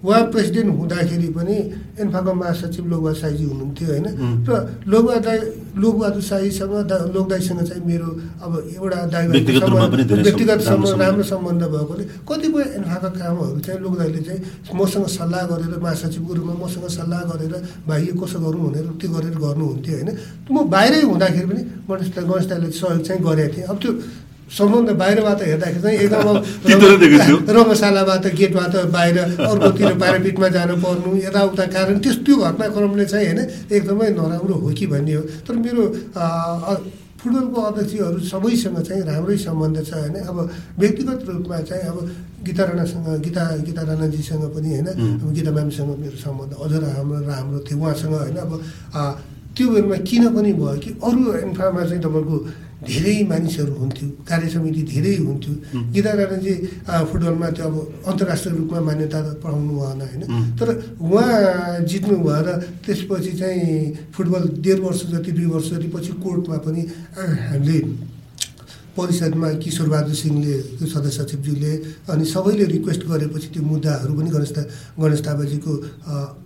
उहाँ 0.06 0.22
प्रेसिडेन्ट 0.34 0.70
हुँदाखेरि 0.80 1.28
पनि 1.38 1.56
एन्फाको 2.02 2.32
महासचिव 2.42 2.84
लोकबहादुर 2.92 3.20
साईजी 3.22 3.44
हुनुहुन्थ्यो 3.52 3.88
होइन? 3.92 4.08
र 4.48 4.52
लोकबहादुर 4.92 5.24
दाई 5.28 5.40
लोकबहादुर 5.82 6.24
साईसँग 6.32 6.74
लोकदाईसँग 7.16 7.62
चाहिँ 7.70 7.84
मेरो 7.86 8.10
अब 8.44 8.52
एउटा 8.76 9.00
दाई 9.14 9.24
व्यक्तिगत 9.28 10.60
सम्बन्ध 10.62 11.02
राम्रो 11.02 11.24
सम्बन्ध 11.42 11.64
भएकोले 11.74 12.04
कतिपय 12.30 12.64
एन्फाका 12.78 13.10
कामहरू 13.18 13.60
चाहिँ 13.66 13.80
लोकदाईले 13.82 14.22
चाहिँ 14.22 14.42
मसँग 14.78 15.06
सल्लाह 15.18 15.44
गरेर 15.52 15.74
महासचिवको 15.82 16.34
रूपमा 16.38 16.54
मसँग 16.62 16.88
सल्लाह 16.98 17.22
गरेर 17.32 17.54
भाइ 17.90 18.06
कसो 18.22 18.38
गरौँ 18.46 18.62
भनेर 18.70 18.86
त्यो 19.02 19.10
गरेर 19.10 19.36
गर्नुहुन्थ्यो 19.42 19.94
होइन। 19.98 20.10
म 20.54 20.70
बाहिरै 20.70 21.02
हुँदाखेरि 21.02 21.48
पनि 21.50 21.62
गणेश 21.90 22.10
गणेश 22.30 22.46
दाईले 22.46 22.70
सहयोग 22.72 23.02
चाहिँ 23.02 23.22
गरेको 23.26 23.54
थिएँ। 23.56 23.66
अब 23.72 23.78
त्यो 23.82 23.92
सम्बन्ध 24.52 24.90
बाहिरबाट 25.02 25.42
हेर्दाखेरि 25.42 25.82
चाहिँ 25.82 25.98
एकदम 26.06 26.38
रङ्गशालाबाट 27.58 28.26
गेटबाट 28.40 28.74
बाहिर 28.96 29.18
अर्कोतिर 29.50 29.94
प्यारापिटमा 29.98 30.48
जानु 30.56 30.76
पर्नु 30.86 31.10
यताउता 31.26 31.66
कारण 31.74 31.98
त्यस 32.04 32.18
त्यो 32.26 32.36
घटनाक्रमले 32.38 33.06
चाहिँ 33.12 33.28
होइन 33.28 33.40
एकदमै 33.72 34.10
नराम्रो 34.20 34.56
हो 34.62 34.70
कि 34.78 34.86
भन्ने 34.92 35.14
हो। 35.14 35.24
तर 35.48 35.56
मेरो 35.66 35.84
फुटबलको 37.22 37.62
अध्यक्षहरू 37.62 38.20
सबैसँग 38.34 38.78
चाहिँ 38.82 39.04
राम्रै 39.06 39.38
सम्बन्ध 39.38 39.78
छ 39.86 39.94
होइन। 39.94 40.16
अब 40.26 40.38
व्यक्तिगत 40.82 41.20
रूपमा 41.30 41.58
चाहिँ 41.70 41.84
अब 41.86 41.98
गीता 42.46 42.64
राणासँग 42.66 43.08
गीता 43.22 43.44
गीता 43.62 43.82
राणाजीसँग 43.82 44.44
पनि 44.56 44.70
होइन 44.74 44.88
अब 45.22 45.30
गीता 45.30 45.52
म्यामसँग 45.52 45.90
मेरो 46.02 46.18
सम्बन्ध 46.18 46.52
अझ 46.58 46.74
राम्रो 46.82 47.20
राम्रो 47.30 47.60
थियो 47.62 47.78
उहाँसँग 47.78 48.14
होइन। 48.14 48.38
अब 48.42 48.52
त्यो 49.54 49.68
बेलामा 49.70 49.98
किन 50.10 50.24
पनि 50.36 50.52
भयो 50.58 50.80
कि 50.82 50.90
अरू 50.98 51.22
इन्फ्रामा 51.46 51.82
चाहिँ 51.86 52.02
तपाईँको 52.02 52.38
धेरै 52.82 53.16
मानिसहरू 53.30 53.74
हुन्थ्यो 53.78 54.08
कार्य 54.30 54.48
समिति 54.50 54.82
धेरै 54.92 55.16
हुन्थ्यो। 55.18 55.54
गीता 55.94 56.12
राणाजी 56.18 56.54
फुटबलमा 57.10 57.50
त्यो 57.56 57.66
अब 57.66 57.76
अन्तर्राष्ट्रिय 58.10 58.54
रूपमा 58.58 58.80
मान्यता 58.90 59.20
पाउनु 59.44 59.74
भएन 59.80 60.02
होइन? 60.02 60.22
तर 60.58 60.68
उहाँ 60.98 61.86
जित्नु 61.86 62.16
भएर 62.26 62.48
त्यसपछि 62.86 63.32
चाहिँ 63.40 63.70
फुटबल 64.14 64.44
डेढ 64.66 64.80
वर्ष 64.82 65.02
जति 65.14 65.32
दुई 65.32 65.46
वर्ष 65.54 65.68
जति 65.72 65.88
पछि 65.94 66.12
कोर्टमा 66.26 66.58
पनि 66.66 66.82
हामीले 67.46 67.78
परिषदमा 68.98 69.50
किशोर 69.64 69.88
बहादुर 69.90 70.16
सिंहले 70.16 70.56
त्यो 70.78 70.88
सदस्य 70.94 71.24
सचिवज्यूले 71.24 71.74
अनि 72.12 72.26
सबैले 72.28 72.66
रिक्वेस्ट 72.76 73.04
गरेपछि 73.08 73.48
त्यो 73.54 73.64
मुद्दाहरू 73.64 74.14
पनि 74.20 74.30
गणेश 74.36 74.52
गणेश 75.00 75.22
थापाजीको 75.28 75.72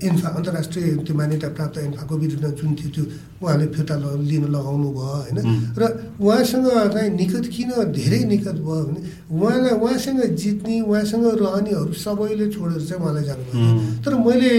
इन्फा 0.07 0.29
अन्तर्राष्ट्रिय 0.37 0.85
त्यो 1.05 1.13
मान्यता 1.17 1.49
प्राप्त 1.57 1.77
इन्फाको 1.89 2.13
विरुद्ध 2.21 2.45
जुन 2.59 2.71
थियो 2.77 2.89
त्यो 2.95 3.03
उहाँले 3.41 3.65
फिर्ता 3.75 3.95
लिन 4.29 4.45
लगाउनु 4.55 4.89
भयो 4.93 5.09
होइन? 5.25 5.39
र 5.73 5.81
उहाँसँग 6.21 6.67
चाहिँ 6.93 7.09
निकट 7.17 7.45
किन 7.55 7.69
धेरै 7.97 8.21
निकट 8.29 8.57
भयो 8.61 8.83
भने 8.85 9.01
उहाँलाई 9.33 9.73
उहाँसँग 9.81 10.21
जित्ने 10.37 10.75
उहाँसँग 10.85 11.25
रहनेहरू 11.41 11.93
सबैले 12.05 12.45
छोडेर 12.53 12.81
चाहिँ 12.85 13.01
उहाँलाई 13.01 13.23
जानुभयो। 13.25 13.65
तर 14.05 14.13
मैले 14.21 14.53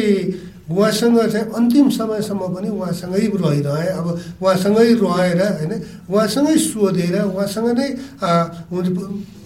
उहाँसँग 0.67 1.19
चाहिँ 1.33 1.47
अन्तिम 1.55 1.89
समयसम्म 1.95 2.43
पनि 2.55 2.69
उहाँसँगै 2.69 3.27
रहिरहेँ। 3.39 3.91
अब 3.99 4.07
उहाँसँगै 4.43 4.93
रहेर 4.99 5.41
होइन 5.47 5.73
उहाँसँगै 6.11 6.57
सोधेर 6.59 7.17
उहाँसँग 7.23 7.69
नै 7.79 7.89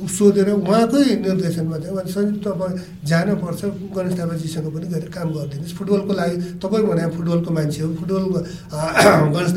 सोधेर 0.01 0.49
उहाँकै 0.51 1.05
निर्देशनमा 1.21 1.77
चाहिँ 1.77 1.93
उहाँ 1.93 2.07
सञ्जीव 2.09 2.41
तपाईँ 2.41 2.75
जानुपर्छ 3.05 3.61
गणेश 3.93 4.15
थापाजीसँग 4.19 4.67
पनि 4.73 4.87
गएर 4.89 5.05
काम 5.13 5.29
गरिदिनुहोस्। 5.37 5.77
फुटबलको 5.77 6.13
लागि 6.17 6.37
तपाईँ 6.57 6.85
भने 6.89 7.05
फुटबलको 7.13 7.51
मान्छे 7.53 7.83
हो। 7.85 7.89
फुटबल 8.01 8.25
गणेश 9.37 9.53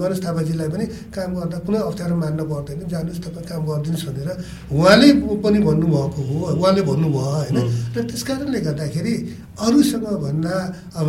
गणेश 0.00 0.18
थापाजीलाई 0.24 0.68
पनि 0.72 0.84
काम 1.12 1.30
गर्दा 1.36 1.58
कुनै 1.68 1.78
अप्ठ्यारो 1.84 2.16
मान्न 2.16 2.40
पर्दैन। 2.48 2.80
जानुहोस् 2.88 3.20
तपाईँ 3.28 3.44
काम 3.44 3.60
गरिदिनुहोस् 3.68 4.06
भनेर 4.08 4.30
उहाँले 4.72 5.08
पनि 5.44 5.58
भन्नुभएको 5.68 6.20
हो 6.28 6.36
उहाँले 6.56 6.82
भन्नुभयो 6.88 7.28
होइन। 7.36 7.58
र 7.92 7.98
त्यस 8.08 8.22
कारणले 8.24 8.60
गर्दाखेरि 8.64 9.14
अरूसँग 9.54 10.06
भन्दा 10.24 10.54
अब 10.98 11.08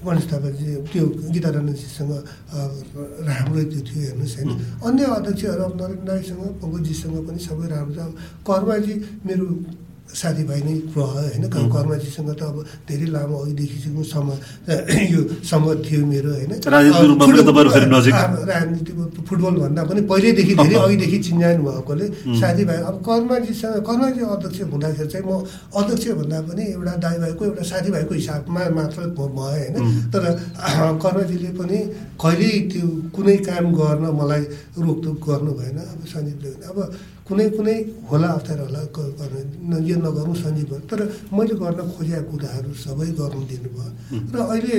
गणेश 0.00 0.24
थापाजी 0.32 0.64
त्यो 0.88 1.04
गीता 1.28 1.50
राणाजीसँग 1.52 2.12
राम्रै 3.28 3.64
त्यो 3.68 3.80
थियो 3.84 4.00
हेर्नुहोस् 4.00 4.36
होइन। 4.36 4.50
अन्य 4.80 5.04
अध्यक्षहरू 5.18 5.62
अब 5.68 5.72
नरेन्द्र 5.76 6.08
राईसँग 6.08 6.42
पङ्कजीसँग 6.62 7.16
पनि 7.28 7.40
सबै 7.44 7.66
राम्रो 7.68 7.92
छ। 7.92 8.08
कर्माजी 8.48 8.94
मेरो 9.28 9.44
साथीभाइ 10.14 10.60
नै 10.66 10.74
रह्यो 10.90 11.04
होइन 11.06 11.44
कर्माजीसँग 11.74 12.30
त 12.38 12.42
अब 12.42 12.56
धेरै 12.88 13.06
लामो 13.14 13.36
अघिदेखिको 13.44 14.02
सम 14.12 14.28
यो 15.12 15.20
सम्मत 15.50 15.78
थियो 15.86 16.00
मेरो 16.06 16.30
होइन। 16.34 16.52
राजनीति 18.50 18.92
फुटबल 19.28 19.54
भन्दा 19.62 19.82
पनि 19.90 20.00
पहिल्यैदेखि 20.10 20.54
धेरै 20.62 20.76
अघिदेखि 20.84 21.18
चिन्जान 21.26 21.56
भएकोले 21.66 22.06
साथीभाइ 22.40 22.78
अब 22.90 22.96
कर्माजीसँग 23.08 23.76
कर्माजी 23.88 24.20
अध्यक्ष 24.34 24.60
हुँदाखेरि 24.72 25.08
चाहिँ 25.12 25.26
म 25.26 25.32
अध्यक्ष 25.78 26.04
भन्दा 26.20 26.38
पनि 26.48 26.62
एउटा 26.74 26.94
दाईभाइको 27.04 27.42
एउटा 27.44 27.64
साथीभाइको 27.72 28.12
हिसाबमा 28.14 28.62
मात्र 28.78 29.00
भएँ 29.16 29.28
होइन। 29.36 30.10
तर 30.12 30.22
कर्माजीले 31.04 31.50
पनि 31.60 31.78
कहिल्यै 32.22 32.58
त्यो 32.72 32.86
कुनै 33.14 33.36
काम 33.48 33.64
गर्न 33.78 34.04
मलाई 34.20 34.44
रोकटोक 34.84 35.16
गर्नु 35.28 35.52
भएन। 35.60 35.78
अब 35.80 36.00
सञ्जीवले 36.12 36.50
अब 36.70 36.78
कुनै 37.30 37.46
कुनै 37.56 37.76
होला 38.10 38.28
अप्ठ्यारो 38.36 38.64
होला 38.66 38.82
गर्न 38.94 39.72
यो 39.88 39.96
नगरौँ 40.02 40.34
सञ्जीव 40.42 40.72
तर 40.90 41.00
मैले 41.30 41.54
गर्न 41.62 41.80
खोजेका 41.94 42.22
कुराहरू 42.30 42.70
सबै 42.84 43.08
गर्नु 43.18 43.42
दिनुभयो। 43.50 43.88
र 44.34 44.36
अहिले 44.50 44.76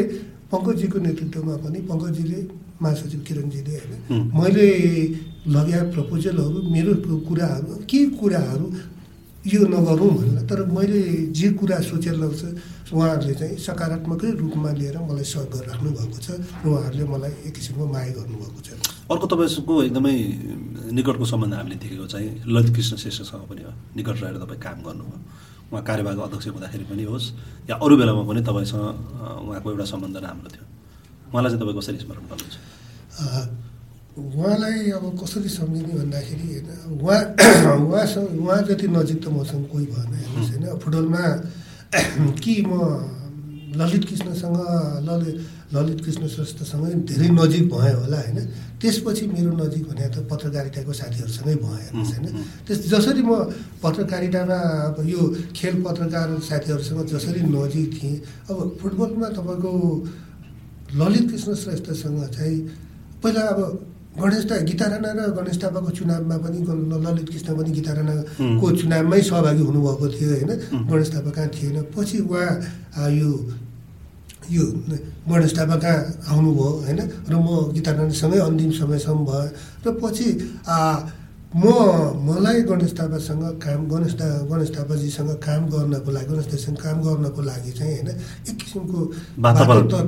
पङ्कजीको 0.52 0.98
नेतृत्वमा 1.08 1.56
पनि 1.64 1.80
पङ्कजीले 1.90 2.40
महासचिव 2.84 3.20
किरणजीले 3.28 3.74
होइन 3.80 4.32
मैले 4.36 4.68
लग्या 5.56 5.82
प्रपोजलहरू 5.96 6.58
मेरो 6.76 6.94
कुराहरू 7.28 7.74
के 7.90 8.00
कुराहरू 8.20 8.68
यो 9.54 9.62
नगरौँ 9.74 10.12
भनेर 10.18 10.44
तर 10.50 10.60
मैले 10.76 11.02
जे 11.38 11.48
कुरा 11.60 11.78
सोचेर 11.90 12.16
लगाउँछ 12.22 12.44
उहाँहरूले 12.94 13.34
चाहिँ 13.40 13.58
सकारात्मकै 13.66 14.30
रूपमा 14.42 14.72
लिएर 14.80 14.98
मलाई 15.08 15.26
सहयोग 15.32 15.50
गरिराख्नु 15.56 15.90
भएको 15.98 16.20
छ 16.26 16.30
र 16.62 16.68
उहाँहरूले 16.68 17.06
मलाई 17.14 17.34
एक 17.48 17.54
किसिमको 17.56 17.86
माया 17.94 18.12
गर्नुभएको 18.18 18.60
छ। 18.66 18.70
अर्को 19.12 19.26
तपाईँको 19.28 19.74
एकदमै 19.84 20.16
निकटको 20.98 21.26
सम्बन्ध 21.26 21.54
हामीले 21.54 21.76
देखेको 21.84 22.06
चाहिँ 22.14 22.30
ललित 22.48 22.70
कृष्ण 22.76 22.96
श्रेष्ठसँग 23.04 23.44
पनि 23.50 23.62
हो। 23.64 23.72
निकट 23.96 24.16
रहेर 24.22 24.38
तपाईँ 24.44 24.60
काम 24.66 24.78
गर्नुभयो 24.88 25.20
उहाँ 25.72 25.84
कार्यवाहक 25.88 26.20
अध्यक्ष 26.28 26.48
हुँदाखेरि 26.48 26.86
पनि 26.92 27.04
होस् 27.12 27.28
या 27.70 27.76
अरू 27.80 27.96
बेलामा 27.98 28.24
पनि 28.30 28.42
तपाईँसँग 28.44 28.84
उहाँको 29.48 29.68
एउटा 29.72 29.86
सम्बन्ध 29.94 30.18
राम्रो 30.26 30.50
थियो। 30.52 30.66
उहाँलाई 31.32 31.50
चाहिँ 31.52 31.62
तपाईँ 31.64 31.78
कसरी 31.80 31.98
स्मरण 32.04 32.24
गर्नुहुन्छ? 32.32 32.58
उहाँलाई 34.12 34.92
अब 34.92 35.06
कसरी 35.24 35.50
सम्झिने 35.50 35.94
भन्दाखेरि 35.96 36.48
होइन 36.52 36.68
उहाँ 37.00 37.20
उहाँसँग 37.88 38.28
उहाँ 38.44 38.62
जति 38.68 38.88
नजिक 38.96 39.20
त 39.24 39.28
मसँग 39.32 39.64
कोही 39.72 39.86
भएन 39.92 40.12
हेर्नुहोस् 40.12 40.52
होइन। 40.52 40.66
फुटबलमा 40.84 41.24
कि 42.44 42.54
म 42.68 42.72
ललित 43.80 44.04
कृष्णसँग 44.10 44.58
ललित 45.08 45.36
ललित 45.74 46.00
कृष्ण 46.06 46.28
श्रेष्ठसँगै 46.28 46.94
धेरै 47.08 47.28
नजिक 47.40 47.64
भएँ 47.72 47.96
होला 47.96 48.20
होइन। 48.20 48.40
त्यसपछि 48.82 49.26
मेरो 49.34 49.52
नजिक 49.62 49.84
भने 49.90 50.06
त 50.10 50.26
पत्रकारिताको 50.32 50.94
साथीहरूसँगै 50.94 51.56
भएँ 51.62 51.82
हेर्नुहोस् 51.82 52.14
होइन। 52.18 52.28
त्यस 52.66 52.80
जसरी 52.90 53.22
म 53.22 53.32
पत्रकारितामा 53.84 54.58
अब 54.90 54.98
यो 55.06 55.22
खेल 55.54 55.76
पत्रकार 55.86 56.28
साथीहरूसँग 56.50 57.06
जसरी 57.14 57.42
नजिक 57.46 57.90
थिएँ 57.94 58.18
अब 58.50 58.58
फुटबलमा 58.82 59.28
तपाईँको 59.38 59.72
ललित 60.98 61.26
कृष्ण 61.30 61.54
श्रेष्ठसँग 61.56 62.20
चाहिँ 62.36 62.58
पहिला 63.24 63.42
अब 63.54 63.60
गणेश 64.12 64.44
गीता 64.68 64.86
राणा 64.92 65.12
र 65.16 65.32
गणेश 65.32 65.58
थापाको 65.64 65.90
चुनावमा 65.96 66.38
पनि 66.44 66.60
ललित 67.06 67.28
कृष्ण 67.32 67.50
पनि 67.58 67.72
गीता 67.72 67.94
राणाको 67.96 68.68
चुनावमै 68.82 69.22
सहभागी 69.22 69.64
हुनुभएको 69.64 70.06
थियो 70.12 70.30
होइन। 70.36 70.52
गणेश 70.90 71.10
थापा 71.14 71.32
कहाँ 71.32 71.48
थिएन? 71.56 71.78
पछि 71.96 72.18
उहाँ 72.28 73.10
यो 73.14 73.30
यो 74.50 74.64
गणेश 75.30 75.54
थापा 75.58 75.76
कहाँ 75.78 76.00
आउनुभयो 76.34 76.70
होइन? 76.86 77.00
र 77.30 77.34
म 77.38 77.48
गीता 77.78 77.92
राणासँगै 77.94 78.40
अन्तिम 78.42 78.72
समयसम्म 78.74 79.22
भयो। 79.26 79.50
र 79.86 79.88
पछि 80.02 80.28
म 81.52 81.64
मलाई 82.24 82.62
गणेश 82.64 82.92
थापासँग 82.98 83.44
काम 83.60 83.84
गणेश 83.92 84.14
गणेश 84.48 84.70
थापाजीसँग 84.72 85.32
काम 85.44 85.66
गर्नको 85.68 86.12
लागि 86.12 86.28
गणेश 86.32 86.46
दाईसँग 86.48 86.76
काम 86.80 87.02
गर्नको 87.04 87.42
लागि 87.44 87.72
चाहिँ 87.76 87.92
होइन 87.92 88.08
एक 88.48 88.56
किसिमको 88.56 89.00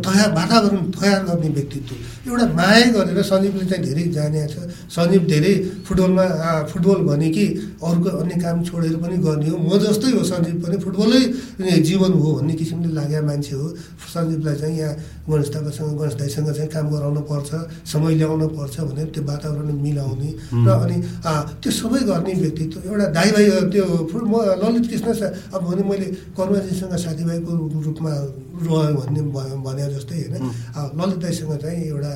तयार 0.07 0.31
वातावरण 0.39 0.87
तयार 0.95 1.23
गर्ने 1.27 1.49
व्यक्तित्व। 1.51 2.31
एउटा 2.31 2.45
माया 2.55 2.85
गरेर 2.95 3.21
सञ्जीवले 3.27 3.65
चाहिँ 3.67 3.83
धेरै 3.83 4.03
जाने 4.15 4.47
छ 4.47 4.55
सञ्जीव 4.95 5.23
धेरै 5.27 5.53
फुटबलमा 5.83 6.25
फुटबल 6.71 6.99
भने 7.11 7.29
कि 7.35 7.45
अरूको 7.83 8.09
अन्य 8.23 8.35
काम 8.39 8.63
छोडेर 8.63 8.95
पनि 9.03 9.17
गर्ने 9.27 9.49
हो। 9.51 9.57
म 9.59 9.69
जस्तै 9.83 10.15
हो 10.15 10.23
सञ्जीव 10.23 10.55
पनि 10.63 10.77
फुटबलै 10.79 11.21
जीवन 11.83 12.11
हो 12.23 12.27
भन्ने 12.39 12.53
किसिमले 12.55 12.89
लागेको 12.95 13.25
मान्छे 13.27 13.55
हो। 13.59 13.67
सञ्जीवलाई 14.15 14.55
चाहिँ 14.63 14.79
यहाँ 14.79 14.95
गणेश 15.27 15.49
थापासँग 15.55 15.91
गणेश 15.99 16.15
दाईसँग 16.23 16.49
चाहिँ 16.55 16.69
काम 16.71 16.87
गराउनु 16.95 17.21
पर्छ 17.27 17.51
समय 17.91 18.15
ल्याउन 18.15 18.47
पर्छ 18.55 18.75
भनेर 18.79 19.07
त्यो 19.11 19.23
वातावरण 19.27 19.75
मिलाउने। 19.83 20.31
र 20.63 20.69
अनि 20.71 20.97
त्यो 21.61 21.71
सबै 21.71 21.99
गर्ने 22.09 22.33
व्यक्तित्व 22.33 22.77
एउटा 22.89 23.05
दाइ 23.17 23.29
भाइ 23.31 23.45
त्यो 23.73 23.85
फुल 24.11 24.23
म 24.31 24.33
ललित 24.61 24.85
कृष्ण 24.89 25.25
अब 25.53 25.61
भने 25.67 25.83
मैले 25.89 26.07
कर्माजीसँग 26.37 26.95
साथीभाइको 27.05 27.51
रूपमा 27.85 28.11
रह्यो 28.65 28.93
भन्ने 28.99 29.21
भने 29.65 29.83
जस्तै 29.93 30.15
होइन। 30.21 30.35
ललित 30.99 31.19
दाईसँग 31.23 31.53
चाहिँ 31.63 31.83
एउटा 31.89 32.13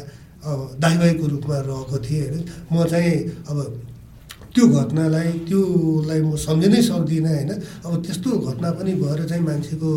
दाइ 0.84 0.96
भाइको 0.98 1.26
रूपमा 1.28 1.58
रहेको 1.68 1.98
थिएँ 2.06 2.26
होइन। 2.30 2.44
म 2.72 2.84
चाहिँ 2.92 3.16
अब 3.50 3.58
त्यो 4.58 4.66
घटनालाई 4.74 5.30
त्योलाई 5.46 6.22
म 6.26 6.34
सम्झिनै 6.34 6.82
सक्दिनँ 6.82 7.30
होइन? 7.30 7.52
अब 7.86 7.94
त्यस्तो 8.02 8.30
घटना 8.50 8.70
पनि 8.74 8.92
भएर 8.98 9.22
चाहिँ 9.30 9.44
मान्छेको 9.46 9.90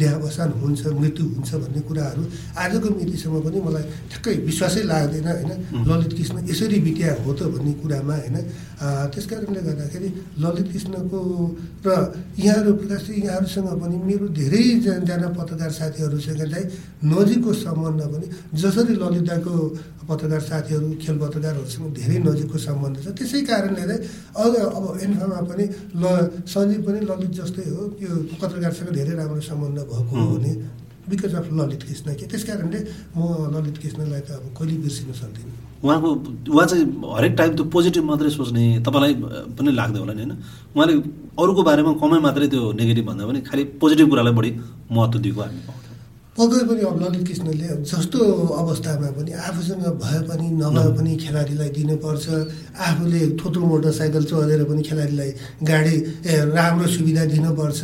देहावसान 0.00 0.50
हुन्छ 0.56 0.82
मृत्यु 0.96 1.24
हुन्छ 1.36 1.50
भन्ने 1.60 1.80
कुराहरू 1.84 2.22
आजको 2.64 2.88
मितिसम्म 2.96 3.36
पनि 3.44 3.58
मलाई 3.60 3.84
ठ्याक्कै 4.08 4.34
विश्वासै 4.48 4.82
लाग्दैन 4.88 5.28
होइन? 5.28 5.52
ललित 5.84 6.12
कृष्ण 6.16 6.36
यसरी 6.48 6.78
बित्या 6.80 7.12
हो 7.28 7.32
त 7.36 7.40
भन्ने 7.52 7.72
कुरामा 7.84 8.16
होइन? 8.24 8.36
त्यस 9.12 9.24
कारणले 9.28 9.60
गर्दाखेरि 9.68 10.08
ललित 10.40 10.66
कृष्णको 10.72 11.20
र 11.84 11.88
यहाँहरू 12.40 12.72
प्रकाश 12.80 13.04
यहाँहरूसँग 13.20 13.68
पनि 13.84 13.96
मेरो 14.08 14.26
धेरैजना 14.32 15.28
पत्रकार 15.36 15.70
साथीहरूसँग 15.78 16.40
चाहिँ 16.40 16.66
नजिकको 17.04 17.52
सम्बन्ध 17.52 18.00
पनि 18.12 18.26
जसरी 18.60 18.94
ललिताको 18.96 19.54
पत्रकार 20.08 20.40
साथीहरू 20.40 20.88
खेल 21.02 21.16
पत्रकारहरूसँग 21.18 21.86
धेरै 21.98 22.18
नजिकको 22.26 22.58
सम्बन्ध 22.58 22.96
छ। 23.04 23.06
त्यसै 23.18 23.40
कारणले 23.50 23.84
चाहिँ 23.88 24.00
अझ 24.42 24.52
अब 24.78 24.84
एन्फामा 25.04 25.40
पनि 25.50 25.64
ल 26.02 26.04
सञ्जीव 26.52 26.80
पनि 26.86 27.00
ललित 27.10 27.32
जस्तै 27.40 27.66
हो। 27.74 27.82
त्यो 27.98 28.10
पत्रकारसँग 28.40 28.90
धेरै 28.98 29.14
राम्रो 29.20 29.40
सम्बन्ध 29.50 29.78
भएको 29.90 30.14
हो। 30.14 30.26
भने 30.36 30.52
बिकज 31.08 31.34
अफ 31.36 31.46
ललित 31.52 31.82
कृष्ण 31.88 32.08
के। 32.16 32.24
त्यस 32.32 32.44
कारणले 32.48 32.78
म 33.16 33.20
ललित 33.54 33.76
कृष्णलाई 33.82 34.20
त 34.24 34.30
अब 34.40 34.44
कहिले 34.56 34.76
बिर्सिन 34.84 35.12
सक्दिनँ। 35.12 35.52
उहाँको 35.84 36.08
उहाँ 36.48 36.66
चाहिँ 36.66 36.84
हरेक 37.16 37.32
टाइम 37.38 37.50
त्यो 37.56 37.64
पोजिटिभ 37.68 38.04
मात्रै 38.08 38.30
सोच्ने 38.32 38.64
तपाईँलाई 38.86 39.14
पनि 39.52 39.70
लाग्दै 39.80 39.98
होला 40.00 40.12
नि 40.16 40.22
होइन? 40.24 40.32
उहाँले 40.72 40.94
अरूको 41.36 41.62
बारेमा 41.68 41.92
कमै 42.00 42.18
मात्रै 42.24 42.46
त्यो 42.48 42.72
नेगेटिभ 42.80 43.04
भन्दा 43.04 43.24
पनि 43.28 43.40
खालि 43.44 43.62
पोजिटिभ 43.80 44.08
कुरालाई 44.08 44.32
बढी 44.32 44.50
महत्त्व 44.96 45.18
दिएको 45.24 45.40
हामी 45.44 45.60
पाउँछौँ। 45.68 45.83
पक्कै 46.34 46.62
पनि 46.66 46.82
अब 46.82 46.98
ललित 46.98 47.22
कृष्णले 47.26 47.68
जस्तो 47.86 48.18
अवस्थामा 48.58 49.08
पनि 49.14 49.32
आफूसँग 49.38 49.86
भए 50.02 50.18
पनि 50.26 50.46
नभए 50.58 50.90
पनि 50.98 51.12
खेलाडीलाई 51.22 51.70
दिनुपर्छ। 51.78 52.26
आफूले 52.74 53.20
थोत्रो 53.38 53.62
मोटरसाइकल 53.62 54.24
चढेर 54.26 54.62
पनि 54.66 54.82
खेलाडीलाई 54.82 55.30
गाडी 55.70 55.96
राम्रो 56.58 56.86
सुविधा 56.90 57.24
दिनुपर्छ। 57.30 57.80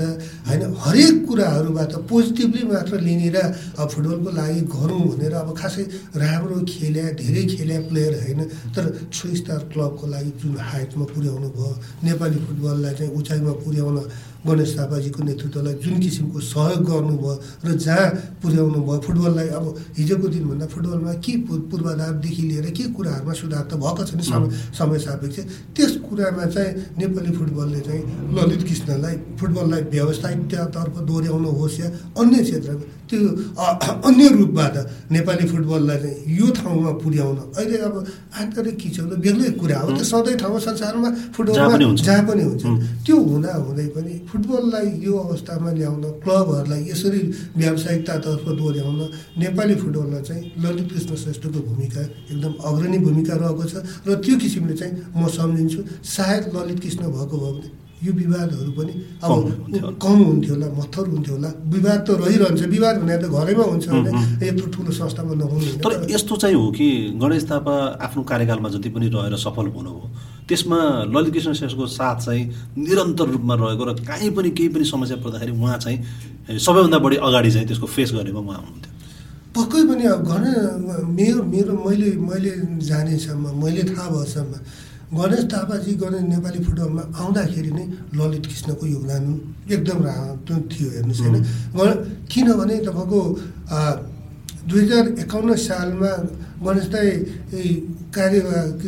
होइन 0.51 0.63
हरेक 0.83 1.15
कुराहरूबाट 1.27 1.93
पोजिटिभली 2.11 2.63
मात्र 2.67 2.99
लिने 3.07 3.29
र 3.31 3.39
फुटबलको 3.87 4.31
लागि 4.35 4.61
गरौँ 4.75 5.03
भनेर 5.11 5.35
अब 5.43 5.49
खासै 5.55 5.83
राम्रो 6.19 6.59
खेल्या 6.67 7.07
धेरै 7.23 7.45
खेल्या 7.55 7.79
प्लेयर 7.87 8.13
होइन। 8.19 8.41
तर 8.75 8.85
थ्री 9.15 9.31
स्टार 9.39 9.61
क्लबको 9.71 10.05
लागि 10.11 10.31
जुन 10.43 10.59
हाइटमा 10.59 11.05
पुर्याउनु 11.15 11.49
भयो 11.55 11.71
नेपाली 12.03 12.39
फुटबललाई 12.47 12.95
चाहिँ 12.99 13.13
उचाइमा 13.15 13.53
पुर्याउन 13.63 13.97
गणेश 14.47 14.71
थापाजीको 14.79 15.21
नेतृत्वलाई 15.25 15.75
जुन 15.85 15.99
किसिमको 16.01 16.39
सहयोग 16.41 16.85
गर्नुभयो 16.89 17.35
र 17.65 17.69
जहाँ 17.77 18.07
पुर्याउनु 18.43 18.81
भयो 18.89 19.01
फुटबललाई 19.07 19.49
अब 19.59 19.65
हिजोको 19.99 20.27
दिनभन्दा 20.35 20.67
फुटबलमा 20.75 21.13
के 21.25 21.33
पूर्वाधारदेखि 21.71 22.43
लिएर 22.49 22.67
के 22.77 22.85
कुराहरूमा 22.97 23.33
सुधार 23.41 23.65
त 23.69 23.73
भएको 23.83 24.03
छ 24.09 24.15
नि 24.17 24.25
समय 24.25 24.49
समय 24.79 24.99
सापेक्ष 25.07 25.39
त्यस 25.77 25.93
कुरामा 26.09 26.45
चाहिँ 26.55 26.71
नेपाली 26.99 27.31
फुटबलले 27.37 27.81
चाहिँ 27.89 28.03
ललित 28.37 28.63
कृष्णलाई 28.69 29.17
फुटबललाई 29.41 29.83
व्यवसायिकतातर्फ 29.93 30.95
दोहोऱ्याउनु 31.09 31.51
होस् 31.61 31.81
या 31.81 31.89
अन्य 32.21 32.43
क्षेत्रमा 32.43 32.85
त्यो 33.11 33.19
अन्य 34.09 34.29
रूपबाट 34.39 34.75
नेपाली 35.11 35.45
फुटबललाई 35.53 35.99
चाहिँ 36.01 36.39
यो 36.39 36.47
ठाउँमा 36.57 36.91
पुर्याउन। 37.03 37.37
अहिले 37.59 37.79
अब 37.87 37.95
आन्तरिक 38.41 38.77
किचौँ 38.81 39.19
बेग्लै 39.21 39.51
कुरा 39.61 39.79
हो। 39.81 39.89
त्यो 39.99 40.05
सधैँ 40.07 40.37
ठाउँमा 40.39 40.59
संसारमा 40.65 41.09
फुटबलमा 41.35 41.77
जहाँ 42.07 42.23
पनि 42.29 42.43
हुन्छ। 42.49 42.65
त्यो 43.07 43.17
हुँदा 43.19 43.53
हुँदै 43.67 43.87
पनि 43.95 44.13
फुटबललाई 44.31 44.89
यो 45.07 45.13
अवस्थामा 45.19 45.71
ल्याउन 45.79 46.05
क्लबहरूलाई 46.25 46.83
यसरी 46.91 47.21
व्यावसायिकतातर्फ 47.61 48.45
दोहोऱ्याउन 48.59 49.01
नेपाली 49.43 49.75
फुटबलमा 49.83 50.21
चाहिँ 50.29 50.43
ललित 50.65 50.89
कृष्ण 50.93 51.17
श्रेष्ठको 51.25 51.61
भूमिका 51.69 52.03
एकदम 52.31 52.53
अग्रणी 52.71 52.99
भूमिका 53.07 53.35
रहेको 53.43 53.65
छ 53.73 53.75
र 54.07 54.15
त्यो 54.25 54.39
किसिमले 54.39 54.75
चाहिँ 54.81 54.95
म 55.17 55.29
सम्झिन्छु 55.39 55.81
सायद 56.17 56.43
ललित 56.57 56.81
कृष्ण 56.81 57.03
भएको 57.11 57.37
भयो 57.37 57.53
भने 57.53 57.79
यो 58.01 58.13
विवादहरू 58.17 58.71
पनि 58.73 58.93
अब 59.25 59.31
कम 60.03 60.19
हुन्थ्यो 60.25 60.55
होला। 60.55 60.69
मत्थर 60.79 61.07
हुन्थ्यो 61.13 61.35
होला 61.35 61.49
विवाद 61.75 62.01
त 62.07 62.11
रहिरहन्छ 62.23 62.63
विवाद 62.75 62.97
भने 63.03 63.17
त 63.19 63.29
घरैमा 63.29 63.65
हुन्छ 63.73 63.87
भने 63.89 64.47
यत्रो 64.47 64.67
ठुलो 64.75 64.93
संस्थामा 65.01 65.35
नहुनु 65.37 65.85
तर 65.85 65.93
यस्तो 66.11 66.37
चाहिँ 66.43 66.57
हो 66.57 66.71
कि 66.79 66.89
गणेश 67.23 67.45
थापा 67.51 67.75
आफ्नो 68.07 68.23
कार्यकालमा 68.33 68.69
जति 68.75 68.89
पनि 68.97 69.09
रहेर 69.15 69.37
सफल 69.45 69.67
हुनुभयो 69.77 70.09
त्यसमा 70.51 70.79
ललित 71.15 71.33
कृष्ण 71.35 71.53
शेषको 71.55 71.87
साथ 71.87 72.17
चाहिँ 72.27 72.45
निरन्तर 72.77 73.27
रूपमा 73.31 73.55
रहेको 73.55 73.85
र 73.87 73.93
काहीँ 74.03 74.31
पनि 74.35 74.51
केही 74.51 74.69
पनि 74.75 74.85
समस्या 74.85 75.17
पर्दाखेरि 75.23 75.53
उहाँ 75.55 75.79
चाहिँ 75.79 75.99
सबैभन्दा 76.59 76.99
बढी 76.99 77.17
अगाडि 77.23 77.51
चाहिँ 77.51 77.67
त्यसको 77.69 77.87
फेस 77.87 78.11
गरेमा 78.19 78.41
उहाँ 78.41 78.59
हुनुहुन्थ्यो। 78.59 78.91
पक्कै 79.55 79.83
पनि 79.87 80.05
अब 80.11 80.21
घर 80.27 80.43
मेरो 81.07 81.43
मेरो 81.55 81.73
मैले 81.87 82.11
मैले 82.29 82.53
जानेसम्म 82.83 83.45
मैले 83.63 83.83
थाहा 83.91 84.09
भएसम्म 84.11 84.53
गणेश 85.11 85.45
थापाजी 85.53 85.93
गणेश 86.03 86.23
नेपाली 86.23 86.59
फुटबलमा 86.65 87.03
आउँदाखेरि 87.19 87.71
नै 87.71 87.85
ललित 88.15 88.45
कृष्णको 88.47 88.87
योगदान 88.87 89.25
एकदम 89.75 89.99
थियो 90.71 90.89
हेर्नुहोस् 90.91 91.23
होइन। 91.75 91.91
किनभने 92.31 92.77
तपाईँको 92.87 93.21
दुई 94.71 94.83
हजार 94.83 95.07
एकाउन्न 95.21 95.55
सालमा 95.59 96.13
गणेश 96.63 96.87
दाई 96.89 97.11
कार्य 98.15 98.39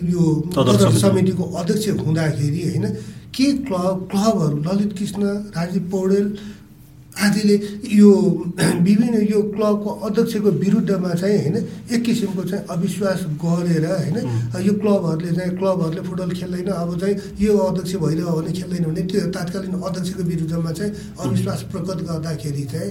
यो 0.09 0.25
समितिको 0.97 1.45
अध्यक्ष 1.55 1.89
हुँदाखेरि 2.01 2.63
होइन 2.63 2.87
के 3.33 3.47
क्लब 3.65 4.09
क्लबहरू 4.11 4.57
ललित 4.61 4.93
कृष्ण 4.99 5.23
राजीव 5.53 5.89
पौडेल 5.91 6.27
आदिले 7.15 7.57
यो 7.93 8.11
विभिन्न 8.87 9.21
यो 9.25 9.41
क्लबको 9.51 9.91
अध्यक्षको 10.03 10.51
विरुद्धमा 10.59 11.13
चाहिँ 11.15 11.39
होइन 11.39 11.57
एक 11.91 12.03
किसिमको 12.03 12.45
चाहिँ 12.45 12.65
अविश्वास 12.71 13.25
गरेर 13.39 13.85
होइन 13.87 14.17
यो 14.63 14.73
क्लबहरूले 14.75 15.33
चाहिँ 15.33 15.57
क्लबहरूले 15.59 16.03
फुटबल 16.03 16.31
खेल्दैन 16.33 16.71
अब 16.73 16.99
चाहिँ 17.01 17.17
यो 17.39 17.57
अध्यक्ष 17.61 17.95
भइरह्यो 17.97 18.33
भने 18.33 18.53
खेल्दैन 18.53 18.85
भने 18.85 19.03
त्यो 19.05 19.27
तात्कालीन 19.31 19.75
अध्यक्षको 19.83 20.23
विरुद्धमा 20.25 20.73
चाहिँ 20.73 20.93
अविश्वास 21.21 21.63
प्रकट 21.71 21.99
गर्दाखेरि 22.03 22.65
चाहिँ 22.73 22.91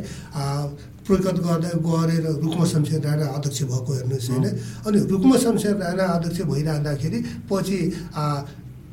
प्रकट 1.07 1.37
गर्दा 1.45 1.69
गरेर 1.87 2.25
रुक्म 2.43 2.61
शमशेर 2.71 3.01
राणा 3.05 3.25
अध्यक्ष 3.37 3.59
भएको 3.71 3.91
हेर्नुहोस् 3.93 4.29
होइन। 4.29 4.45
अनि 4.87 4.97
रुक्म 5.11 5.31
शमशेर 5.43 5.75
राणा 5.83 6.05
अध्यक्ष 6.15 6.39
भइरहँदाखेरि 6.51 7.19
पछि 7.49 7.79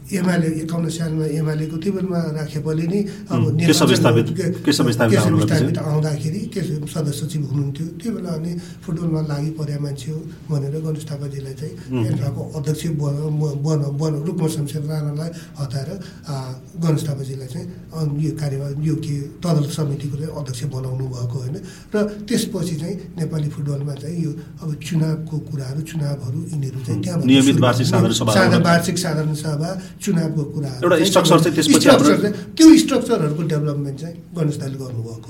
एमाले 0.09 0.48
एकाउन्न 0.64 0.89
सालमा 0.89 1.26
एमालेको 1.39 1.76
त्यो 1.85 1.93
बेलामा 1.93 2.20
राखेपले 2.36 2.86
नै 2.89 3.01
अब 3.28 3.40
केशव? 3.60 3.93
स्थापित 4.89 5.78
आउँदाखेरि 5.78 6.38
केशव 6.59 6.86
सदस्य 6.90 7.14
सचिव 7.18 7.43
हुनुहुन्थ्यो? 7.51 7.86
त्यो 8.02 8.10
बेला 8.18 8.30
अनि 8.35 8.52
फुटबलमा 8.82 9.20
लागि 9.30 9.51
परेका 9.59 9.80
मान्छे 9.86 10.10
हो 10.10 10.18
भनेर 10.51 10.74
गणेश 10.82 11.05
थापाजीलाई 11.10 11.55
चाहिँ 11.60 11.74
एन्फाको 12.10 12.43
अध्यक्ष 12.59 12.82
बन 12.98 13.14
बन 13.64 13.80
बन 14.01 14.12
रुक्म 14.26 14.43
शमशेर 14.55 14.82
राणालाई 14.90 15.30
हटाएर 15.60 15.90
गणेश 16.82 17.02
थापाजीलाई 17.09 17.48
चाहिँ 17.55 17.66
यो 18.24 18.30
कार्यभार 18.40 18.72
यो 18.89 18.94
के 19.05 19.16
तदर्थ 19.44 19.70
समितिको 19.78 20.16
चाहिँ 20.18 20.32
अध्यक्ष 20.40 20.62
बनाउनु 20.74 21.05
भएको 21.14 21.36
होइन। 21.39 21.56
र 21.94 21.97
त्यसपछि 22.28 22.74
चाहिँ 22.80 22.97
नेपाली 23.18 23.48
फुटबलमा 23.55 23.94
चाहिँ 24.02 24.18
यो 24.24 24.30
अब 24.62 24.68
चुनावको 24.86 25.36
कुराहरू 25.48 25.80
चुनावहरू 25.90 26.39
यिनीहरू 26.52 26.80
चाहिँ 26.86 26.98
वार्षिक 27.60 27.86
साधारण। 27.86 28.62
वार्षिक 28.64 28.97
साधारण 28.98 29.35
सभा 29.35 29.70
चुनावको 30.02 30.43
कुराहरू 30.55 30.86
त्यो 32.59 32.66
स्ट्रक्चरहरूको 32.82 33.43
डेभलपमेन्ट 33.52 33.97
चाहिँ 34.01 34.16
गणेश 34.36 34.56
दाइले 34.59 34.76
गर्नुभएको 34.78 35.28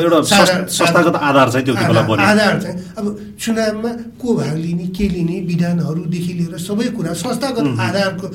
एउटा 0.00 0.16
एउटा 0.16 0.28
साधारण- 0.30 0.68
संस- 0.68 0.78
संस्थागत 0.78 1.14
आधार 1.28 1.48
चाहिँ 1.50 1.64
त्यो 1.66 1.74
बेला 1.74 2.00
आधार 2.00 2.06
बन्यो 2.08 2.26
आधार 2.26 2.54
चाहिँ। 2.62 2.76
अब 2.98 3.04
चुनावमा 3.40 3.90
को 4.20 4.28
भाग 4.36 4.56
लिने 4.64 4.86
के 4.96 5.04
लिने 5.08 5.36
विधानहरूदेखि 5.50 6.32
लिएर 6.38 6.58
सबै 6.58 6.86
कुरा 6.96 7.12
संस्थागत 7.24 7.66
आधारको 7.80 8.26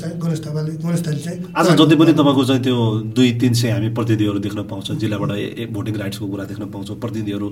चाहिँ 0.00 1.18
चाहिँ 1.24 1.38
आज 1.56 1.66
जति 1.80 1.94
पनि 1.96 2.12
तपाईँको 2.12 2.44
चाहिँ 2.44 2.62
त्यो 2.62 2.76
दुई 3.16 3.30
तिन 3.40 3.52
सय 3.54 3.70
हामी 3.70 3.88
प्रतिनिधिहरू 3.96 4.38
देख्न 4.38 4.60
पाउँछौँ 4.70 4.96
जिल्लाबाट 4.96 5.30
भोटिङ 5.72 5.94
राइट्सको 5.96 6.26
कुरा 6.32 6.44
देख्न 6.50 6.64
पाउँछौँ 6.74 6.96
प्रतिनिधिहरू 7.02 7.46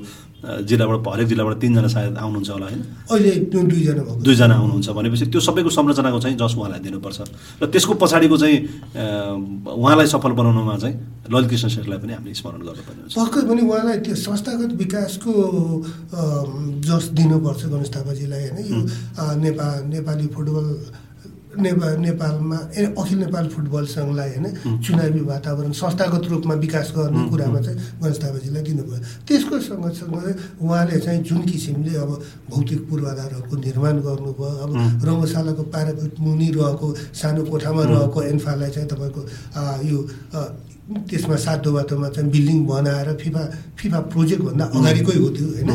जिल्लाबाट 0.68 0.98
हरेक 1.14 1.26
जिल्लाबाट 1.28 1.54
तिनजना 1.62 1.88
सायद 1.88 2.16
आउनुहुन्छ 2.18 2.50
होला 2.50 2.66
होइन? 2.66 2.82
अहिले 3.10 3.32
दुईजना 3.52 4.02
दुईजना 4.24 4.54
आउनुहुन्छ 4.54 4.88
भनेपछि 4.98 5.24
त्यो 5.32 5.40
सबैको 5.40 5.70
संरचनाको 5.70 6.18
चाहिँ 6.20 6.36
जस 6.38 6.54
उहाँलाई 6.58 6.80
दिनुपर्छ। 6.86 7.18
र 7.62 7.66
त्यसको 7.72 7.92
पछाडिको 8.02 8.36
चाहिँ 8.38 8.56
उहाँलाई 9.64 10.06
सफल 10.06 10.32
बनाउनुमा 10.38 10.74
चाहिँ 10.78 10.96
ललित 11.32 11.48
कृष्ण 11.50 11.68
शेखरलाई 11.68 11.98
पनि 11.98 12.12
हामीले 12.12 12.34
स्मरण 12.34 12.60
गर्नुपर्ने 12.68 13.00
हुन्छ। 13.02 13.14
पनि 13.48 13.62
उहाँलाई 13.64 13.98
त्यो 14.04 14.14
संस्थागत 14.28 14.72
विकासको 14.76 15.32
जस 16.86 17.04
दिनुपर्छ 17.16 17.64
गणेश 17.72 17.90
थापाजीलाई 17.96 18.48
होइन? 18.48 18.58
यो 18.70 18.78
नेपाल 19.44 19.76
नेपाली 19.94 20.26
फुटबल 20.36 20.66
नेपाल 21.58 21.96
नेपालमा 21.98 22.58
ए 22.78 22.82
अखिल 22.94 23.18
नेपाल 23.18 23.46
फुटबल 23.50 23.84
सङ्घलाई 23.90 24.30
होइन? 24.30 24.46
चुनावी 24.84 25.20
वातावरण 25.26 25.72
संस्थागत 25.74 26.24
रूपमा 26.30 26.54
विकास 26.54 26.92
गर्ने 26.96 27.22
कुरामा 27.30 27.60
चाहिँ 27.66 27.78
गणेश 28.02 28.18
थापाजीलाई 28.22 28.62
दिनुभयो। 28.62 28.98
त्यसको 29.26 29.58
सँगसँगै 29.66 30.32
उहाँले 30.62 30.98
चाहिँ 31.02 31.22
जुन 31.26 31.40
किसिमले 31.50 31.94
अब 31.98 32.10
भौतिक 32.50 32.80
पूर्वाधारहरूको 32.88 33.56
निर्माण 33.66 33.96
गर्नुभयो 34.06 34.54
अब 34.64 34.70
रङ्गशालाको 35.08 35.62
पारापिट 35.74 36.14
मुनि 36.20 36.48
रहेको 36.54 36.86
सानो 37.20 37.42
कोठामा 37.50 37.82
रहेको 37.90 38.18
एन्फालाई 38.38 38.70
चाहिँ 38.70 38.88
तपाईँको 38.88 39.20
यो 39.90 39.98
त्यसमा 40.88 41.36
सातो 41.36 41.70
बाटोमा 41.72 42.08
चाहिँ 42.16 42.30
बिल्डिङ 42.32 42.58
बनाएर 42.66 43.08
फिफा 43.20 43.42
फिफा 43.78 43.98
प्रोजेक्टभन्दा 44.12 44.64
अगाडिकै 44.72 45.16
हो 45.20 45.28
त्यो 45.36 45.46
होइन? 45.54 45.70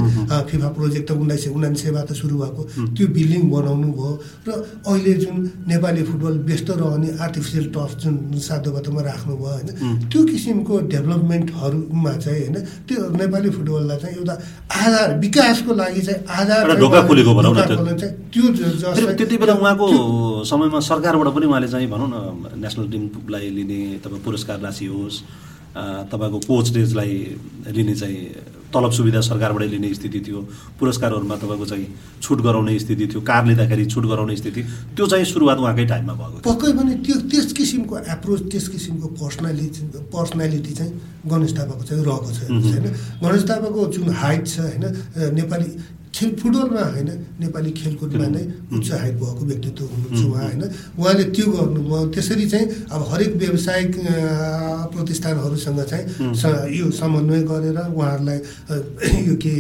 फिफा 0.50 0.68
प्रोजेक्ट 0.78 1.06
त 1.10 1.12
उन्नाइस 1.14 1.44
सय 1.44 1.50
उनान्सयबाट 1.54 2.10
सुरु 2.18 2.36
भएको। 2.42 2.62
त्यो 2.98 3.06
बिल्डिङ 3.18 3.42
बनाउनु 3.54 3.90
भयो 3.94 4.12
र 4.48 4.50
अहिले 4.90 5.14
जुन 5.22 5.36
नेपाली 5.70 6.04
फुटबल 6.10 6.34
व्यस्त 6.50 6.70
रहने 6.82 7.10
आर्टिफिसियल 7.26 7.66
टफ 7.76 7.92
जुन 8.02 8.14
सातो 8.42 8.70
बाटोमा 8.74 9.02
राख्नुभयो 9.02 9.54
होइन? 9.54 9.70
त्यो 10.10 10.22
किसिमको 10.26 10.74
डेभलपमेन्टहरूमा 10.94 12.14
चाहिँ 12.26 12.42
होइन 12.42 12.58
त्यो 12.90 13.00
नेपाली 13.22 13.50
फुटबललाई 13.54 13.98
चाहिँ 14.02 14.18
एउटा 14.18 14.36
आधार 14.82 15.08
विकासको 15.20 15.72
लागि 15.74 16.02
चाहिँ 16.02 16.20
आधार 16.26 16.62
चाहिँ 16.74 18.14
त्यो। 18.34 18.44
त्यति 19.14 19.38
बेला 19.38 19.54
उहाँको 19.62 19.86
समयमा 20.50 20.80
सरकारबाट 20.90 21.28
पनि 21.36 21.46
उहाँले 21.46 21.68
चाहिँ 21.70 21.88
भनौँ 21.94 22.10
न 22.10 22.58
नेसनल 22.58 22.86
टिमलाई 22.92 23.50
लिने 23.58 23.80
तपाईँ 24.04 24.22
पुरस्कार 24.26 24.60
राशि 24.66 24.86
होस् 25.04 25.22
तपाईँको 26.12 26.40
कोच 26.50 26.74
डेजलाई 26.74 27.14
लिने 27.76 27.96
चाहिँ 27.96 28.20
तलब 28.74 28.92
सुविधा 28.92 29.22
सरकारबाटै 29.22 29.68
लिने 29.68 29.94
स्थिति 29.94 30.20
थियो 30.26 30.40
पुरस्कारहरूमा 30.80 31.36
तपाईँको 31.36 31.66
चाहिँ 31.66 31.88
छुट 32.22 32.42
गराउने 32.42 32.78
स्थिति 32.80 33.08
थियो 33.08 33.22
कार 33.22 33.46
लिँदाखेरि 33.46 33.86
छुट 33.86 34.06
गराउने 34.06 34.36
स्थिति 34.36 34.62
त्यो 34.98 35.06
चाहिँ 35.08 35.26
सुरुवात 35.26 35.58
उहाँकै 35.58 35.86
टाइममा 35.86 36.14
भएको 36.14 36.42
पक्कै 36.42 36.72
पनि 36.78 36.94
त्यो 37.06 37.16
त्यस 37.30 37.54
किसिमको 37.54 37.98
एप्रोच 38.14 38.42
त्यस 38.52 38.68
किसिमको 38.74 39.08
पर्सनालिटी 39.22 39.82
पर्सनालिटी 40.14 40.74
चाहिँ 40.74 40.94
गणेश 41.30 41.54
थापाको 41.58 41.84
चाहिँ 41.84 42.04
रहेको 42.04 42.30
छ 42.34 42.50
होइन? 42.50 42.86
गणेश 43.24 43.44
थापाको 43.50 43.86
जुन 43.94 44.10
हाइट 44.24 44.48
छ 44.48 44.60
होइन? 44.60 44.86
नेपाली 45.38 45.70
खेल 46.14 46.30
फुटबलमा 46.38 46.84
होइन 46.94 47.10
नेपाली 47.42 47.72
खेलकुदमा 47.74 48.28
नै 48.36 48.44
उच्च 48.70 48.90
हाइट 48.94 49.16
भएको 49.18 49.44
व्यक्तित्व 49.50 49.84
हुनुहुन्छ 49.84 50.22
उहाँ 50.30 50.46
होइन 50.46 50.64
उहाँले 51.00 51.24
त्यो 51.34 51.46
गर्नुभयो। 51.52 52.06
त्यसरी 52.14 52.46
चाहिँ 52.54 52.68
अब 52.94 53.02
हरेक 53.12 53.32
व्यावसायिक 53.42 53.92
प्रतिष्ठानहरूसँग 54.94 55.82
चाहिँ 55.92 56.06
यो 56.78 56.86
समन्वय 56.94 57.42
गरेर 57.50 57.78
उहाँहरूलाई 57.90 58.40
यो 59.28 59.36
के 59.42 59.54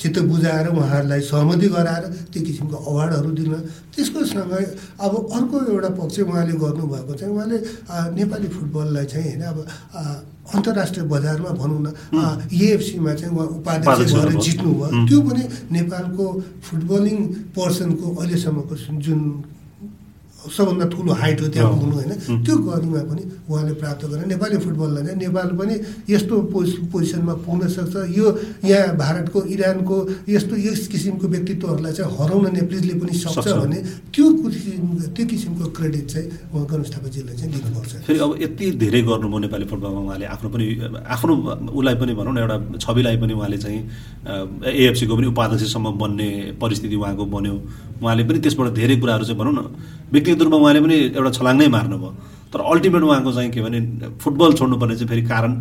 चित्त 0.00 0.18
बुझाएर 0.30 0.66
उहाँहरूलाई 0.68 1.20
सहमति 1.30 1.68
गराएर 1.70 2.04
त्यो 2.32 2.40
किसिमको 2.42 2.76
अवार्डहरू 2.90 3.30
दिन। 3.38 3.52
त्यसको 3.94 4.24
सँगै 4.34 4.64
अब 4.98 5.12
अर्को 5.36 5.56
एउटा 5.72 5.90
पक्ष 5.94 6.18
उहाँले 6.26 6.54
गर्नुभएको 6.58 7.12
चाहिँ 7.14 7.34
उहाँले 7.34 7.58
नेपाली 8.18 8.48
फुटबललाई 8.50 9.06
चाहिँ 9.06 9.30
होइन 9.30 9.42
अब 9.50 9.58
अन्तर्राष्ट्रिय 10.54 11.04
बजारमा 11.12 11.50
भनौँ 11.60 11.80
न 11.84 11.88
एएफसीमा 12.52 13.12
चाहिँ 13.18 13.32
उहाँ 13.36 13.46
उपाध्यक्ष 13.58 14.12
भएर। 14.14 14.40
जित्नुभयो. 14.44 15.06
त्यो 15.08 15.18
पनि 15.28 15.42
नेपालको 15.76 16.24
फुटबलिङ 16.64 17.18
पर्सनको 17.56 18.06
अहिलेसम्मको 18.20 18.74
जुन 19.04 19.20
सबभन्दा 20.56 20.86
ठुलो 20.88 21.12
हाइट 21.20 21.40
हो 21.40 21.46
त्यहाँ। 21.52 21.68
पुग्नु 21.72 21.94
होइन 21.98 22.12
त्यो 22.44 22.54
गरिमा 22.66 23.00
पनि 23.10 23.22
उहाँले 23.48 23.72
प्राप्त 23.80 24.04
गरेर 24.12 24.26
नेपाली 24.28 24.56
फुटबललाई 24.60 25.02
चाहिँ 25.04 25.18
नेपाल 25.24 25.48
पनि 25.56 25.74
यस्तो 26.12 26.34
पोज 26.52 26.68
पोजिसनमा 26.92 27.34
पुग्न 27.44 27.68
सक्छ। 27.68 27.94
यो 28.12 28.26
यहाँ 28.68 28.96
भारतको 28.96 29.38
इरानको 29.56 29.96
यस्तो 30.28 30.54
यस 30.68 30.86
किसिमको 30.92 31.26
व्यक्तित्वहरूलाई 31.34 31.92
चाहिँ 31.96 32.12
हराउन 32.12 32.46
नेप्लिजले 32.54 32.94
पनि 33.00 33.12
सक्छ। 33.24 33.48
भने 33.48 33.78
त्यो 34.12 34.24
त्यो 35.16 35.24
किसिमको 35.32 35.64
क्रेडिट 35.76 36.04
चाहिँ 36.12 36.28
उहाँ 36.52 36.66
गणेश 36.68 36.88
थापाजीलाई 36.92 37.36
चाहिँ 37.40 37.52
दिनुपर्छ। 37.56 37.92
फेरि 38.04 38.18
अब 38.20 38.30
यति 38.42 38.64
धेरै 38.84 39.00
गर्नुभयो 39.08 39.38
नेपाली 39.48 39.64
फुटबलमा 39.64 40.00
उहाँले। 40.06 40.26
आफ्नो 40.28 40.48
पनि 40.52 40.64
आफ्नो 41.08 41.32
उसलाई 41.72 41.94
पनि 41.96 42.12
भनौँ 42.20 42.32
न 42.34 42.38
एउटा 42.44 42.56
छविलाई 42.84 43.16
पनि 43.16 43.32
उहाँले 43.32 43.58
चाहिँ 43.64 43.80
एएफसीको 44.76 45.16
पनि 45.16 45.26
उपाध्यक्षसम्म 45.32 45.86
बन्ने 45.96 46.28
परिस्थिति 46.60 46.96
उहाँको 47.00 47.24
बन्यो। 47.32 47.54
उहाँले 48.04 48.22
पनि 48.28 48.38
त्यसबाट 48.44 48.68
धेरै 48.76 48.96
कुराहरू 49.00 49.24
चाहिँ 49.24 49.40
भनौँ 49.40 49.54
न 49.56 49.60
व्यक्तिगत 50.12 50.42
रूपमा 50.42 50.58
उहाँले 50.58 50.80
पनि 50.84 50.96
एउटा 51.16 51.30
छलाङ 51.32 51.56
नै 51.58 51.68
मार्नुभयो। 51.68 52.12
तर 52.52 52.60
अल्टिमेट 52.72 53.02
उहाँको 53.02 53.32
चाहिँ 53.32 53.50
के 53.52 53.60
भने 53.62 53.80
फुटबल 54.22 54.52
छोड्नुपर्ने 54.60 54.94
चाहिँ 54.96 55.08
फेरि 55.08 55.22
कारण 55.32 55.52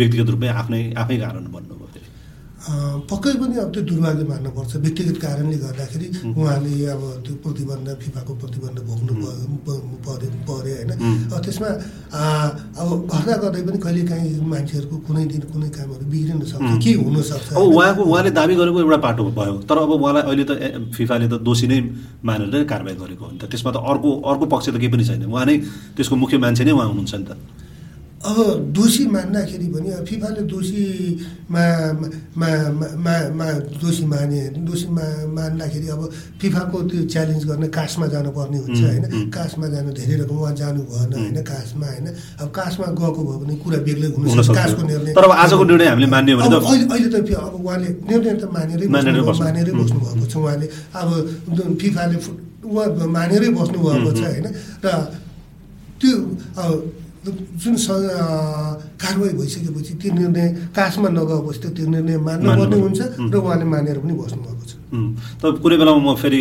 व्यक्तिगत 0.00 0.28
रूपमै 0.30 0.48
आफ्नै 0.62 0.80
आफै 1.04 1.16
कारण 1.24 1.44
अ, 1.72 1.85
पक्कै 2.66 3.32
पनि 3.40 3.54
अब 3.62 3.68
त्यो 3.74 3.82
दुर्भाग्य 3.86 4.24
मान्नुपर्छ। 4.26 4.72
व्यक्तिगत 4.84 5.16
कारणले 5.22 5.56
गर्दाखेरि 5.64 6.06
उहाँले 6.34 6.72
अब 6.94 7.02
त्यो 7.24 7.34
प्रतिबन्ध 7.44 7.88
फिफाको 8.02 8.32
प्रतिबन्ध 8.42 8.78
भोग्नु 8.88 9.12
पऱ्यो 10.06 10.28
पऱ्यो 10.46 10.74
होइन। 10.74 10.90
अब 11.30 11.38
त्यसमा 11.46 11.70
अब 12.80 12.88
गर्दा 13.06 13.34
गर्दै 13.42 13.62
पनि 13.66 13.78
कहिलेकाहीँ 13.86 14.42
मान्छेहरूको 14.52 14.96
कुनै 15.06 15.24
दिन 15.30 15.42
कुनै 15.52 15.68
कामहरू 15.78 16.04
बिग्रिन 16.10 16.38
सक्छ 16.42 16.70
के 16.82 16.92
हुनसक्छ? 17.06 17.54
अब 17.54 17.62
उहाँको 17.62 18.02
उहाँले 18.02 18.30
दाबी 18.34 18.54
गरेको 18.58 18.78
एउटा 18.82 18.98
पाटो 19.06 19.22
भयो। 19.38 19.54
तर 19.68 19.76
अब 19.86 19.90
उहाँलाई 20.02 20.22
अहिले 20.26 20.44
त 20.50 20.52
फिफाले 20.90 21.26
त 21.30 21.34
दोषी 21.46 21.66
नै 21.70 21.78
मानेर 22.26 22.64
कारवाही 22.66 22.96
गरेको 22.98 23.24
हो 23.24 23.30
नि 23.30 23.38
त। 23.38 23.44
त्यसमा 23.46 23.70
त 23.70 23.78
अर्को 23.78 24.10
अर्को 24.26 24.44
पक्ष 24.50 24.66
त 24.74 24.76
केही 24.82 24.90
पनि 24.90 25.04
छैन। 25.06 25.22
उहाँ 25.30 25.46
नै 25.46 25.56
त्यसको 25.94 26.14
मुख्य 26.18 26.36
मान्छे 26.42 26.62
नै 26.66 26.72
उहाँ 26.74 26.88
हुनुहुन्छ 26.90 27.14
नि 27.14 27.26
त। 27.30 27.38
अब 28.26 28.36
दोषी 28.74 29.04
मान्दाखेरि 29.06 29.66
पनि 29.70 29.90
अब 29.92 30.04
फिफाले 30.08 30.42
दोषीमा 30.50 31.64
मा 32.34 32.48
मा- 32.74 32.94
मा 32.98 33.14
मा 33.38 33.46
दोषी 33.78 34.04
माने 34.04 34.40
दोषी 34.66 34.88
मा 34.90 35.04
मान्दाखेरि 35.36 35.88
अब 35.94 36.00
फिफाको 36.40 36.76
त्यो 36.90 37.02
च्यालेन्ज 37.06 37.42
गर्ने 37.46 37.68
कासमा 37.70 38.06
जानुपर्ने 38.14 38.58
हुन्छ 38.58 38.80
होइन। 38.82 39.04
कासमा 39.30 39.66
जानु 39.74 39.90
धेरै 39.94 40.14
रकम 40.22 40.36
उहाँ 40.38 40.54
जानु 40.58 40.80
भएन 40.90 41.12
होइन 41.14 41.38
कासमा 41.46 41.86
होइन। 41.86 42.06
अब 42.42 42.48
कासमा 42.50 42.86
गएको 42.98 43.20
भयो 43.22 43.38
भने 43.42 43.54
कुरा 43.62 43.78
बेग्लै 43.86 44.08
हुन। 44.10 44.24
कासको 44.58 44.82
निर्णय 44.82 45.12
तर 45.14 45.24
आजको 45.36 45.64
निर्णय 45.70 45.86
हामीले 45.86 46.06
भने 46.34 46.48
त- 46.50 46.66
अहिले 46.66 46.86
अहिले 46.94 47.08
त 47.22 47.30
अब 47.36 47.54
उहाँले 47.62 47.88
निर्णय 48.10 48.34
त 48.34 48.44
मानेरै 48.56 48.86
मानेरै 49.46 49.72
बस्नु- 49.78 50.02
भएको 50.02 50.26
छ 50.26 50.34
उहाँले। 50.36 50.66
अब 50.98 51.08
फिफाले 51.80 52.16
उहाँ 52.66 52.86
मानेरै 53.16 53.48
बस्नु 53.56 53.78
भएको 53.78 54.10
छ 54.18 54.20
होइन। 54.26 54.46
र 54.82 54.86
त्यो 56.00 56.14
अब 56.58 56.72
जुन 57.26 57.74
कारवाही 59.02 59.32
भइसकेपछि 59.38 59.92
त्यो 60.00 60.12
निर्णय 60.14 60.46
कासमा 60.76 61.08
नगएपछि 61.18 61.58
त 61.58 61.66
त्यो 61.76 61.86
निर्णय 61.94 62.16
मान्नुपर्ने 62.26 62.76
हुन्छ 62.84 63.00
र 63.32 63.34
उहाँले 63.36 63.66
मानेर 63.74 63.98
पनि 63.98 64.14
बस्नुभएको 64.14 64.64
छ। 64.70 64.75
त 64.86 65.42
कुनै 65.62 65.76
बेलामा 65.82 65.98
म 65.98 66.14
फेरि 66.14 66.40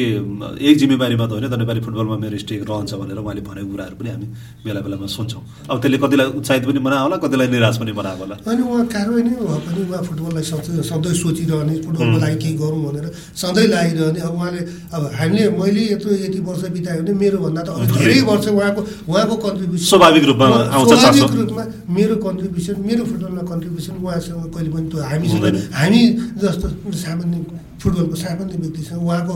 यही 0.62 0.76
जिम्मेवारीमा 0.82 1.26
त 1.26 1.32
होइन 1.34 1.50
तर 1.50 1.58
नेपाली 1.66 1.82
फुटबलमा 1.82 2.16
मेरो 2.22 2.38
स्टेक 2.46 2.62
रहन्छ 2.70 2.94
भनेर 3.02 3.18
उहाँले 3.18 3.42
भनेको 3.42 3.68
कुराहरू 3.74 3.96
पनि 3.98 4.10
हामी 4.14 4.28
बेला 4.66 4.80
बेलामा 4.86 5.08
सुन्छौँ। 5.10 5.42
अब 5.70 5.78
त्यसले 5.82 5.98
कतिलाई 5.98 6.28
उत्साहित 6.40 6.64
पनि 6.70 6.80
बनायो 6.86 7.04
होला 7.06 7.18
कतिलाई 7.26 7.48
निराश 7.50 7.78
पनि 7.82 7.92
बनायो 7.98 8.18
होला। 8.22 8.36
अनि 8.46 8.62
उहाँ 8.62 8.86
कारवाही 8.86 9.24
नै 9.26 9.34
भए 9.42 9.60
पनि 9.66 9.82
उहाँ 9.90 10.02
फुटबललाई 10.06 10.46
सधैँ 10.46 10.84
सधैँ 10.86 11.14
सोचिरहने 11.26 11.74
फुटबलको 11.86 12.18
लागि 12.22 12.38
केही 12.44 12.54
गरौँ 12.62 12.82
भनेर 12.86 13.06
सधैँ 13.34 13.68
लागिरहने। 13.74 14.20
अब 14.22 14.34
उहाँले 14.38 14.62
अब 14.94 15.02
हामीले 15.18 15.44
मैले 15.58 15.84
यत्रो 15.98 16.12
यति 16.26 16.40
वर्ष 16.46 16.64
बितायो 16.78 17.02
भने 17.02 17.14
मेरोभन्दा 17.18 17.62
त 17.66 17.70
अझ 17.74 17.90
धेरै 17.98 18.22
वर्ष 18.30 18.46
उहाँको 18.54 18.82
उहाँको 19.10 19.36
कन्ट्रिब्युसन 19.46 19.86
स्वाभाविक 19.90 20.24
रूपमा 20.30 20.48
स्वाभाविक 20.86 21.34
रूपमा 21.42 21.64
मेरो 21.98 22.16
कन्ट्रिब्युसन 22.26 22.76
मेरो 22.88 23.04
फुटबलमा 23.10 23.44
कन्ट्रिब्युसन 23.52 23.94
उहाँसँग 24.06 24.44
कहिले 24.54 24.70
पनि 24.70 24.86
त्यो 24.94 25.02
हामीसँग। 25.12 25.46
हामी 25.82 26.02
जस्तो 26.42 26.68
सामान्य 26.94 27.38
फुटबलको 27.86 28.16
सामान्य 28.26 28.58
व्यक्तिसँग 28.58 29.02
उहाँको 29.06 29.36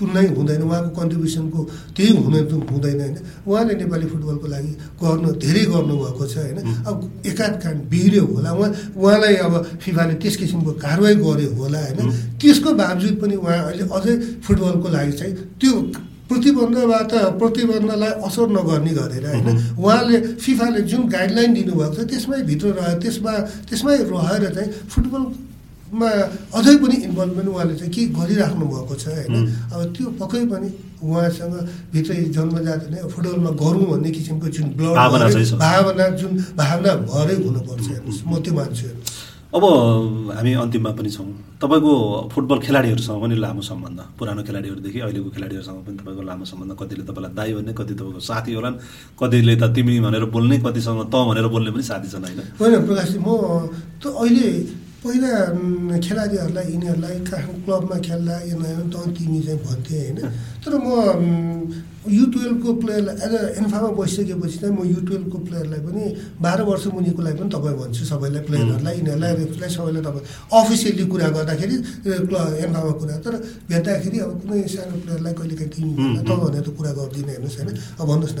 तुलनै 0.00 0.26
हुँदैन 0.32 0.62
उहाँको 0.64 0.90
कन्ट्रिब्युसनको 0.96 1.60
त्यही 1.96 2.10
हुन 2.24 2.34
हुँदैन 2.72 3.00
होइन? 3.00 3.16
उहाँले 3.44 3.74
नेपाली 3.80 4.06
फुटबलको 4.12 4.46
लागि 4.48 4.72
गर्नु 5.02 5.28
धेरै 5.44 5.64
गर्नुभएको 5.72 6.24
छ 6.24 6.36
होइन? 6.40 6.58
अब 6.88 6.96
एकाध 7.30 7.52
कान 7.62 7.76
बिग्रियो 7.92 8.24
होला 8.24 8.50
उहाँ 8.52 8.70
उहाँलाई 8.96 9.34
अब 9.44 9.54
फिफाले 9.84 10.14
त्यस 10.22 10.36
किसिमको 10.40 10.72
कारवाही 10.84 11.16
गर्यो 11.20 11.50
होला 11.52 11.80
होइन? 11.84 12.08
त्यसको 12.40 12.70
बावजुद 12.80 13.14
पनि 13.20 13.36
उहाँ 13.44 13.58
अहिले 13.68 13.84
अझै 13.96 14.14
फुटबलको 14.40 14.88
लागि 14.88 15.12
चाहिँ 15.20 15.34
त्यो 15.60 15.72
प्रतिबन्धबाट 16.30 17.12
प्रतिबन्धलाई 17.42 18.12
असर 18.24 18.48
नगर्ने 18.56 18.92
गरेर 18.96 19.26
होइन? 19.26 19.48
उहाँले 19.76 20.16
फिफाले 20.40 20.80
जुन 20.88 21.02
गाइडलाइन 21.12 21.50
दिनुभएको 21.54 21.94
छ 21.94 22.08
त्यसमै 22.08 22.40
भित्र 22.48 22.72
रह्यो 22.80 22.96
त्यसमा 23.04 23.32
त्यसमै 23.68 23.96
रहेर 24.08 24.44
चाहिँ 24.56 24.70
फुटबलमा 25.90 26.08
अझै 26.54 26.76
पनि 26.78 26.96
इन्भल्भमेन्ट 27.08 27.48
उहाँले 27.50 27.74
चाहिँ 27.74 27.92
के 27.92 28.02
गरिराख्नु 28.14 28.64
भएको 28.66 28.94
छ 28.94 29.06
होइन? 29.10 29.46
अब 29.74 29.80
त्यो 29.94 30.06
पक्कै 30.20 30.44
पनि 30.46 30.68
उहाँसँग 31.02 31.54
भित्रै 31.92 32.30
जन्मजात 32.30 32.82
नै 32.90 32.98
फुटबलमा 33.10 33.50
गरौँ 33.58 33.86
भन्ने 33.90 34.10
किसिमको 34.14 34.48
जुन 34.54 34.68
ब्लड 34.78 34.94
भावना 35.58 36.08
जुन 36.20 36.32
भावना 36.54 36.92
भरै 37.10 37.34
हुनुपर्छ 37.42 37.86
हेर्नुहोस्। 37.90 38.22
म 38.22 38.32
त्यो 38.38 38.52
मान्छु 38.54 38.86
हेर्नुहोस्। 38.86 39.18
अब 39.50 39.64
हामी 40.30 40.50
अन्तिममा 40.62 40.90
पनि 40.94 41.10
छौँ। 41.10 41.26
तपाईँको 41.58 41.92
फुटबल 42.30 42.58
खेलाडीहरूसँग 42.62 43.18
पनि 43.18 43.34
लामो 43.34 43.62
सम्बन्ध 43.66 44.00
पुरानो 44.14 44.42
खेलाडीहरूदेखि 44.46 44.98
अहिलेको 45.02 45.30
खेलाडीहरूसँग 45.34 45.78
पनि 45.86 45.96
तपाईँको 45.98 46.22
लामो 46.22 46.44
सम्बन्ध 46.46 46.72
कतिले 46.78 47.02
तपाईँलाई 47.10 47.34
दाई 47.34 47.50
भन्ने 47.58 47.72
कति 47.74 47.94
तपाईँको 47.98 48.20
साथी 48.30 48.52
होलान् 48.54 48.76
कतिले 49.18 49.54
त 49.58 49.64
तिमी 49.74 49.98
भनेर 50.06 50.24
बोल्ने 50.30 50.56
कतिसँग 50.62 51.02
त 51.10 51.14
भनेर 51.26 51.46
बोल्ने 51.50 51.70
पनि 51.74 51.82
साथी 51.82 52.08
छन् 52.14 52.24
होइन? 52.30 52.40
होइन 52.62 52.74
प्रकाशजी 52.86 53.18
म 53.18 53.28
त 53.98 54.04
अहिले 54.06 54.48
पहिला 55.02 55.32
खेलाडीहरूलाई 56.04 56.66
यिनीहरूलाई 56.72 57.16
कहाँ 57.28 57.54
क्लबमा 57.64 57.96
खेल्दा 58.06 58.34
यिनीहरू 58.50 58.84
त 58.92 58.94
तिमी 59.16 59.40
चाहिँ 59.46 59.60
भन्थे 59.64 59.96
होइन। 59.96 60.18
तर 60.60 60.72
म 60.76 60.86
यु 62.08 62.26
टुवेल्भको 62.32 62.72
प्लेयरलाई 62.80 63.14
एज 63.14 63.34
अ 63.34 63.40
एन्फामा 63.60 63.88
बसिसकेपछि 63.92 64.58
चाहिँ 64.58 64.72
म 64.72 64.88
यु 64.88 65.00
टुवेल्भको 65.04 65.38
प्लेयरलाई 65.38 65.80
पनि 65.84 66.02
बाह्र 66.40 66.62
वर्ष 66.64 66.86
मुनिकोलाई 66.96 67.34
पनि 67.36 67.48
तपाईँ 67.52 67.76
भन्छु 67.76 68.04
सबैलाई 68.08 68.42
प्लेयरहरूलाई 68.48 68.94
यिनीहरूलाई 68.96 69.34
रेफ्रीलाई 69.36 69.70
सबैलाई 69.76 70.02
तपाईँ 70.08 70.24
अफिसियली 70.60 71.04
कुरा 71.12 71.28
गर्दाखेरि 71.36 71.76
एन्फामा 72.64 72.92
कुरा। 73.00 73.16
तर 73.20 73.34
भेट्दाखेरि 73.68 74.18
अब 74.24 74.32
कुनै 74.40 74.62
सानो 74.72 74.96
प्लेयरलाई 75.04 75.34
कहिले 75.40 75.54
काहीँ 75.60 75.92
भन्दा 76.00 76.22
त 76.24 76.40
भनेर 76.40 76.64
त 76.64 76.68
कुरा 76.80 76.92
गर्दिनँ 76.96 77.30
हेर्नुहोस् 77.36 77.58
होइन। 77.60 77.68
अब 78.00 78.06
भन्नुहोस् 78.08 78.36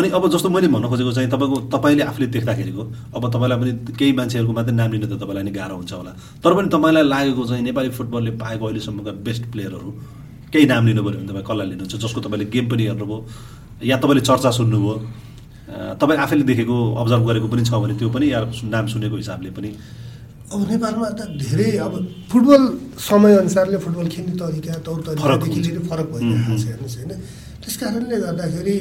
अनि 0.00 0.08
अब 0.16 0.22
जस्तो 0.32 0.48
मैले 0.56 0.68
भन्न 0.72 0.88
खोजेको 0.88 1.12
चाहिँ 1.12 1.28
तपाईँको 1.28 1.56
तपाईँले 1.76 2.02
आफूले 2.08 2.26
देख्दाखेरिको 2.32 2.82
अब 3.16 3.22
तपाईँलाई 3.36 3.58
पनि 3.60 3.72
केही 4.00 4.12
मान्छेहरूको 4.16 4.52
मात्रै 4.56 4.74
नाम 4.80 4.90
लिन 4.96 5.04
त 5.04 5.20
तपाईँलाई 5.20 5.44
नि 5.44 5.52
गाह्रो 5.52 5.76
हुन्छ 5.76 5.92
होला। 5.92 6.12
तर 6.40 6.52
पनि 6.56 6.68
तपाईँलाई 6.72 7.04
लागेको 7.04 7.42
चाहिँ 7.52 7.64
नेपाली 7.68 7.90
फुटबलले 8.00 8.30
पाएको 8.40 8.64
अहिलेसम्मका 8.64 9.12
बेस्ट 9.28 9.44
प्लेयरहरू 9.52 9.90
केही 10.54 10.66
नाम 10.70 10.86
लिनु 10.86 11.02
पऱ्यो 11.02 11.18
भने 11.18 11.28
तपाईँ 11.30 11.46
कसलाई 11.50 11.66
लिनुहुन्छ 11.74 11.94
जसको 12.04 12.20
तपाईँले 12.24 12.46
गेम 12.54 12.66
पनि 12.70 12.82
हेर्नुभयो 12.86 13.18
या 13.90 13.96
तपाईँले 13.98 14.22
चर्चा 14.30 14.50
सुन्नुभयो 14.58 14.94
तपाईँ 16.00 16.18
आफैले 16.24 16.44
देखेको 16.50 16.76
अब्जर्भ 17.02 17.22
गरेको 17.28 17.48
पनि 17.52 17.62
छ 17.66 17.72
भने 17.82 17.94
त्यो 17.98 18.08
पनि 18.14 18.26
या 18.32 18.40
नाम 18.74 18.84
सुनेको 18.94 19.16
हिसाबले 19.16 19.50
पनि। 19.58 19.70
अब 20.54 20.60
नेपालमा 20.70 21.08
त 21.18 21.20
धेरै 21.42 21.70
अब 21.82 21.92
फुटबल 22.30 22.62
समयअनुसारले 23.08 23.78
फुटबल 23.84 24.06
खेल्ने 24.14 24.34
तरिका 24.38 24.74
तौर 24.86 24.98
तरिकादेखि 25.06 25.60
फरक 25.90 26.06
भइरहेको 26.12 26.54
छ 26.54 26.64
हेर्नुहोस् 26.70 26.96
होइन? 26.98 27.12
त्यस 27.64 27.76
कारणले 27.80 28.16
गर्दाखेरि 28.20 28.78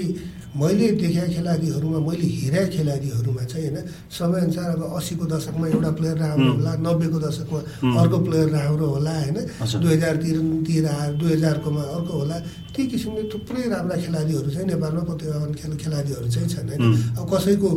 मैले 0.54 0.88
देखेका 1.02 1.26
खेलाडीहरूमा 1.34 2.00
मैले 2.06 2.28
हेरेका 2.38 2.70
खेलाडीहरूमा 2.76 3.44
चाहिँ 3.50 3.70
होइन 3.74 3.78
समयअनुसार 4.18 4.70
अब 4.76 4.82
अस्सीको 4.98 5.26
दशकमा 5.34 5.66
एउटा 5.68 5.92
प्लेयर 5.98 6.18
राम्रो 6.22 6.52
होला 6.54 6.72
नब्बेको 6.86 7.18
दशकमा 7.26 7.60
अर्को 8.02 8.18
प्लेयर 8.28 8.48
राम्रो 8.54 8.88
होला 8.96 9.14
होइन 9.18 9.38
हजुर। 9.62 9.82
दुई 9.82 9.94
हजारतिर 9.98 10.86
आएर 10.94 11.14
दुई 11.18 11.32
हजारकोमा 11.34 11.84
अर्को 11.96 12.14
होला 12.20 12.38
त्यही 12.74 12.86
किसिमले 12.92 13.24
थुप्रै 13.34 13.64
राम्रा 13.74 13.96
खेलाडीहरू 14.04 14.50
चाहिँ 14.54 14.68
नेपालमा 14.70 15.04
प्रतिभावान 15.10 15.52
खेल 15.58 15.74
खेलाडीहरू 15.82 16.28
चाहिँ 16.30 16.50
छन् 16.54 16.70
होइन. 16.70 16.82
अब 17.18 17.26
कसैको 17.34 17.70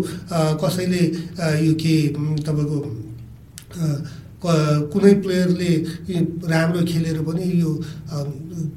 कसैले 0.60 1.02
यो 1.64 1.72
के 1.80 1.94
तपाईँको 2.44 2.78
कुनै 4.92 5.12
प्लेयरले 5.24 5.70
राम्रो 6.52 6.80
खेलेर 6.92 7.18
पनि 7.28 7.44
यो 7.62 7.70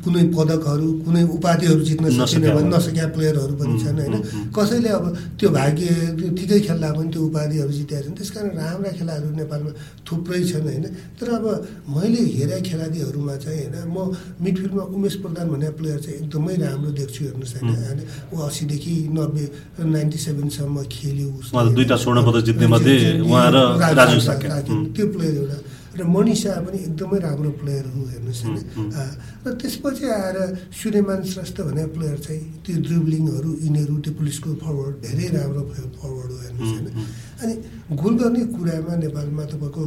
कुनै 0.03 0.23
पदकहरू 0.35 0.87
कुनै 1.05 1.23
उपाधिहरू 1.35 1.81
जित्न 1.89 2.05
सकेन 2.19 2.45
भने। 2.55 2.69
नसकेका 2.73 3.07
प्लेयरहरू 3.15 3.53
पनि 3.59 3.75
छन् 3.81 3.99
होइन। 3.99 4.15
कसैले 4.55 4.89
अब 4.97 5.05
त्यो 5.39 5.49
भाग्य 5.57 5.85
त्यो 6.19 6.27
ठिकै 6.37 6.59
खेल्दा 6.67 6.89
पनि 6.97 7.09
त्यो 7.13 7.21
उपाधिहरू 7.29 7.71
जितेका 7.79 8.01
छन् 8.05 8.15
त्यस 8.19 8.29
कारण 8.35 8.51
राम्रा 8.59 8.91
खेलाडीहरू 8.99 9.35
नेपालमा 9.39 9.71
थुप्रै 10.07 10.41
छन् 10.49 10.65
होइन 10.67 10.85
तर 11.19 11.27
अब 11.37 11.45
मैले 11.95 12.21
हेरेका 12.35 12.59
खेलाडीहरूमा 12.67 13.35
चाहिँ 13.43 13.63
होइन 13.65 13.87
म 13.95 13.97
मिडफिल्डमा 14.43 14.83
उमेश 14.95 15.15
प्रधान 15.23 15.45
भन्ने 15.51 15.69
प्लेयर 15.79 15.99
चाहिँ 16.03 16.17
एकदमै 16.19 16.55
राम्रो 16.63 16.91
देख्छु 16.99 17.19
हेर्नुहोस् 17.25 17.53
होइन 17.55 17.75
होइन 17.79 17.99
ऊ 18.33 18.35
असीदेखि 18.47 18.93
नब्बे 19.17 19.43
नाइन्टी 19.95 20.19
सेभेनसम्म 20.25 20.75
खेल्यो 20.93 21.27
होइन? 21.29 21.97
स्वर्ण 22.03 22.17
पदक 22.27 22.43
जित्ने 22.47 22.67
मध्ये 22.73 22.95
उहाँ 23.23 23.47
र 23.53 23.57
राजु. 23.99 24.17
त्यो 24.95 25.05
प्लेयर 25.13 25.35
एउटा 25.41 25.57
र 25.99 26.03
मनिषा 26.15 26.53
पनि 26.65 26.77
एकदमै 26.87 27.19
राम्रो 27.27 27.51
प्लेयर 27.61 27.85
हो 27.93 28.01
हेर्नुहोस् 28.13 28.43
होइन। 28.45 28.59
र 29.45 29.47
त्यसपछि 29.61 30.05
आएर 30.19 30.37
सूर्यमान 30.79 31.19
श्रेष्ठ 31.31 31.57
भन्ने 31.67 31.85
प्लेयर 31.95 32.17
चाहिँ 32.25 32.41
त्यो 32.63 32.75
ड्रिब्लिङहरू 32.87 33.49
यिनीहरू 33.65 33.95
त्यो 34.03 34.13
पुलिसको 34.19 34.49
फरवर्ड 34.63 34.95
धेरै 35.05 35.27
राम्रो 35.37 35.63
फरवर्ड 36.01 36.29
हो 36.31 36.39
हेर्नुहोस् 36.45 36.73
होइन। 36.75 36.87
अनि 37.41 37.53
गोल 38.01 38.13
गर्ने 38.21 38.41
कुरामा 38.55 38.93
नेपालमा 39.03 39.43
तपाईँको 39.51 39.83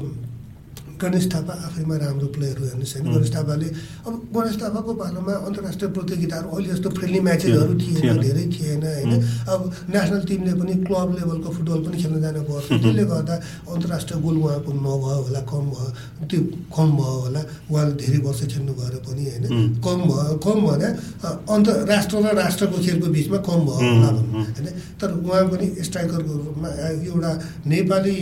गणेश 1.02 1.24
थापा 1.32 1.54
आफैमा 1.66 1.96
राम्रो 2.02 2.26
प्लेयर 2.36 2.56
हो 2.58 2.64
हेर्नुहोस् 2.64 2.94
होइन. 2.96 3.06
गणेश 3.14 3.30
थापाले 3.34 3.68
अब 4.06 4.12
गणेश 4.36 4.56
थापाको 4.62 4.92
पालामा 5.00 5.32
अन्तर्राष्ट्रिय 5.48 5.88
प्रतियोगिताहरू 5.96 6.48
अहिले 6.52 6.68
जस्तो 6.72 6.88
फ्रेन्डली 6.96 7.20
म्याचेसहरू 7.26 7.74
थिएन। 7.82 8.20
धेरै 8.22 8.44
थिएन 8.54 8.82
होइन. 8.86 9.12
अब 9.52 9.60
नेसनल 9.94 10.20
टिमले 10.28 10.52
पनि 10.60 10.74
क्लब 10.86 11.08
लेभलको 11.18 11.48
फुटबल 11.56 11.80
पनि 11.86 11.96
खेल्न 12.02 12.20
जानु 12.24 12.42
पर्थ्यो 12.50 12.78
त्यसले 12.82 13.04
गर्दा 13.12 13.34
अन्तर्राष्ट्रिय 13.72 14.18
गोल 14.24 14.36
उहाँको 14.42 14.70
नभयो 14.72 15.16
होला 15.24 15.40
कम 15.52 15.64
भयो 15.72 15.88
त्यो 16.30 16.40
कम 16.76 16.88
भयो 16.98 17.16
होला 17.24 17.40
उहाँले 17.70 17.92
धेरै 18.02 18.18
वर्ष 18.26 18.40
खेल्नु 18.52 18.72
भएर 18.80 18.94
पनि 19.06 19.22
होइन. 19.30 19.44
कम 19.84 19.98
भयो 20.10 20.34
कम 20.46 20.58
भने 20.68 20.88
अ, 21.22 21.28
अन्त 21.54 21.66
राष्ट्र 21.90 22.14
र 22.22 22.34
राष्ट्रको 22.42 22.76
खेलको 22.86 23.06
बिचमा 23.16 23.38
कम 23.48 23.60
भयो 23.68 23.80
होला 23.82 24.08
उम्, 24.12 24.22
भनौँ 24.22 24.44
होइन 24.46 24.68
तर 25.00 25.10
उहाँ 25.18 25.42
पनि 25.52 25.66
स्ट्राइकरको 25.88 26.32
रूपमा 26.44 26.68
एउटा 27.08 27.32
नेपाली 27.72 28.16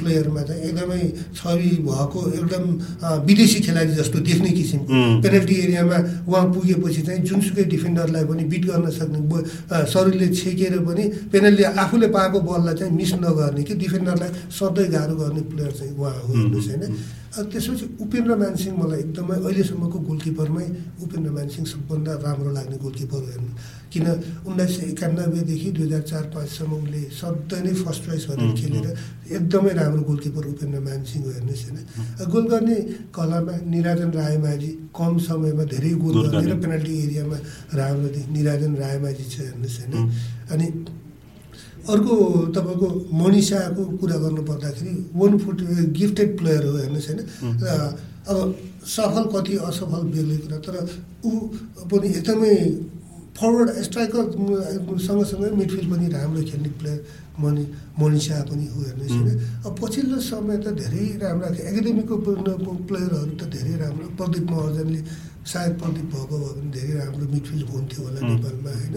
प्लेयरमा 0.00 0.42
चाहिँ 0.48 0.60
एकदमै 0.68 1.00
छवि 1.38 1.70
भएको 2.04 2.20
एकदम 2.36 2.64
विदेशी 3.24 3.60
खेलाडी 3.64 3.92
जस्तो 3.96 4.18
देख्ने 4.20 4.50
किसिमको. 4.52 4.92
पेनल्टी 5.24 5.54
एरियामा 5.64 5.98
उहाँ 6.28 6.44
पुगेपछि 6.52 7.02
चाहिँ 7.02 7.20
जुनसुकै 7.24 7.64
डिफेन्डरलाई 7.64 8.24
पनि 8.28 8.44
बिट 8.52 8.64
गर्न 8.68 8.90
सक्ने 8.92 9.20
शरीरले 9.88 10.28
छेकेर 10.36 10.78
पनि 10.84 11.04
पेनल्टी 11.32 11.62
आफूले 11.74 12.08
पाएको 12.12 12.38
बललाई 12.44 12.74
चाहिँ 12.76 12.92
मिस 12.92 13.12
नगर्ने 13.24 13.62
कि 13.64 13.74
डिफेन्डरलाई 13.74 14.30
सधैँ 14.52 14.88
गाह्रो 14.92 15.14
गर्ने 15.16 15.42
प्लेयर 15.50 15.72
चाहिँ 15.72 15.92
उहाँ 15.96 16.12
हो 16.20 16.32
हेर्नुहोस् 16.34 16.68
होइन? 16.68 16.94
त्यसपछि 17.34 17.84
उपेन्द्र 17.98 18.34
मानसिंह 18.38 18.74
मलाई 18.78 18.98
एकदमै 19.00 19.36
अहिलेसम्मको 19.42 19.98
गोलकिपरमै 20.08 20.66
उपेन्द्र 21.02 21.30
मानसिंह 21.34 21.66
सबभन्दा 21.66 22.12
राम्रो 22.22 22.50
लाग्ने 22.52 22.76
गोलकिपर 22.84 23.18
हो 23.18 23.26
हेर्नु। 23.26 23.52
किन 23.94 24.06
उन्नाइस 24.50 24.70
सय 24.76 24.82
एकानब्बेदेखि 24.90 25.70
दुई 25.70 25.86
हजार 25.86 26.02
चार 26.10 26.24
पाँचसम्म 26.34 26.72
उसले 26.82 27.00
सधैँ 27.14 27.62
नै 27.64 27.72
फर्स्ट 27.82 28.02
चोइस 28.04 28.24
भनेर 28.30 28.52
खेलेर 28.58 28.86
एकदमै 29.36 29.72
राम्रो 29.80 30.02
गोलकिपर 30.10 30.44
उपेन्द्र 30.52 30.80
मानसिंह 30.88 31.24
हेर्नुहोस् 31.24 31.62
होइन। 31.64 31.78
गोल 32.32 32.44
गर्ने 32.52 32.76
कलामा 33.16 33.54
निराजन 33.72 34.10
रायमाझी 34.18 34.70
कम 34.98 35.14
समयमा 35.26 35.64
धेरै 35.72 35.92
गोल 36.02 36.14
गोल 36.14 36.26
गर्ने 36.26 36.42
र 36.42 36.50
गर्ने। 36.50 36.60
पेनल्टी 36.62 36.94
एरियामा 37.04 37.38
राम्रो 37.78 38.08
निराजन 38.34 38.72
रायमाझी 38.82 39.24
छ 39.30 39.34
हेर्नुहोस् 39.46 39.78
होइन. 39.80 40.10
अनि 40.52 40.66
अर्को 41.84 42.14
तपाईँको 42.56 42.88
मनिषाको 43.12 43.82
कुरा 44.00 44.16
गर्नु 44.24 44.42
पर्दाखेरि 44.50 44.92
वान 45.14 45.32
फुट 45.38 45.58
गिफ्टेड 45.98 46.30
प्लेयर 46.38 46.62
हो 46.66 46.76
हेर्नुहोस् 46.76 47.08
होइन। 47.08 47.20
र 47.62 47.68
अब 48.24 48.36
सफल 48.88 49.24
कति 49.32 49.54
असफल 49.68 50.02
बेग्लै 50.12 50.36
कुरा 50.44 50.58
तर 50.64 50.76
ऊ 51.24 51.30
पनि 51.92 52.08
एकदमै 52.08 52.54
फरवर्ड 53.34 53.68
स्ट्राइकर 53.86 54.24
सँगसँगै 55.06 55.50
मिडफिल्ड 55.60 55.88
पनि 55.92 56.06
राम्रो 56.16 56.42
खेल्ने 56.50 56.70
प्लेयर 56.80 56.98
मनि 57.42 57.64
मनिषा 58.00 58.36
पनि 58.50 58.66
हो। 58.72 58.80
हेर्नुहोस् 58.80 59.14
होइन 59.18 59.38
अब 59.66 59.72
पछिल्लो 59.80 60.18
समय 60.22 60.56
त 60.64 60.66
धेरै 60.80 61.04
राम्रा 61.22 61.48
एकाडेमीको 61.70 62.14
प्लेयरहरू 62.88 63.32
त 63.40 63.42
धेरै 63.54 63.74
राम्रो। 63.82 64.06
प्रदीप 64.18 64.46
महर्जनले 64.50 65.00
सायद 65.44 65.72
प्रदीप 65.80 66.06
भएको 66.14 66.36
भयो 66.38 66.52
भने 66.56 66.70
धेरै 66.76 66.94
राम्रो 67.00 67.26
मिडफिल्ड 67.34 67.66
हुन्थ्यो 67.74 68.00
होला 68.04 68.20
नेपालमा 68.28 68.70
होइन? 68.78 68.96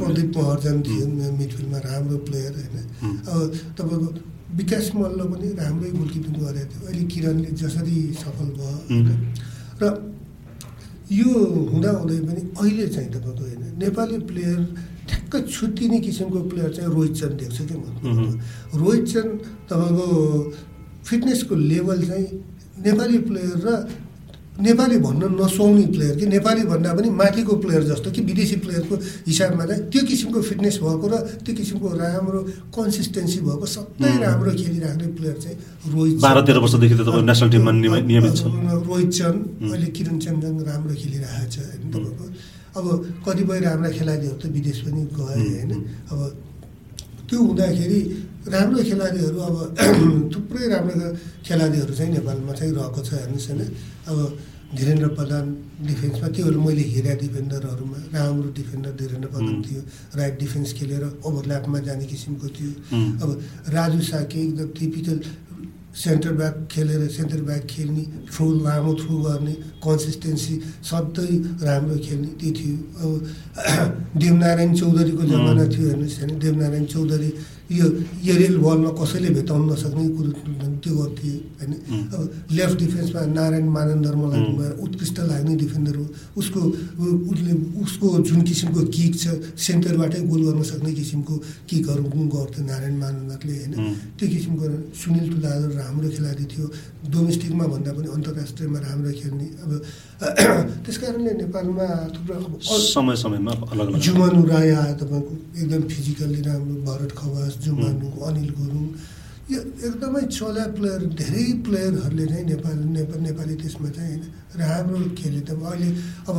प्रदीप 0.00 0.30
महर्जन 0.38 0.76
थियो 0.86 1.06
मिडफिल्डमा 1.40 1.78
राम्रो 1.88 2.16
प्लेयर 2.28 2.52
होइन? 2.60 2.76
अब 3.26 3.38
तपाईँको 3.78 4.08
विकास 4.54 4.86
मल्ल 4.94 5.20
पनि 5.34 5.48
राम्रै 5.60 5.90
गोलकिपिङ 5.98 6.34
गरेको 6.40 6.70
थियो। 6.72 6.82
अहिले 6.88 7.04
किरणले 7.12 7.50
जसरी 7.58 7.98
सफल 8.22 8.48
भयो 8.58 8.74
र 9.82 9.84
यो 11.14 11.32
हुँदाहुँदै 11.70 12.18
पनि 12.20 12.42
अहिले 12.54 12.86
चाहिँ 12.88 13.08
तपाईँको 13.10 13.42
होइन 13.42 13.62
नेपाली 13.78 14.18
प्लेयर 14.30 14.58
ठ्याक्कै 15.08 15.40
छुट्टिने 15.46 15.98
किसिमको 16.00 16.40
प्लेयर 16.50 16.70
चाहिँ 16.72 16.90
रोहित 16.90 17.14
चन्द 17.14 17.36
देख्छु 17.40 17.64
कि 17.64 17.74
म 17.74 17.84
रोहित 18.74 19.04
चन्द 19.06 19.32
तपाईँको 19.68 20.08
फिटनेसको 21.04 21.54
लेभल 21.54 21.98
चाहिँ 22.06 22.26
नेपाली 22.80 23.18
प्लेयर 23.28 23.56
र 23.64 23.68
नेपाली 24.54 24.96
भन्न 25.02 25.34
नसुहाउने 25.34 25.86
प्लेयर 25.90 26.14
कि 26.16 26.26
नेपाली 26.26 26.62
भन्दा 26.70 26.92
पनि 26.94 27.10
माथिको 27.10 27.54
प्लेयर 27.58 27.82
जस्तो 27.90 28.10
कि 28.14 28.20
विदेशी 28.22 28.56
प्लेयरको 28.62 28.94
हिसाबमा 29.26 29.64
चाहिँ 29.66 29.82
त्यो 29.90 30.02
किसिमको 30.06 30.40
फिटनेस 30.48 30.78
भएको 30.78 31.06
र 31.10 31.14
त्यो 31.42 31.54
किसिमको 31.58 31.88
राम्रो 31.98 32.40
कन्सिस्टेन्सी 32.70 33.40
भएको 33.42 33.66
सबै 33.66 34.10
राम्रो 34.22 34.50
खेलिराख्ने 34.54 35.06
प्लेयर 35.18 35.36
चाहिँ 35.42 35.56
रोहित 35.90 36.20
बाह्र 36.22 36.38
तेह्र 36.46 36.58
वर्षदेखि 36.64 36.94
त 36.94 37.02
तपाईँ 37.02 37.26
नेसनल 37.26 37.50
टिममा 37.50 37.72
नियमित 38.06 38.34
छ 38.38 38.42
रोहित 38.46 39.10
चन्द 39.18 39.40
अहिले 39.74 39.88
किरण 39.90 40.16
चन्दन 40.22 40.54
राम्रो 40.70 40.94
खेलिरहेको 41.02 41.50
छ 41.50 41.56
होइन 41.58 41.90
तपाईँको। 41.90 42.24
अब 42.78 42.86
कतिपय 43.26 43.58
राम्रा 43.66 43.90
खेलाडीहरू 43.90 44.36
त 44.38 44.46
विदेश 44.54 44.78
पनि 44.86 45.02
गए 45.18 45.38
होइन। 45.50 45.72
अब 46.10 46.20
त्यो 47.26 47.38
हुँदाखेरि 47.42 48.00
राम्रो 48.44 48.82
खेलाडीहरू 48.84 49.38
अब 49.40 49.56
थुप्रै 50.34 50.66
राम्रो 50.68 51.06
खेलाडीहरू 51.46 51.92
चाहिँ 51.94 52.12
नेपालमा 52.12 52.52
चाहिँ 52.52 52.72
रहेको 52.76 53.00
छ 53.00 53.10
हेर्नुहोस् 53.16 53.48
होइन। 53.50 53.60
अब 54.10 54.18
धीरेन्द्र 54.76 55.08
प्रधान 55.16 55.44
डिफेन्समा 55.86 56.28
त्योहरू 56.34 56.60
मैले 56.60 56.84
हेरेँ 56.92 57.16
डिफेन्डरहरूमा 57.24 57.98
राम्रो 58.12 58.48
डिफेन्डर 58.58 58.92
धीरेन्द्र 59.00 59.28
प्रधान 59.34 59.56
थियो। 59.64 59.80
राइट 60.18 60.34
डिफेन्स 60.42 60.70
खेलेर 60.76 61.04
ओभरल्यापमा 61.24 61.78
जाने 61.88 62.04
किसिमको 62.12 62.48
थियो। 62.56 62.72
अब 63.22 63.28
राजु 63.76 64.00
साके 64.12 64.38
एकदम 64.44 64.68
टिपिकल 64.76 65.18
सेन्टर 65.94 66.32
ब्याक 66.34 66.54
खेलेर 66.72 67.06
सेन्टर 67.16 67.40
ब्याक 67.48 67.64
खेल्ने 67.70 68.04
थ्रु 68.26 68.46
लामो 68.66 68.92
थ्रु 69.00 69.14
गर्ने 69.24 69.54
कन्सिस्टेन्सी 69.78 70.54
सधैँ 70.90 71.36
राम्रो 71.64 71.96
खेल्ने 72.06 72.30
त्यो 72.40 72.50
थियो। 72.58 72.76
अब 73.00 73.10
देवनारायण 74.22 74.74
चौधरीको 74.74 75.22
जमाना 75.32 75.64
थियो 75.70 75.86
हेर्नुहोस् 75.88 76.18
होइन। 76.18 76.38
देवनारायण 76.44 76.84
चौधरी 76.92 77.30
यो 77.74 77.86
एरियल 78.32 78.56
बलमा 78.64 78.90
कसैले 79.00 79.28
भेटाउन 79.36 79.62
नसक्ने 79.70 80.04
कुरो 80.16 80.30
त्यो 80.82 80.92
गर्थे 80.94 81.30
होइन। 81.58 81.72
अब 82.14 82.22
लेफ्ट 82.56 82.76
डिफेन्समा 82.78 83.20
नारायण 83.34 83.66
मानन्दर 83.76 84.14
मलाई 84.14 84.70
उत्कृष्ट 84.84 85.18
लाग्ने 85.30 85.54
डिफेन्डर 85.62 85.94
हो। 85.96 86.06
उसको 86.40 86.60
उसले 87.30 87.52
उसको 87.82 88.06
जुन 88.28 88.40
किसिमको 88.48 88.80
किक 88.94 89.12
छ 89.22 89.24
सेन्टरबाटै 89.58 90.20
गोल 90.30 90.42
गर्न 90.46 90.62
सक्ने 90.70 90.92
किसिमको 90.94 91.34
किकहरू 91.68 92.02
गर्थ्यो 92.34 92.62
नारायण 92.64 92.96
मानन्दरले 93.02 93.54
होइन। 93.58 93.74
त्यो 94.18 94.26
किसिमको 94.28 94.64
सुनिल 95.00 95.24
तुलादर 95.32 95.70
राम्रो 95.80 96.08
खेलाडी 96.16 96.44
थियो। 96.52 96.66
डोमेस्टिकमा 97.12 97.64
भन्दा 97.72 97.90
पनि 97.96 98.08
अन्तर्राष्ट्रियमा 98.16 98.78
राम्रो 98.86 99.12
खेल्ने 99.20 99.46
अब 99.64 99.70
त्यस 100.84 100.96
कारणले 101.02 101.32
नेपालमा 101.42 101.86
थुप्रो 102.14 102.36
समय 102.64 103.16
समयमा 103.24 103.52
अलग 103.72 103.86
अलग 103.88 104.00
जुमानु 104.04 104.40
राई 104.52 104.68
आयो 104.80 104.94
तपाईँको 105.00 105.32
एकदम 105.60 105.82
फिजिकल्ली 105.92 106.40
राम्रो 106.48 106.76
भरत 106.88 107.12
खवास 107.18 107.52
जुमानु 107.64 108.06
अनिल 108.28 108.50
गुरुङ 108.58 108.86
यो 109.52 109.60
एकदमै 109.86 110.22
चला 110.32 110.64
प्लेयर 110.76 111.00
धेरै 111.20 111.44
प्लेयरहरूले 111.64 112.26
चाहिँ 112.32 112.46
नेपाल 112.52 112.76
नेपाल 112.96 113.20
नेपाली 113.28 113.54
त्यसमा 113.62 113.88
चाहिँ 113.96 114.16
राम्रो 114.56 114.98
खेले। 115.20 115.40
त 115.44 115.50
अहिले 115.52 115.88
अब 116.30 116.36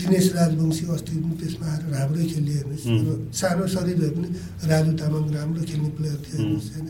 दिनेश 0.00 0.26
राजवंशी 0.32 0.84
अस्ति 0.96 1.14
त्यसमा 1.40 1.66
आएर 1.72 1.82
राम्रै 1.92 2.24
खेल्यो 2.32 2.54
हेर्नुहोस्। 2.56 3.36
सानो 3.40 3.64
शरीर 3.74 3.96
भए 4.00 4.10
पनि 4.16 4.28
राजु 4.70 4.92
तामाङ 5.00 5.24
राम्रो 5.36 5.62
खेल्ने 5.70 5.90
प्लेयर 5.98 6.18
थियो 6.24 6.36
हेर्नुहोस्। 6.40 6.68
होइन 6.72 6.88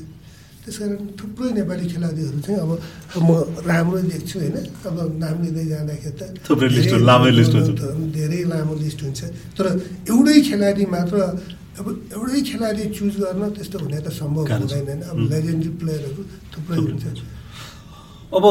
त्यस 0.62 0.76
कारण 0.78 1.18
थुप्रै 1.18 1.50
नेपाली 1.58 1.84
खेलाडीहरू 1.90 2.38
चाहिँ 2.46 2.60
अब 2.62 2.70
म 3.18 3.30
राम्रो 3.66 3.98
देख्छु 4.14 4.36
होइन। 4.38 4.56
अब 4.86 4.96
नाम 5.18 5.36
लिँदै 5.42 5.64
जाँदाखेरि 5.74 6.14
त 6.14 6.22
धेरै 8.14 8.40
लामो 8.52 8.74
लिस्ट 8.78 9.00
हुन्छ। 9.02 9.20
तर 9.58 9.66
एउटै 10.06 10.38
खेलाडी 10.48 10.84
मात्र 10.94 11.16
अब 11.82 11.86
एउटै 12.14 12.40
खेलाडी 12.46 12.82
चुज 12.94 13.14
गर्न 13.22 13.42
त्यस्तो 13.58 13.76
हुने 13.82 13.98
त 14.06 14.08
सम्भव 14.14 14.44
हुँदैन 14.46 15.00
अब 15.10 15.16
लेजेन्डरी 15.32 15.70
प्लेयरहरू 15.82 16.22
थुप्रै 16.52 16.76
हुन्छ। 16.78 17.04
अब 18.32 18.44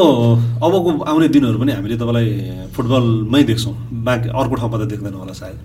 अबको 0.62 0.90
आउने 1.10 1.28
दिनहरू 1.34 1.58
पनि 1.58 1.72
हामीले 1.72 1.96
तपाईँलाई 1.96 2.28
फुटबलमै 2.76 3.42
देख्छौँ। 3.50 3.74
बाँकी 4.06 4.28
अर्को 4.40 4.54
ठाउँमा 4.60 4.76
त 4.78 4.84
देख्दैन 4.92 5.14
होला 5.16 5.34
सायद। 5.40 5.58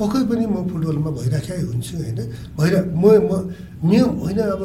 पक्कै 0.00 0.22
पनि 0.30 0.44
म 0.48 0.56
फुटबलमा 0.70 1.10
भइराखेकै 1.18 1.62
हुन्छु 1.70 1.94
होइन। 2.00 2.20
भइरा 2.56 2.80
म 3.02 3.04
म 3.28 3.32
नियम 3.84 4.10
होइन। 4.22 4.40
अब 4.56 4.62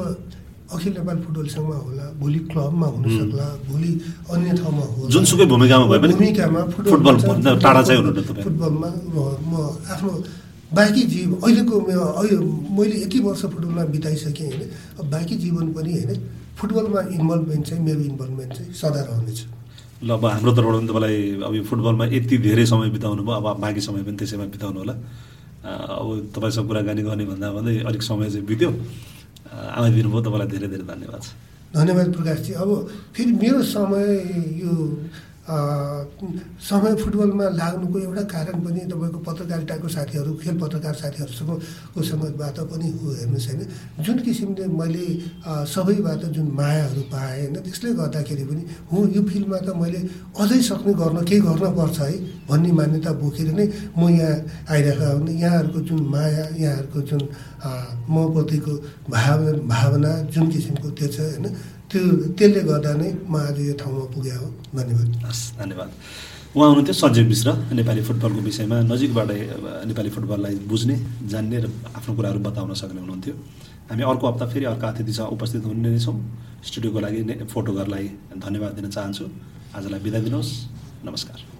अखिल 0.75 0.93
नेपाल 0.97 1.17
फुटबल 1.23 1.47
सङ्घमा 1.55 1.77
होला 1.85 2.05
भोलि 2.21 2.39
क्लबमा 2.51 2.87
हुनसक्ला 2.93 3.47
भोलि 3.69 3.91
अन्य 4.33 4.49
ठाउँमा 4.59 4.85
होला। 4.93 5.09
जुनसुकै 5.13 5.45
भूमिकामा 5.51 5.85
भए 5.91 5.99
पनि 6.03 6.13
भूमिकामा 6.13 6.61
फुटबल 6.73 7.15
टाढा 7.63 7.81
चाहिँ 7.87 8.01
फुटबलमा 8.45 8.89
म 9.49 9.53
आफ्नो 9.93 10.11
बाँकी 10.73 11.03
जीव 11.13 11.29
अहिलेको 11.45 11.75
अहिले 12.19 12.37
मैले 12.77 12.95
यति 13.03 13.19
वर्ष 13.25 13.41
फुटबलमा 13.53 13.83
बिताइसकेँ 13.93 14.47
होइन 14.49 15.09
बाँकी 15.13 15.35
जीवन 15.43 15.65
पनि 15.73 15.91
होइन 15.93 16.21
फुटबलमा 16.57 17.01
इन्भल्भमेन्ट 17.17 17.63
चाहिँ 17.67 17.83
मेरो 17.83 18.01
इन्भल्भमेन्ट 18.11 18.51
चाहिँ 18.53 18.73
सदा 18.81 19.01
रहनेछ। 19.09 19.39
ल 20.03 20.09
अब 20.17 20.25
हाम्रो 20.25 20.51
तर्फबाट 20.51 20.75
पनि 20.75 20.87
तपाईँलाई 20.89 21.15
अब 21.47 21.53
यो 21.55 21.63
फुटबलमा 21.69 22.05
यति 22.17 22.37
धेरै 22.47 22.65
समय 22.65 22.89
बिताउनु 22.95 23.23
भयो 23.23 23.35
अब 23.37 23.47
बाँकी 23.61 23.81
समय 23.81 24.01
पनि 24.03 24.17
त्यसैमा 24.17 24.45
बिताउनु 24.53 24.79
होला। 24.81 24.95
अब 25.63 26.07
तपाईँसँग 26.35 26.67
कुराकानी 26.67 27.01
गर्ने 27.07 27.25
भन्दा 27.25 27.47
भन्दै 27.55 27.73
अलिक 27.87 28.01
समय 28.03 28.29
चाहिँ 28.29 28.45
बित्यो। 28.45 28.69
आइदिनु 29.53 30.09
भयो 30.09 30.21
तपाईँलाई 30.25 30.49
धेरै 30.53 30.67
धेरै 30.73 30.85
धन्यवाद 30.93 31.21
छ। 31.23 31.29
धन्यवाद 31.73 32.07
प्रकाशजी 32.15 32.53
अब 32.53 32.69
फेरि 33.15 33.31
मेरो 33.43 33.59
समय 33.65 34.05
यो 34.61 34.73
समय 35.43 36.95
फुटबलमा 36.95 37.47
लाग्नुको 37.51 37.99
एउटा 37.99 38.21
कारण 38.31 38.63
पनि 38.63 38.79
तपाईँको 38.87 39.19
पत्रकारिताको 39.27 39.87
साथीहरू 39.87 40.33
खेल 40.39 40.55
पत्रकार 40.59 40.93
साथीहरूसँगको 40.95 41.99
सँगबाट 41.99 42.59
पनि 42.71 42.87
हो 42.95 43.11
हेर्नुहोस् 43.11 43.47
होइन। 43.51 43.61
जुन 43.99 44.17
किसिमले 44.23 44.65
मैले 44.71 45.05
सबैबाट 45.67 46.23
जुन 46.31 46.47
मायाहरू 46.55 47.01
पाएँ 47.11 47.43
होइन 47.43 47.55
त्यसले 47.59 47.91
गर्दाखेरि 47.91 48.43
पनि 48.47 48.63
हो 48.87 48.97
यो 49.15 49.21
फिल्डमा 49.27 49.59
त 49.67 49.75
मैले 49.75 49.99
अझै 50.31 50.59
सक्ने 50.63 50.93
गर्न 50.95 51.17
केही 51.27 51.41
गर्न 51.43 51.65
पर्छ 51.75 51.99
है 51.99 52.15
भन्ने 52.47 52.71
मान्यता 52.79 53.11
बोकेर 53.19 53.51
नै 53.51 53.67
म 53.99 54.01
यहाँ 54.15 54.31
आइरहेको 54.71 55.19
भने 55.19 55.31
यहाँहरूको 55.43 55.79
जुन 55.91 56.01
माया 56.07 56.45
यहाँहरूको 56.55 56.99
जुन 57.03 57.21
मप्रतिको 58.07 58.73
भावना 59.11 59.51
भावना 59.67 60.11
जुन 60.31 60.45
किसिमको 60.51 60.87
त्यो 60.95 61.07
छ 61.11 61.19
होइन 61.19 61.45
त्यो 61.93 62.33
त्यसले 62.37 62.61
गर्दा 62.65 62.91
नै 62.97 63.09
म 63.29 63.37
आज 63.37 63.57
यो 63.69 63.73
ठाउँमा 63.77 64.05
पुगे 64.13 64.33
हो। 64.33 64.47
धन्यवाद। 64.73 65.09
हस् 65.29 65.41
धन्यवाद। 65.61 65.89
उहाँ 66.57 66.67
हुनुहुन्थ्यो 66.69 66.95
सञ्जय 67.01 67.23
मिश्र 67.29 67.49
नेपाली 67.77 68.01
फुटबलको 68.01 68.41
विषयमा 68.49 68.77
नजिकबाट 68.89 69.29
नेपाली 69.89 70.09
फुटबललाई 70.15 70.55
बुझ्ने 70.65 70.95
जान्ने 71.29 71.57
र 71.63 71.65
आफ्नो 71.97 72.11
कुराहरू 72.17 72.39
बताउन 72.49 72.73
सक्ने 72.81 72.99
हुनुहुन्थ्यो। 73.05 73.33
हामी 73.93 74.03
अर्को 74.09 74.25
हप्ता 74.25 74.45
फेरि 74.49 74.65
अर्को 74.73 74.85
अतिथिसँग 74.89 75.33
उपस्थित 75.37 75.63
हुने 75.69 75.89
नै 75.93 75.99
छौँ। 76.01 76.17
स्टुडियोको 76.65 76.99
लागि 77.05 77.21
फोटोघरलाई 77.53 78.05
धन्यवाद 78.41 78.71
दिन 78.73 78.89
चाहन्छु। 78.89 79.25
आजलाई 79.77 79.99
बिदा 80.01 80.19
दिनुहोस्। 80.25 80.51
नमस्कार। 81.05 81.52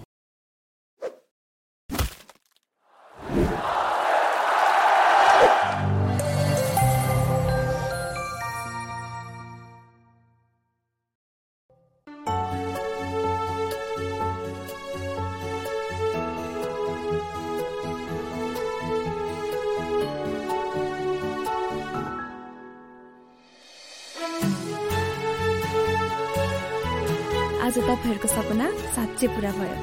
साँच्चै 29.23 29.35
पुरा 29.35 29.51
भयो। 29.51 29.77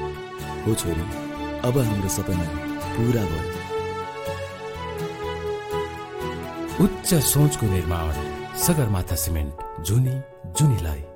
हो 0.65 0.75
छोरी 0.75 1.05
अब 1.65 1.77
हाम्रो 1.79 2.09
सपना 2.09 2.47
पुरा 2.97 3.25
भयो। 3.31 3.45
उच्च 6.85 7.09
सोचको 7.25 7.67
निर्माण 7.67 8.13
सगरमाथा 8.57 9.17
सिमेन्ट 9.17 9.53
जुनी 9.85 10.15
जुनीलाई। 10.57 11.10